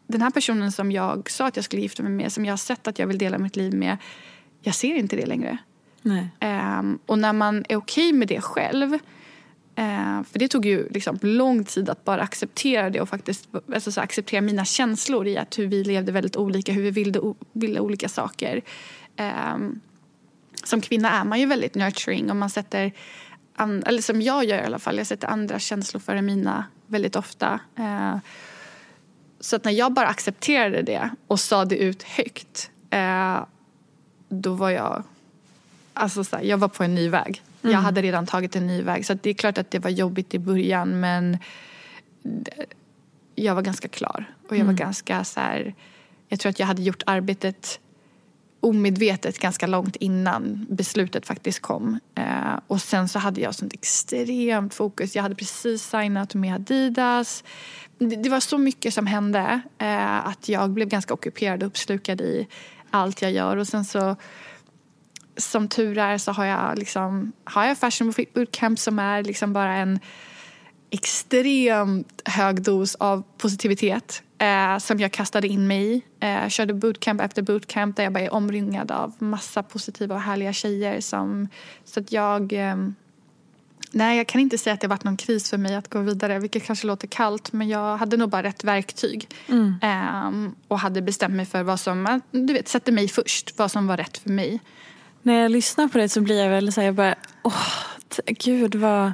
den 0.07 0.23
här 0.23 0.31
personen 0.31 0.73
som 0.73 0.93
jag 0.93 1.31
sa 1.31 1.47
att 1.47 1.57
jag 1.57 1.65
skulle 1.65 1.83
gifta 1.83 2.03
mig 2.03 2.13
med, 2.13 2.33
som 2.33 2.45
jag 2.45 2.53
har 2.53 2.57
sett 2.57 2.89
att 2.89 2.99
jag 2.99 3.07
vill 3.07 3.19
dela 3.19 3.39
mitt 3.39 3.57
liv 3.57 3.75
med, 3.75 3.97
jag 4.61 4.75
ser 4.75 4.95
inte 4.95 5.17
det 5.17 5.27
längre. 5.27 5.59
Eh, 6.41 6.83
och 7.07 7.19
när 7.19 7.33
man 7.33 7.57
är 7.69 7.77
okej 7.77 7.77
okay 7.77 8.13
med 8.13 8.29
det 8.29 8.41
själv, 8.41 8.99
Eh, 9.77 10.23
för 10.23 10.39
det 10.39 10.49
tog 10.49 10.67
ju 10.67 10.89
liksom 10.89 11.19
lång 11.23 11.65
tid 11.65 11.91
att 11.91 12.05
bara 12.05 12.23
acceptera 12.23 12.91
det 12.91 13.01
och 13.01 13.09
faktiskt 13.09 13.49
alltså 13.75 13.93
så 13.93 14.01
acceptera 14.01 14.41
mina 14.41 14.65
känslor 14.65 15.27
i 15.27 15.39
att 15.39 15.59
hur 15.59 15.67
vi 15.67 15.85
levde 15.85 16.13
väldigt 16.13 16.37
olika, 16.37 16.73
hur 16.73 16.83
vi 16.83 16.91
ville, 16.91 17.35
ville 17.53 17.81
olika 17.81 18.09
saker. 18.09 18.63
Eh, 19.17 19.57
som 20.65 20.81
kvinna 20.81 21.11
är 21.11 21.25
man 21.25 21.41
ju 21.41 21.47
väldigt 21.47 21.75
nurturing 21.75 22.31
och 22.31 22.37
man 22.37 22.51
sätter, 22.51 22.93
eller 23.59 24.03
som 24.03 24.23
jag 24.23 24.45
gör 24.45 24.59
i 24.59 24.65
alla 24.65 24.79
fall, 24.79 24.99
jag 24.99 25.07
sätter 25.07 25.29
andra 25.29 25.59
känslor 25.59 26.01
före 26.01 26.23
mina 26.23 26.65
väldigt 26.87 27.17
ofta. 27.17 27.61
Eh, 27.77 28.17
så 29.41 29.57
att 29.57 29.65
när 29.65 29.73
jag 29.73 29.93
bara 29.93 30.07
accepterade 30.07 30.83
det 30.83 31.11
och 31.27 31.41
sa 31.41 31.65
det 31.65 31.77
ut 31.77 32.03
högt, 32.03 32.71
eh, 32.91 33.45
då 34.29 34.55
var 34.55 34.71
jag, 34.71 35.03
alltså 35.95 36.25
så 36.25 36.37
här, 36.37 36.43
jag 36.43 36.59
var 36.59 36.69
på 36.69 36.85
en 36.85 36.95
ny 36.95 37.09
väg. 37.09 37.43
Mm. 37.65 37.75
Jag 37.75 37.81
hade 37.81 38.03
redan 38.03 38.27
tagit 38.27 38.57
en 38.57 38.67
ny 38.67 38.83
väg. 38.83 39.07
Så 39.07 39.15
det 39.15 39.31
är 39.31 39.35
klart 39.35 39.59
att 39.59 39.71
det 39.71 39.79
var 39.79 39.91
jobbigt 39.91 40.35
i 40.35 40.39
början 40.39 41.01
men 41.01 41.39
jag 43.35 43.55
var 43.55 43.63
ganska 43.63 43.89
klar. 43.89 44.35
Och 44.49 44.53
jag 44.53 44.65
var 44.65 44.73
mm. 44.73 44.77
ganska 44.77 45.25
så 45.25 45.41
här, 45.41 45.75
jag 46.29 46.41
tror 46.41 46.51
att 46.51 46.59
jag 46.59 46.67
hade 46.67 46.83
gjort 46.83 47.03
arbetet 47.07 47.81
omedvetet 48.65 49.39
ganska 49.39 49.67
långt 49.67 49.97
innan 49.97 50.67
beslutet 50.71 51.27
faktiskt 51.27 51.61
kom. 51.61 52.01
Eh, 52.15 52.59
och 52.67 52.81
sen 52.81 53.09
så 53.09 53.19
hade 53.19 53.41
jag 53.41 53.55
sånt 53.55 53.73
extremt 53.73 54.75
fokus. 54.75 55.17
Jag 55.17 55.23
hade 55.23 55.35
precis 55.35 55.83
signat 55.83 56.35
med 56.35 56.55
Adidas. 56.55 57.45
Det, 57.99 58.17
det 58.17 58.29
var 58.29 58.41
så 58.41 58.59
mycket 58.59 58.95
som 58.95 59.07
hände 59.07 59.61
eh, 59.79 60.27
att 60.27 60.49
jag 60.49 60.71
blev 60.71 60.89
ganska 60.89 61.15
ockuperad 61.15 61.63
och 61.63 61.67
uppslukad 61.67 62.21
i 62.21 62.47
allt 62.91 63.23
jag 63.23 63.33
gör. 63.33 63.57
Och 63.57 63.69
sen 63.69 63.85
så 63.85 64.17
som 65.37 65.69
tur 65.69 65.99
är 65.99 66.19
så 66.19 66.33
har 66.33 66.45
jag, 66.45 66.79
liksom, 66.79 67.33
har 67.45 67.65
jag 67.65 67.79
Fashion 67.79 68.13
Bootcamp 68.35 68.79
som 68.79 68.99
är 68.99 69.23
liksom 69.23 69.53
bara 69.53 69.77
en 69.77 70.01
extremt 70.91 72.23
hög 72.25 72.63
dos 72.63 72.95
av 72.95 73.23
positivitet 73.39 74.23
eh, 74.39 74.79
som 74.79 75.01
jag 75.01 75.13
kastade 75.13 75.49
in 75.49 75.67
mig 75.67 75.97
i. 75.97 76.03
Eh, 76.21 76.49
körde 76.49 76.75
bootcamp 76.75 77.21
efter 77.21 77.43
bootcamp 77.43 77.97
där 77.97 78.05
jag 78.05 78.13
bara 78.13 78.25
är 78.25 78.35
omringad 78.35 78.91
av 78.91 79.13
massa 79.19 79.63
positiva 79.63 80.15
och 80.15 80.21
härliga 80.21 80.53
tjejer. 80.53 81.01
Som, 81.01 81.49
så 81.85 82.01
att 82.01 82.13
jag... 82.13 82.53
Eh, 82.53 82.77
nej, 83.91 84.17
jag 84.17 84.27
kan 84.27 84.41
inte 84.41 84.59
säga 84.59 84.75
att 84.75 84.81
det 84.81 84.89
varit 84.89 85.05
någon 85.05 85.17
kris 85.17 85.51
för 85.51 85.59
mig 85.59 85.75
att 85.75 85.91
gå 85.91 85.99
vidare, 85.99 86.39
vilket 86.39 86.65
kanske 86.65 86.87
låter 86.87 87.09
kallt, 87.09 87.53
men 87.53 87.69
jag 87.69 87.97
hade 87.97 88.17
nog 88.17 88.31
bara 88.31 88.43
rätt 88.43 88.65
verktyg. 88.65 89.29
Mm. 89.49 89.75
Eh, 89.83 90.53
och 90.69 90.79
hade 90.79 91.03
bestämt 91.03 91.35
mig 91.35 91.47
för 91.47 91.63
vad 91.63 91.81
som, 91.81 92.21
du 92.31 92.53
vet, 92.53 92.69
sätter 92.69 92.93
mig 92.93 93.09
först, 93.09 93.59
vad 93.59 93.71
som 93.71 93.87
var 93.87 93.97
rätt 93.97 94.19
för 94.19 94.31
mig 94.31 94.61
när 95.25 95.43
jag 95.43 95.51
lyssnar 95.51 95.89
på 95.89 95.99
det 95.99 96.09
så 96.09 96.21
blir 96.21 96.43
jag 96.43 96.51
väldigt 96.51 96.75
så 96.75 96.81
här, 96.81 96.89
jag 96.89 96.95
bara, 96.95 97.15
åh, 97.43 97.69
gud 98.27 98.75
vad... 98.75 99.13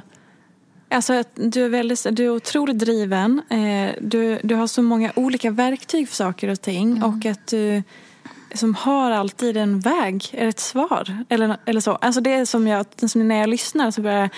Alltså 0.89 1.23
du 1.35 1.65
är, 1.65 1.69
väldigt, 1.69 2.07
du 2.11 2.25
är 2.25 2.29
otroligt 2.29 2.79
driven. 2.79 3.41
Eh, 3.49 3.95
du, 4.01 4.39
du 4.43 4.55
har 4.55 4.67
så 4.67 4.81
många 4.81 5.11
olika 5.15 5.51
verktyg 5.51 6.09
för 6.09 6.15
saker 6.15 6.49
och 6.49 6.61
ting. 6.61 6.91
Mm. 6.91 7.03
Och 7.03 7.25
att 7.25 7.47
du 7.47 7.83
som 8.53 8.75
har 8.75 9.11
alltid 9.11 9.57
en 9.57 9.79
väg, 9.79 10.29
är 10.31 10.47
ett 10.47 10.59
svar. 10.59 11.23
Eller, 11.29 11.57
eller 11.65 11.81
så. 11.81 11.91
Alltså 11.91 12.21
det 12.21 12.33
är 12.33 12.45
som, 12.45 12.67
jag, 12.67 12.85
som 13.07 13.27
när 13.27 13.35
jag 13.35 13.49
lyssnar 13.49 13.91
så 13.91 14.01
börjar 14.01 14.19
jag, 14.19 14.29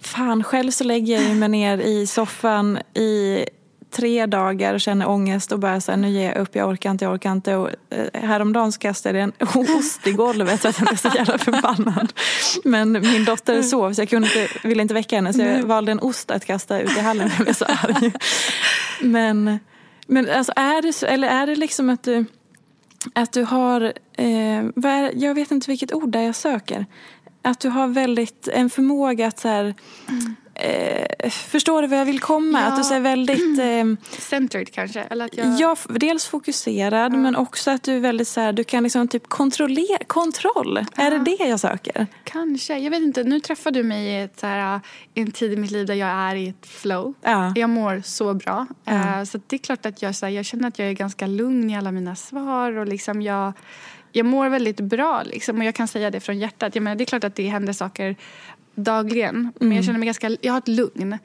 fan 0.00 0.44
själv 0.44 0.70
så 0.70 0.84
lägger 0.84 1.22
jag 1.22 1.36
mig 1.36 1.48
ner 1.48 1.78
i 1.78 2.06
soffan 2.06 2.78
i 2.94 3.44
tre 3.90 4.26
dagar 4.26 4.78
känner 4.78 5.08
ångest 5.08 5.52
och 5.52 5.58
bara 5.58 5.80
så 5.80 5.92
här, 5.92 5.98
nu 5.98 6.08
ger 6.08 6.28
jag 6.28 6.36
upp, 6.36 6.56
jag 6.56 6.68
orkar 6.68 6.90
inte, 6.90 7.04
jag 7.04 7.14
orkar 7.14 7.32
inte. 7.32 7.56
Och, 7.56 7.70
eh, 7.90 8.20
häromdagen 8.22 8.72
så 8.72 8.78
kastade 8.78 9.18
jag 9.18 9.24
en 9.24 9.48
ost 9.78 10.06
i 10.06 10.12
golvet 10.12 10.62
så 10.62 10.68
att 10.68 10.78
jag 10.78 10.88
blev 10.88 10.96
så 10.96 11.10
jävla 11.14 11.38
förbannad. 11.38 12.12
Men 12.64 12.92
min 12.92 13.24
dotter 13.24 13.62
sov 13.62 13.92
så 13.92 14.00
jag 14.00 14.08
kunde 14.08 14.28
inte, 14.28 14.68
ville 14.68 14.82
inte 14.82 14.94
väcka 14.94 15.16
henne 15.16 15.32
så 15.32 15.40
jag 15.40 15.62
valde 15.62 15.92
en 15.92 16.00
ost 16.00 16.30
att 16.30 16.44
kasta 16.44 16.80
ut 16.80 16.96
i 16.96 17.00
hallen. 17.00 17.30
Jag 17.36 17.44
blev 17.44 17.54
så 17.54 17.64
arg. 17.64 18.12
Men, 19.00 19.58
men 20.06 20.30
alltså 20.30 20.52
är 20.56 20.82
det 20.82 20.92
så, 20.92 21.06
eller 21.06 21.28
är 21.28 21.46
det 21.46 21.56
liksom 21.56 21.90
att 21.90 22.02
du, 22.02 22.24
att 23.14 23.32
du 23.32 23.42
har, 23.42 23.92
eh, 24.16 24.58
är, 24.84 25.12
jag 25.14 25.34
vet 25.34 25.50
inte 25.50 25.70
vilket 25.70 25.92
ord 25.92 26.12
det 26.12 26.18
är 26.18 26.22
jag 26.22 26.34
söker. 26.34 26.86
Att 27.42 27.60
du 27.60 27.68
har 27.68 27.86
väldigt 27.86 28.48
en 28.48 28.70
förmåga 28.70 29.26
att 29.26 29.38
så 29.38 29.48
här, 29.48 29.74
eh, 30.58 31.30
förstår 31.30 31.82
du 31.82 31.88
vad 31.88 31.98
jag 31.98 32.04
vill 32.04 32.20
komma? 32.20 32.60
Ja. 32.60 32.66
Att 32.66 32.88
du 32.88 32.94
är 32.94 33.00
väldigt... 33.00 33.58
Eh, 33.58 34.18
Centered 34.18 34.72
kanske? 34.72 35.00
Eller 35.00 35.24
att 35.24 35.36
jag... 35.36 35.60
Ja, 35.60 35.76
dels 35.88 36.26
fokuserad 36.26 37.12
men 37.12 37.36
också 37.36 37.70
att 37.70 37.82
du 37.82 37.96
är 37.96 38.00
väldigt 38.00 38.28
så 38.28 38.40
här, 38.40 38.52
du 38.52 38.64
kan 38.64 38.82
liksom 38.82 39.08
typ 39.08 39.28
kontrollera, 39.28 40.04
kontroll. 40.06 40.84
Är 40.96 41.10
det 41.10 41.18
det 41.18 41.44
jag 41.44 41.60
söker? 41.60 42.06
Kanske. 42.24 42.78
Jag 42.78 42.90
vet 42.90 43.02
inte. 43.02 43.24
Nu 43.24 43.40
träffar 43.40 43.70
du 43.70 43.82
mig 43.82 44.06
i 44.06 44.22
ett, 44.22 44.40
så 44.40 44.46
här, 44.46 44.80
en 45.14 45.30
tid 45.30 45.52
i 45.52 45.56
mitt 45.56 45.70
liv 45.70 45.86
där 45.86 45.94
jag 45.94 46.08
är 46.08 46.34
i 46.34 46.48
ett 46.48 46.66
flow. 46.66 47.14
Ja. 47.22 47.52
Jag 47.56 47.70
mår 47.70 48.02
så 48.04 48.34
bra. 48.34 48.66
Ja. 48.84 49.18
Eh, 49.18 49.24
så 49.24 49.40
det 49.46 49.56
är 49.56 49.58
klart 49.58 49.86
att 49.86 50.02
jag, 50.02 50.14
så 50.14 50.26
här, 50.26 50.32
jag 50.32 50.44
känner 50.44 50.68
att 50.68 50.78
jag 50.78 50.88
är 50.88 50.92
ganska 50.92 51.26
lugn 51.26 51.70
i 51.70 51.76
alla 51.76 51.92
mina 51.92 52.16
svar. 52.16 52.76
Och 52.76 52.86
liksom 52.86 53.22
jag, 53.22 53.52
jag 54.12 54.26
mår 54.26 54.48
väldigt 54.48 54.80
bra. 54.80 55.22
Liksom, 55.22 55.58
och 55.58 55.64
jag 55.64 55.74
kan 55.74 55.88
säga 55.88 56.10
det 56.10 56.20
från 56.20 56.38
hjärtat. 56.38 56.74
Jag 56.74 56.82
menar, 56.82 56.96
det 56.96 57.04
är 57.04 57.06
klart 57.06 57.24
att 57.24 57.34
det 57.34 57.48
händer 57.48 57.72
saker 57.72 58.16
dagligen. 58.78 59.34
Men 59.58 59.66
Mm. 59.68 59.76
jag 59.76 59.84
känner 59.84 59.98
mig 59.98 60.06
ganska... 60.06 60.36
Jag 60.40 60.52
har 60.52 60.58
ett 60.58 60.68
lugn. 60.68 61.18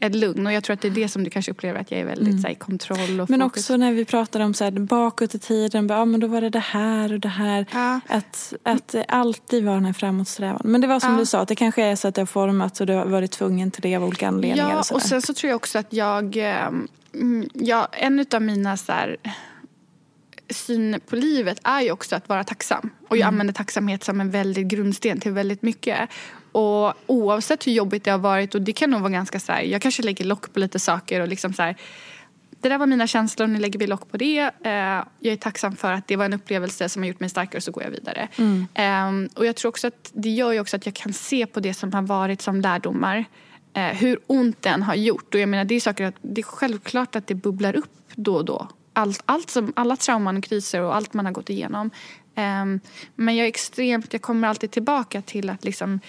Ett 0.00 0.14
lugn. 0.14 0.46
Och 0.46 0.52
jag 0.52 0.64
tror 0.64 0.74
att 0.74 0.80
det 0.80 0.88
är 0.88 0.92
det 0.92 1.08
som 1.08 1.24
du 1.24 1.30
kanske 1.30 1.50
upplever 1.52 1.80
att 1.80 1.90
jag 1.90 2.00
är 2.00 2.04
väldigt 2.04 2.40
så 2.40 2.46
här, 2.46 2.52
i 2.54 2.58
kontroll 2.58 3.20
och 3.20 3.30
Men 3.30 3.40
fokus. 3.40 3.62
också 3.62 3.76
när 3.76 3.92
vi 3.92 4.04
pratar 4.04 4.40
om 4.40 4.54
så 4.54 4.64
här, 4.64 4.70
bakåt 4.70 5.34
i 5.34 5.38
tiden, 5.38 5.86
bara, 5.86 5.98
ja, 5.98 6.04
men 6.04 6.20
då 6.20 6.26
var 6.26 6.40
det 6.40 6.50
det 6.50 6.58
här 6.58 7.12
och 7.12 7.20
det 7.20 7.28
här. 7.28 7.66
Ja. 7.72 8.00
Att, 8.08 8.54
att 8.62 8.88
det 8.88 9.04
alltid 9.04 9.64
var 9.64 9.74
den 9.74 9.84
här 9.84 9.92
framåtsträvan. 9.92 10.60
Men 10.64 10.80
det 10.80 10.86
var 10.86 11.00
som 11.00 11.12
Ja. 11.12 11.18
du 11.18 11.26
sa, 11.26 11.40
att 11.40 11.48
det 11.48 11.54
kanske 11.54 11.82
är 11.84 11.96
så 11.96 12.08
att 12.08 12.14
det 12.14 12.20
har 12.20 12.26
formats 12.26 12.80
och 12.80 12.86
du 12.86 12.92
har 12.92 13.06
varit 13.06 13.30
tvungen 13.30 13.70
till 13.70 13.82
det 13.82 13.96
av 13.96 14.04
olika 14.04 14.28
anledningar. 14.28 14.70
Ja, 14.70 14.78
och, 14.78 14.86
så 14.86 14.94
och 14.94 15.02
sen 15.02 15.22
så 15.22 15.34
tror 15.34 15.48
jag 15.48 15.56
också 15.56 15.78
att 15.78 15.92
jag... 15.92 16.36
ehm, 16.36 16.88
mm, 17.14 17.48
Ja, 17.54 17.88
en 17.92 18.26
av 18.32 18.42
mina 18.42 18.76
så 18.76 18.92
här, 18.92 19.16
syn 20.50 21.00
på 21.06 21.16
livet 21.16 21.58
är 21.64 21.80
ju 21.80 21.90
också 21.90 22.16
att 22.16 22.28
vara 22.28 22.44
tacksam. 22.44 22.90
Och 23.08 23.16
jag 23.16 23.26
använder 23.26 23.54
tacksamhet 23.54 24.04
som 24.04 24.20
en 24.20 24.30
väldigt 24.30 24.66
grundsten 24.66 25.20
till 25.20 25.32
väldigt 25.32 25.62
mycket. 25.62 26.10
Och 26.52 26.94
oavsett 27.06 27.66
hur 27.66 27.72
jobbigt 27.72 28.04
det 28.04 28.10
har 28.10 28.18
varit, 28.18 28.54
och 28.54 28.62
det 28.62 28.72
kan 28.72 28.90
nog 28.90 29.00
vara 29.00 29.12
ganska 29.12 29.40
så 29.40 29.52
här, 29.52 29.62
jag 29.62 29.82
kanske 29.82 30.02
lägger 30.02 30.24
lock 30.24 30.52
på 30.52 30.60
lite 30.60 30.78
saker 30.78 31.20
och 31.20 31.28
liksom 31.28 31.52
så 31.52 31.62
här, 31.62 31.76
det 32.60 32.68
där 32.68 32.78
var 32.78 32.86
mina 32.86 33.06
känslor, 33.06 33.46
nu 33.46 33.58
lägger 33.58 33.78
vi 33.78 33.86
lock 33.86 34.10
på 34.10 34.16
det. 34.16 34.38
Eh, 34.38 34.72
jag 35.20 35.32
är 35.32 35.36
tacksam 35.36 35.76
för 35.76 35.92
att 35.92 36.06
det 36.06 36.16
var 36.16 36.24
en 36.24 36.32
upplevelse 36.32 36.88
som 36.88 37.02
har 37.02 37.08
gjort 37.08 37.20
mig 37.20 37.28
starkare 37.28 37.60
så 37.60 37.72
går 37.72 37.82
jag 37.82 37.90
vidare. 37.90 38.28
Eh, 38.74 39.38
och 39.38 39.46
jag 39.46 39.56
tror 39.56 39.68
också 39.68 39.86
att 39.86 40.10
det 40.12 40.30
gör 40.30 40.52
ju 40.52 40.60
också 40.60 40.76
att 40.76 40.86
jag 40.86 40.94
kan 40.94 41.12
se 41.12 41.46
på 41.46 41.60
det 41.60 41.74
som 41.74 41.92
har 41.92 42.02
varit 42.02 42.42
som 42.42 42.60
lärdomar. 42.60 43.24
Eh, 43.72 43.82
hur 43.82 44.18
ont 44.26 44.62
den 44.62 44.82
har 44.82 44.94
gjort. 44.94 45.34
Och 45.34 45.40
jag 45.40 45.48
menar, 45.48 45.64
det, 45.64 45.74
är 45.74 45.80
saker 45.80 46.04
att, 46.04 46.14
det 46.22 46.40
är 46.40 46.42
självklart 46.42 47.16
att 47.16 47.26
det 47.26 47.34
bubblar 47.34 47.76
upp 47.76 47.90
då 48.14 48.34
och 48.34 48.44
då. 48.44 48.68
Allt, 48.98 49.22
allt 49.26 49.50
som, 49.50 49.72
alla 49.76 49.96
trauman 49.96 50.36
och 50.36 50.44
kriser 50.44 50.82
och 50.82 50.96
allt 50.96 51.14
man 51.14 51.26
har 51.26 51.32
gått 51.32 51.50
igenom. 51.50 51.90
Eh, 52.34 52.64
men 53.14 53.36
jag 53.36 53.44
är 53.44 53.48
extremt, 53.48 54.12
jag 54.12 54.22
kommer 54.22 54.48
alltid 54.48 54.70
tillbaka 54.70 55.22
till 55.22 55.50
att 55.50 55.64
liksom, 55.64 56.00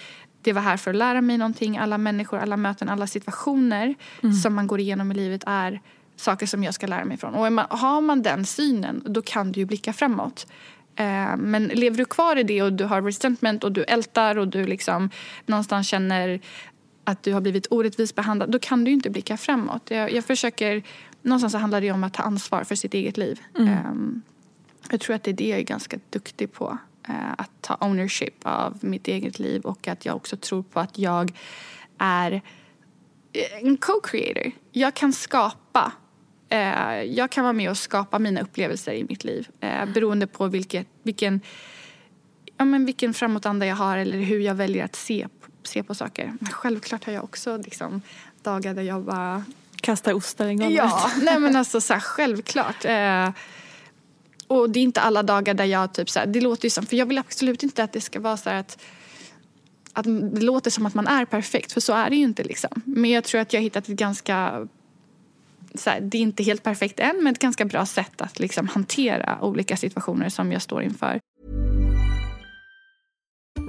det 0.42 0.52
var 0.52 0.62
här 0.62 0.76
för 0.76 0.90
att 0.90 0.96
lära 0.96 1.20
mig 1.20 1.38
någonting. 1.38 1.78
Alla 1.78 1.98
människor, 1.98 2.38
alla 2.38 2.56
möten, 2.56 2.88
alla 2.88 3.06
situationer 3.06 3.94
som 4.42 4.54
man 4.54 4.66
går 4.66 4.80
igenom 4.80 5.12
i 5.12 5.14
livet 5.14 5.44
är 5.46 5.80
saker 6.16 6.46
som 6.46 6.64
jag 6.64 6.74
ska 6.74 6.86
lära 6.86 7.04
mig 7.04 7.16
från. 7.16 7.34
Och 7.34 7.52
man, 7.52 7.66
har 7.70 8.00
man 8.00 8.22
den 8.22 8.46
synen, 8.46 9.02
då 9.06 9.22
kan 9.22 9.52
du 9.52 9.60
ju 9.60 9.66
blicka 9.66 9.92
framåt. 9.92 10.46
Eh, 10.96 11.36
men 11.36 11.64
lever 11.64 11.96
du 11.96 12.04
kvar 12.04 12.36
i 12.36 12.42
det 12.42 12.62
och 12.62 12.72
du 12.72 12.84
har 12.84 13.02
resentment 13.02 13.64
och 13.64 13.72
du 13.72 13.84
ältar 13.84 14.38
och 14.38 14.48
du 14.48 14.66
liksom 14.66 15.10
någonstans 15.46 15.88
känner 15.88 16.40
att 17.04 17.22
du 17.22 17.32
har 17.32 17.40
blivit 17.40 17.66
orättvist 17.70 18.14
behandlad, 18.14 18.50
då 18.50 18.58
kan 18.58 18.84
du 18.84 18.90
inte 18.90 19.10
blicka 19.10 19.36
framåt. 19.36 19.90
Jag, 19.90 20.12
jag 20.12 20.24
försöker, 20.24 20.82
någonstans 21.22 21.52
så 21.52 21.58
handlar 21.58 21.80
det 21.80 21.92
om 21.92 22.04
att 22.04 22.14
ta 22.14 22.22
ansvar 22.22 22.64
för 22.64 22.74
sitt 22.74 22.94
eget 22.94 23.16
liv. 23.16 23.40
Eh, 23.58 23.92
jag 24.90 25.00
tror 25.00 25.16
att 25.16 25.24
det 25.24 25.30
är 25.30 25.34
det 25.34 25.48
jag 25.48 25.58
är 25.58 25.64
ganska 25.64 25.98
duktig 26.10 26.52
på. 26.52 26.78
Eh, 27.08 27.32
att 27.38 27.50
ta 27.60 27.76
ownership 27.80 28.34
av 28.42 28.78
mitt 28.80 29.08
eget 29.08 29.38
liv 29.38 29.62
och 29.62 29.88
att 29.88 30.04
jag 30.04 30.16
också 30.16 30.36
tror 30.36 30.62
på 30.62 30.80
att 30.80 30.98
jag 30.98 31.32
är 31.98 32.42
en 33.62 33.76
co-creator. 33.76 34.52
Jag 34.72 34.94
kan 34.94 35.12
skapa. 35.12 35.92
Eh, 36.48 37.02
jag 37.02 37.30
kan 37.30 37.44
vara 37.44 37.52
med 37.52 37.70
och 37.70 37.76
skapa 37.76 38.18
mina 38.18 38.40
upplevelser 38.40 38.92
i 38.92 39.04
mitt 39.04 39.24
liv 39.24 39.48
eh, 39.60 39.86
beroende 39.94 40.26
på 40.26 40.46
vilket, 40.46 40.86
vilken, 41.02 41.40
ja, 42.56 42.64
men 42.64 42.86
vilken 42.86 43.14
framåtanda 43.14 43.66
jag 43.66 43.76
har 43.76 43.98
eller 43.98 44.18
hur 44.18 44.40
jag 44.40 44.54
väljer 44.54 44.84
att 44.84 44.96
se, 44.96 45.28
se 45.62 45.82
på 45.82 45.94
saker. 45.94 46.32
Självklart 46.50 47.04
har 47.04 47.12
jag 47.12 47.24
också 47.24 47.56
liksom, 47.56 48.02
dagar 48.42 48.74
där 48.74 48.82
jag 48.82 49.02
bara... 49.02 49.44
Kasta 49.80 50.14
ostar 50.14 50.46
i 50.46 50.54
golvet. 50.54 50.76
Ja, 50.76 51.10
nej 51.22 51.40
men 51.40 51.56
alltså 51.56 51.80
så 51.80 51.92
här, 51.92 52.00
självklart. 52.00 52.84
Eh, 52.84 53.30
och 54.46 54.70
det 54.70 54.78
är 54.78 54.82
inte 54.82 55.00
alla 55.00 55.22
dagar 55.22 55.54
där 55.54 55.64
jag 55.64 55.92
typ 55.92 56.10
så 56.10 56.18
här, 56.18 56.26
det 56.26 56.40
låter 56.40 56.64
ju 56.64 56.70
som, 56.70 56.86
för 56.86 56.96
jag 56.96 57.06
vill 57.06 57.18
absolut 57.18 57.62
inte 57.62 57.84
att 57.84 57.92
det 57.92 58.00
ska 58.00 58.20
vara 58.20 58.36
så 58.36 58.50
här 58.50 58.56
att 58.56 58.78
att 59.92 60.04
det 60.04 60.40
låter 60.40 60.70
som 60.70 60.86
att 60.86 60.94
man 60.94 61.06
är 61.06 61.24
perfekt, 61.24 61.72
för 61.72 61.80
så 61.80 61.92
är 61.92 62.10
det 62.10 62.16
ju 62.16 62.22
inte. 62.22 62.42
Liksom. 62.42 62.70
Men 62.84 63.10
jag 63.10 63.24
tror 63.24 63.40
att 63.40 63.52
jag 63.52 63.60
har 63.60 63.62
hittat 63.62 63.88
ett 63.88 63.96
ganska... 63.96 64.68
Så 65.74 65.90
här, 65.90 66.00
det 66.00 66.18
är 66.18 66.22
inte 66.22 66.42
helt 66.42 66.62
perfekt 66.62 67.00
än, 67.00 67.16
men 67.24 67.32
ett 67.32 67.38
ganska 67.38 67.64
bra 67.64 67.86
sätt 67.86 68.20
att 68.20 68.38
liksom, 68.38 68.68
hantera 68.68 69.38
olika 69.42 69.76
situationer 69.76 70.28
som 70.28 70.52
jag 70.52 70.62
står 70.62 70.82
inför. 70.82 71.20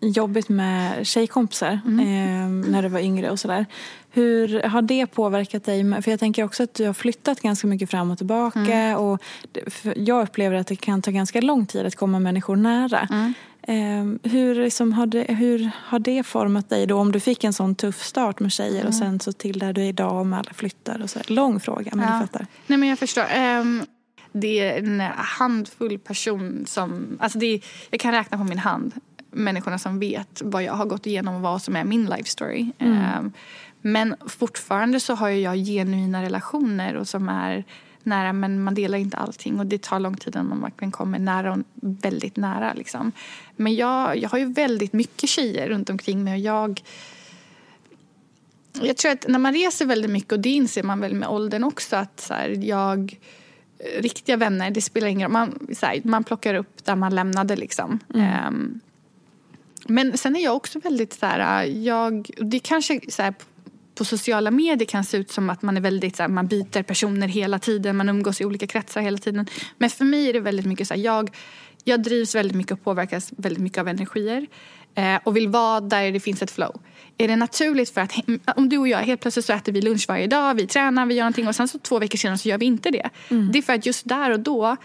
jobbigt 0.00 0.48
med 0.48 1.06
tjejkompisar 1.06 1.80
Mm. 1.86 2.00
eh, 2.64 2.70
när 2.70 2.82
du 2.82 2.88
var 2.88 3.00
yngre 3.00 3.30
och 3.30 3.40
sådär. 3.40 3.66
Hur 4.12 4.62
har 4.62 4.82
det 4.82 5.06
påverkat 5.06 5.64
dig? 5.64 6.02
För 6.02 6.10
jag 6.10 6.20
tänker 6.20 6.44
också 6.44 6.62
att 6.62 6.74
du 6.74 6.86
har 6.86 6.92
flyttat 6.94 7.40
ganska 7.40 7.66
mycket 7.66 7.90
fram 7.90 8.10
och 8.10 8.18
tillbaka 8.18 8.60
Mm. 8.60 8.96
och 8.98 9.22
jag 9.96 10.22
upplever 10.22 10.56
att 10.56 10.66
det 10.66 10.76
kan 10.76 11.02
ta 11.02 11.10
ganska 11.10 11.40
lång 11.40 11.66
tid 11.66 11.86
att 11.86 11.96
komma 11.96 12.18
människor 12.18 12.56
nära. 12.56 13.08
Mm. 13.10 13.34
Eh, 13.62 14.30
hur, 14.30 14.54
liksom 14.54 14.92
har 14.92 15.06
det, 15.06 15.26
hur 15.28 15.70
har 15.84 15.98
det 15.98 16.22
format 16.22 16.68
dig 16.68 16.86
då? 16.86 16.96
Om 16.96 17.12
du 17.12 17.20
fick 17.20 17.44
en 17.44 17.52
sån 17.52 17.74
tuff 17.74 18.02
start 18.02 18.40
med 18.40 18.52
tjejer 18.52 18.74
Mm. 18.80 18.86
och 18.88 18.94
sen 18.94 19.20
så 19.20 19.32
till 19.32 19.58
där 19.58 19.72
du 19.72 19.80
är 19.82 19.88
idag 19.88 20.26
med 20.26 20.38
alla 20.38 20.52
flyttar 20.52 21.02
och 21.02 21.10
så. 21.10 21.18
Lång 21.26 21.60
fråga 21.60 21.90
men 21.94 22.06
Ja. 22.08 22.14
du 22.14 22.20
fattar. 22.26 22.46
Nej 22.66 22.78
men 22.78 22.88
jag 22.88 22.98
förstår. 22.98 23.24
Ehm, 23.34 23.82
det 24.32 24.60
är 24.60 24.78
en 24.78 25.00
handfull 25.16 25.98
person 25.98 26.64
som, 26.66 27.16
alltså 27.20 27.38
det 27.38 27.46
är, 27.46 27.60
jag 27.90 28.00
kan 28.00 28.12
räkna 28.12 28.38
på 28.38 28.44
min 28.44 28.58
hand 28.58 28.92
människorna 29.30 29.78
som 29.78 29.98
vet 29.98 30.42
vad 30.44 30.62
jag 30.62 30.72
har 30.72 30.86
gått 30.86 31.06
igenom 31.06 31.34
och 31.34 31.40
vad 31.40 31.62
som 31.62 31.76
är 31.76 31.84
min 31.84 32.06
life 32.06 32.30
story. 32.30 32.70
Ehm, 32.78 33.32
men 33.80 34.14
fortfarande 34.26 35.00
så 35.00 35.14
har 35.14 35.28
jag 35.28 35.56
genuina 35.56 36.22
relationer 36.22 36.94
och 36.94 37.08
som 37.08 37.28
är 37.28 37.64
nära 38.02 38.32
men 38.32 38.62
man 38.62 38.74
delar 38.74 38.98
inte 38.98 39.16
allting 39.16 39.60
och 39.60 39.66
det 39.66 39.82
tar 39.82 40.00
lång 40.00 40.16
tid 40.16 40.34
innan 40.34 40.48
man 40.48 40.60
verkligen 40.60 40.92
kommer 40.92 41.18
nära 41.18 41.52
och 41.52 41.58
väldigt 41.74 42.36
nära 42.36 42.72
liksom. 42.74 43.12
Men 43.56 43.74
jag, 43.74 44.16
jag 44.16 44.28
har 44.28 44.38
ju 44.38 44.52
väldigt 44.52 44.92
mycket 44.92 45.30
tjejer 45.30 45.68
runt 45.68 45.90
omkring 45.90 46.24
mig 46.24 46.32
och 46.32 46.38
jag 46.38 46.82
jag 48.82 48.96
tror 48.96 49.12
att 49.12 49.28
när 49.28 49.38
man 49.38 49.52
reser 49.52 49.86
väldigt 49.86 50.10
mycket, 50.10 50.32
och 50.32 50.40
det 50.40 50.48
inser 50.48 50.82
man 50.82 51.00
väl 51.00 51.14
med 51.14 51.28
åldern 51.28 51.64
också, 51.64 51.96
att 51.96 52.20
så 52.20 52.34
här, 52.34 52.48
jag 52.48 53.18
riktiga 53.98 54.36
vänner, 54.36 54.70
det 54.70 54.80
spelar 54.80 55.08
ingen 55.08 55.26
roll. 55.26 55.32
Man, 55.32 55.74
så 55.76 55.86
här, 55.86 56.00
man 56.04 56.24
plockar 56.24 56.54
upp 56.54 56.84
där 56.84 56.96
man 56.96 57.14
lämnade 57.14 57.56
liksom. 57.56 57.98
Ehm, 58.14 58.80
men 59.86 60.18
sen 60.18 60.36
är 60.36 60.44
jag 60.44 60.56
också 60.56 60.78
väldigt 60.78 61.12
så 61.12 61.26
här, 61.26 61.64
jag, 61.64 62.30
det 62.36 62.58
kanske 62.58 63.00
så 63.08 63.22
här, 63.22 63.34
på 63.94 64.04
sociala 64.04 64.50
medier 64.50 64.88
kan 64.88 65.04
se 65.04 65.16
ut 65.16 65.30
som 65.30 65.50
att 65.50 65.62
man 65.62 65.76
är 65.76 65.80
väldigt 65.80 66.16
så 66.16 66.22
här, 66.22 66.28
man 66.28 66.46
byter 66.46 66.82
personer 66.82 67.28
hela 67.28 67.58
tiden, 67.58 67.96
man 67.96 68.08
umgås 68.08 68.40
i 68.40 68.44
olika 68.44 68.66
kretsar 68.66 69.00
hela 69.00 69.18
tiden. 69.18 69.46
Men 69.78 69.90
för 69.90 70.04
mig 70.04 70.28
är 70.28 70.32
det 70.32 70.40
väldigt 70.40 70.66
mycket 70.66 70.88
så 70.88 70.94
här, 70.94 71.00
jag, 71.00 71.36
jag 71.84 72.02
drivs 72.02 72.34
väldigt 72.34 72.56
mycket 72.56 72.72
och 72.72 72.84
påverkas 72.84 73.32
väldigt 73.36 73.62
mycket 73.62 73.78
av 73.78 73.88
energier. 73.88 74.46
Eh, 74.94 75.16
och 75.24 75.36
vill 75.36 75.48
vara 75.48 75.80
där 75.80 76.12
det 76.12 76.20
finns 76.20 76.42
ett 76.42 76.50
flow. 76.50 76.80
Är 77.18 77.28
det 77.28 77.36
naturligt 77.36 77.90
för 77.90 78.00
att 78.00 78.12
om 78.56 78.68
du 78.68 78.78
och 78.78 78.88
jag 78.88 78.98
helt 78.98 79.20
plötsligt 79.20 79.44
så 79.44 79.52
äter 79.52 79.72
vi 79.72 79.82
lunch 79.82 80.04
varje 80.08 80.26
dag, 80.26 80.54
vi 80.54 80.66
tränar, 80.66 81.06
vi 81.06 81.14
gör 81.14 81.22
någonting 81.22 81.48
och 81.48 81.56
sen 81.56 81.68
så 81.68 81.78
två 81.78 81.98
veckor 81.98 82.18
senare 82.18 82.38
så 82.38 82.48
gör 82.48 82.58
vi 82.58 82.66
inte 82.66 82.90
det. 82.90 83.10
Det 83.52 83.58
är 83.58 83.62
för 83.62 83.72
att 83.72 83.86
just 83.86 84.08
där 84.08 84.30
och 84.30 84.40
då 84.40 84.76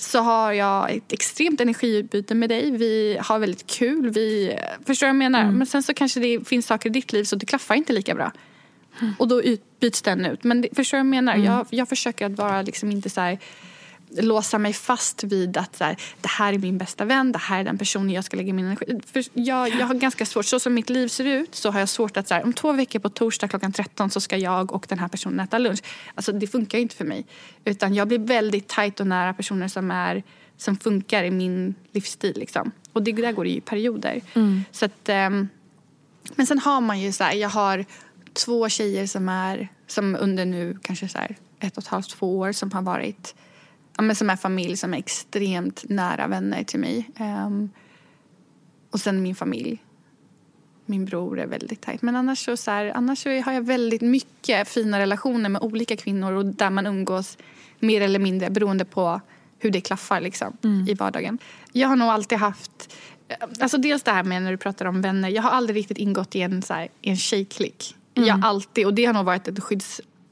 så 0.00 0.18
har 0.18 0.52
jag 0.52 0.90
ett 0.90 1.12
extremt 1.12 1.60
energiutbyte 1.60 2.34
med 2.34 2.48
dig. 2.48 2.70
Vi 2.70 3.18
har 3.20 3.38
väldigt 3.38 3.66
kul. 3.66 4.10
Vi, 4.10 4.58
förstår 4.86 5.06
du 5.06 5.12
vad 5.12 5.24
jag 5.24 5.30
menar? 5.30 5.52
Men 5.52 5.66
sen 5.66 5.82
så 5.82 5.94
kanske 5.94 6.20
det 6.20 6.48
finns 6.48 6.66
saker 6.66 6.90
i 6.90 6.92
ditt 6.92 7.12
liv 7.12 7.24
så 7.24 7.36
det 7.36 7.46
klaffar 7.46 7.74
inte 7.74 7.92
lika 7.92 8.14
bra. 8.14 8.32
Och 9.18 9.28
då 9.28 9.42
byts 9.80 10.02
den 10.02 10.26
ut. 10.26 10.44
Men 10.44 10.60
det, 10.60 10.68
förstår 10.76 10.98
du 10.98 11.00
vad 11.00 11.06
jag 11.06 11.10
menar? 11.10 11.36
Jag, 11.36 11.66
jag 11.70 11.88
försöker 11.88 12.26
att 12.26 12.38
vara 12.38 12.62
liksom 12.62 12.90
inte 12.90 13.10
så 13.10 13.20
här 13.20 13.38
låsa 14.10 14.58
mig 14.58 14.72
fast 14.72 15.24
vid 15.24 15.56
att 15.56 15.76
så 15.76 15.84
här, 15.84 15.96
det 16.20 16.28
här 16.28 16.52
är 16.52 16.58
min 16.58 16.78
bästa 16.78 17.04
vän, 17.04 17.32
det 17.32 17.38
här 17.38 17.60
är 17.60 17.64
den 17.64 17.78
personen 17.78 18.10
jag 18.10 18.24
ska 18.24 18.36
lägga 18.36 18.52
min 18.52 18.66
energi 18.66 19.00
För 19.06 19.24
jag, 19.32 19.68
jag 19.68 19.86
har 19.86 19.94
ganska 19.94 20.26
svårt, 20.26 20.46
så 20.46 20.60
som 20.60 20.74
mitt 20.74 20.90
liv 20.90 21.08
ser 21.08 21.24
ut 21.24 21.54
så 21.54 21.70
har 21.70 21.80
jag 21.80 21.88
svårt 21.88 22.16
att 22.16 22.28
så 22.28 22.34
här, 22.34 22.44
om 22.44 22.52
två 22.52 22.72
veckor 22.72 22.98
på 22.98 23.08
torsdag 23.08 23.48
klockan 23.48 23.72
13 23.72 24.10
så 24.10 24.20
ska 24.20 24.36
jag 24.36 24.72
och 24.72 24.86
den 24.88 24.98
här 24.98 25.08
personen 25.08 25.40
äta 25.40 25.58
lunch. 25.58 25.82
Alltså 26.14 26.32
det 26.32 26.46
funkar 26.46 26.78
inte 26.78 26.96
för 26.96 27.04
mig. 27.04 27.26
Utan 27.64 27.94
jag 27.94 28.08
blir 28.08 28.18
väldigt 28.18 28.68
tajt 28.68 29.00
och 29.00 29.06
nära 29.06 29.34
personer 29.34 29.68
som, 29.68 29.90
är, 29.90 30.22
som 30.56 30.76
funkar 30.76 31.24
i 31.24 31.30
min 31.30 31.74
livsstil. 31.92 32.34
Liksom. 32.36 32.72
Och 32.92 33.02
det 33.02 33.12
där 33.12 33.32
går 33.32 33.44
det 33.44 33.50
ju 33.50 33.56
i 33.56 33.60
perioder. 33.60 34.20
Så 34.72 34.84
att, 34.84 35.08
ehm, 35.08 35.48
men 36.34 36.46
sen 36.46 36.58
har 36.58 36.80
man 36.80 37.00
ju 37.00 37.12
så 37.12 37.24
här, 37.24 37.32
jag 37.32 37.48
har 37.48 37.84
två 38.32 38.68
tjejer 38.68 39.06
som 39.06 39.28
är, 39.28 39.68
som 39.86 40.16
under 40.20 40.44
nu 40.44 40.78
kanske 40.82 41.08
så 41.08 41.18
här 41.18 41.36
ett 41.60 41.76
och 41.76 41.82
ett 41.82 41.88
halvt, 41.88 42.10
två 42.10 42.38
år 42.38 42.52
som 42.52 42.72
har 42.72 42.82
varit 42.82 43.34
ja, 43.98 44.02
men 44.02 44.16
som 44.16 44.30
är 44.30 44.36
familj 44.36 44.76
som 44.76 44.94
är 44.94 44.98
extremt 44.98 45.84
nära 45.88 46.26
vänner 46.26 46.64
till 46.64 46.80
mig. 46.80 47.10
Ehm, 47.16 47.70
och 48.90 49.00
sen 49.00 49.22
min 49.22 49.34
familj. 49.34 49.82
Min 50.86 51.04
bror 51.04 51.40
är 51.40 51.46
väldigt 51.46 51.80
tajt. 51.80 52.02
Men 52.02 52.16
annars 52.16 52.44
så, 52.44 52.56
så, 52.56 52.70
här, 52.70 52.92
annars 52.94 53.22
så 53.22 53.40
har 53.40 53.52
jag 53.52 53.66
väldigt 53.66 54.00
mycket 54.00 54.68
fina 54.68 54.98
relationer 54.98 55.48
med 55.48 55.62
olika 55.62 55.96
kvinnor 55.96 56.32
och 56.32 56.46
där 56.46 56.70
man 56.70 56.86
umgås 56.86 57.38
mer 57.78 58.00
eller 58.00 58.18
mindre 58.18 58.50
beroende 58.50 58.84
på 58.84 59.20
hur 59.58 59.70
det 59.70 59.80
klaffar 59.80 60.20
liksom, 60.20 60.56
i 60.88 60.94
vardagen. 60.94 61.38
Jag 61.72 61.88
har 61.88 61.96
nog 61.96 62.08
alltid 62.08 62.38
haft... 62.38 62.96
Alltså 63.60 63.78
dels 63.78 64.02
det 64.02 64.10
här 64.10 64.24
med 64.24 64.42
när 64.42 64.50
du 64.50 64.56
pratar 64.56 64.84
om 64.84 65.02
vänner. 65.02 65.28
Jag 65.28 65.42
har 65.42 65.50
aldrig 65.50 65.76
riktigt 65.76 65.98
ingått 65.98 66.36
i 66.36 66.40
en, 66.40 66.62
så 66.62 66.74
här, 66.74 66.88
en 67.02 67.16
tjejklick. 67.16 67.94
Jag 68.14 68.34
har 68.34 68.48
alltid, 68.48 68.86
och 68.86 68.94
det 68.94 69.04
har 69.04 69.14
nog 69.14 69.24
varit 69.24 69.48
ett 69.48 69.54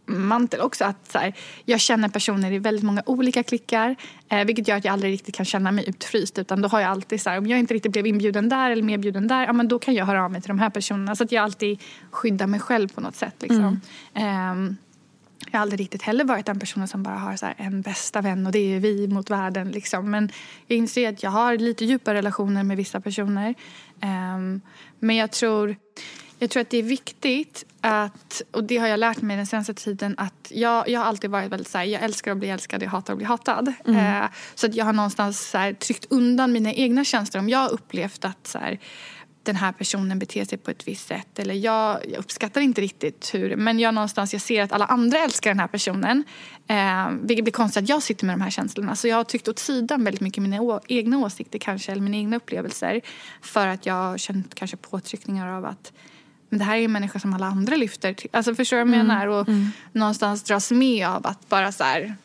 skyddsmantel 0.07 0.61
också. 0.61 0.85
Att 0.85 1.13
så 1.13 1.19
här, 1.19 1.35
jag 1.65 1.81
känner 1.81 2.09
personer 2.09 2.53
i 2.53 2.59
väldigt 2.59 2.85
många 2.85 3.03
olika 3.07 3.43
klickar. 3.43 3.97
Eh, 4.29 4.45
vilket 4.45 4.69
gör 4.69 4.77
att 4.77 4.85
jag 4.85 4.93
aldrig 4.93 5.13
riktigt 5.13 5.35
kan 5.35 5.47
känna 5.47 5.73
mig 5.73 5.89
utfryst. 5.89 6.39
Utan 6.39 6.63
då 6.63 6.69
har 6.69 6.81
jag 6.81 6.91
alltid 6.91 7.21
så 7.21 7.31
här, 7.31 7.39
om 7.39 7.47
jag 7.47 7.59
inte 7.59 7.75
riktigt 7.75 7.93
blev 7.93 8.07
inbjuden 8.07 8.49
där 8.49 8.71
eller 8.71 8.83
medbjuden 8.83 9.29
där. 9.29 9.47
Ja, 9.47 9.53
men 9.53 9.69
då 9.69 9.79
kan 9.79 9.95
jag 9.95 10.07
höra 10.07 10.25
av 10.25 10.31
mig 10.31 10.41
till 10.41 10.49
de 10.49 10.59
här 10.59 10.71
personerna. 10.71 11.17
Så 11.17 11.25
att 11.25 11.33
jag 11.33 11.45
alltid 11.45 11.83
skyddar 12.11 12.47
mig 12.47 12.61
själv 12.61 12.89
på 12.89 13.01
något 13.01 13.17
sätt. 13.17 13.35
Liksom. 13.41 13.81
Ehm, 14.15 14.77
jag 15.51 15.59
har 15.59 15.63
aldrig 15.63 15.81
riktigt 15.81 16.03
heller 16.03 16.25
varit 16.25 16.47
den 16.47 16.61
personen 16.61 16.89
som 16.89 17.03
bara 17.03 17.15
har 17.15 17.37
så 17.37 17.47
en 17.57 17.83
bästa 17.83 18.21
vän 18.21 18.47
och 18.47 18.53
det 18.53 18.59
är 18.59 18.81
vi 18.81 19.09
mot 19.09 19.31
världen. 19.31 19.71
Liksom. 19.71 20.11
Men 20.11 20.31
jag 20.67 20.79
inser 20.79 21.09
att 21.09 21.23
jag 21.23 21.31
har 21.31 21.59
lite 21.59 21.85
djupa 21.85 22.15
relationer 22.15 22.65
med 22.65 22.77
vissa 22.77 23.01
personer. 23.01 23.55
Ehm, 24.01 24.61
men 25.01 25.17
jag 25.17 25.31
tror, 25.31 25.77
jag 26.39 26.51
tror 26.51 26.61
att 26.61 26.71
det 26.71 26.79
är 26.79 26.83
viktigt 26.83 27.65
att, 27.81 28.43
och 28.51 28.65
det 28.65 28.77
har 28.77 28.89
jag 28.89 29.01
lärt 29.01 29.23
mig 29.23 29.37
den 29.37 29.47
senaste 29.47 29.75
tiden, 29.75 30.15
att 30.19 30.53
jag, 30.55 30.89
jag 30.89 31.01
har 31.01 31.07
alltid 31.07 31.31
varit 31.31 31.53
väldigt 31.53 31.69
så 31.69 31.79
här, 31.79 31.85
jag 31.85 32.03
älskar 32.03 32.33
att 32.33 32.39
bli 32.39 32.51
älskad, 32.51 32.83
jag 32.83 32.91
hatar 32.91 33.13
att 33.13 33.19
bli 33.19 33.27
hatad. 33.27 33.73
Eh, 33.87 34.25
så 34.55 34.67
att 34.67 34.75
jag 34.75 34.85
har 34.85 34.93
någonstans 34.93 35.51
så 35.51 35.59
här, 35.59 35.73
tryckt 35.73 36.07
undan 36.11 36.53
mina 36.53 36.73
egna 36.73 37.05
känslor. 37.05 37.41
Om 37.41 37.49
jag 37.49 37.59
har 37.59 37.73
upplevt 37.73 38.25
att 38.25 38.47
så 38.47 38.59
här, 38.59 38.79
den 39.47 39.57
här 39.57 39.73
personen 39.73 40.19
beter 40.19 40.45
sig 40.45 40.59
på 40.59 40.71
ett 40.71 40.89
visst 40.89 41.09
sätt. 41.09 41.39
Eller 41.39 41.55
jag, 41.55 42.01
jag 42.09 42.19
uppskattar 42.19 42.61
inte 42.61 42.81
riktigt 42.81 43.35
hur, 43.35 43.57
men 43.57 43.79
jag 43.79 43.95
någonstans 43.95 44.33
jag 44.33 44.43
ser 44.43 44.63
att 44.63 44.73
alla 44.73 44.85
andra 44.85 45.19
älskar 45.19 45.51
den 45.51 45.61
här 45.61 45.67
personen. 45.67 46.25
Eh, 46.69 47.11
vilket 47.23 47.45
blir 47.45 47.53
konstigt 47.53 47.83
att 47.83 47.89
jag 47.89 48.03
sitter 48.03 48.27
med 48.27 48.39
de 48.39 48.41
här 48.41 48.51
känslorna. 48.51 48.97
Så 48.97 49.09
jag 49.09 49.17
har 49.17 49.25
tryckt 49.25 49.49
åt 49.49 49.59
sidan 49.59 50.05
väldigt 50.05 50.21
mycket 50.21 50.43
mina 50.43 50.81
egna 50.89 51.19
åsikter 51.19 51.59
kanske, 51.59 51.93
eller 51.93 52.03
mina 52.03 52.17
egna 52.17 52.37
upplevelser. 52.37 53.01
För 53.43 53.67
att 53.67 53.87
jag 53.87 53.95
har 53.95 54.19
känt 54.19 54.55
kanske 54.55 54.77
påtryckningar 54.77 55.49
av 55.49 55.65
att 55.65 55.93
men 56.49 56.59
det 56.59 56.65
här 56.65 56.77
är 56.77 56.85
en 56.85 56.93
människa 56.93 57.19
som 57.19 57.35
alla 57.35 57.47
andra 57.47 57.77
lyfter 57.77 58.13
till. 58.13 58.31
Alltså 58.33 58.55
förstår 58.55 58.77
du 58.77 58.85
vad 58.85 58.91
jag 58.99 59.07
menar? 59.07 59.27
Och 59.27 59.47
någonstans 59.93 60.43
dras 60.43 60.71
med 60.71 61.09
av 61.09 61.27
att 61.27 61.49
bara 61.49 61.73
så 61.73 61.85
här. 61.85 62.17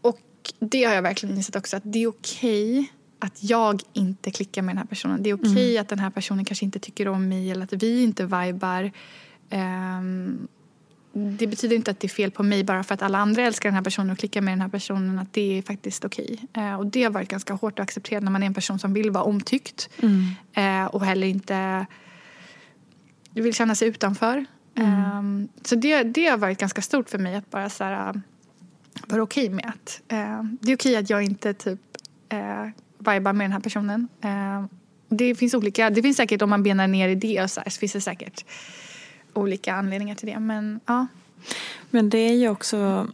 Och 0.00 0.20
det 0.60 0.84
har 0.84 0.94
jag 0.94 1.02
verkligen 1.02 1.36
insett 1.36 1.56
också 1.56 1.76
att 1.76 1.82
det 1.84 2.02
är 2.02 2.06
okej 2.06 2.92
att 3.18 3.44
jag 3.44 3.82
inte 3.92 4.30
klickar 4.30 4.62
med 4.62 4.74
den 4.74 4.78
här 4.78 4.86
personen. 4.86 5.22
Det 5.22 5.30
är 5.30 5.34
okej 5.34 5.78
att 5.78 5.88
den 5.88 5.98
här 5.98 6.10
personen 6.10 6.44
kanske 6.44 6.64
inte 6.64 6.78
tycker 6.78 7.08
om 7.08 7.28
mig 7.28 7.50
eller 7.50 7.64
att 7.64 7.72
vi 7.72 8.02
inte 8.02 8.24
vibar. 8.24 8.90
Ehm, 9.50 10.48
det 11.12 11.46
betyder 11.46 11.76
inte 11.76 11.90
att 11.90 12.00
det 12.00 12.06
är 12.06 12.08
fel 12.08 12.30
på 12.30 12.42
mig 12.42 12.64
bara 12.64 12.84
för 12.84 12.94
att 12.94 13.02
alla 13.02 13.18
andra 13.18 13.42
älskar 13.42 13.68
den 13.68 13.74
här 13.74 13.82
personen 13.82 14.10
och 14.10 14.18
klickar 14.18 14.40
med 14.40 14.52
den 14.52 14.60
här 14.60 14.68
personen. 14.68 15.18
Att 15.18 15.32
det 15.32 15.58
är 15.58 15.62
faktiskt 15.62 16.04
okej. 16.04 16.44
Eh, 16.52 16.74
och 16.74 16.86
det 16.86 17.02
har 17.02 17.10
varit 17.10 17.28
ganska 17.28 17.54
hårt 17.54 17.78
att 17.78 17.82
acceptera 17.82 18.20
när 18.20 18.30
man 18.30 18.42
är 18.42 18.46
en 18.46 18.54
person 18.54 18.78
som 18.78 18.94
vill 18.94 19.10
vara 19.10 19.24
omtyckt. 19.24 19.88
Eh, 20.52 20.84
och 20.84 21.04
heller 21.04 21.26
inte 21.26 21.86
vill 23.34 23.54
känna 23.54 23.74
sig 23.74 23.88
utanför. 23.88 24.44
Ehm, 24.74 25.48
så 25.62 25.74
det, 25.74 26.02
det 26.02 26.26
har 26.26 26.38
varit 26.38 26.58
ganska 26.58 26.82
stort 26.82 27.10
för 27.10 27.18
mig 27.18 27.36
att 27.36 27.50
bara 27.50 27.68
så 27.68 27.84
här, 27.84 28.08
äh, 28.08 28.20
vara 29.06 29.22
okej 29.22 29.48
med 29.48 29.66
att 29.66 30.00
eh, 30.08 30.42
det 30.60 30.72
är 30.72 30.76
okej 30.76 30.96
att 30.96 31.10
jag 31.10 31.22
inte 31.22 31.54
typ 31.54 31.80
eh, 32.28 32.68
vibar 32.98 33.32
med 33.32 33.44
den 33.44 33.52
här 33.52 33.60
personen. 33.60 34.08
Eh, 34.20 34.64
det 35.08 35.34
finns 35.34 35.54
olika, 35.54 35.90
det 35.90 36.02
finns 36.02 36.16
säkert 36.16 36.42
om 36.42 36.50
man 36.50 36.62
benar 36.62 36.86
ner 36.86 37.08
i 37.08 37.14
det 37.14 37.42
och 37.42 37.50
så, 37.50 37.60
här, 37.60 37.70
så 37.70 37.78
finns 37.78 37.92
det 37.92 38.00
säkert 38.00 38.44
olika 39.32 39.74
anledningar 39.74 40.14
till 40.14 40.28
det. 40.28 40.38
Men 40.38 40.80
ja. 40.86 41.06
Men 41.90 42.10
det 42.10 42.18
är 42.18 42.34
ju 42.34 42.48
också... 42.48 43.08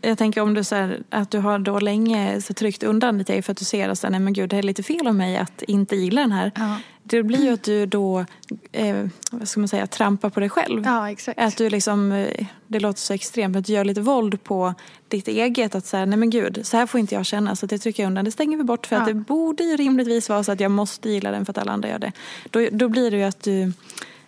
Jag 0.00 0.18
tänker 0.18 0.40
om 0.40 0.54
du 0.54 0.64
säger 0.64 1.02
att 1.10 1.30
du 1.30 1.38
har 1.38 1.58
då 1.58 1.78
länge 1.78 2.40
så 2.40 2.54
tryckt 2.54 2.82
undan 2.82 3.18
lite 3.18 3.42
för 3.42 3.52
att 3.52 3.58
du 3.58 3.64
ser 3.64 3.88
att 3.88 4.04
nej 4.10 4.20
men 4.20 4.32
gud, 4.32 4.50
det 4.50 4.56
är 4.56 4.62
lite 4.62 4.82
fel 4.82 5.06
av 5.06 5.14
mig 5.14 5.36
att 5.36 5.62
inte 5.62 5.96
gilla 5.96 6.20
den 6.20 6.32
här. 6.32 6.52
Ja. 6.54 6.76
Det 7.10 7.22
blir 7.22 7.44
ju 7.44 7.52
att 7.52 7.62
du 7.62 7.86
då, 7.86 8.24
eh, 8.72 9.06
vad 9.30 9.48
ska 9.48 9.60
man 9.60 9.68
säga, 9.68 9.86
trampar 9.86 10.30
på 10.30 10.40
dig 10.40 10.48
själv. 10.48 10.82
Ja, 10.84 11.10
exakt. 11.10 11.38
Att 11.40 11.56
du 11.56 11.70
liksom, 11.70 12.12
eh, 12.12 12.46
det 12.66 12.80
låter 12.80 13.00
så 13.00 13.12
extremt, 13.14 13.52
men 13.52 13.60
att 13.60 13.66
du 13.66 13.72
gör 13.72 13.84
lite 13.84 14.00
våld 14.00 14.44
på 14.44 14.74
ditt 15.08 15.28
eget. 15.28 15.74
Att 15.74 15.86
säga, 15.86 16.06
nej 16.06 16.18
men 16.18 16.30
gud, 16.30 16.60
så 16.66 16.76
här 16.76 16.86
får 16.86 17.00
inte 17.00 17.14
jag 17.14 17.26
känna. 17.26 17.56
Så 17.56 17.66
det 17.66 17.78
trycker 17.78 18.02
jag 18.02 18.08
undan, 18.10 18.24
det 18.24 18.30
stänger 18.30 18.56
vi 18.56 18.64
bort. 18.64 18.86
För 18.86 18.96
att 18.96 19.02
Ja. 19.02 19.06
det 19.08 19.14
borde 19.14 19.62
ju 19.64 19.76
rimligtvis 19.76 20.28
vara 20.28 20.44
så 20.44 20.52
att 20.52 20.60
jag 20.60 20.70
måste 20.70 21.08
gilla 21.10 21.30
den 21.30 21.44
för 21.44 21.52
att 21.52 21.58
alla 21.58 21.72
andra 21.72 21.88
gör 21.88 21.98
det. 21.98 22.12
Då, 22.50 22.68
då 22.72 22.88
blir 22.88 23.10
det 23.10 23.16
ju 23.16 23.22
att 23.24 23.42
du, 23.42 23.72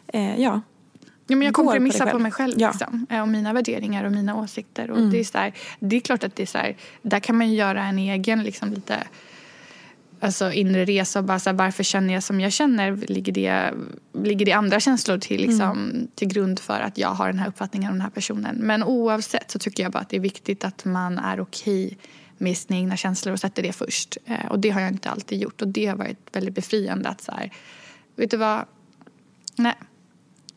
eh, 0.07 0.41
ja, 0.41 0.61
Ja, 1.27 1.37
men 1.37 1.47
jag 1.47 1.55
kompromissar 1.55 2.05
dig 2.05 2.13
på, 2.13 2.19
mig 2.19 2.33
själv. 2.33 2.55
Ja. 2.59 2.69
Liksom, 2.71 3.07
eh, 3.11 3.21
och 3.23 3.29
mina 3.29 3.53
värderingar 3.53 4.05
och 4.05 4.13
mina 4.13 4.37
åsikter. 4.37 4.91
Och 4.91 4.99
Mm. 4.99 5.11
det, 5.11 5.21
är 5.21 5.25
så 5.25 5.39
här, 5.39 5.53
det 5.79 5.97
är 5.97 6.01
klart 6.01 6.25
att 6.25 6.37
det 6.37 6.43
är 6.43 6.47
så 6.47 6.59
här, 6.59 6.77
där 7.03 7.21
kan 7.21 7.37
man 7.39 7.49
ju 7.51 7.57
göra 7.57 7.83
en 7.85 7.99
egen 7.99 8.43
liksom, 8.43 8.73
lite 8.73 8.97
alltså, 10.21 10.53
inre 10.53 10.85
resa. 10.85 11.19
Och 11.19 11.25
bara, 11.25 11.39
så 11.39 11.51
här, 11.51 11.57
varför 11.57 11.83
känner 11.83 12.15
jag 12.15 12.23
som 12.23 12.41
jag 12.41 12.53
känner? 12.53 12.97
Ligger 12.97 13.33
det, 13.33 13.71
ligger 14.25 14.47
det 14.47 14.53
andra 14.53 14.81
känslor 14.81 15.19
till, 15.19 15.41
liksom, 15.41 15.71
Mm. 15.71 16.09
till 16.15 16.29
grund 16.29 16.59
för 16.59 16.81
att 16.81 16.99
jag 16.99 17.09
har 17.09 17.27
den 17.27 17.39
här 17.39 17.49
uppfattningen 17.49 17.89
om 17.89 17.95
den 17.95 18.03
här 18.03 18.11
personen? 18.11 18.57
Men 18.57 18.83
oavsett 18.83 19.51
så 19.51 19.59
tycker 19.59 19.83
jag 19.83 19.93
bara 19.93 19.99
att 19.99 20.09
det 20.09 20.17
är 20.17 20.21
viktigt 20.21 20.65
att 20.65 20.85
man 20.85 21.19
är 21.19 21.41
okej 21.41 21.99
med 22.39 22.57
sina 22.57 22.79
egna 22.79 22.97
känslor 22.97 23.33
och 23.33 23.41
sätter 23.41 23.63
det 23.63 23.73
först. 23.73 24.17
Eh, 24.27 24.47
och 24.51 24.59
det 24.59 24.71
har 24.71 24.81
jag 24.81 24.91
inte 24.91 25.11
alltid 25.11 25.39
gjort. 25.41 25.63
Och 25.63 25.69
det 25.69 25.87
har 25.87 25.97
varit 25.97 26.19
väldigt 26.33 26.55
befriande 26.55 27.09
att 27.09 27.21
så 27.21 27.33
här, 27.33 27.53
vet 28.17 28.31
du 28.31 28.37
vad? 28.37 28.65
Nej. 29.57 29.75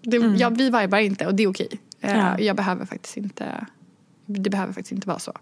Det, 0.02 0.18
jag, 0.18 0.58
vi 0.58 0.64
vibar 0.64 0.98
inte 0.98 1.26
och 1.28 1.36
det 1.36 1.44
är 1.44 1.48
okej. 1.48 1.68
Eh, 1.72 1.80
Mm. 2.14 2.26
Ja. 2.26 2.40
Jag 2.40 2.56
behöver 2.56 2.86
faktiskt 2.86 3.18
inte, 3.18 3.68
det 4.26 4.50
behöver 4.50 4.74
faktiskt 4.74 4.92
inte 4.92 5.08
vara 5.08 5.20
så. 5.20 5.34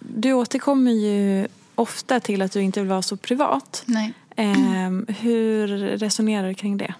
Du 0.00 0.32
återkommer 0.32 0.92
ju 0.92 1.48
ofta 1.78 2.20
till 2.20 2.42
att 2.42 2.52
du 2.52 2.62
inte 2.62 2.80
vill 2.80 2.88
vara 2.88 3.02
så 3.02 3.16
privat. 3.16 3.82
Nej. 3.86 4.12
Ehm, 4.36 5.06
hur 5.20 5.68
resonerar 5.78 6.48
du 6.48 6.54
kring 6.54 6.76
det? 6.76 6.94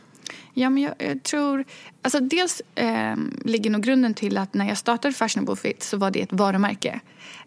Ja, 0.54 0.70
men 0.70 0.82
jag, 0.82 0.94
jag 0.98 1.22
tror... 1.22 1.64
Alltså 2.02 2.20
dels 2.20 2.62
eh, 2.74 3.16
ligger 3.44 3.70
nog 3.70 3.82
grunden 3.82 4.14
till 4.14 4.38
att 4.38 4.54
när 4.54 4.68
jag 4.68 4.78
startade 4.78 5.14
Fashionable 5.14 5.56
Fit 5.56 5.82
så 5.82 5.96
var 5.96 6.10
det 6.10 6.22
ett 6.22 6.32
varumärke. 6.32 7.00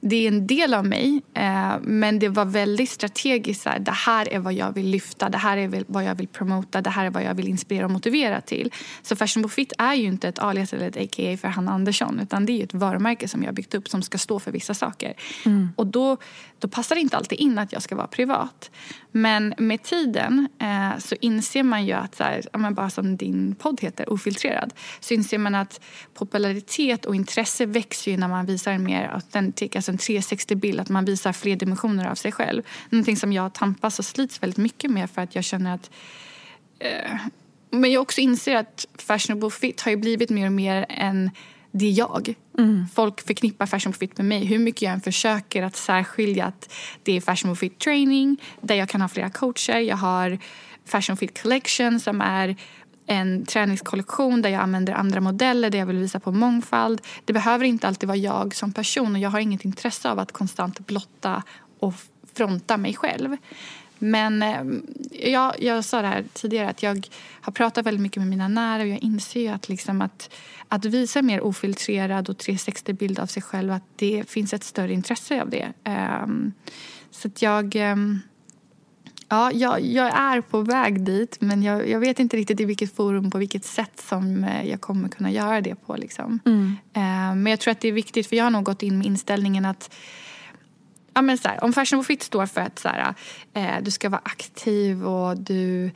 Det 0.03 0.15
är 0.15 0.27
en 0.27 0.47
del 0.47 0.73
av 0.73 0.85
mig, 0.85 1.21
eh, 1.33 1.73
men 1.81 2.19
det 2.19 2.29
var 2.29 2.45
väldigt 2.45 2.89
strategiskt. 2.89 3.65
Här, 3.65 3.79
det 3.79 3.91
här 3.91 4.33
är 4.33 4.39
vad 4.39 4.53
jag 4.53 4.73
vill 4.73 4.87
lyfta, 4.87 5.29
det 5.29 5.37
här 5.37 5.57
är 5.57 5.83
vad 5.87 6.03
jag 6.03 6.15
vill 6.15 6.27
promota, 6.27 6.81
det 6.81 6.89
här 6.89 7.05
är 7.05 7.09
vad 7.09 7.23
jag 7.23 7.33
vill 7.33 7.47
inspirera 7.47 7.85
och 7.85 7.91
motivera 7.91 8.41
till. 8.41 8.71
Så 9.01 9.15
Fashionable 9.15 9.49
Fit 9.49 9.73
är 9.77 9.93
ju 9.93 10.07
inte 10.07 10.27
ett 10.27 10.39
alias 10.39 10.73
eller 10.73 10.87
ett 10.87 10.97
a.k.a. 10.97 11.37
för 11.37 11.47
Hanna 11.47 11.71
Andersson 11.71 12.19
utan 12.19 12.45
det 12.45 12.59
är 12.59 12.63
ett 12.63 12.73
varumärke 12.73 13.27
som 13.27 13.41
jag 13.41 13.47
har 13.47 13.53
byggt 13.53 13.75
upp 13.75 13.89
som 13.89 14.01
ska 14.01 14.17
stå 14.17 14.39
för 14.39 14.51
vissa 14.51 14.73
saker. 14.73 15.13
Och 15.75 15.87
då, 15.87 16.17
då 16.59 16.67
passar 16.67 16.95
det 16.95 17.01
inte 17.01 17.17
alltid 17.17 17.39
in 17.39 17.57
att 17.57 17.73
jag 17.73 17.81
ska 17.81 17.95
vara 17.95 18.07
privat. 18.07 18.71
Men 19.11 19.53
med 19.57 19.83
tiden 19.83 20.47
eh, 20.59 20.97
så 20.99 21.15
inser 21.21 21.63
man 21.63 21.85
ju 21.85 21.93
att, 21.93 22.15
så 22.15 22.23
här, 22.23 22.71
bara 22.71 22.89
som 22.89 23.17
din 23.17 23.55
podd 23.55 23.81
heter, 23.81 24.13
Ofiltrerad, 24.13 24.73
så 24.99 25.13
inser 25.13 25.37
man 25.37 25.55
att 25.55 25.81
popularitet 26.13 27.05
och 27.05 27.15
intresse 27.15 27.65
växer 27.65 28.11
ju 28.11 28.17
när 28.17 28.27
man 28.27 28.45
visar 28.45 28.71
en 28.71 28.83
mer 28.83 29.11
autentik, 29.13 29.75
alltså 29.75 29.90
en 29.91 29.97
360-bild, 29.97 30.79
att 30.79 30.89
man 30.89 31.05
visar 31.05 31.33
fler 31.33 31.55
dimensioner 31.55 32.05
av 32.05 32.15
sig 32.15 32.31
själv. 32.31 32.63
Någonting 32.89 33.17
som 33.17 33.33
jag 33.33 33.53
tampas 33.53 33.99
och 33.99 34.05
slits 34.05 34.43
väldigt 34.43 34.57
mycket 34.57 34.91
med 34.91 35.09
för 35.09 35.21
att 35.21 35.35
jag 35.35 35.43
känner 35.43 35.73
att 35.75 35.91
eh, 36.79 37.15
men 37.71 37.91
jag 37.91 38.01
också 38.01 38.21
inser 38.21 38.55
att 38.55 38.87
fashionable 38.97 39.49
fit 39.49 39.81
har 39.81 39.91
ju 39.91 39.97
blivit 39.97 40.29
mer 40.29 40.45
och 40.45 40.51
mer 40.51 40.85
än 40.89 41.31
det 41.71 41.85
är 41.85 41.91
jag. 41.91 42.35
Folk 42.93 43.21
förknippar 43.27 43.65
fashionable 43.65 43.99
fit 43.99 44.17
med 44.17 44.25
mig. 44.25 44.45
Hur 44.45 44.59
mycket 44.59 44.81
jag 44.81 44.93
än 44.93 45.01
försöker 45.01 45.63
att 45.63 45.75
särskilja 45.75 46.45
att 46.45 46.73
det 47.03 47.17
är 47.17 47.21
fashionable 47.21 47.59
fit 47.59 47.79
training 47.79 48.37
där 48.61 48.75
jag 48.75 48.89
kan 48.89 49.01
ha 49.01 49.07
flera 49.07 49.29
coacher. 49.29 49.79
Jag 49.79 49.97
har 49.97 50.39
fashion 50.85 51.17
fit 51.17 51.41
collection 51.41 51.99
som 51.99 52.21
är 52.21 52.55
en 53.11 53.45
träningskollektion 53.45 54.41
där 54.41 54.49
jag 54.49 54.61
använder 54.61 54.93
andra 54.93 55.21
modeller 55.21 55.69
där 55.69 55.79
jag 55.79 55.85
vill 55.85 55.97
visa 55.97 56.19
på 56.19 56.31
mångfald. 56.31 57.01
Det 57.25 57.33
behöver 57.33 57.65
inte 57.65 57.87
alltid 57.87 58.07
vara 58.07 58.17
jag 58.17 58.55
som 58.55 58.73
person 58.73 59.15
och 59.15 59.21
jag 59.21 59.29
har 59.29 59.39
inget 59.39 59.65
intresse 59.65 60.09
av 60.09 60.19
att 60.19 60.31
konstant 60.31 60.79
blotta 60.79 61.43
och 61.79 61.93
fronta 62.33 62.77
mig 62.77 62.93
själv. 62.93 63.37
Men 63.97 64.43
eh, 64.43 64.63
jag, 65.31 65.63
jag 65.63 65.85
sa 65.85 66.01
det 66.01 66.07
här 66.07 66.23
tidigare 66.33 66.69
att 66.69 66.83
jag 66.83 67.07
har 67.41 67.53
pratat 67.53 67.85
väldigt 67.85 68.01
mycket 68.01 68.17
med 68.17 68.27
mina 68.27 68.47
nära 68.47 68.81
och 68.81 68.87
jag 68.87 69.03
inser 69.03 69.41
ju 69.41 69.47
att, 69.47 69.69
liksom 69.69 70.01
att, 70.01 70.33
att 70.67 70.85
visa 70.85 71.21
mer 71.21 71.41
ofiltrerad 71.41 72.29
och 72.29 72.37
360-bild 72.37 73.19
av 73.19 73.25
sig 73.25 73.43
själv 73.43 73.71
att 73.71 73.83
det 73.95 74.23
finns 74.29 74.53
ett 74.53 74.63
större 74.63 74.93
intresse 74.93 75.41
av 75.41 75.49
det. 75.49 75.73
Um, 76.23 76.53
så 77.11 77.27
att 77.27 77.41
jag... 77.41 77.75
Um, 77.75 78.21
Ja, 79.31 79.51
jag, 79.51 79.81
jag 79.81 80.07
är 80.17 80.41
på 80.41 80.61
väg 80.61 81.05
dit 81.05 81.37
men 81.41 81.63
jag, 81.63 81.89
jag 81.89 81.99
vet 81.99 82.19
inte 82.19 82.37
riktigt 82.37 82.59
i 82.59 82.65
vilket 82.65 82.95
forum 82.95 83.31
på 83.31 83.37
vilket 83.37 83.65
sätt 83.65 84.03
som 84.09 84.43
eh, 84.43 84.69
jag 84.69 84.81
kommer 84.81 85.09
kunna 85.09 85.31
göra 85.31 85.61
det 85.61 85.75
på. 85.75 85.95
Liksom. 85.95 86.39
Eh, 86.93 87.35
Men 87.35 87.47
jag 87.47 87.59
tror 87.59 87.71
att 87.71 87.81
det 87.81 87.87
är 87.87 87.91
viktigt 87.91 88.27
för 88.27 88.35
jag 88.35 88.43
har 88.43 88.51
nog 88.51 88.63
gått 88.63 88.83
in 88.83 88.97
med 88.97 89.07
inställningen 89.07 89.65
att 89.65 89.93
ja, 91.13 91.21
men 91.21 91.37
så 91.37 91.47
här, 91.47 91.63
om 91.63 91.73
Fashion 91.73 92.03
Fit 92.03 92.23
står 92.23 92.45
för 92.45 92.61
att 92.61 92.79
så 92.79 92.87
här, 92.89 93.13
eh, 93.53 93.83
du 93.83 93.91
ska 93.91 94.09
vara 94.09 94.21
aktiv 94.23 95.05
och 95.05 95.37
du 95.37 95.91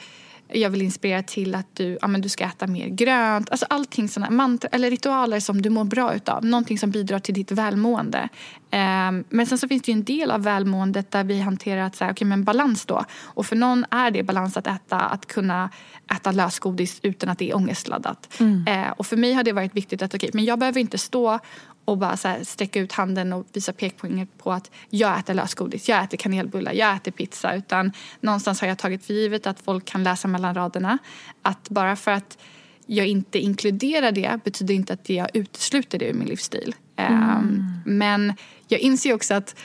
jag 0.47 0.69
vill 0.69 0.81
inspirera 0.81 1.23
till 1.23 1.55
att 1.55 1.75
du, 1.75 1.97
ja, 2.01 2.07
men 2.07 2.21
du 2.21 2.29
ska 2.29 2.43
äta 2.43 2.67
mer 2.67 2.87
grönt. 2.87 3.49
Alltså 3.49 3.65
allting 3.69 4.09
såna 4.09 4.29
mantra, 4.29 4.69
eller 4.71 4.89
ritualer 4.89 5.39
som 5.39 5.61
du 5.61 5.69
mår 5.69 5.83
bra 5.83 6.15
utav. 6.15 6.45
Någonting 6.45 6.79
som 6.79 6.91
bidrar 6.91 7.19
till 7.19 7.33
ditt 7.33 7.51
välmående. 7.51 8.29
Ehm, 8.71 9.23
men 9.29 9.45
sen 9.45 9.57
så 9.57 9.67
finns 9.67 9.83
det 9.83 9.91
ju 9.91 9.97
en 9.97 10.03
del 10.03 10.31
av 10.31 10.43
välmåendet 10.43 11.11
där 11.11 11.23
vi 11.23 11.39
hanterar 11.39 11.81
att 11.81 11.99
här, 11.99 12.11
okay, 12.11 12.27
men 12.27 12.43
balans 12.43 12.85
då. 12.85 13.05
Och 13.23 13.45
för 13.45 13.55
någon 13.55 13.85
är 13.91 14.11
det 14.11 14.23
balans 14.23 14.57
att 14.57 14.67
äta, 14.67 14.99
att 14.99 15.25
kunna 15.25 15.69
äta 16.15 16.31
lösgodis 16.31 16.99
utan 17.03 17.29
att 17.29 17.39
det 17.39 17.49
är 17.49 17.55
ångestladdat. 17.55 18.33
Eh, 18.67 18.91
och 18.97 19.07
för 19.07 19.17
mig 19.17 19.33
har 19.33 19.43
det 19.43 19.51
varit 19.51 19.75
viktigt 19.75 20.01
att 20.01 20.15
okay, 20.15 20.29
men 20.33 20.45
jag 20.45 20.59
behöver 20.59 20.79
inte 20.79 20.97
stå 20.97 21.39
och 21.85 21.97
bara 21.97 22.17
så 22.17 22.27
här 22.27 22.43
sträcka 22.43 22.79
ut 22.79 22.91
handen 22.91 23.33
och 23.33 23.45
visa 23.53 23.73
pekpoänger 23.73 24.27
på 24.37 24.51
att 24.53 24.71
jag 24.89 25.19
äter 25.19 25.33
lösgodis, 25.33 25.89
jag 25.89 26.03
äter 26.03 26.17
kanelbullar, 26.17 26.73
jag 26.73 26.95
äter 26.95 27.11
pizza. 27.11 27.55
Utan 27.55 27.91
någonstans 28.19 28.61
har 28.61 28.67
jag 28.67 28.77
tagit 28.77 29.05
för 29.05 29.13
givet 29.13 29.47
att 29.47 29.59
folk 29.59 29.85
kan 29.85 30.03
läsa 30.03 30.27
mellan 30.27 30.55
raderna. 30.55 30.97
Att 31.41 31.69
bara 31.69 31.95
för 31.95 32.11
att 32.11 32.37
jag 32.85 33.07
inte 33.07 33.39
inkluderar 33.39 34.11
det 34.11 34.39
betyder 34.43 34.73
inte 34.73 34.93
att 34.93 35.09
jag 35.09 35.29
utesluter 35.33 35.99
det 35.99 36.05
ur 36.09 36.13
min 36.13 36.27
livsstil. 36.27 36.75
Ehm, 36.95 37.63
men 37.85 38.33
jag 38.67 38.79
inser 38.79 39.13
också 39.13 39.33
att 39.33 39.55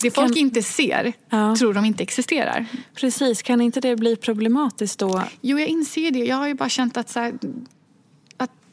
det 0.00 0.10
folk 0.10 0.28
Kan- 0.28 0.36
inte 0.36 0.62
ser 0.62 1.12
Ja. 1.30 1.56
tror 1.56 1.74
de 1.74 1.84
inte 1.84 2.02
existerar. 2.02 2.66
Precis, 2.94 3.42
kan 3.42 3.60
inte 3.60 3.80
det 3.80 3.96
bli 3.96 4.16
problematiskt 4.16 4.98
då? 4.98 5.22
Jo, 5.40 5.58
jag 5.58 5.68
inser 5.68 6.10
det. 6.10 6.18
Jag 6.18 6.36
har 6.36 6.48
ju 6.48 6.54
bara 6.54 6.68
känt 6.68 6.96
att, 6.96 7.08
så 7.08 7.20
här, 7.20 7.32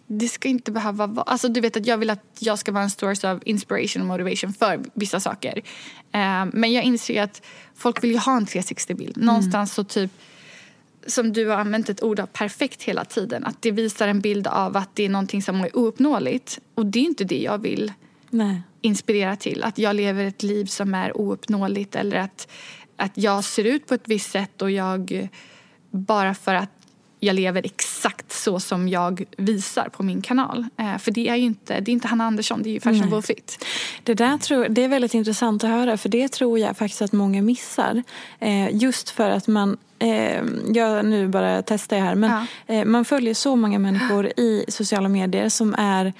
det 0.08 0.28
ska 0.28 0.47
inte 0.47 0.72
behöva 0.72 1.08
vara... 1.08 1.24
Alltså, 1.24 1.47
du 1.47 1.62
vet 1.62 1.78
att 1.78 1.86
Jag 1.86 1.97
vill 1.97 2.10
att 2.10 2.38
jag 2.39 2.60
ska 2.60 2.72
vara 2.72 2.84
en 2.84 2.89
source 2.89 3.34
of 3.34 3.41
inspiration 3.45 4.01
och 4.01 4.08
motivation 4.08 4.53
för 4.53 4.84
vissa 4.93 5.20
saker. 5.20 5.62
Eh, 6.12 6.45
men 6.53 6.74
jag 6.74 6.84
inser 6.84 7.24
att 7.24 7.41
folk 7.76 8.03
vill 8.03 8.12
ju 8.12 8.18
ha 8.18 8.38
en 8.38 8.45
360-bild. 8.45 9.18
Någonstans 9.18 9.74
så 9.74 9.84
typ 9.84 10.12
som 11.08 11.34
du 11.34 11.47
har 11.47 11.58
använt 11.58 11.89
ett 11.89 12.03
ord 12.03 12.20
av 12.20 12.26
perfekt 12.26 12.84
hela 12.84 13.06
tiden. 13.06 13.45
Att 13.45 13.62
det 13.62 13.72
visar 13.72 14.08
en 14.08 14.22
bild 14.22 14.47
av 14.47 14.78
att 14.78 14.95
det 14.95 15.06
är 15.06 15.10
någonting 15.10 15.41
som 15.41 15.62
är 15.62 15.78
ouppnåeligt. 15.78 16.60
Och 16.76 16.86
det 16.86 16.99
är 16.99 17.03
inte 17.03 17.24
det 17.24 17.41
jag 17.41 17.58
vill 17.58 17.93
Nej. 18.30 18.62
inspirera 18.82 19.36
till. 19.36 19.64
Att 19.64 19.78
jag 19.78 19.95
lever 19.95 20.26
ett 20.26 20.43
liv 20.43 20.66
som 20.66 20.93
är 20.93 21.18
ouppnåeligt 21.18 21.95
eller 21.95 22.18
att, 22.18 22.51
att 22.95 23.18
jag 23.18 23.43
ser 23.43 23.64
ut 23.64 23.88
på 23.88 23.93
ett 23.93 24.08
visst 24.08 24.32
sätt 24.32 24.62
och 24.62 24.72
jag 24.72 25.30
bara 25.91 26.36
för 26.36 26.56
att 26.56 26.70
jag 27.20 27.36
lever 27.36 27.66
exakt 27.66 28.32
så 28.32 28.59
som 28.59 28.88
jag 28.88 29.24
visar 29.38 29.89
på 29.89 30.03
min 30.03 30.22
kanal. 30.22 30.66
Eh, 30.78 30.97
för 30.97 31.11
det 31.11 31.30
är 31.30 31.36
ju 31.36 31.43
inte, 31.43 31.80
det 31.80 31.91
är 31.91 31.93
inte 31.93 32.07
Hanna 32.07 32.24
Andersson, 32.26 32.63
det 32.63 32.70
är 32.70 32.74
ju 32.74 32.80
Fashion 32.80 33.09
Nej. 33.09 33.22
Fit. 33.22 33.66
Det 34.03 34.13
där 34.13 34.38
tror, 34.38 34.68
det 34.70 34.84
är 34.84 34.88
väldigt 34.88 35.13
intressant 35.13 35.63
att 35.63 35.70
höra 35.70 35.97
för 35.97 36.09
det 36.09 36.28
tror 36.28 36.59
jag 36.59 36.78
faktiskt 36.78 37.01
att 37.01 37.11
många 37.11 37.41
missar. 37.41 38.03
Eh, 38.39 38.76
just 38.76 39.09
för 39.09 39.30
att 39.30 39.47
man, 39.47 39.78
eh, 39.99 40.43
jag 40.74 41.05
nu 41.05 41.28
bara 41.28 41.61
testar 41.61 41.97
jag 41.97 42.03
här, 42.03 42.16
men 42.16 42.47
eh, 42.68 42.86
man 42.86 43.05
följer 43.05 43.34
så 43.34 43.55
många 43.55 43.80
människor 43.80 44.28
i 44.28 44.66
sociala 44.68 45.09
medier 45.09 45.49
som 45.49 45.76
är 45.78 46.13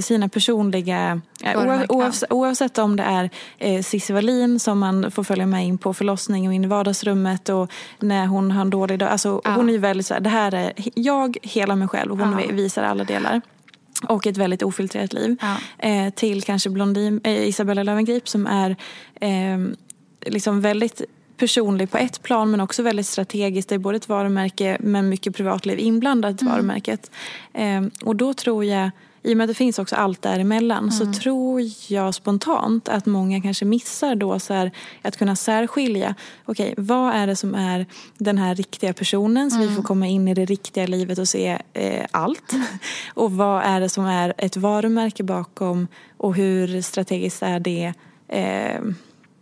sina 0.00 0.28
personliga, 0.28 1.20
eh, 1.42 1.82
oavsett, 1.88 2.32
oavsett 2.32 2.78
om 2.78 2.96
det 2.96 3.02
är 3.02 3.30
eh, 3.58 3.82
Cissi 3.82 4.12
Wallin 4.12 4.60
som 4.60 4.78
man 4.78 5.10
får 5.10 5.24
följa 5.24 5.46
med 5.46 5.66
in 5.66 5.78
på 5.78 5.94
förlossning 5.94 6.48
och 6.48 6.54
in 6.54 6.64
i 6.64 6.66
vardagsrummet 6.66 7.48
och 7.48 7.70
när 8.00 8.26
hon 8.26 8.50
har 8.50 8.60
en 8.62 8.70
dålig 8.70 8.98
dag. 8.98 9.08
Alltså, 9.08 9.40
Ja. 9.44 9.50
Hon 9.50 9.68
är 9.68 9.72
ju 9.72 9.78
väldigt 9.78 10.06
så 10.06 10.14
här, 10.14 10.20
det 10.20 10.30
här 10.30 10.54
är 10.54 10.72
jag, 10.94 11.36
hela 11.42 11.76
mig 11.76 11.88
själv 11.88 12.12
och 12.12 12.18
hon 12.18 12.38
Ja. 12.48 12.54
visar 12.54 12.82
alla 12.82 13.04
delar. 13.04 13.40
Och 14.08 14.26
ett 14.26 14.36
väldigt 14.36 14.62
ofiltrerat 14.62 15.12
liv. 15.12 15.36
Ja. 15.40 15.56
Eh, 15.88 16.10
till 16.10 16.42
kanske 16.42 16.70
Blondin, 16.70 17.20
eh, 17.24 17.48
Isabella 17.48 17.82
Löwengrip 17.82 18.28
som 18.28 18.46
är 18.46 18.76
eh, 19.20 19.58
liksom 20.26 20.60
väldigt 20.60 21.02
personlig 21.36 21.90
på 21.90 21.98
ett 21.98 22.22
plan 22.22 22.50
men 22.50 22.60
också 22.60 22.82
väldigt 22.82 23.06
strategiskt. 23.06 23.68
Det 23.68 23.74
är 23.74 23.78
både 23.78 23.96
ett 23.96 24.08
varumärke 24.08 24.76
men 24.80 25.08
mycket 25.08 25.36
privatliv 25.36 25.78
inblandat 25.78 26.42
i 26.42 26.44
varumärket. 26.46 27.10
Eh, 27.54 27.82
och 28.04 28.16
då 28.16 28.34
tror 28.34 28.64
jag, 28.64 28.90
i 29.26 29.32
och 29.32 29.36
med 29.36 29.44
att 29.44 29.48
det 29.48 29.54
finns 29.54 29.78
också 29.78 29.96
allt 29.96 30.22
däremellan 30.22 30.92
så 30.92 31.12
tror 31.12 31.62
jag 31.88 32.14
spontant 32.14 32.88
att 32.88 33.06
många 33.06 33.40
kanske 33.40 33.64
missar 33.64 34.14
då 34.14 34.38
så 34.38 34.54
här, 34.54 34.70
att 35.02 35.16
kunna 35.16 35.36
särskilja. 35.36 36.14
Okej, 36.44 36.74
vad 36.76 37.14
är 37.14 37.26
det 37.26 37.36
som 37.36 37.54
är 37.54 37.86
den 38.18 38.38
här 38.38 38.54
riktiga 38.54 38.92
personen 38.92 39.50
så 39.50 39.58
vi 39.58 39.68
får 39.68 39.82
komma 39.82 40.06
in 40.06 40.28
i 40.28 40.34
det 40.34 40.44
riktiga 40.44 40.86
livet 40.86 41.18
och 41.18 41.28
se 41.28 41.58
eh, 41.72 42.06
allt. 42.10 42.52
Och 43.14 43.32
vad 43.32 43.62
är 43.62 43.80
det 43.80 43.88
som 43.88 44.04
är 44.04 44.34
ett 44.38 44.56
varumärke 44.56 45.22
bakom 45.22 45.88
och 46.16 46.34
hur 46.34 46.82
strategiskt 46.82 47.42
är 47.42 47.60
det 47.60 47.92
eh, 48.28 48.80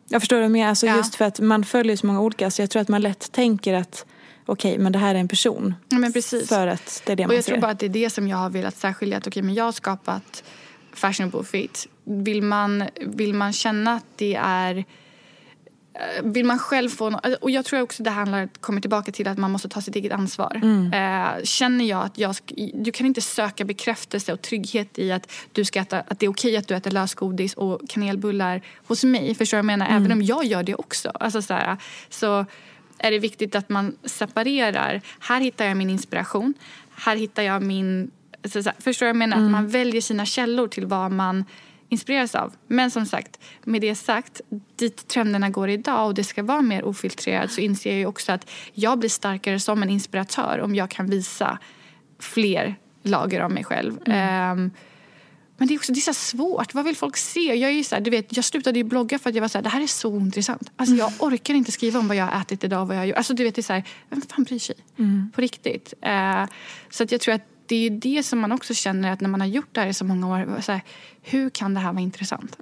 jag 0.09 0.23
förstår 0.23 0.41
det 0.41 0.49
mer, 0.49 0.67
alltså 0.67 0.87
Ja. 0.87 0.97
just 0.97 1.15
för 1.15 1.25
att 1.25 1.41
man 1.41 1.65
följer 1.65 1.97
så 1.97 2.07
många 2.07 2.21
olika 2.21 2.51
så 2.51 2.63
jag 2.63 2.71
tror 2.71 2.83
att 2.83 2.89
man 2.89 3.03
lätt 3.03 3.33
tänker 3.33 3.75
att 3.75 4.07
okej, 4.47 4.79
men 4.79 4.93
det 4.93 4.99
här 4.99 5.15
är 5.15 5.19
en 5.19 5.29
person. 5.29 5.75
Men 5.89 6.13
precis. 6.13 6.49
För 6.49 6.67
att 6.67 7.03
det 7.07 7.13
är 7.13 7.17
det 7.17 7.23
man 7.23 7.31
Och 7.31 7.37
jag 7.37 7.45
ser. 7.45 7.53
tror 7.53 7.61
bara 7.61 7.71
att 7.71 7.79
det 7.79 7.87
är 7.87 7.91
det 7.91 8.11
som 8.11 8.29
jag 8.29 8.37
har 8.37 8.51
velat 8.51 8.77
särskilja. 8.77 9.19
Att, 9.19 9.27
okay, 9.27 9.43
men 9.43 9.55
jag 9.55 9.65
har 9.65 9.73
skapat 9.73 10.45
fashionable 10.93 11.45
fit. 11.45 11.89
Vill 12.05 12.43
man, 12.43 12.85
vill 13.01 13.35
man 13.35 13.53
känna 13.53 13.93
att 13.93 14.05
det 14.17 14.35
är 14.35 14.77
eh, 14.77 16.23
vill 16.25 16.45
man 16.45 16.59
själv 16.59 16.89
få... 16.89 17.21
Och 17.41 17.51
jag 17.51 17.65
tror 17.65 17.81
också 17.81 18.03
det 18.03 18.11
handlar, 18.11 18.49
kommer 18.61 18.81
tillbaka 18.81 19.13
till 19.13 19.29
att 19.29 19.39
man 19.39 19.51
måste 19.51 19.69
ta 19.69 19.81
sitt 19.81 19.97
eget 19.97 20.13
ansvar. 20.13 20.61
Mm. 20.63 20.93
Eh, 20.93 21.43
känner 21.45 21.85
jag 21.85 22.03
att 22.05 22.19
jag... 22.19 22.37
Du 22.75 22.93
kan 22.93 23.07
inte 23.07 23.21
söka 23.21 23.65
bekräftelse 23.65 24.33
och 24.33 24.43
trygghet 24.43 24.99
i 24.99 25.13
att, 25.13 25.33
du 25.53 25.65
ska 25.65 25.81
äta, 25.81 26.01
att 26.01 26.21
det 26.21 26.27
är 26.27 26.31
okej 26.31 26.57
att 26.57 26.69
du 26.69 26.75
äter 26.75 26.91
lösgodis 26.91 27.55
och 27.55 27.81
kanelbullar 27.89 28.63
hos 28.87 29.05
mig. 29.05 29.35
Förstår 29.35 29.59
jag 29.59 29.65
menar? 29.65 29.87
Mm. 29.87 29.99
Även 29.99 30.13
om 30.13 30.23
jag 30.23 30.45
gör 30.45 30.63
det 30.63 30.75
också. 30.75 31.09
Alltså 31.09 31.43
så, 31.43 31.55
här, 31.55 31.77
så 32.09 32.47
är 33.05 33.11
det 33.11 33.19
viktigt 33.19 33.55
att 33.55 33.69
man 33.69 33.97
separerar. 34.05 35.01
Här 35.21 35.41
hittar 35.41 35.65
jag 35.65 35.77
min 35.77 35.91
inspiration. 35.91 36.55
Här 36.95 37.17
hittar 37.17 37.43
jag 37.43 37.63
min... 37.63 38.11
Så, 38.45 38.63
så, 38.63 38.71
förstår 38.79 39.07
jag 39.07 39.17
menar? 39.17 39.37
Att 39.37 39.51
man 39.51 39.69
väljer 39.69 40.01
sina 40.01 40.27
källor 40.27 40.69
till 40.69 40.87
vad 40.87 41.13
man 41.13 41.45
inspireras 41.89 42.35
av. 42.35 42.55
Men 42.67 42.91
som 42.91 43.07
sagt, 43.07 43.41
med 43.65 43.81
det 43.81 43.95
sagt, 43.95 44.41
dit 44.77 45.09
trenderna 45.09 45.51
går 45.51 45.69
idag 45.69 46.07
och 46.07 46.15
det 46.15 46.25
ska 46.25 46.43
vara 46.43 46.63
mer 46.63 46.85
ofiltrerat 46.85 47.53
så 47.53 47.61
inser 47.61 47.99
jag 47.99 48.09
också 48.09 48.33
att 48.33 48.51
jag 48.73 48.99
blir 48.99 49.11
starkare 49.11 49.61
som 49.61 49.83
en 49.83 49.91
inspiratör 49.91 50.61
om 50.61 50.75
jag 50.75 50.91
kan 50.91 51.07
visa 51.07 51.59
fler 52.19 52.75
lager 53.03 53.41
av 53.41 53.51
mig 53.51 53.65
själv. 53.65 54.09
Um, 54.09 54.71
men 55.57 55.69
det 55.69 55.75
är 55.75 55.79
också 55.79 55.93
det 55.93 55.99
är 55.99 56.13
så 56.13 56.15
svårt. 56.15 56.75
Vad 56.75 56.85
vill 56.85 56.97
folk 56.97 57.17
se? 57.17 57.41
Jag, 57.41 57.71
är 57.71 57.83
så 57.83 57.95
här, 57.95 58.03
du 58.03 58.11
vet, 58.11 58.37
jag 58.37 58.45
slutade 58.45 58.79
ju 58.79 58.85
blogga 58.85 59.19
för 59.19 59.31
att 59.31 59.37
jag 59.37 59.43
var 59.43 59.49
så 59.49 59.59
här, 59.59 59.63
det 59.63 59.69
här 59.69 59.83
är 59.83 59.87
så 59.87 60.17
intressant. 60.17 60.73
Alltså, 60.77 60.95
jag 60.95 61.13
orkar 61.19 61.55
inte 61.55 61.73
skriva 61.73 61.99
om 61.99 62.09
vad 62.09 62.17
jag 62.17 62.27
har 62.27 62.41
ätit 62.41 62.65
idag. 62.65 62.87
Vad 62.87 62.97
jag. 62.97 63.13
Alltså, 63.13 63.35
du 63.35 63.45
vet, 63.45 63.55
det 63.55 63.61
är 63.61 63.63
så 63.63 63.73
här, 63.73 63.85
vem 64.11 64.23
fan 64.23 64.45
bryr 64.45 64.59
sig? 64.59 64.77
På 65.35 65.41
riktigt. 65.41 65.95
Uh, 66.07 66.47
så 66.91 67.05
att 67.05 67.13
jag 67.13 67.21
tror 67.21 67.35
att 67.35 67.49
det 67.67 67.77
är 67.77 67.91
det 67.91 68.23
som 68.23 68.39
man 68.39 68.53
också 68.53 68.75
känner 68.75 69.13
att 69.13 69.21
när 69.21 69.29
man 69.29 69.41
har 69.41 69.49
gjort 69.49 69.69
det 69.73 69.81
här 69.81 69.89
i 69.89 69.95
så 69.95 70.05
många 70.05 70.29
år. 70.29 70.61
Så 70.61 70.73
här, 70.73 70.81
hur 71.23 71.51
kan 71.51 71.75
det 71.75 71.81
här 71.81 71.93
vara 71.93 72.03
intressant 72.03 72.57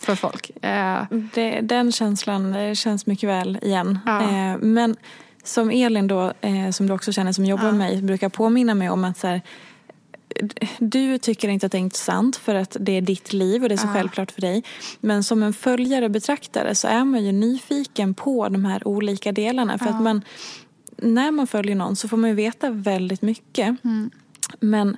för 0.00 0.14
folk? 0.14 0.50
Uh, 0.64 1.20
det, 1.34 1.60
den 1.60 1.92
känslan 1.92 2.54
eh, 2.54 2.74
känns 2.74 3.06
mycket 3.06 3.28
väl 3.28 3.58
igen. 3.62 3.98
Eh, 4.06 4.58
men 4.58 4.96
som 5.44 5.70
Elin 5.70 6.06
då, 6.06 6.32
eh, 6.40 6.70
som 6.70 6.86
du 6.86 6.92
också 6.92 7.12
känner 7.12 7.32
som 7.32 7.44
jobbar 7.44 7.64
med 7.64 7.74
mig, 7.74 8.02
brukar 8.02 8.28
påminna 8.28 8.74
mig 8.74 8.90
om 8.90 9.04
att 9.04 9.18
så 9.18 9.40
du 10.78 11.18
tycker 11.18 11.48
inte 11.48 11.66
att 11.66 11.72
det 11.72 11.78
är 11.78 11.80
intressant 11.80 12.36
för 12.36 12.54
att 12.54 12.76
det 12.80 12.92
är 12.92 13.00
ditt 13.00 13.32
liv 13.32 13.62
och 13.62 13.68
det 13.68 13.74
är 13.74 13.76
så 13.76 13.86
Ja. 13.86 13.92
självklart 13.94 14.30
för 14.30 14.40
dig. 14.40 14.62
Men 15.00 15.24
som 15.24 15.42
en 15.42 15.52
följare 15.52 16.04
och 16.04 16.10
betraktare 16.10 16.74
så 16.74 16.88
är 16.88 17.04
man 17.04 17.24
ju 17.24 17.32
nyfiken 17.32 18.14
på 18.14 18.48
de 18.48 18.64
här 18.64 18.88
olika 18.88 19.32
delarna. 19.32 19.78
För 19.78 19.86
att 19.86 20.02
man, 20.02 20.22
när 20.96 21.30
man 21.30 21.46
följer 21.46 21.74
någon 21.76 21.96
så 21.96 22.08
får 22.08 22.16
man 22.16 22.30
ju 22.30 22.36
veta 22.36 22.70
väldigt 22.70 23.22
mycket. 23.22 23.76
Men, 24.60 24.96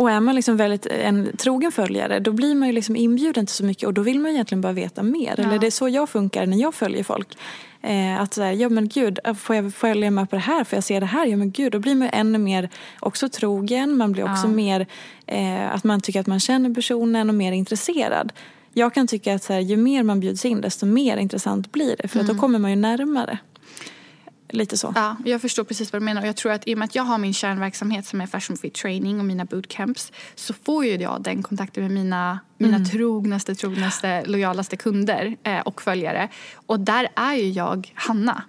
och 0.00 0.10
är 0.10 0.20
man 0.20 0.34
liksom 0.34 0.56
väldigt 0.56 0.86
en 0.86 1.36
trogen 1.36 1.72
följare 1.72 2.20
då 2.20 2.32
blir 2.32 2.54
man 2.54 2.68
ju 2.68 2.74
liksom 2.74 2.96
inbjuden 2.96 3.46
till 3.46 3.54
så 3.54 3.64
mycket 3.64 3.86
och 3.86 3.94
då 3.94 4.02
vill 4.02 4.20
man 4.20 4.30
egentligen 4.32 4.60
bara 4.60 4.72
veta 4.72 5.02
mer. 5.02 5.40
Eller 5.40 5.58
det 5.58 5.66
är 5.66 5.70
så 5.70 5.88
jag 5.88 6.08
funkar 6.08 6.46
när 6.46 6.56
jag 6.56 6.74
följer 6.74 7.04
folk. 7.04 7.38
Eh, 7.82 8.20
att 8.20 8.34
säga, 8.34 8.52
ja 8.52 8.68
men 8.68 8.88
gud, 8.88 9.18
får 9.38 9.56
jag 9.56 9.74
följa 9.74 10.10
med 10.10 10.30
på 10.30 10.36
det 10.36 10.42
här? 10.42 10.64
Får 10.64 10.76
jag 10.76 10.84
se 10.84 11.00
det 11.00 11.06
här? 11.06 11.26
Ja 11.26 11.36
men 11.36 11.50
gud, 11.50 11.72
då 11.72 11.78
blir 11.78 11.94
man 11.94 12.08
ännu 12.12 12.38
mer 12.38 12.68
också 13.00 13.28
trogen. 13.28 13.96
Man 13.96 14.12
blir 14.12 14.24
också 14.24 14.46
Ja. 14.46 14.48
mer, 14.48 14.86
eh, 15.26 15.74
att 15.74 15.84
man 15.84 16.00
tycker 16.00 16.20
att 16.20 16.26
man 16.26 16.40
känner 16.40 16.74
personen 16.74 17.28
och 17.28 17.34
mer 17.34 17.52
intresserad. 17.52 18.32
Jag 18.74 18.94
kan 18.94 19.06
tycka 19.06 19.34
att 19.34 19.42
så 19.42 19.52
här, 19.52 19.60
ju 19.60 19.76
mer 19.76 20.02
man 20.02 20.20
bjuds 20.20 20.44
in 20.44 20.60
desto 20.60 20.86
mer 20.86 21.16
intressant 21.16 21.72
blir 21.72 21.96
det. 21.98 22.08
För 22.08 22.20
att 22.20 22.26
då 22.26 22.34
kommer 22.34 22.58
man 22.58 22.70
ju 22.70 22.76
närmare. 22.76 23.38
Lite 24.52 24.78
så. 24.78 24.92
Ja, 24.96 25.16
jag 25.24 25.40
förstår 25.40 25.64
precis 25.64 25.92
vad 25.92 26.02
du 26.02 26.04
menar. 26.04 26.22
Och 26.22 26.28
jag 26.28 26.36
tror 26.36 26.52
att 26.52 26.68
i 26.68 26.74
och 26.74 26.78
med 26.78 26.86
att 26.86 26.94
jag 26.94 27.02
har 27.02 27.18
min 27.18 27.34
kärnverksamhet 27.34 28.06
som 28.06 28.20
är 28.20 28.26
Fashion 28.26 28.56
Fit 28.56 28.74
Training 28.74 29.18
och 29.18 29.24
mina 29.24 29.44
bootcamps 29.44 30.12
så 30.34 30.54
får 30.54 30.84
ju 30.84 30.96
jag 30.96 31.22
den 31.22 31.42
kontakten 31.42 31.82
med 31.82 31.92
mina, 31.92 32.40
mina 32.58 32.84
trognaste, 32.84 33.54
trognaste, 33.54 34.24
lojalaste 34.24 34.76
kunder 34.76 35.36
eh, 35.42 35.60
och 35.60 35.82
följare. 35.82 36.28
Och 36.66 36.80
där 36.80 37.08
är 37.16 37.34
ju 37.34 37.50
jag 37.50 37.92
Hanna. 37.94 38.42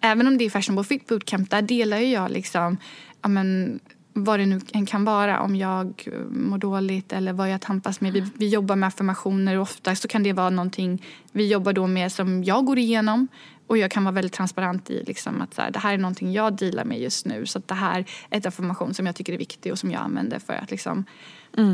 Även 0.00 0.26
om 0.26 0.38
det 0.38 0.44
är 0.44 0.50
Fashion 0.50 0.84
Fit 0.84 1.06
Bootcamp, 1.06 1.50
där 1.50 1.62
delar 1.62 1.98
ju 1.98 2.06
jag 2.06 2.30
liksom 2.30 2.76
ja, 3.22 3.28
men, 3.28 3.80
vad 4.12 4.38
det 4.38 4.46
nu 4.46 4.60
kan 4.86 5.04
vara. 5.04 5.40
Om 5.40 5.56
jag 5.56 6.02
eh, 6.06 6.18
mår 6.30 6.58
dåligt 6.58 7.12
eller 7.12 7.32
vad 7.32 7.50
jag 7.50 7.60
tampas 7.60 8.00
med. 8.00 8.12
Vi, 8.12 8.24
vi 8.34 8.48
jobbar 8.48 8.76
med 8.76 8.86
affirmationer 8.86 9.56
och 9.56 9.62
ofta 9.62 9.96
så 9.96 10.08
kan 10.08 10.22
det 10.22 10.32
vara 10.32 10.50
någonting 10.50 11.02
vi 11.32 11.46
jobbar 11.46 11.72
då 11.72 11.86
med 11.86 12.12
som 12.12 12.44
jag 12.44 12.64
går 12.64 12.78
igenom. 12.78 13.28
Och 13.72 13.78
jag 13.78 13.90
kan 13.90 14.04
vara 14.04 14.14
väldigt 14.14 14.32
transparent 14.32 14.90
i 14.90 15.04
liksom 15.06 15.40
att 15.40 15.54
så 15.54 15.62
här, 15.62 15.70
det 15.70 15.78
här 15.78 15.94
är 15.94 15.98
någonting 15.98 16.32
jag 16.32 16.52
dealar 16.52 16.84
med 16.84 17.00
just 17.00 17.26
nu. 17.26 17.46
Så 17.46 17.62
det 17.66 17.74
här 17.74 18.04
är 18.30 18.38
ett 18.38 18.46
affirmation 18.46 18.94
som 18.94 19.06
jag 19.06 19.16
tycker 19.16 19.32
är 19.32 19.38
viktig 19.38 19.72
och 19.72 19.78
som 19.78 19.90
jag 19.90 20.02
använder 20.02 20.38
för 20.38 20.52
att 20.52 20.70
liksom 20.70 21.04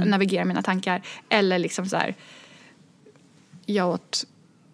navigera 0.06 0.44
mina 0.44 0.62
tankar. 0.62 1.02
Eller 1.28 1.58
liksom 1.58 1.86
så 1.86 1.96
här, 1.96 2.14
jag 3.66 3.88
åt 3.88 4.26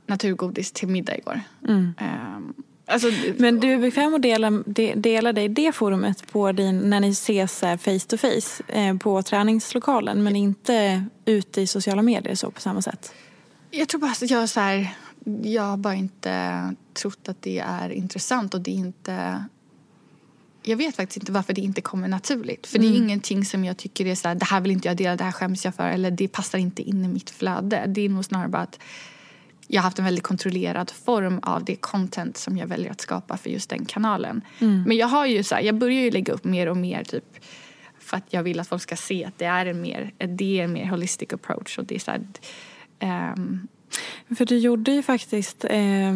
naturgodis 0.06 0.72
till 0.72 0.88
middag 0.88 1.16
igår. 1.16 1.40
Ehm, 1.68 2.54
alltså, 2.86 3.08
Men 3.38 3.60
du 3.60 3.72
är 3.72 3.78
bekväm 3.78 4.14
att 4.14 4.22
dela, 4.22 4.50
de, 4.50 4.94
dela 4.96 5.32
dig 5.32 5.44
i 5.44 5.48
det 5.48 5.72
forumet 5.72 6.32
på 6.32 6.52
din, 6.52 6.78
när 6.78 7.00
ni 7.00 7.10
ses 7.10 7.62
här 7.62 7.76
face 7.76 8.06
to 8.08 8.16
face 8.16 8.62
eh, 8.68 8.96
på 8.96 9.22
träningslokalen 9.22 10.22
men 10.22 10.36
inte 10.36 11.04
ute 11.24 11.60
i 11.60 11.66
sociala 11.66 12.02
medier 12.02 12.34
så 12.34 12.50
på 12.50 12.60
samma 12.60 12.82
sätt? 12.82 13.14
Jag 13.70 13.88
tror 13.88 14.00
bara 14.00 14.10
att 14.10 14.30
jag, 14.30 14.48
så 14.48 14.60
här, 14.60 14.94
jag 15.42 15.62
har 15.62 15.76
bara 15.76 15.94
inte 15.94 16.74
trott 16.92 17.28
att 17.28 17.42
det 17.42 17.58
är 17.58 17.90
intressant 17.90 18.54
och 18.54 18.60
det 18.60 18.70
är 18.70 18.74
inte... 18.74 19.44
Jag 20.62 20.76
vet 20.76 20.96
faktiskt 20.96 21.16
inte 21.16 21.32
varför 21.32 21.52
det 21.52 21.60
inte 21.60 21.80
kommer 21.80 22.08
naturligt. 22.08 22.66
För 22.66 22.78
det 22.78 22.86
är 22.86 22.96
ingenting 22.96 23.44
som 23.44 23.64
jag 23.64 23.76
tycker 23.76 24.06
är 24.06 24.14
så 24.14 24.28
här, 24.28 24.34
det 24.34 24.44
här 24.44 24.60
vill 24.60 24.72
inte 24.72 24.88
jag 24.88 24.96
dela, 24.96 25.16
det 25.16 25.24
här 25.24 25.32
skäms 25.32 25.64
jag 25.64 25.74
för 25.74 25.88
eller 25.88 26.10
det 26.10 26.28
passar 26.28 26.58
inte 26.58 26.82
in 26.82 27.04
i 27.04 27.08
mitt 27.08 27.30
flöde. 27.30 27.84
Det 27.86 28.00
är 28.00 28.08
nog 28.08 28.24
snarare 28.24 28.48
bara 28.48 28.62
att 28.62 28.78
jag 29.66 29.80
har 29.80 29.84
haft 29.84 29.98
en 29.98 30.04
väldigt 30.04 30.24
kontrollerad 30.24 30.90
form 30.90 31.40
av 31.42 31.64
det 31.64 31.76
content 31.76 32.36
som 32.36 32.56
jag 32.56 32.66
väljer 32.66 32.90
att 32.90 33.00
skapa 33.00 33.36
för 33.36 33.50
just 33.50 33.70
den 33.70 33.84
kanalen. 33.84 34.40
Men 34.86 34.96
jag 34.96 35.06
har 35.06 35.26
ju 35.26 35.42
så 35.42 35.54
här, 35.54 35.62
jag 35.62 35.74
börjar 35.74 36.00
ju 36.00 36.10
lägga 36.10 36.32
upp 36.32 36.44
mer 36.44 36.68
och 36.68 36.76
mer 36.76 37.04
typ 37.04 37.24
för 37.98 38.16
att 38.16 38.26
jag 38.30 38.42
vill 38.42 38.60
att 38.60 38.68
folk 38.68 38.82
ska 38.82 38.96
se 38.96 39.24
att 39.24 39.38
det 39.38 39.44
är 39.44 39.66
en 39.66 39.80
mer, 39.80 40.12
det 40.18 40.60
är 40.60 40.64
en 40.64 40.72
mer 40.72 40.86
holistic 40.86 41.32
approach 41.32 41.78
och 41.78 41.84
det 41.84 41.94
är 41.94 41.98
så 41.98 42.10
här, 42.10 42.26
ehm, 42.98 43.68
För 44.36 44.44
du 44.44 44.58
gjorde 44.58 44.92
ju 44.92 45.02
faktiskt 45.02 45.64
eh, 45.64 46.12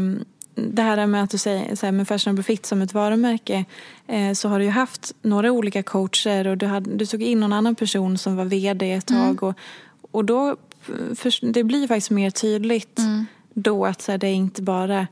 det 0.55 0.83
här 0.83 1.07
med 1.07 1.23
att 1.23 1.31
du 1.31 1.39
säger 1.39 1.77
så 1.77 1.87
här, 1.87 1.93
med 1.93 2.09
Fashionable 2.09 2.43
Fit 2.43 2.67
som 2.67 2.83
ett 2.83 2.95
varumärke 2.95 3.65
eh, 4.07 4.33
så 4.33 4.49
har 4.49 4.59
du 4.59 4.65
ju 4.65 4.71
haft 4.71 5.15
några 5.23 5.53
olika 5.53 5.83
coacher 5.83 6.47
och 6.47 6.59
du, 6.59 6.67
hade, 6.67 6.97
du 6.97 7.07
tog 7.07 7.23
in 7.23 7.41
någon 7.41 7.53
annan 7.53 7.75
person 7.75 8.19
som 8.19 8.37
var 8.37 8.45
vd 8.45 8.93
ett 8.93 9.07
tag 9.07 9.43
och, 9.43 9.55
och 10.11 10.25
då 10.25 10.57
för, 11.15 11.53
det 11.53 11.65
blir 11.65 11.89
faktiskt 11.89 12.11
mer 12.11 12.31
tydligt 12.31 13.01
då 13.55 13.87
att 13.87 14.03
så 14.03 14.11
här, 14.13 14.19
det 14.19 14.27
är 14.27 14.35
inte 14.35 14.63
bara 14.63 15.07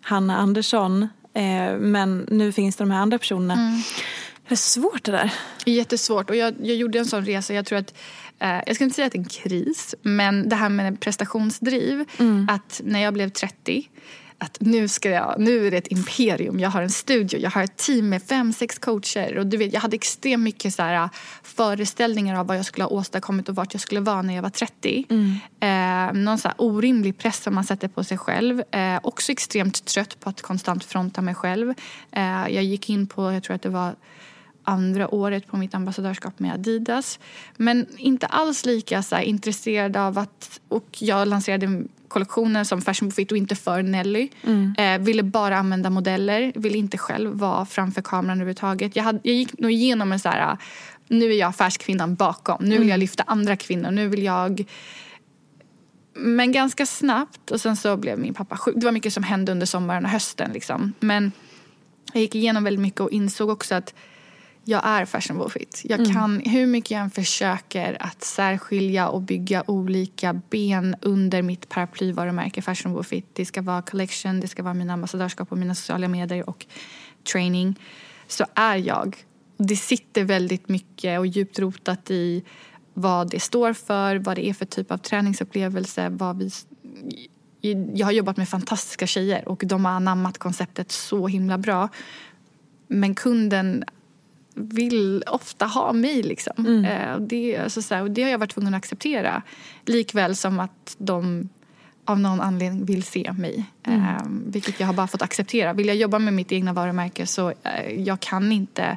Hanna 0.00 0.36
Andersson 0.36 1.02
eh, 1.34 1.76
men 1.78 2.26
nu 2.30 2.52
finns 2.52 2.76
det 2.76 2.84
de 2.84 2.90
här 2.90 3.00
andra 3.00 3.18
personerna. 3.18 3.82
Det 4.48 4.54
är 4.54 4.56
svårt 4.56 5.04
det 5.04 5.12
där. 5.12 5.32
Jättesvårt. 5.66 6.30
Och 6.30 6.36
jag, 6.36 6.54
jag 6.58 6.76
gjorde 6.76 6.98
en 6.98 7.06
sån 7.06 7.24
resa. 7.24 7.54
Jag 7.54 7.66
tror 7.66 7.78
att, 7.78 7.94
jag 8.38 8.74
ska 8.74 8.84
inte 8.84 8.96
säga 8.96 9.06
att 9.06 9.12
det 9.12 9.18
är 9.18 9.22
en 9.22 9.28
kris, 9.28 9.94
men 10.02 10.48
det 10.48 10.56
här 10.56 10.68
med 10.68 11.00
prestationsdriv. 11.00 12.04
Att 12.48 12.80
när 12.84 13.00
jag 13.00 13.14
blev 13.14 13.28
30, 13.28 13.88
att 14.38 14.58
nu, 14.60 14.88
ska 14.88 15.10
jag, 15.10 15.34
nu 15.38 15.66
är 15.66 15.70
det 15.70 15.76
ett 15.76 15.92
imperium. 15.92 16.60
Jag 16.60 16.70
har 16.70 16.82
en 16.82 16.90
studio, 16.90 17.40
jag 17.40 17.50
har 17.50 17.62
ett 17.62 17.76
team 17.76 18.08
med 18.08 18.22
fem, 18.22 18.52
sex 18.52 18.78
coacher. 18.78 19.38
Och 19.38 19.46
du 19.46 19.56
vet, 19.56 19.72
jag 19.72 19.80
hade 19.80 19.94
extremt 19.94 20.42
mycket 20.42 20.74
så 20.74 20.82
här, 20.82 21.08
föreställningar 21.42 22.38
av 22.40 22.46
vad 22.46 22.58
jag 22.58 22.64
skulle 22.64 22.84
ha 22.84 22.90
åstadkommit 22.90 23.48
och 23.48 23.54
vart 23.54 23.74
jag 23.74 23.80
skulle 23.80 24.00
vara 24.00 24.22
när 24.22 24.34
jag 24.34 24.42
var 24.42 24.50
30. 24.50 25.06
Eh, 25.60 26.12
någon 26.12 26.38
så 26.38 26.50
orimlig 26.56 27.18
press 27.18 27.42
som 27.42 27.54
man 27.54 27.64
sätter 27.64 27.88
på 27.88 28.04
sig 28.04 28.18
själv. 28.18 28.62
Eh, 28.70 28.98
också 29.02 29.32
extremt 29.32 29.84
trött 29.84 30.20
på 30.20 30.28
att 30.30 30.42
konstant 30.42 30.84
fronta 30.84 31.22
mig 31.22 31.34
själv. 31.34 31.74
Eh, 32.12 32.48
jag 32.48 32.64
gick 32.64 32.90
in 32.90 33.06
på, 33.06 33.32
jag 33.32 33.42
tror 33.42 33.56
att 33.56 33.62
det 33.62 33.68
var 33.68 33.94
andra 34.64 35.14
året 35.14 35.46
på 35.46 35.56
mitt 35.56 35.74
ambassadörskap 35.74 36.38
med 36.38 36.52
Adidas. 36.52 37.18
Men 37.56 37.86
inte 37.96 38.26
alls 38.26 38.66
lika 38.66 39.02
så 39.02 39.16
här, 39.16 39.22
intresserad 39.22 39.96
av 39.96 40.18
att... 40.18 40.60
Och 40.68 40.88
jag 40.98 41.28
lanserade 41.28 41.84
kollektionen 42.08 42.64
som 42.64 42.80
Fashion 42.82 43.10
Fit 43.10 43.32
och 43.32 43.38
inte 43.38 43.56
för 43.56 43.82
Nelly. 43.82 44.28
Eh, 44.78 44.98
ville 44.98 45.22
bara 45.22 45.56
använda 45.56 45.90
modeller, 45.90 46.52
ville 46.54 46.78
inte 46.78 46.98
själv 46.98 47.38
vara 47.38 47.66
framför 47.66 48.02
kameran 48.02 48.36
överhuvudtaget. 48.36 48.96
Jag, 48.96 49.04
hade, 49.04 49.20
jag 49.22 49.34
gick 49.34 49.58
nog 49.58 49.70
igenom 49.70 50.12
en 50.12 50.18
så 50.18 50.28
här... 50.28 50.56
Nu 51.08 51.32
är 51.32 51.36
jag 51.36 51.48
affärskvinnan 51.48 52.14
bakom. 52.14 52.64
Nu 52.64 52.78
vill 52.78 52.88
jag 52.88 53.00
lyfta 53.00 53.22
andra 53.26 53.56
kvinnor. 53.56 53.90
Nu 53.90 54.08
vill 54.08 54.22
jag... 54.22 54.64
Men 56.14 56.52
ganska 56.52 56.86
snabbt. 56.86 57.50
Och 57.50 57.60
sen 57.60 57.76
så 57.76 57.96
blev 57.96 58.18
min 58.18 58.34
pappa 58.34 58.56
sjuk. 58.56 58.74
Det 58.76 58.84
var 58.84 58.92
mycket 58.92 59.12
som 59.12 59.22
hände 59.22 59.52
under 59.52 59.66
sommaren 59.66 60.04
och 60.04 60.10
hösten. 60.10 60.50
Liksom. 60.52 60.92
Men 61.00 61.32
jag 62.12 62.22
gick 62.22 62.34
igenom 62.34 62.64
väldigt 62.64 62.80
mycket 62.80 63.00
och 63.00 63.10
insåg 63.10 63.50
också 63.50 63.74
att 63.74 63.94
jag 64.64 64.80
är 64.84 65.04
fashionable 65.04 65.50
fit. 65.50 65.82
Jag 65.84 66.12
kan, 66.12 66.40
hur 66.40 66.66
mycket 66.66 66.90
jag 66.90 67.00
än 67.00 67.10
försöker 67.10 67.96
att 68.00 68.24
särskilja 68.24 69.08
och 69.08 69.22
bygga 69.22 69.64
olika 69.66 70.40
ben 70.50 70.96
under 71.00 71.42
mitt 71.42 71.68
paraplyvarumärke 71.68 72.62
fashionable 72.62 73.04
fit. 73.04 73.26
Det 73.32 73.44
ska 73.44 73.62
vara 73.62 73.82
collection, 73.82 74.40
det 74.40 74.48
ska 74.48 74.62
vara 74.62 74.74
mina 74.74 74.92
ambassadörskap 74.92 75.52
och 75.52 75.58
mina 75.58 75.74
sociala 75.74 76.08
medier 76.08 76.48
och 76.48 76.66
training 77.32 77.78
så 78.26 78.44
är 78.54 78.76
jag. 78.76 79.16
Det 79.56 79.76
sitter 79.76 80.24
väldigt 80.24 80.68
mycket 80.68 81.18
och 81.18 81.26
djupt 81.26 81.58
rotat 81.58 82.10
i 82.10 82.44
vad 82.94 83.30
det 83.30 83.40
står 83.40 83.72
för, 83.72 84.16
vad 84.16 84.36
det 84.36 84.48
är 84.48 84.54
för 84.54 84.64
typ 84.64 84.90
av 84.90 84.98
träningsupplevelse. 84.98 86.08
Vad 86.08 86.38
vi, 86.38 86.50
jag 87.94 88.06
har 88.06 88.12
jobbat 88.12 88.36
med 88.36 88.48
fantastiska 88.48 89.06
tjejer 89.06 89.48
och 89.48 89.62
de 89.66 89.84
har 89.84 89.92
anammat 89.92 90.38
konceptet 90.38 90.92
så 90.92 91.28
himla 91.28 91.58
bra. 91.58 91.88
Men 92.88 93.14
kunden 93.14 93.84
vill 94.54 95.24
ofta 95.26 95.66
ha 95.66 95.92
mig. 95.92 96.22
Liksom. 96.22 96.66
Mm. 96.66 96.84
Eh, 96.84 97.18
det, 97.18 97.56
alltså, 97.56 97.82
så 97.82 97.94
här, 97.94 98.08
det 98.08 98.22
har 98.22 98.30
jag 98.30 98.38
varit 98.38 98.50
tvungen 98.50 98.74
att 98.74 98.78
acceptera. 98.78 99.42
Likväl 99.84 100.36
som 100.36 100.60
att 100.60 100.96
de 100.98 101.48
av 102.04 102.20
någon 102.20 102.40
anledning 102.40 102.84
vill 102.84 103.02
se 103.02 103.32
mig. 103.32 103.64
Mm. 103.82 104.00
Eh, 104.00 104.22
vilket 104.46 104.80
jag 104.80 104.86
har 104.86 104.94
bara 104.94 105.06
fått 105.06 105.22
acceptera. 105.22 105.72
Vill 105.72 105.86
jag 105.86 105.96
jobba 105.96 106.18
med 106.18 106.32
mitt 106.32 106.52
egna 106.52 106.72
varumärke 106.72 107.26
så 107.26 107.52
eh, 107.62 108.00
jag 108.00 108.20
kan 108.20 108.52
inte 108.52 108.96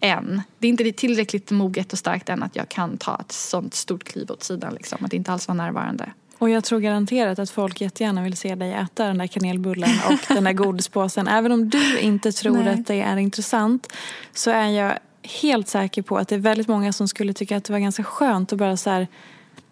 än. 0.00 0.42
Det 0.58 0.66
är 0.66 0.70
inte 0.70 0.92
tillräckligt 0.92 1.50
moget 1.50 1.92
och 1.92 1.98
starkt 1.98 2.28
än 2.28 2.42
att 2.42 2.56
jag 2.56 2.68
kan 2.68 2.96
ta 2.96 3.20
ett 3.20 3.32
sånt 3.32 3.74
stort 3.74 4.04
kliv 4.04 4.30
åt 4.30 4.42
sidan. 4.42 4.74
Liksom, 4.74 5.04
att 5.04 5.12
inte 5.12 5.32
alls 5.32 5.48
vara 5.48 5.56
närvarande. 5.56 6.12
Och 6.40 6.50
jag 6.50 6.64
tror 6.64 6.80
garanterat 6.80 7.38
att 7.38 7.50
folk 7.50 7.80
jättegärna 7.80 8.22
vill 8.22 8.36
se 8.36 8.54
dig 8.54 8.72
äta 8.72 9.06
den 9.06 9.18
där 9.18 9.26
kanelbullen 9.26 9.90
och 10.08 10.34
den 10.34 10.44
där 10.44 10.52
godispåsen. 10.64 11.28
Även 11.28 11.52
om 11.52 11.68
du 11.70 11.98
inte 11.98 12.32
tror 12.32 12.56
Nej. 12.56 12.74
att 12.74 12.86
det 12.86 13.00
är 13.00 13.16
intressant 13.16 13.92
så 14.34 14.50
är 14.50 14.68
jag 14.68 14.98
helt 15.42 15.68
säker 15.68 16.02
på 16.02 16.18
att 16.18 16.28
det 16.28 16.34
är 16.34 16.38
väldigt 16.38 16.68
många 16.68 16.92
som 16.92 17.08
skulle 17.08 17.32
tycka 17.32 17.56
att 17.56 17.64
det 17.64 17.72
var 17.72 17.80
ganska 17.80 18.04
skönt 18.04 18.52
att 18.52 18.58
bara 18.58 18.76
så 18.76 18.90
här 18.90 19.06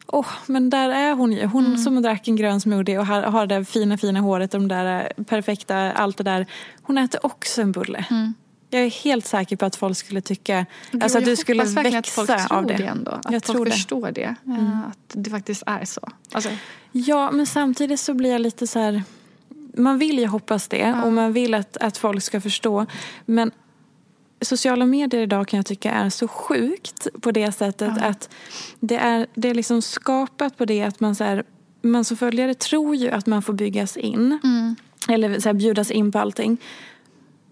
Åh, 0.07 0.27
men 0.47 0.71
där 0.71 0.89
är 0.89 1.15
hon 1.15 1.33
ju. 1.33 1.47
Hon 1.47 1.67
Mm. 1.67 1.79
som 1.79 2.03
drack 2.03 2.29
en 2.29 2.37
grön 2.37 2.61
smoothie 2.61 2.99
och 2.99 3.07
har, 3.07 3.23
har 3.23 3.47
det 3.47 3.55
där 3.55 3.65
fina, 3.65 3.99
fina 3.99 4.21
håret 4.21 4.55
och 4.55 4.61
de 4.61 4.69
där 4.69 5.13
perfekta, 5.25 5.93
allt 5.93 6.17
det 6.17 6.25
där. 6.25 6.47
Hon 6.83 6.99
äter 6.99 7.27
också 7.27 7.63
en 7.63 7.73
bulle. 7.73 8.05
Jag 8.71 8.83
är 8.83 8.91
helt 8.91 9.27
säker 9.27 9.57
på 9.57 9.67
att 9.67 9.77
folk 9.77 9.97
skulle 9.97 10.21
tycka, 10.21 10.67
Gud, 10.91 11.03
alltså 11.03 11.19
att 11.19 11.23
jag 11.25 11.33
du 11.33 11.37
skulle 11.37 11.63
hoppas 11.63 11.77
verkligen 11.77 11.99
att 11.99 12.09
folk 12.09 12.29
växa 12.31 12.49
tror 12.49 12.59
av 12.59 12.67
det. 12.67 12.77
det 12.77 12.85
ändå. 12.85 13.11
Att 13.11 13.33
Jag 13.33 13.45
folk 13.45 13.57
tror 13.57 13.65
det. 13.65 13.71
Mm. 13.71 13.73
förstår 13.79 14.11
det. 14.11 14.35
eh, 14.47 14.79
Att 14.89 14.99
det 15.13 15.31
faktiskt 15.31 15.63
är 15.67 15.85
så. 15.85 16.09
Alltså, 16.33 16.51
Ja, 16.93 17.31
men 17.31 17.47
samtidigt 17.47 18.01
så 18.01 18.15
blir 18.15 18.31
jag 18.31 18.41
lite 18.41 18.67
så 18.67 18.79
här... 18.79 19.03
Man 19.75 19.99
vill 19.99 20.19
ju 20.19 20.27
hoppas 20.27 20.69
det 20.69 20.93
och 21.05 21.13
man 21.13 21.33
vill 21.33 21.55
att, 21.55 21.77
att 21.77 21.97
folk 21.97 22.23
ska 22.23 22.41
förstå. 22.41 22.87
Men 23.27 23.51
sociala 24.41 24.87
medier 24.87 25.21
idag 25.21 25.49
kan 25.49 25.57
jag 25.57 25.67
tycka 25.67 25.91
är 25.91 26.11
så 26.11 26.29
sjukt 26.29 27.07
på 27.21 27.31
det 27.31 27.53
sättet 27.53 28.03
att 28.03 28.29
det 28.81 28.97
är, 28.97 29.27
det 29.35 29.51
är 29.51 29.55
liksom 29.55 29.83
skapat 29.83 30.57
på 30.59 30.65
det 30.65 30.83
att 30.83 31.01
man, 31.01 31.15
så 31.15 31.25
här, 31.25 31.45
man 31.83 32.05
som 32.05 32.17
följare 32.17 32.55
tror 32.55 32.97
ju 32.97 33.11
att 33.11 33.27
man 33.27 33.43
får 33.43 33.53
byggas 33.53 33.97
in. 33.97 34.39
Eller 35.09 35.41
så 35.41 35.49
här, 35.49 35.55
bjudas 35.55 35.91
in 35.91 36.13
på 36.13 36.19
allting. 36.19 36.59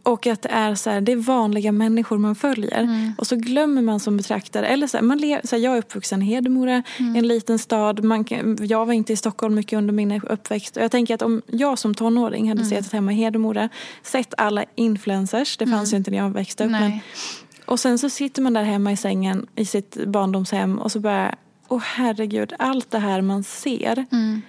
Och 0.07 0.27
att 0.27 0.43
det 0.43 0.49
är, 0.49 0.75
så 0.75 0.91
här, 0.91 1.01
det 1.01 1.13
är 1.13 1.17
vanliga 1.17 1.73
människor 1.73 2.19
man 2.19 2.35
följer. 2.35 3.13
Och 3.19 3.27
så 3.27 3.37
glömmer 3.37 3.83
man 3.83 4.01
som 4.01 4.17
betraktare. 4.17 4.67
Eller 4.67 4.87
så 4.87 4.97
här, 4.97 5.05
man 5.05 5.19
så 5.45 5.57
här, 5.57 5.63
jag 5.63 5.75
är 5.75 5.79
uppvuxen 5.79 6.23
i 6.23 6.25
Hedemora, 6.25 6.83
en 6.99 7.29
liten 7.29 7.59
stad. 7.59 8.05
Man, 8.05 8.25
jag 8.61 8.87
var 8.87 8.93
inte 8.93 9.13
i 9.13 9.17
Stockholm 9.17 9.55
mycket 9.55 9.77
under 9.77 9.93
min 9.95 10.13
uppväxt. 10.13 10.77
Och 10.77 10.83
jag 10.83 10.91
tänker 10.91 11.15
att 11.15 11.23
om 11.23 11.43
jag 11.47 11.79
som 11.79 11.95
tonåring 11.95 12.49
hade 12.49 12.65
suttit 12.65 12.93
hemma 12.93 13.13
i 13.13 13.15
Hedemora, 13.15 13.69
sett 14.03 14.35
alla 14.37 14.65
influencers, 14.75 15.57
det 15.57 15.67
fanns 15.67 15.93
ju 15.93 15.97
inte 15.97 16.11
när 16.11 16.19
jag 16.19 16.31
växte 16.31 16.65
upp. 16.65 16.71
Men, 16.71 17.01
och 17.65 17.81
sen 17.81 17.99
så 17.99 18.11
sitter 18.11 18.43
man 18.43 18.53
där 18.53 18.63
hemma 18.63 18.93
i 18.93 18.97
sängen 18.97 19.47
i 19.55 19.65
sitt 19.65 20.07
barndomshem 20.07 20.79
och 20.79 20.93
så 20.93 21.01
bara 21.01 21.35
Åh 21.69 21.83
herregud, 21.85 22.53
allt 22.59 22.91
det 22.91 22.99
här 22.99 23.21
man 23.21 23.45
ser, 23.45 24.07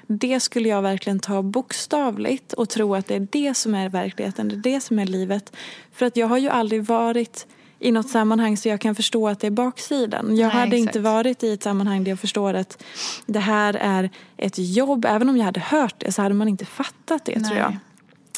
det 0.07 0.39
skulle 0.39 0.69
jag 0.69 0.81
verkligen 0.81 1.19
ta 1.19 1.41
bokstavligt 1.41 2.53
och 2.53 2.69
tro 2.69 2.95
att 2.95 3.07
det 3.07 3.15
är 3.15 3.27
det 3.31 3.53
som 3.53 3.75
är 3.75 3.89
verkligheten, 3.89 4.47
det 4.47 4.55
är 4.55 4.73
det 4.73 4.81
som 4.81 4.99
är 4.99 5.05
livet. 5.05 5.55
För 5.93 6.05
att 6.05 6.17
jag 6.17 6.27
har 6.27 6.37
ju 6.37 6.49
aldrig 6.49 6.83
varit 6.83 7.47
i 7.79 7.91
något 7.91 8.09
sammanhang 8.09 8.57
så 8.57 8.69
jag 8.69 8.81
kan 8.81 8.95
förstå 8.95 9.27
att 9.27 9.39
det 9.39 9.47
är 9.47 9.51
baksidan. 9.51 10.37
Jag 10.37 10.47
Nej, 10.47 10.55
hade 10.55 10.75
exakt. 10.75 10.95
inte 10.95 10.99
varit 10.99 11.43
i 11.43 11.53
ett 11.53 11.63
sammanhang 11.63 12.03
där 12.03 12.11
jag 12.11 12.19
förstår 12.19 12.53
att 12.53 12.83
det 13.25 13.39
här 13.39 13.73
är 13.73 14.09
ett 14.37 14.55
jobb. 14.57 15.05
Även 15.05 15.29
om 15.29 15.37
jag 15.37 15.45
hade 15.45 15.59
hört 15.59 15.95
det 15.97 16.11
så 16.11 16.21
hade 16.21 16.35
man 16.35 16.47
inte 16.47 16.65
fattat 16.65 17.25
det 17.25 17.39
tror 17.39 17.57
jag. 17.57 17.77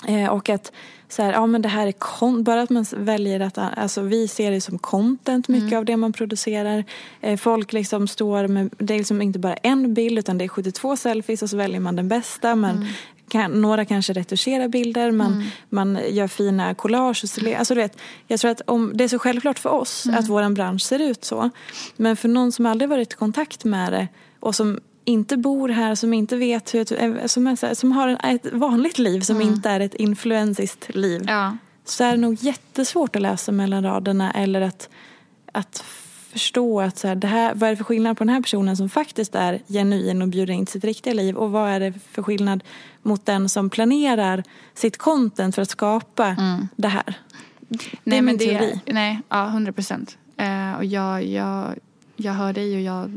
Eh, 0.07 0.29
och 0.29 0.49
att 0.49 0.71
så 1.09 1.21
här, 1.23 1.33
ja, 1.33 1.45
men 1.45 1.61
det 1.61 1.69
här 1.69 1.87
är 1.87 1.91
kon- 1.91 2.43
bara 2.43 2.61
att 2.61 2.69
man 2.69 2.85
väljer 2.97 3.39
att, 3.39 3.57
alltså 3.57 4.01
vi 4.01 4.27
ser 4.27 4.51
det 4.51 4.61
som 4.61 4.79
content 4.79 5.47
mycket 5.47 5.77
av 5.77 5.85
det 5.85 5.97
man 5.97 6.13
producerar. 6.13 6.83
Eh, 7.21 7.37
folk 7.37 7.73
liksom 7.73 8.07
står 8.07 8.47
med, 8.47 8.69
det 8.77 8.93
är 8.93 8.97
liksom 8.97 9.21
inte 9.21 9.39
bara 9.39 9.53
en 9.53 9.93
bild 9.93 10.19
utan 10.19 10.37
det 10.37 10.43
är 10.43 10.47
72 10.47 10.95
selfies 10.97 11.41
och 11.41 11.49
så 11.49 11.57
väljer 11.57 11.79
man 11.79 11.95
den 11.95 12.07
bästa. 12.07 12.55
Man 12.55 12.87
kan, 13.29 13.61
några 13.61 13.85
kanske 13.85 14.13
retuscherar 14.13 14.67
bilder, 14.67 15.11
man, 15.11 15.43
man 15.69 15.99
gör 16.09 16.27
fina 16.27 16.73
collage. 16.75 17.23
Och 17.23 17.29
så, 17.29 17.41
le- 17.41 17.55
alltså, 17.55 17.73
du 17.75 17.81
vet, 17.81 17.97
jag 18.27 18.39
tror 18.39 18.51
att 18.51 18.61
om, 18.65 18.91
det 18.95 19.03
är 19.03 19.07
så 19.07 19.19
självklart 19.19 19.59
för 19.59 19.69
oss 19.69 20.07
att 20.13 20.27
vår 20.27 20.49
bransch 20.49 20.81
ser 20.81 20.99
ut 20.99 21.25
så. 21.25 21.49
Men 21.95 22.15
för 22.15 22.27
någon 22.29 22.51
som 22.51 22.65
aldrig 22.65 22.89
varit 22.89 23.13
i 23.13 23.15
kontakt 23.15 23.65
med 23.65 23.93
det 23.93 24.07
och 24.39 24.55
som 24.55 24.79
inte 25.09 25.37
bor 25.37 25.69
här, 25.69 25.95
som 25.95 26.13
inte 26.13 26.35
vet 26.35 26.73
hur, 26.73 27.01
eh, 27.01 27.25
som, 27.25 27.47
är, 27.47 27.73
som 27.73 27.91
har 27.91 28.17
ett 28.23 28.53
vanligt 28.53 28.99
liv 28.99 29.21
som 29.21 29.41
inte 29.41 29.69
är 29.69 29.79
ett 29.79 29.95
influensiskt 29.95 30.95
liv. 30.95 31.23
Ja. 31.27 31.57
Så 31.85 32.03
är 32.03 32.11
det 32.11 32.17
nog 32.17 32.33
jättesvårt 32.33 33.15
att 33.15 33.21
läsa 33.21 33.51
mellan 33.51 33.83
raderna 33.83 34.31
eller 34.31 34.61
att, 34.61 34.89
att 35.51 35.83
förstå 36.31 36.81
att 36.81 36.97
så 36.97 37.07
här, 37.07 37.15
det 37.15 37.27
här, 37.27 37.55
vad 37.55 37.67
är 37.67 37.71
det 37.71 37.77
för 37.77 37.83
skillnad 37.83 38.17
på 38.17 38.23
den 38.23 38.33
här 38.33 38.41
personen 38.41 38.77
som 38.77 38.89
faktiskt 38.89 39.35
är 39.35 39.61
genuin 39.67 40.21
och 40.21 40.27
bjuder 40.27 40.53
in 40.53 40.65
till 40.65 40.73
sitt 40.73 40.83
riktiga 40.83 41.13
liv 41.13 41.35
och 41.35 41.51
vad 41.51 41.69
är 41.69 41.79
det 41.79 41.93
för 42.11 42.23
skillnad 42.23 42.63
mot 43.01 43.25
den 43.25 43.49
som 43.49 43.69
planerar 43.69 44.43
sitt 44.73 44.97
content 44.97 45.55
för 45.55 45.61
att 45.61 45.69
skapa 45.69 46.35
det 46.75 46.87
här. 46.87 47.17
Det 47.69 47.85
är 47.85 47.99
Nej, 48.03 48.21
min 48.21 48.25
men 48.25 48.37
det, 48.37 48.45
teori. 48.45 48.79
nej, 48.85 49.21
ja, 49.29 49.45
hundra 49.45 49.71
procent. 49.71 50.17
Eh, 50.37 50.73
och 50.73 50.85
jag, 50.85 51.25
jag, 51.25 51.75
jag 52.15 52.33
hör 52.33 52.53
dig 52.53 52.75
och 52.75 52.81
jag, 52.81 53.11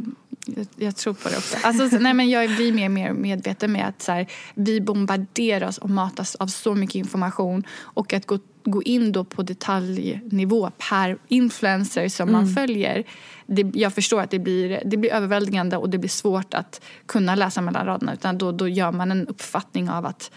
jag, 0.47 0.67
jag 0.77 0.97
tror 0.97 1.15
på 1.15 1.29
det 1.29 1.37
också. 1.37 1.57
Alltså, 1.63 1.89
så- 1.89 1.99
nej, 1.99 2.15
men 2.15 2.31
jag 2.31 2.57
blir 2.57 2.73
mer 2.73 2.85
och 2.87 2.91
mer 2.91 3.13
medveten 3.13 3.73
med 3.73 3.87
att 3.89 4.03
så 4.03 4.13
här, 4.13 4.27
vi 4.55 4.81
bombarderas 4.81 5.79
och 5.79 5.91
matas 5.91 6.35
av 6.35 6.47
så 6.47 6.75
mycket 6.75 6.95
information. 6.95 7.65
Och 7.81 8.13
att 8.13 8.27
gå, 8.27 8.39
gå 8.65 8.83
in 8.83 9.13
då 9.13 9.25
på 9.25 9.43
detaljnivå 9.43 10.71
per 10.91 11.19
influencer 11.29 12.09
som 12.09 12.33
man 12.33 12.55
följer. 12.55 13.05
Det, 13.47 13.71
jag 13.75 13.95
förstår 13.95 14.21
att 14.21 14.31
det 14.31 14.39
blir, 14.39 14.83
det 14.85 14.97
blir 14.97 15.13
överväldigande 15.13 15.77
och 15.77 15.91
det 15.91 15.99
blir 15.99 16.11
svårt 16.11 16.55
att 16.55 16.81
kunna 17.07 17.35
läsa 17.35 17.61
mellan 17.61 17.87
raderna. 17.87 18.13
Utan 18.15 18.39
då, 18.39 18.53
då 18.53 18.69
gör 18.69 18.93
man 18.93 19.11
en 19.11 19.27
uppfattning 19.29 19.91
av 19.91 20.07
att 20.07 20.31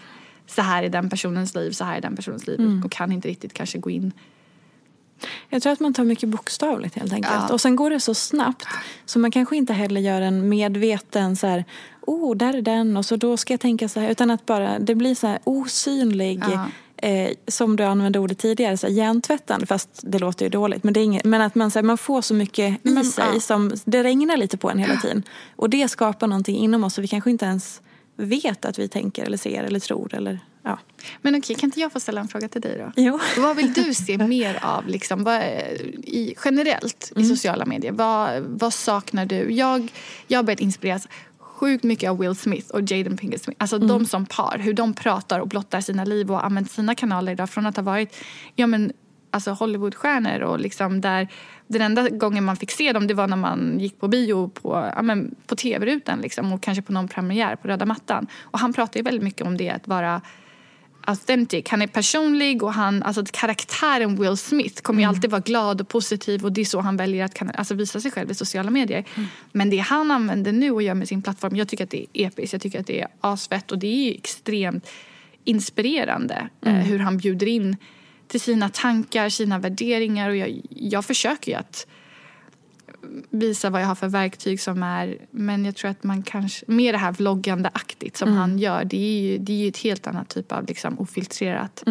så 0.46 0.62
här 0.62 0.82
är 0.82 0.88
den 0.88 1.10
personens 1.10 1.54
liv, 1.54 1.70
så 1.70 1.84
här 1.84 1.96
är 1.96 2.00
den 2.00 2.16
personens 2.16 2.46
liv. 2.46 2.60
Och 2.84 2.92
kan 2.92 3.12
inte 3.12 3.28
riktigt 3.28 3.52
kanske 3.52 3.78
gå 3.78 3.90
in 3.90 4.12
Jag 5.48 5.62
tror 5.62 5.72
att 5.72 5.80
man 5.80 5.94
tar 5.94 6.04
mycket 6.04 6.28
bokstavligt 6.28 6.94
helt 6.94 7.12
enkelt. 7.12 7.34
Ja. 7.48 7.52
Och 7.54 7.60
sen 7.60 7.76
går 7.76 7.90
det 7.90 8.00
så 8.00 8.14
snabbt 8.14 8.66
så 9.06 9.18
man 9.18 9.30
kanske 9.30 9.56
inte 9.56 9.72
heller 9.72 10.00
gör 10.00 10.20
en 10.20 10.48
medveten 10.48 11.36
så 11.36 11.46
här, 11.46 11.64
oh 12.00 12.36
där 12.36 12.54
är 12.54 12.62
den 12.62 12.96
och 12.96 13.04
så 13.06 13.16
då 13.16 13.36
ska 13.36 13.52
jag 13.52 13.60
tänka 13.60 13.88
så 13.88 14.00
här. 14.00 14.10
Utan 14.10 14.30
att 14.30 14.46
bara, 14.46 14.78
det 14.78 14.94
blir 14.94 15.14
så 15.14 15.26
här 15.26 15.38
osynlig, 15.44 16.42
Ja. 16.52 16.68
eh, 17.08 17.30
som 17.48 17.76
du 17.76 17.84
använde 17.84 18.18
ordet 18.18 18.38
tidigare, 18.38 18.76
så 18.76 18.86
här, 18.86 18.94
hjärntvättande. 18.94 19.66
Fast 19.66 20.00
det 20.02 20.18
låter 20.18 20.44
ju 20.44 20.48
dåligt. 20.48 20.84
Men, 20.84 20.94
det 20.94 21.00
är 21.00 21.04
inget, 21.04 21.24
men 21.24 21.40
att 21.40 21.54
man, 21.54 21.70
så 21.70 21.78
här, 21.78 21.84
man 21.84 21.98
får 21.98 22.22
så 22.22 22.34
mycket 22.34 22.86
i 22.86 22.90
Men, 22.90 23.04
sig 23.04 23.24
ja. 23.34 23.40
som 23.40 23.72
det 23.84 24.02
regnar 24.02 24.36
lite 24.36 24.56
på 24.58 24.70
en 24.70 24.78
hela 24.78 24.96
tiden. 25.02 25.22
Och 25.56 25.70
det 25.70 25.88
skapar 25.88 26.26
någonting 26.26 26.56
inom 26.56 26.84
oss 26.84 26.98
och 26.98 27.04
vi 27.04 27.08
kanske 27.08 27.30
inte 27.30 27.44
ens 27.44 27.80
vet 28.16 28.64
att 28.64 28.78
vi 28.78 28.88
tänker 28.88 29.24
eller 29.24 29.36
ser 29.36 29.62
eller 29.64 29.80
tror 29.80 30.14
eller 30.14 30.40
ja. 30.66 30.78
Men 31.22 31.36
okej, 31.36 31.56
kan 31.56 31.66
inte 31.66 31.80
jag 31.80 31.92
få 31.92 32.00
ställa 32.00 32.20
en 32.20 32.28
fråga 32.28 32.48
till 32.48 32.60
dig 32.60 32.78
då? 32.78 32.92
Jo. 32.96 33.20
Vad 33.42 33.56
vill 33.56 33.72
du 33.72 33.94
se 33.94 34.18
mer 34.18 34.58
av 34.62 34.86
liksom, 34.86 35.24
vad, 35.24 35.42
i, 35.42 36.34
generellt 36.44 37.12
i 37.16 37.24
sociala 37.24 37.66
medier? 37.66 37.92
Vad, 37.92 38.42
vad 38.42 38.74
saknar 38.74 39.26
du? 39.26 39.52
Jag, 39.52 39.92
jag 40.26 40.38
har 40.38 40.44
börjat 40.44 40.60
inspireras 40.60 41.08
sjukt 41.38 41.84
mycket 41.84 42.10
av 42.10 42.18
Will 42.18 42.34
Smith 42.34 42.70
och 42.70 42.80
Jaden 42.80 43.16
Pinkett 43.16 43.42
Smith. 43.42 43.56
Alltså 43.62 43.78
de 43.78 44.06
som 44.06 44.26
par, 44.26 44.58
hur 44.58 44.74
de 44.74 44.94
pratar 44.94 45.40
och 45.40 45.48
blottar 45.48 45.80
sina 45.80 46.04
liv 46.04 46.30
och 46.30 46.44
använt 46.44 46.70
sina 46.70 46.94
kanaler 46.94 47.32
idag 47.32 47.50
från 47.50 47.66
att 47.66 47.76
ha 47.76 47.82
varit 47.82 48.16
ja, 48.54 48.66
men, 48.66 48.92
alltså 49.30 49.50
Hollywoodstjärnor 49.50 50.40
och 50.40 50.60
liksom 50.60 51.00
där 51.00 51.28
den 51.66 51.82
enda 51.82 52.08
gången 52.08 52.44
man 52.44 52.56
fick 52.56 52.70
se 52.70 52.92
dem 52.92 53.06
det 53.06 53.14
var 53.14 53.26
när 53.26 53.36
man 53.36 53.80
gick 53.80 54.00
på 54.00 54.08
bio 54.08 54.48
på, 54.48 54.90
ja, 54.96 55.02
men, 55.02 55.34
på 55.46 55.56
tv-rutan 55.56 56.20
liksom, 56.20 56.52
och 56.52 56.62
kanske 56.62 56.82
på 56.82 56.92
någon 56.92 57.08
premiär 57.08 57.56
på 57.56 57.68
röda 57.68 57.86
mattan. 57.86 58.26
Och 58.40 58.58
han 58.58 58.72
pratar 58.72 59.00
ju 59.00 59.04
väldigt 59.04 59.22
mycket 59.22 59.46
om 59.46 59.56
det 59.56 59.70
att 59.70 59.88
vara 59.88 60.20
authentic. 61.06 61.68
Han 61.68 61.82
är 61.82 61.86
personlig 61.86 62.62
och 62.62 62.72
han, 62.72 63.02
alltså 63.02 63.24
karaktären 63.32 64.16
Will 64.16 64.36
Smith 64.36 64.82
kommer 64.82 65.00
ju 65.02 65.08
alltid 65.08 65.30
vara 65.30 65.40
glad 65.40 65.80
och 65.80 65.88
positiv 65.88 66.44
och 66.44 66.52
det 66.52 66.60
är 66.60 66.64
så 66.64 66.80
han 66.80 66.96
väljer 66.96 67.24
att 67.24 67.58
alltså 67.58 67.74
visa 67.74 68.00
sig 68.00 68.10
själv 68.10 68.30
i 68.30 68.34
sociala 68.34 68.70
medier. 68.70 69.04
Men 69.52 69.70
det 69.70 69.78
han 69.78 70.10
använder 70.10 70.52
nu 70.52 70.70
och 70.70 70.82
gör 70.82 70.94
med 70.94 71.08
sin 71.08 71.22
plattform, 71.22 71.56
jag 71.56 71.68
tycker 71.68 71.84
att 71.84 71.90
det 71.90 72.06
är 72.12 72.26
episkt, 72.26 72.52
jag 72.52 72.62
tycker 72.62 72.80
att 72.80 72.86
det 72.86 73.00
är 73.00 73.08
asfett 73.20 73.72
och 73.72 73.78
det 73.78 73.86
är 73.86 74.14
extremt 74.14 74.88
inspirerande 75.44 76.48
eh, 76.66 76.74
hur 76.74 76.98
han 76.98 77.18
bjuder 77.18 77.48
in 77.48 77.76
till 78.28 78.40
sina 78.40 78.68
tankar, 78.68 79.28
sina 79.28 79.58
värderingar 79.58 80.30
och 80.30 80.36
jag, 80.36 80.60
jag 80.70 81.04
försöker 81.04 81.52
ju 81.52 81.58
att 81.58 81.86
visa 83.30 83.70
vad 83.70 83.82
jag 83.82 83.86
har 83.86 83.94
för 83.94 84.08
verktyg 84.08 84.60
som 84.60 84.82
är 84.82 85.18
men 85.30 85.64
jag 85.64 85.76
tror 85.76 85.90
att 85.90 86.04
man 86.04 86.22
kanske, 86.22 86.64
mer 86.68 86.92
det 86.92 86.98
här 86.98 87.12
vloggande-aktigt 87.12 88.16
som 88.16 88.32
han 88.32 88.58
gör 88.58 88.84
det 88.84 88.96
är, 88.96 89.20
ju, 89.20 89.38
det 89.38 89.52
är 89.52 89.56
ju 89.56 89.68
ett 89.68 89.78
helt 89.78 90.06
annat 90.06 90.28
typ 90.28 90.52
av 90.52 90.66
liksom 90.66 90.98
ofiltrerat 90.98 91.84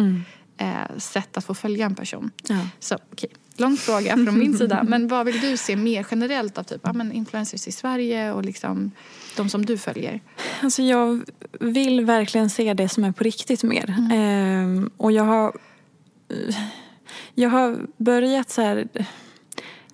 eh, 0.56 0.98
sätt 0.98 1.36
att 1.36 1.44
få 1.44 1.54
följa 1.54 1.86
en 1.86 1.94
person. 1.94 2.30
Ja. 2.48 2.58
Så 2.78 2.98
okej, 3.12 3.30
lång 3.56 3.76
fråga 3.76 4.14
från 4.14 4.38
min 4.38 4.58
sida. 4.58 4.82
Men 4.88 5.08
vad 5.08 5.26
vill 5.26 5.40
du 5.40 5.56
se 5.56 5.76
mer 5.76 6.06
generellt 6.10 6.58
av 6.58 6.62
typ, 6.62 6.80
ja, 6.84 6.92
men 6.92 7.12
influencers 7.12 7.68
i 7.68 7.72
Sverige 7.72 8.32
och 8.32 8.44
liksom 8.44 8.90
de 9.36 9.48
som 9.48 9.66
du 9.66 9.78
följer? 9.78 10.20
Alltså 10.62 10.82
jag 10.82 11.22
vill 11.60 12.04
verkligen 12.04 12.50
se 12.50 12.74
det 12.74 12.88
som 12.88 13.04
är 13.04 13.12
på 13.12 13.24
riktigt 13.24 13.62
mer. 13.62 14.08
Ehm, 14.12 14.90
och 14.96 15.12
jag 15.12 15.24
har, 15.24 15.52
jag 17.34 17.50
har 17.50 17.86
börjat 17.96 18.50
så 18.50 18.62
här... 18.62 18.88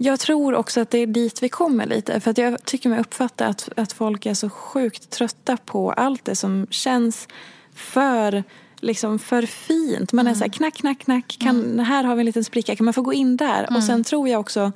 Jag 0.05 0.21
tror 0.21 0.55
också 0.55 0.81
att 0.81 0.91
det 0.91 0.99
är 0.99 1.07
dit 1.07 1.43
vi 1.43 1.49
kommer 1.49 1.87
lite. 1.87 2.21
För 2.21 2.31
att 2.31 2.39
jag 2.39 2.65
tycker 2.65 2.89
mig 2.89 3.01
uppfatta 3.01 3.47
att, 3.47 3.69
att 3.77 3.93
folk 3.93 4.27
är 4.27 4.35
så 4.35 4.51
sjukt 4.51 5.11
trötta 5.11 5.57
på 5.57 5.93
allt 5.93 6.25
det 6.25 6.37
som 6.37 6.67
känns 6.71 7.29
för 7.75 8.45
liksom 8.81 9.19
för 9.19 9.43
fint. 9.43 10.13
Man 10.13 10.27
är 10.27 10.35
så 10.35 10.41
här 10.41 10.49
knack, 10.49 10.75
knack, 10.75 10.99
knack. 10.99 11.37
Kan, 11.41 11.81
Här 11.81 12.05
har 12.05 12.15
vi 12.15 12.21
en 12.21 12.27
liten 12.27 12.45
spricka. 12.45 12.77
Kan 12.77 12.85
man 12.85 12.95
få 12.95 13.03
gå 13.03 13.13
in 13.13 13.37
där? 13.37 13.77
Och 13.77 13.85
sen 13.85 14.05
tror 14.05 14.29
jag 14.29 14.41
också, 14.41 14.73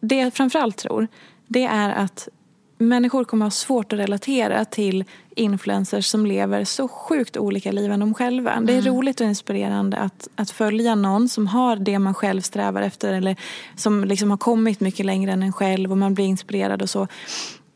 det 0.00 0.16
jag 0.16 0.34
framförallt 0.34 0.76
tror, 0.76 1.08
det 1.46 1.64
är 1.64 1.90
att 1.90 2.28
människor 2.78 3.24
kommer 3.24 3.46
ha 3.46 3.50
svårt 3.50 3.92
att 3.92 3.98
relatera 3.98 4.64
till 4.64 5.04
influencers 5.36 6.06
som 6.06 6.26
lever 6.26 6.64
så 6.64 6.88
sjukt 6.88 7.36
olika 7.36 7.72
liv 7.72 7.92
än 7.92 8.00
de 8.00 8.14
själva. 8.14 8.60
Det 8.60 8.72
är 8.72 8.82
roligt 8.82 9.20
och 9.20 9.26
inspirerande 9.26 9.96
att, 9.96 10.28
att 10.34 10.50
följa 10.50 10.94
någon 10.94 11.28
som 11.28 11.46
har 11.46 11.76
det 11.76 11.98
man 11.98 12.14
själv 12.14 12.40
strävar 12.40 12.82
efter 12.82 13.12
eller 13.12 13.36
som 13.76 14.04
liksom 14.04 14.30
har 14.30 14.38
kommit 14.38 14.80
mycket 14.80 15.06
längre 15.06 15.32
än 15.32 15.42
en 15.42 15.52
själv 15.52 15.90
och 15.90 15.98
man 15.98 16.14
blir 16.14 16.24
inspirerad 16.24 16.82
och 16.82 16.90
så. 16.90 17.08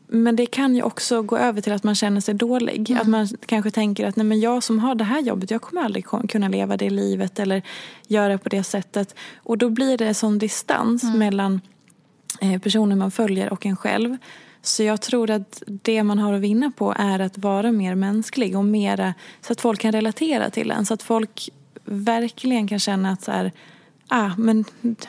Men 0.07 0.35
det 0.35 0.45
kan 0.45 0.75
ju 0.75 0.83
också 0.83 1.21
gå 1.21 1.37
över 1.37 1.61
till 1.61 1.73
att 1.73 1.83
man 1.83 1.95
känner 1.95 2.21
sig 2.21 2.33
dålig. 2.33 2.97
Att 3.01 3.07
man 3.07 3.27
kanske 3.45 3.71
tänker 3.71 4.07
att 4.07 4.15
nej 4.15 4.25
men 4.25 4.39
jag 4.39 4.63
som 4.63 4.79
har 4.79 4.95
det 4.95 5.03
här 5.03 5.21
jobbet, 5.21 5.51
jag 5.51 5.61
kommer 5.61 5.81
aldrig 5.81 6.05
kunna 6.29 6.47
leva 6.47 6.77
det 6.77 6.89
livet 6.89 7.39
eller 7.39 7.61
göra 8.07 8.37
på 8.37 8.49
det 8.49 8.63
sättet. 8.63 9.15
Och 9.37 9.57
då 9.57 9.69
blir 9.69 9.97
det 9.97 10.07
en 10.07 10.15
sån 10.15 10.39
distans 10.39 11.03
mellan 11.03 11.61
eh, 12.41 12.61
personer 12.61 12.95
man 12.95 13.11
följer 13.11 13.53
och 13.53 13.65
en 13.65 13.77
själv. 13.77 14.17
Så 14.61 14.83
jag 14.83 15.01
tror 15.01 15.29
att 15.29 15.63
det 15.65 16.03
man 16.03 16.19
har 16.19 16.33
att 16.33 16.41
vinna 16.41 16.71
på 16.71 16.93
är 16.97 17.19
att 17.19 17.37
vara 17.37 17.71
mer 17.71 17.95
mänsklig 17.95 18.57
och 18.57 18.65
mera 18.65 19.13
så 19.41 19.53
att 19.53 19.61
folk 19.61 19.79
kan 19.79 19.91
relatera 19.91 20.49
till 20.49 20.71
en. 20.71 20.85
Så 20.85 20.93
att 20.93 21.03
folk 21.03 21.49
verkligen 21.85 22.67
kan 22.67 22.79
känna 22.79 23.11
att 23.11 23.23
så 23.23 23.31
här, 23.31 23.51
ah, 24.07 24.29
men 24.37 24.65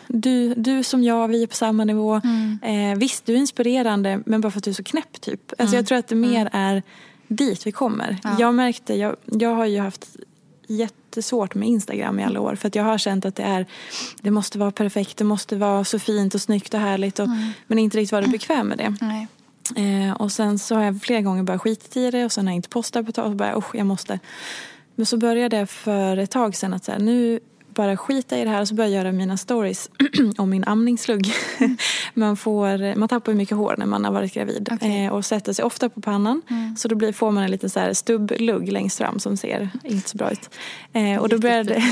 du, 0.06 0.54
du 0.54 0.82
som 0.82 1.02
jag, 1.02 1.28
vi 1.28 1.42
är 1.42 1.46
på 1.46 1.54
samma 1.54 1.84
nivå. 1.84 2.20
Eh, 2.62 2.98
visst, 2.98 3.26
du 3.26 3.34
är 3.34 3.38
inspirerande 3.38 4.22
men 4.26 4.40
bara 4.40 4.50
för 4.50 4.58
att 4.58 4.64
du 4.64 4.70
är 4.70 4.74
så 4.74 4.84
knäpp 4.84 5.20
typ. 5.20 5.52
Alltså 5.58 5.76
jag 5.76 5.86
tror 5.86 5.98
att 5.98 6.08
det 6.08 6.14
mer 6.14 6.48
är 6.52 6.82
dit 7.28 7.66
vi 7.66 7.72
kommer. 7.72 8.18
Jag 8.38 8.54
märkte, 8.54 8.94
jag, 8.94 9.16
jag 9.24 9.54
har 9.54 9.66
ju 9.66 9.80
haft 9.80 10.16
jättesvårt 10.66 11.54
med 11.54 11.68
Instagram 11.68 12.18
i 12.18 12.24
alla 12.24 12.40
år. 12.40 12.54
För 12.54 12.68
att 12.68 12.74
jag 12.74 12.84
har 12.84 12.98
känt 12.98 13.24
att 13.24 13.36
det 13.36 13.42
är, 13.42 13.66
det 14.20 14.30
måste 14.30 14.58
vara 14.58 14.70
perfekt, 14.70 15.16
det 15.16 15.24
måste 15.24 15.56
vara 15.56 15.84
så 15.84 15.98
fint 15.98 16.34
och 16.34 16.40
snyggt 16.40 16.74
och 16.74 16.80
härligt. 16.80 17.18
Och, 17.18 17.28
Men 17.66 17.78
inte 17.78 17.98
riktigt 17.98 18.12
varit 18.12 18.30
bekväm 18.32 18.68
med 18.68 18.78
det. 18.78 18.96
Nej. 19.00 19.28
Eh, 19.76 20.12
och 20.12 20.32
sen 20.32 20.58
så 20.58 20.74
har 20.74 20.84
jag 20.84 21.02
flera 21.02 21.20
gånger 21.20 21.42
bara 21.42 21.58
skitit 21.58 21.96
i 21.96 22.10
det 22.10 22.24
och 22.24 22.32
sen 22.32 22.46
har 22.46 22.52
jag 22.52 22.56
inte 22.56 22.68
postat 22.68 23.04
på 23.04 23.08
ett 23.08 23.14
tag 23.14 23.30
så 23.30 23.36
bara, 23.36 23.56
usch 23.56 23.74
jag 23.74 23.86
måste. 23.86 24.18
Men 24.94 25.06
så 25.06 25.16
började 25.16 25.56
jag 25.56 25.70
för 25.70 26.16
ett 26.16 26.30
tag 26.30 26.56
sedan 26.56 26.74
att 26.74 26.84
så 26.84 26.92
här, 26.92 26.98
nu 26.98 27.40
bara 27.74 27.96
skita 27.96 28.38
i 28.38 28.44
det 28.44 28.50
här 28.50 28.60
och 28.60 28.68
så 28.68 28.74
började 28.74 28.94
jag 28.94 29.04
göra 29.04 29.12
mina 29.12 29.36
stories 29.36 29.90
om 30.36 30.50
min 30.50 30.64
amningslugg. 30.64 31.32
man, 32.14 32.36
får, 32.36 32.98
man 32.98 33.08
tappar 33.08 33.32
mycket 33.32 33.56
hår 33.56 33.74
när 33.78 33.86
man 33.86 34.04
har 34.04 34.12
varit 34.12 34.34
gravid 34.34 34.68
Okej. 34.72 35.04
eh, 35.04 35.12
och 35.12 35.24
sätter 35.24 35.52
sig 35.52 35.64
ofta 35.64 35.88
på 35.88 36.00
pannan. 36.00 36.42
Så 36.78 36.88
då 36.88 36.94
blir, 36.94 37.12
får 37.12 37.30
man 37.30 37.44
en 37.44 37.50
liten 37.50 37.70
så 37.70 37.80
här 37.80 37.92
stubblugg 37.92 38.72
längst 38.72 38.98
fram 38.98 39.18
som 39.18 39.36
ser 39.36 39.70
inte 39.84 40.08
så 40.08 40.16
bra 40.16 40.30
ut. 40.30 40.50
Eh, 40.92 41.16
och 41.16 41.28
då 41.28 41.38
började, 41.38 41.82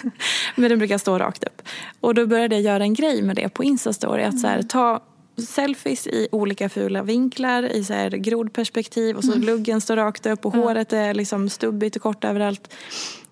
men 0.56 0.70
den 0.70 0.78
brukar 0.78 0.98
stå 0.98 1.18
rakt 1.18 1.44
upp. 1.44 1.62
Och 2.00 2.14
då 2.14 2.26
började 2.26 2.54
jag 2.54 2.62
göra 2.62 2.82
en 2.82 2.94
grej 2.94 3.22
med 3.22 3.36
det 3.36 3.48
på 3.48 3.64
Instastory. 3.64 4.22
Att 4.22 4.40
så 4.40 4.46
här, 4.46 4.62
ta 4.62 5.00
selfies 5.36 6.06
i 6.06 6.28
olika 6.32 6.68
fula 6.68 7.02
vinklar 7.02 7.62
i 7.62 7.84
så 7.84 7.92
här 7.92 8.10
grodperspektiv 8.10 9.16
och 9.16 9.24
så 9.24 9.34
luggen 9.34 9.80
står 9.80 9.96
rakt 9.96 10.26
upp 10.26 10.46
och 10.46 10.52
håret 10.52 10.92
är 10.92 11.14
liksom 11.14 11.48
stubbigt 11.48 11.96
och 11.96 12.02
kort 12.02 12.24
överallt. 12.24 12.74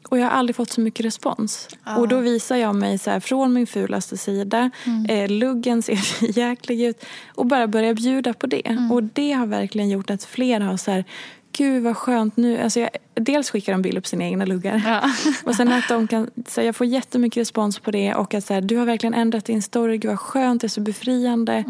Och 0.09 0.19
jag 0.19 0.25
har 0.25 0.31
aldrig 0.31 0.57
fått 0.57 0.71
så 0.71 0.81
mycket 0.81 1.07
respons. 1.07 1.69
Och 1.99 2.09
då 2.09 2.19
visar 2.19 2.57
jag 2.57 2.75
mig 2.75 2.99
så 2.99 3.11
här 3.11 3.21
från 3.21 3.53
min 3.53 3.67
fulaste 3.67 4.17
sida. 4.17 4.71
Eh, 5.09 5.31
luggen 5.31 5.83
ser 5.83 5.99
jäklig 6.39 6.83
ut. 6.83 7.05
Och 7.35 7.47
bara 7.47 7.67
börjar 7.67 7.95
bjuda 7.95 8.35
på 8.35 8.47
det. 8.47 8.89
Och 8.93 9.03
det 9.03 9.33
har 9.33 9.47
verkligen 9.47 9.91
gjort 9.91 10.11
att 10.11 10.25
fler 10.25 10.61
har 10.61 10.77
så 10.77 10.91
här 10.91 11.05
Gud 11.53 11.83
vad 11.83 11.97
skönt 11.97 12.37
nu. 12.37 12.59
Alltså 12.59 12.81
jag, 12.81 12.91
dels 13.15 13.51
skickar 13.51 13.73
de 13.73 13.83
bilder 13.83 14.01
på 14.01 14.09
sina 14.09 14.25
egna 14.25 14.45
luggar. 14.45 15.05
Och 15.45 15.55
sen 15.55 15.73
att 15.73 15.89
de 15.89 16.07
kan, 16.09 16.31
så 16.49 16.61
här, 16.61 16.67
jag 16.67 16.77
får 16.77 16.87
jättemycket 16.87 17.41
respons 17.41 17.79
på 17.79 17.91
det. 17.91 18.15
Och 18.15 18.35
att 18.35 18.45
så 18.45 18.55
här, 18.55 18.61
du 18.61 18.77
har 18.77 18.87
verkligen 18.87 19.15
ändrat 19.15 19.45
din 19.45 19.63
story. 19.63 19.99
Gud 19.99 20.11
vad 20.11 20.21
skönt, 20.21 20.61
det 20.61 20.67
är 20.67 20.69
så 20.69 20.81
befriande. 20.81 21.65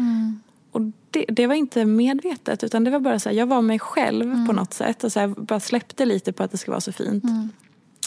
Och 0.71 0.81
det, 1.09 1.25
det 1.27 1.47
var 1.47 1.55
inte 1.55 1.85
medvetet 1.85 2.63
utan 2.63 2.83
det 2.83 2.91
var 2.91 2.99
bara 2.99 3.19
så 3.19 3.29
här, 3.29 3.35
jag 3.35 3.45
var 3.45 3.61
mig 3.61 3.79
själv 3.79 4.47
på 4.47 4.53
något 4.53 4.73
sätt. 4.73 5.03
Och 5.03 5.11
så 5.11 5.27
bara 5.37 5.59
släppte 5.59 6.05
lite 6.05 6.33
på 6.33 6.43
att 6.43 6.51
det 6.51 6.57
ska 6.57 6.71
vara 6.71 6.81
så 6.81 6.91
fint. 6.91 7.23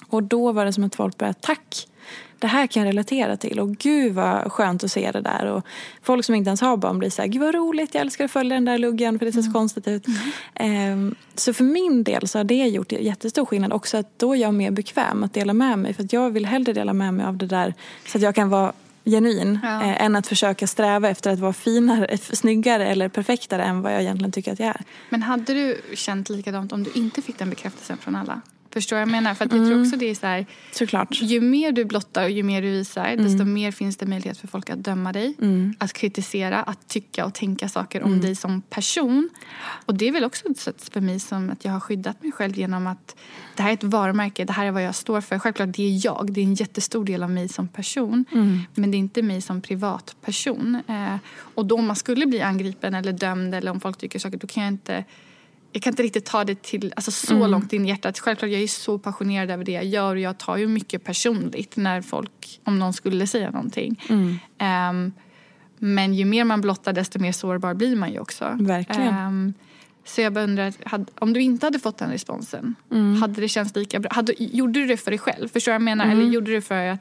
Och 0.08 0.22
då 0.22 0.52
var 0.52 0.64
det 0.64 0.72
som 0.72 0.84
att 0.84 0.94
folk 0.94 1.18
började, 1.18 1.38
tack! 1.40 1.86
Det 2.38 2.46
här 2.46 2.66
kan 2.66 2.82
jag 2.82 2.88
relatera 2.88 3.36
till 3.36 3.60
och 3.60 3.76
gud 3.76 4.14
vad 4.14 4.52
skönt 4.52 4.84
att 4.84 4.92
se 4.92 5.10
det 5.10 5.20
där. 5.20 5.46
Och 5.46 5.66
folk 6.02 6.24
som 6.24 6.34
inte 6.34 6.48
ens 6.48 6.60
har 6.60 6.76
barn 6.76 6.98
blir 6.98 7.10
så 7.10 7.22
här, 7.22 7.28
gud 7.28 7.42
vad 7.42 7.54
roligt, 7.54 7.94
jag 7.94 8.00
älskar 8.00 8.24
att 8.24 8.30
följa 8.30 8.54
den 8.54 8.64
där 8.64 8.78
luggen 8.78 9.18
för 9.18 9.26
det 9.26 9.32
ser 9.32 9.42
så 9.42 9.52
konstigt 9.52 9.88
ut. 9.88 10.06
Ehm, 10.54 11.14
så 11.34 11.52
för 11.52 11.64
min 11.64 12.02
del 12.04 12.28
så 12.28 12.38
har 12.38 12.44
det 12.44 12.66
gjort 12.66 12.92
jättestor 12.92 13.44
skillnad 13.46 13.72
också 13.72 13.96
att 13.96 14.18
då 14.18 14.32
är 14.36 14.38
jag 14.40 14.54
mer 14.54 14.70
bekväm 14.70 15.24
att 15.24 15.34
dela 15.34 15.52
med 15.52 15.78
mig. 15.78 15.94
För 15.94 16.04
att 16.04 16.12
jag 16.12 16.30
vill 16.30 16.46
hellre 16.46 16.72
dela 16.72 16.92
med 16.92 17.14
mig 17.14 17.26
av 17.26 17.36
det 17.36 17.46
där 17.46 17.74
så 18.06 18.18
att 18.18 18.22
jag 18.22 18.34
kan 18.34 18.48
vara 18.48 18.72
genuin 19.04 19.58
Ja. 19.62 19.82
eh, 19.82 20.02
än 20.02 20.16
att 20.16 20.26
försöka 20.26 20.66
sträva 20.66 21.08
efter 21.08 21.30
att 21.30 21.38
vara 21.38 21.52
finare, 21.52 22.18
snyggare 22.18 22.86
eller 22.86 23.08
perfektare 23.08 23.64
än 23.64 23.82
vad 23.82 23.94
jag 23.94 24.02
egentligen 24.02 24.32
tycker 24.32 24.52
att 24.52 24.58
jag 24.60 24.68
är. 24.68 24.80
Men 25.10 25.22
hade 25.22 25.54
du 25.54 25.80
känt 25.94 26.28
likadant 26.28 26.72
om 26.72 26.82
du 26.82 26.90
inte 26.94 27.22
fick 27.22 27.38
den 27.38 27.50
bekräftelsen 27.50 27.98
från 27.98 28.16
alla? 28.16 28.40
Förstår 28.76 28.98
jag 28.98 29.08
menar? 29.08 29.34
För 29.34 29.44
att 29.44 29.52
jag 29.52 29.66
tror 29.66 29.80
också 29.82 29.96
det 29.96 30.10
är 30.10 30.14
så 30.14 30.26
här, 30.26 30.46
Såklart. 30.72 31.08
ju 31.22 31.40
mer 31.40 31.72
du 31.72 31.84
blottar 31.84 32.24
och 32.24 32.30
ju 32.30 32.42
mer 32.42 32.62
du 32.62 32.70
visar 32.70 33.16
desto 33.16 33.44
mer 33.44 33.72
finns 33.72 33.96
det 33.96 34.06
möjlighet 34.06 34.38
för 34.38 34.48
folk 34.48 34.70
att 34.70 34.84
döma 34.84 35.12
dig, 35.12 35.34
att 35.78 35.92
kritisera, 35.92 36.62
att 36.62 36.88
tycka 36.88 37.24
och 37.26 37.34
tänka 37.34 37.68
saker 37.68 38.02
om 38.02 38.20
dig 38.20 38.34
som 38.34 38.62
person. 38.62 39.30
Och 39.86 39.94
det 39.94 40.08
är 40.08 40.12
väl 40.12 40.24
också 40.24 40.48
ett 40.48 40.58
sätt 40.58 40.88
för 40.92 41.00
mig 41.00 41.20
som 41.20 41.50
att 41.50 41.64
jag 41.64 41.72
har 41.72 41.80
skyddat 41.80 42.22
mig 42.22 42.32
själv 42.32 42.58
genom 42.58 42.86
att 42.86 43.16
det 43.56 43.62
här 43.62 43.70
är 43.70 43.74
ett 43.74 43.84
varumärke, 43.84 44.44
det 44.44 44.52
här 44.52 44.66
är 44.66 44.70
vad 44.70 44.82
jag 44.82 44.94
står 44.94 45.20
för. 45.20 45.38
Självklart, 45.38 45.68
det 45.76 45.82
är 45.82 46.06
jag, 46.06 46.32
det 46.32 46.40
är 46.40 46.44
en 46.44 46.54
jättestor 46.54 47.04
del 47.04 47.22
av 47.22 47.30
mig 47.30 47.48
som 47.48 47.68
person. 47.68 48.24
Men 48.74 48.90
det 48.90 48.96
är 48.96 48.98
inte 48.98 49.22
mig 49.22 49.40
som 49.42 49.60
privatperson. 49.60 50.82
Eh, 50.88 51.16
och 51.54 51.66
då 51.66 51.74
om 51.76 51.86
man 51.86 51.96
skulle 51.96 52.26
bli 52.26 52.42
angripen 52.42 52.94
eller 52.94 53.12
dömd 53.12 53.54
eller 53.54 53.70
om 53.70 53.80
folk 53.80 53.98
tycker 53.98 54.18
saker, 54.18 54.38
då 54.38 54.46
kan 54.46 54.62
jag 54.64 54.72
inte 54.72 55.04
jag 55.72 55.82
kan 55.82 55.92
inte 55.92 56.02
riktigt 56.02 56.24
ta 56.24 56.44
det 56.44 56.62
till 56.62 56.92
alltså, 56.96 57.10
så 57.10 57.46
långt 57.46 57.72
in 57.72 57.84
i 57.84 57.88
hjärtat. 57.88 58.18
Självklart, 58.18 58.50
jag 58.50 58.60
är 58.60 58.66
så 58.66 58.98
passionerad 58.98 59.50
över 59.50 59.64
det 59.64 59.72
jag 59.72 59.84
gör 59.84 60.14
och 60.14 60.20
jag 60.20 60.38
tar 60.38 60.56
ju 60.56 60.66
mycket 60.66 61.04
personligt 61.04 61.76
när 61.76 62.02
folk, 62.02 62.60
om 62.64 62.78
någon 62.78 62.92
skulle 62.92 63.26
säga 63.26 63.50
någonting. 63.50 64.02
Ehm, 64.58 65.12
men 65.78 66.14
ju 66.14 66.24
mer 66.24 66.44
man 66.44 66.60
blottar 66.60 66.92
desto 66.92 67.18
mer 67.18 67.32
sårbar 67.32 67.74
blir 67.74 67.96
man 67.96 68.12
ju 68.12 68.18
också. 68.18 68.56
Verkligen. 68.60 69.14
Ehm, 69.14 69.54
så 70.04 70.20
jag 70.20 70.32
bara 70.32 70.44
undrar, 70.44 70.72
hade, 70.84 71.04
om 71.18 71.32
du 71.32 71.40
inte 71.40 71.66
hade 71.66 71.78
fått 71.78 71.98
den 71.98 72.10
responsen, 72.10 72.74
hade 73.20 73.40
det 73.40 73.48
känts 73.48 73.76
lika 73.76 74.00
bra? 74.00 74.10
Hade, 74.14 74.34
gjorde 74.38 74.80
du 74.80 74.86
det 74.86 74.96
för 74.96 75.10
dig 75.10 75.18
själv? 75.18 75.48
Förstår 75.48 75.72
jag 75.72 75.82
menar? 75.82 76.06
Eller 76.06 76.22
gjorde 76.22 76.46
du 76.46 76.54
det 76.54 76.62
för 76.62 76.86
att... 76.86 77.00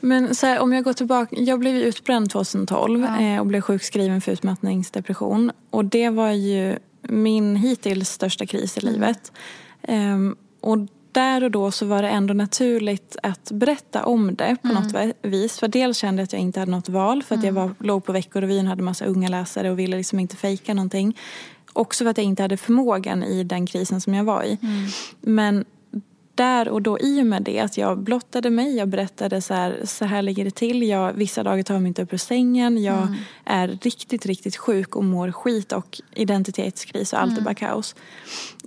Men 0.00 0.34
så 0.34 0.46
här, 0.46 0.58
om 0.58 0.72
jag 0.72 0.84
går 0.84 0.92
tillbaka, 0.92 1.36
jag 1.36 1.58
blev 1.60 1.76
utbränd 1.76 2.30
2012 2.30 3.04
eh, 3.04 3.38
och 3.38 3.46
blev 3.46 3.60
sjukskriven 3.60 4.20
för 4.20 4.32
utmattningsdepression. 4.32 5.52
Och 5.70 5.84
det 5.84 6.10
var 6.10 6.30
ju 6.30 6.78
min 7.02 7.56
hittills 7.56 8.08
största 8.10 8.46
kris 8.46 8.78
i 8.78 8.80
livet. 8.80 9.32
Ehm, 9.82 10.36
och 10.60 10.78
där 11.12 11.44
och 11.44 11.50
då 11.50 11.70
så 11.70 11.86
var 11.86 12.02
det 12.02 12.08
ändå 12.08 12.34
naturligt 12.34 13.16
att 13.22 13.50
berätta 13.50 14.04
om 14.04 14.34
det 14.34 14.56
på 14.62 14.68
något 14.68 14.92
vä- 14.92 15.12
vis. 15.22 15.58
För 15.58 15.68
dels 15.68 15.98
kände 15.98 16.22
jag 16.22 16.24
att 16.24 16.32
jag 16.32 16.42
inte 16.42 16.60
hade 16.60 16.72
något 16.72 16.88
val 16.88 17.22
för 17.22 17.34
att 17.34 17.44
jag 17.44 17.52
var, 17.52 17.74
låg 17.78 18.04
på 18.04 18.12
Veckorevyn 18.12 18.64
och 18.64 18.68
hade 18.68 18.82
massa 18.82 19.04
unga 19.04 19.28
läsare 19.28 19.70
och 19.70 19.78
ville 19.78 19.96
liksom 19.96 20.20
inte 20.20 20.36
fejka 20.36 20.74
någonting. 20.74 21.18
Också 21.72 22.04
för 22.04 22.10
att 22.10 22.18
jag 22.18 22.24
inte 22.24 22.42
hade 22.42 22.56
förmågan 22.56 23.22
i 23.24 23.44
den 23.44 23.66
krisen 23.66 24.00
som 24.00 24.14
jag 24.14 24.24
var 24.24 24.44
i. 24.44 24.58
Men 25.20 25.64
där 26.34 26.68
och 26.68 26.82
då 26.82 26.98
i 27.00 27.22
och 27.22 27.26
med 27.26 27.42
det 27.42 27.60
att 27.60 27.76
jag 27.76 27.98
blottade 27.98 28.50
mig, 28.50 28.76
jag 28.76 28.88
berättade 28.88 29.42
så 29.42 29.54
här, 29.54 29.80
så 29.84 30.04
här 30.04 30.22
ligger 30.22 30.44
det 30.44 30.50
till. 30.50 30.82
Jag, 30.82 31.12
vissa 31.12 31.42
dagar 31.42 31.62
tar 31.62 31.74
jag 31.74 31.82
mig 31.82 31.88
inte 31.88 32.02
upp 32.02 32.12
ur 32.12 32.18
sängen. 32.18 32.82
Jag 32.82 33.16
är 33.44 33.68
riktigt, 33.82 34.26
riktigt 34.26 34.56
sjuk 34.56 34.96
och 34.96 35.04
mår 35.04 35.32
skit 35.32 35.72
och 35.72 36.00
identitetskris 36.14 37.12
och 37.12 37.20
allt 37.20 37.38
är 37.38 37.42
bara 37.42 37.54
kaos. 37.54 37.94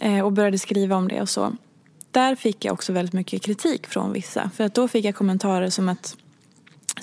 Eh, 0.02 0.20
och 0.20 0.32
började 0.32 0.60
skriva 0.60 0.96
om 0.96 1.08
det 1.08 1.22
och 1.22 1.30
så. 1.30 1.56
Där 2.12 2.36
fick 2.36 2.66
jag 2.66 2.74
också 2.74 2.94
väldigt 2.94 3.14
mycket 3.14 3.42
kritik 3.42 3.88
från 3.88 4.14
vissa. 4.14 4.50
För 4.56 4.64
att 4.64 4.74
då 4.74 4.88
fick 4.88 5.06
jag 5.06 5.16
kommentarer 5.16 5.70
som 5.70 5.90
att 5.90 6.18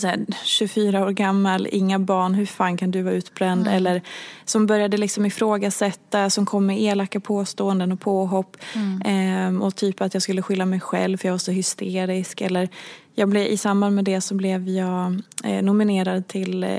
här, 0.02 0.26
24 0.44 1.04
år 1.04 1.10
gammal, 1.10 1.68
inga 1.70 1.98
barn, 1.98 2.34
hur 2.34 2.46
fan 2.46 2.76
kan 2.76 2.90
du 2.90 3.02
vara 3.02 3.14
utbränd? 3.14 3.68
Eller 3.68 4.02
som 4.44 4.66
började 4.66 4.96
liksom 4.96 5.26
ifrågasätta, 5.26 6.30
som 6.30 6.46
kom 6.46 6.66
med 6.66 6.80
elaka 6.82 7.20
påståenden 7.20 7.92
och 7.92 8.00
påhopp. 8.00 8.56
Ehm, 9.04 9.62
och 9.62 9.76
typ 9.76 10.00
att 10.00 10.14
jag 10.14 10.22
skulle 10.22 10.42
skylla 10.42 10.66
mig 10.66 10.80
själv 10.80 11.16
för 11.16 11.28
jag 11.28 11.32
var 11.32 11.38
så 11.38 11.52
hysterisk. 11.52 12.40
Eller 12.40 12.68
jag 13.14 13.28
blev, 13.28 13.46
I 13.46 13.56
samband 13.56 13.96
med 13.96 14.04
det 14.04 14.20
så 14.20 14.34
blev 14.34 14.68
jag 14.68 15.20
eh, 15.44 15.62
nominerad 15.62 16.28
till 16.28 16.64
eh, 16.64 16.70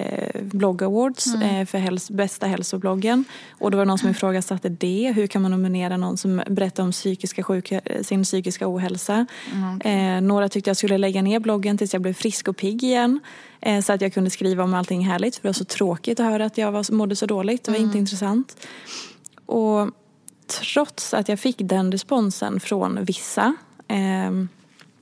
Blogg 0.42 0.84
Awards 0.84 1.34
Mm. 1.36 1.42
eh, 1.62 1.66
för 1.66 1.78
häls 1.78 2.10
bästa 2.12 2.48
hälsobloggen. 2.48 3.26
Och 3.52 3.72
det 3.72 3.78
var 3.78 3.86
någon 3.86 3.98
som 3.98 4.10
ifrågasatte 4.10 4.70
det. 4.70 5.14
Hur 5.16 5.28
kan 5.28 5.42
man 5.42 5.52
nominera 5.52 5.98
någon 5.98 6.18
som 6.18 6.42
berättar 6.50 6.84
om 6.84 6.92
psykiska 6.92 7.44
sjuka, 7.44 7.82
sin 8.02 8.24
psykiska 8.24 8.68
ohälsa? 8.76 9.26
Mm, 9.54 9.82
eh, 10.18 10.22
några 10.30 10.50
tyckte 10.50 10.70
jag 10.70 10.78
skulle 10.78 10.98
lägga 10.98 11.22
ner 11.22 11.40
bloggen 11.40 11.78
tills 11.78 11.94
jag 11.94 12.02
blev 12.02 12.14
frisk 12.14 12.48
och 12.48 12.58
pigg 12.58 12.84
igen. 12.84 13.20
Eh, 13.62 13.82
så 13.82 13.94
att 13.94 14.02
jag 14.02 14.14
kunde 14.14 14.30
skriva 14.30 14.64
om 14.64 14.74
allting 14.74 15.06
härligt. 15.06 15.36
För 15.36 15.42
det 15.42 15.48
var 15.48 15.54
så 15.54 15.66
tråkigt 15.66 16.20
att 16.20 16.26
höra 16.26 16.46
att 16.46 16.58
jag 16.58 16.72
var, 16.72 16.92
mådde 16.94 17.16
så 17.16 17.26
dåligt. 17.26 17.64
Det 17.64 17.72
var 17.72 17.78
Mm. 17.78 17.88
inte 17.90 17.98
intressant. 17.98 18.68
Och 19.46 19.90
trots 20.74 21.14
att 21.14 21.30
jag 21.30 21.40
fick 21.40 21.56
den 21.60 21.92
responsen 21.92 22.60
från 22.60 23.06
vissa 23.06 23.56
ehm, 23.88 24.50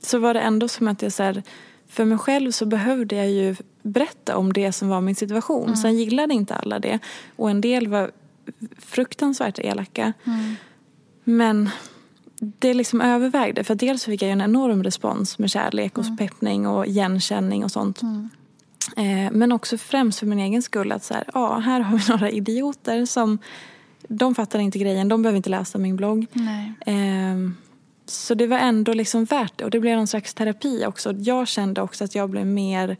så 0.02 0.18
var 0.18 0.34
det 0.34 0.40
ändå 0.40 0.68
som 0.68 0.88
att 0.88 1.02
jag 1.02 1.12
så 1.12 1.22
här, 1.22 1.42
för 1.88 2.04
mig 2.04 2.18
själv 2.18 2.50
så 2.50 2.66
behövde 2.66 3.16
jag 3.16 3.30
ju 3.30 3.56
berätta 3.82 4.36
om 4.36 4.52
det 4.52 4.72
som 4.72 4.88
var 4.88 5.00
min 5.00 5.14
situation. 5.14 5.76
Sen 5.76 5.98
gillade 5.98 6.34
inte 6.34 6.54
alla 6.54 6.78
det. 6.78 6.98
Och 7.36 7.50
en 7.50 7.60
del 7.60 7.88
var 7.88 8.10
fruktansvärt 8.78 9.58
elaka. 9.58 10.12
Men 11.24 11.70
det 12.40 12.74
liksom 12.74 13.00
övervägde. 13.00 13.64
För 13.64 13.74
dels 13.74 14.04
fick 14.04 14.22
jag 14.22 14.30
en 14.30 14.40
enorm 14.40 14.82
respons 14.82 15.38
med 15.38 15.50
kärlek 15.50 15.98
och 15.98 16.18
peppning 16.18 16.66
och 16.66 16.86
igenkänning 16.86 17.64
och 17.64 17.70
sånt. 17.70 18.02
Eh, 18.96 19.32
men 19.32 19.52
också 19.52 19.78
främst 19.78 20.18
för 20.18 20.26
min 20.26 20.38
egen 20.38 20.62
skull. 20.62 20.92
Att 20.92 21.04
så 21.04 21.14
här, 21.14 21.24
ja, 21.34 21.58
här 21.58 21.80
har 21.80 21.98
vi 21.98 22.04
några 22.08 22.30
idioter 22.30 23.06
som 23.06 23.38
de 24.08 24.34
fattar 24.34 24.58
inte 24.58 24.78
grejen. 24.78 25.08
De 25.08 25.22
behöver 25.22 25.36
inte 25.36 25.50
läsa 25.50 25.78
min 25.78 25.96
blogg. 25.96 26.26
Nej. 26.32 26.72
Så 28.12 28.34
det 28.34 28.46
var 28.46 28.58
ändå 28.58 28.92
liksom 28.92 29.24
värt 29.24 29.52
det. 29.56 29.64
Och 29.64 29.70
det 29.70 29.80
blev 29.80 29.96
någon 29.96 30.06
slags 30.06 30.34
terapi 30.34 30.84
också. 30.86 31.12
Jag 31.12 31.48
kände 31.48 31.82
också 31.82 32.04
att 32.04 32.14
jag 32.14 32.30
blev 32.30 32.46
mer 32.46 32.96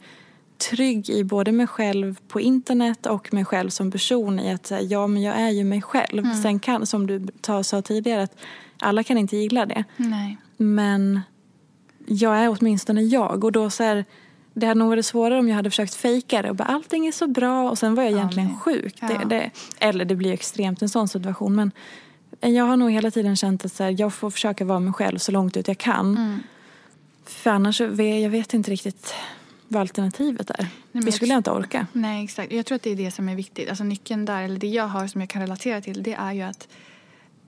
trygg 0.70 1.10
i 1.10 1.24
både 1.24 1.52
mig 1.52 1.66
själv 1.66 2.18
på 2.28 2.40
internet 2.40 3.06
och 3.06 3.34
mig 3.34 3.44
själv 3.44 3.70
som 3.70 3.90
person 3.90 4.40
i 4.40 4.52
att 4.52 4.72
ja 4.80 5.06
men 5.06 5.22
jag 5.22 5.36
är 5.36 5.50
ju 5.50 5.64
mig 5.64 5.82
själv. 5.82 6.34
Sen 6.42 6.58
kan, 6.58 6.86
som 6.86 7.06
du 7.06 7.26
sa 7.62 7.82
tidigare, 7.82 8.22
att 8.22 8.36
alla 8.78 9.02
kan 9.02 9.18
inte 9.18 9.36
gilla 9.36 9.66
det. 9.66 9.84
Nej. 9.96 10.36
Men 10.56 11.20
jag 12.06 12.36
är 12.36 12.56
åtminstone 12.58 13.02
jag. 13.02 13.44
Och 13.44 13.52
då 13.52 13.70
så 13.70 13.82
här, 13.82 14.04
det 14.54 14.66
hade 14.66 14.78
nog 14.78 14.88
varit 14.88 15.06
svårare 15.06 15.38
om 15.38 15.48
jag 15.48 15.56
hade 15.56 15.70
försökt 15.70 15.94
fejka 15.94 16.42
det 16.42 16.50
och 16.50 16.56
bara 16.56 16.68
allting 16.68 17.06
är 17.06 17.12
så 17.12 17.26
bra 17.26 17.70
och 17.70 17.78
sen 17.78 17.94
var 17.94 18.02
jag 18.02 18.12
egentligen 18.12 18.48
nej. 18.48 18.58
sjuk. 18.58 18.94
Ja. 19.00 19.08
Det, 19.08 19.24
det, 19.28 19.50
eller 19.78 20.04
det 20.04 20.14
blir 20.14 20.32
extremt 20.32 20.82
en 20.82 20.88
sån 20.88 21.08
situation. 21.08 21.54
Men 21.54 21.72
jag 22.49 22.64
har 22.64 22.76
nog 22.76 22.90
hela 22.90 23.11
tiden 23.11 23.36
känt 23.36 23.64
att 23.64 23.72
så 23.72 23.84
här, 23.84 23.95
jag 23.99 24.14
får 24.14 24.30
försöka 24.30 24.64
vara 24.64 24.80
mig 24.80 24.93
själv 24.93 25.18
så 25.18 25.32
långt 25.32 25.57
ut 25.57 25.68
jag 25.68 25.78
kan. 25.78 26.16
Mm. 26.16 26.43
För 27.24 27.51
annars 27.51 27.80
vet 27.80 28.22
jag 28.22 28.30
vet 28.30 28.55
inte 28.55 28.70
riktigt 28.70 29.14
vad 29.68 29.80
alternativet 29.80 30.51
är. 30.51 30.66
Då 30.93 31.01
jag 31.05 31.14
skulle 31.14 31.32
jag 31.32 31.38
inte 31.38 31.51
orka. 31.51 31.86
Nej, 31.93 32.24
exakt. 32.24 32.53
Jag 32.53 32.66
tror 32.66 32.76
att 32.76 32.82
det 32.82 32.90
är 32.90 32.97
det 32.97 33.11
som 33.11 33.28
är 33.28 33.36
viktigt. 33.36 33.68
Alltså 33.68 33.84
nyckeln 33.84 34.24
där, 34.24 34.43
eller 34.43 34.59
det 34.59 34.66
jag 34.66 34.88
har 34.88 35.07
som 35.07 35.20
jag 35.20 35.30
kan 35.30 35.43
relatera 35.43 35.80
till, 35.80 36.03
det 36.03 36.12
är 36.12 36.32
ju 36.32 36.43
att 36.43 36.68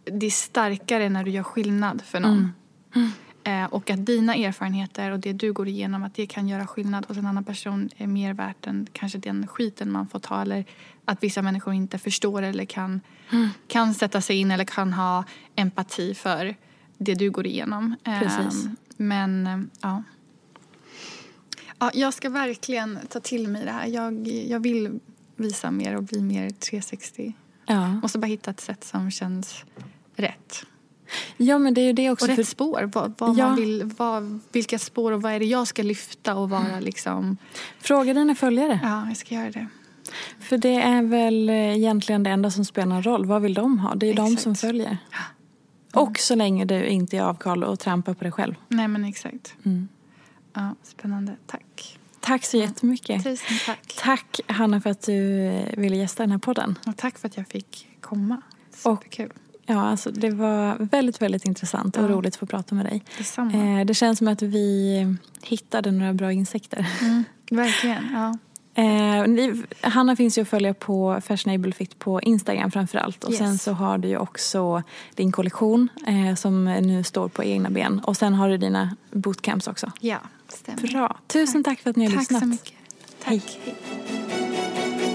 det 0.04 0.26
är 0.26 0.30
starkare 0.30 1.08
när 1.08 1.24
du 1.24 1.30
gör 1.30 1.42
skillnad 1.42 2.02
för 2.02 2.20
någon. 2.20 2.52
Eh, 2.94 3.08
och 3.70 3.90
att 3.90 4.06
dina 4.06 4.34
erfarenheter 4.34 5.10
och 5.10 5.20
det 5.20 5.32
du 5.32 5.52
går 5.52 5.68
igenom, 5.68 6.02
att 6.02 6.14
det 6.14 6.26
kan 6.26 6.48
göra 6.48 6.66
skillnad 6.66 7.06
hos 7.06 7.16
en 7.16 7.26
annan 7.26 7.44
person 7.44 7.90
är 7.96 8.06
mer 8.06 8.34
värt 8.34 8.66
än 8.66 8.86
kanske 8.92 9.18
den 9.18 9.46
skiten 9.46 9.92
man 9.92 10.08
får 10.08 10.18
ta. 10.18 10.42
Eller 10.42 10.64
att 11.04 11.22
vissa 11.22 11.42
människor 11.42 11.74
inte 11.74 11.98
förstår 11.98 12.42
eller 12.42 12.64
kan, 12.64 13.00
kan 13.68 13.94
sätta 13.94 14.20
sig 14.20 14.36
in 14.36 14.50
eller 14.50 14.64
kan 14.64 14.92
ha 14.92 15.24
empati 15.56 16.14
för 16.14 16.56
det 16.98 17.14
du 17.14 17.30
går 17.30 17.46
igenom. 17.46 17.94
Eh, 18.04 18.18
Precis. 18.20 18.66
Men, 18.96 19.46
eh, 19.46 19.60
ja. 19.80 20.02
Ja, 21.78 21.90
jag 21.94 22.14
ska 22.14 22.30
verkligen 22.30 22.98
ta 23.08 23.20
till 23.20 23.48
mig 23.48 23.64
det 23.64 23.70
här. 23.70 23.86
Jag, 23.86 24.28
jag 24.28 24.60
vill 24.60 25.00
visa 25.36 25.70
mer 25.70 25.96
och 25.96 26.02
bli 26.02 26.22
mer 26.22 26.50
360. 26.50 27.34
Ja. 27.66 27.88
Måste 27.88 28.18
bara 28.18 28.26
hitta 28.26 28.50
ett 28.50 28.60
sätt 28.60 28.84
som 28.84 29.10
känns 29.10 29.64
rätt. 30.16 30.66
Ja, 31.36 31.58
men 31.58 31.74
det 31.74 31.80
är 31.80 31.84
ju 31.84 31.92
det 31.92 32.10
också. 32.10 32.24
Och 32.24 32.28
rätt 32.28 32.36
för- 32.36 32.42
spår. 32.42 32.90
Vad, 32.94 33.14
vad 33.18 33.36
Ja. 33.38 33.46
man 33.46 33.56
vill, 33.56 33.90
vad, 33.96 34.40
vilka 34.52 34.78
spår 34.78 35.12
och 35.12 35.22
vad 35.22 35.32
är 35.32 35.38
det 35.38 35.44
jag 35.46 35.66
ska 35.66 35.82
lyfta 35.82 36.34
och 36.34 36.50
vara 36.50 36.80
liksom... 36.80 37.36
Fråga 37.80 38.14
dina 38.14 38.34
följare. 38.34 38.80
Ja, 38.82 39.08
jag 39.08 39.16
ska 39.16 39.34
göra 39.34 39.50
det. 39.50 39.66
För 40.40 40.58
det 40.58 40.74
är 40.82 41.02
väl 41.02 41.48
eh, 41.48 41.76
egentligen 41.76 42.22
det 42.22 42.30
enda 42.30 42.50
som 42.50 42.64
spelar 42.64 43.02
roll. 43.02 43.26
Vad 43.26 43.42
vill 43.42 43.54
de 43.54 43.78
ha? 43.78 43.94
Det 43.94 44.06
är 44.06 44.08
ju 44.08 44.14
de 44.14 44.36
som 44.36 44.54
följer. 44.54 44.98
Och 45.94 46.18
så 46.18 46.34
länge 46.34 46.64
du 46.64 46.86
inte 46.86 47.16
är 47.16 47.22
avkall 47.22 47.64
och 47.64 47.78
trampar 47.78 48.14
på 48.14 48.24
dig 48.24 48.32
själv. 48.32 48.54
Nej, 48.68 48.88
men 48.88 49.04
exakt. 49.04 49.54
Mm. 49.64 49.88
Ja, 50.54 50.74
spännande. 50.82 51.36
Tack. 51.46 51.98
Tack 52.20 52.44
så 52.44 52.56
jättemycket. 52.56 53.24
Tusen 53.24 53.56
tack. 53.66 53.94
Tack 54.02 54.40
Hanna 54.46 54.80
för 54.80 54.90
att 54.90 55.02
du 55.02 55.40
eh, 55.46 55.76
ville 55.76 55.96
gästa 55.96 56.22
den 56.22 56.30
här 56.30 56.38
podden. 56.38 56.78
Och 56.86 56.96
tack 56.96 57.18
för 57.18 57.28
att 57.28 57.36
jag 57.36 57.48
fick 57.48 57.88
komma. 58.00 58.42
Och- 58.70 58.76
Superkul. 59.02 59.30
Ja, 59.66 59.80
alltså 59.80 60.10
det 60.10 60.30
var 60.30 60.76
väldigt, 60.80 61.22
väldigt 61.22 61.44
intressant 61.44 61.96
och 61.96 62.02
Ja. 62.04 62.08
roligt 62.08 62.34
att 62.34 62.40
få 62.40 62.46
prata 62.46 62.74
med 62.74 62.86
dig. 62.86 63.02
Detsamma. 63.18 63.52
Eh, 63.80 63.86
det 63.86 63.94
känns 63.94 64.18
som 64.18 64.28
att 64.28 64.42
vi 64.42 65.16
hittade 65.42 65.90
några 65.90 66.12
bra 66.14 66.32
insekter. 66.32 66.86
Verkligen. 67.50 68.04
Ja. 68.12 68.38
Eh, 68.76 69.26
ni, 69.28 69.62
Hanna 69.80 70.16
finns 70.16 70.38
ju 70.38 70.42
att 70.42 70.48
följa 70.48 70.74
på 70.74 71.20
Fashionable 71.24 71.72
Fit 71.72 71.98
på 71.98 72.20
Instagram 72.22 72.70
framför 72.70 72.98
allt. 72.98 73.24
Och 73.24 73.30
Yes. 73.30 73.38
sen 73.38 73.58
så 73.58 73.72
har 73.72 73.98
du 73.98 74.08
ju 74.08 74.16
också 74.18 74.82
din 75.14 75.32
kollektion 75.32 75.88
eh, 76.06 76.34
som 76.34 76.64
nu 76.64 77.04
står 77.04 77.28
på 77.28 77.44
egna 77.44 77.70
ben. 77.70 77.98
Och 78.04 78.16
sen 78.16 78.34
har 78.34 78.48
du 78.48 78.56
dina 78.56 78.96
bootcamps 79.12 79.66
också. 79.68 79.92
ja, 80.00 80.18
stämmer. 80.48 80.88
Bra. 80.92 81.16
Tusen 81.26 81.64
tack, 81.64 81.80
för 81.80 81.90
att 81.90 81.96
ni 81.96 82.04
har 82.04 82.10
Tack 82.12 82.20
lyssnat. 82.20 82.40
så 82.40 82.46
mycket. 82.46 82.72
Tack. 83.24 83.34
Hej. 83.34 83.42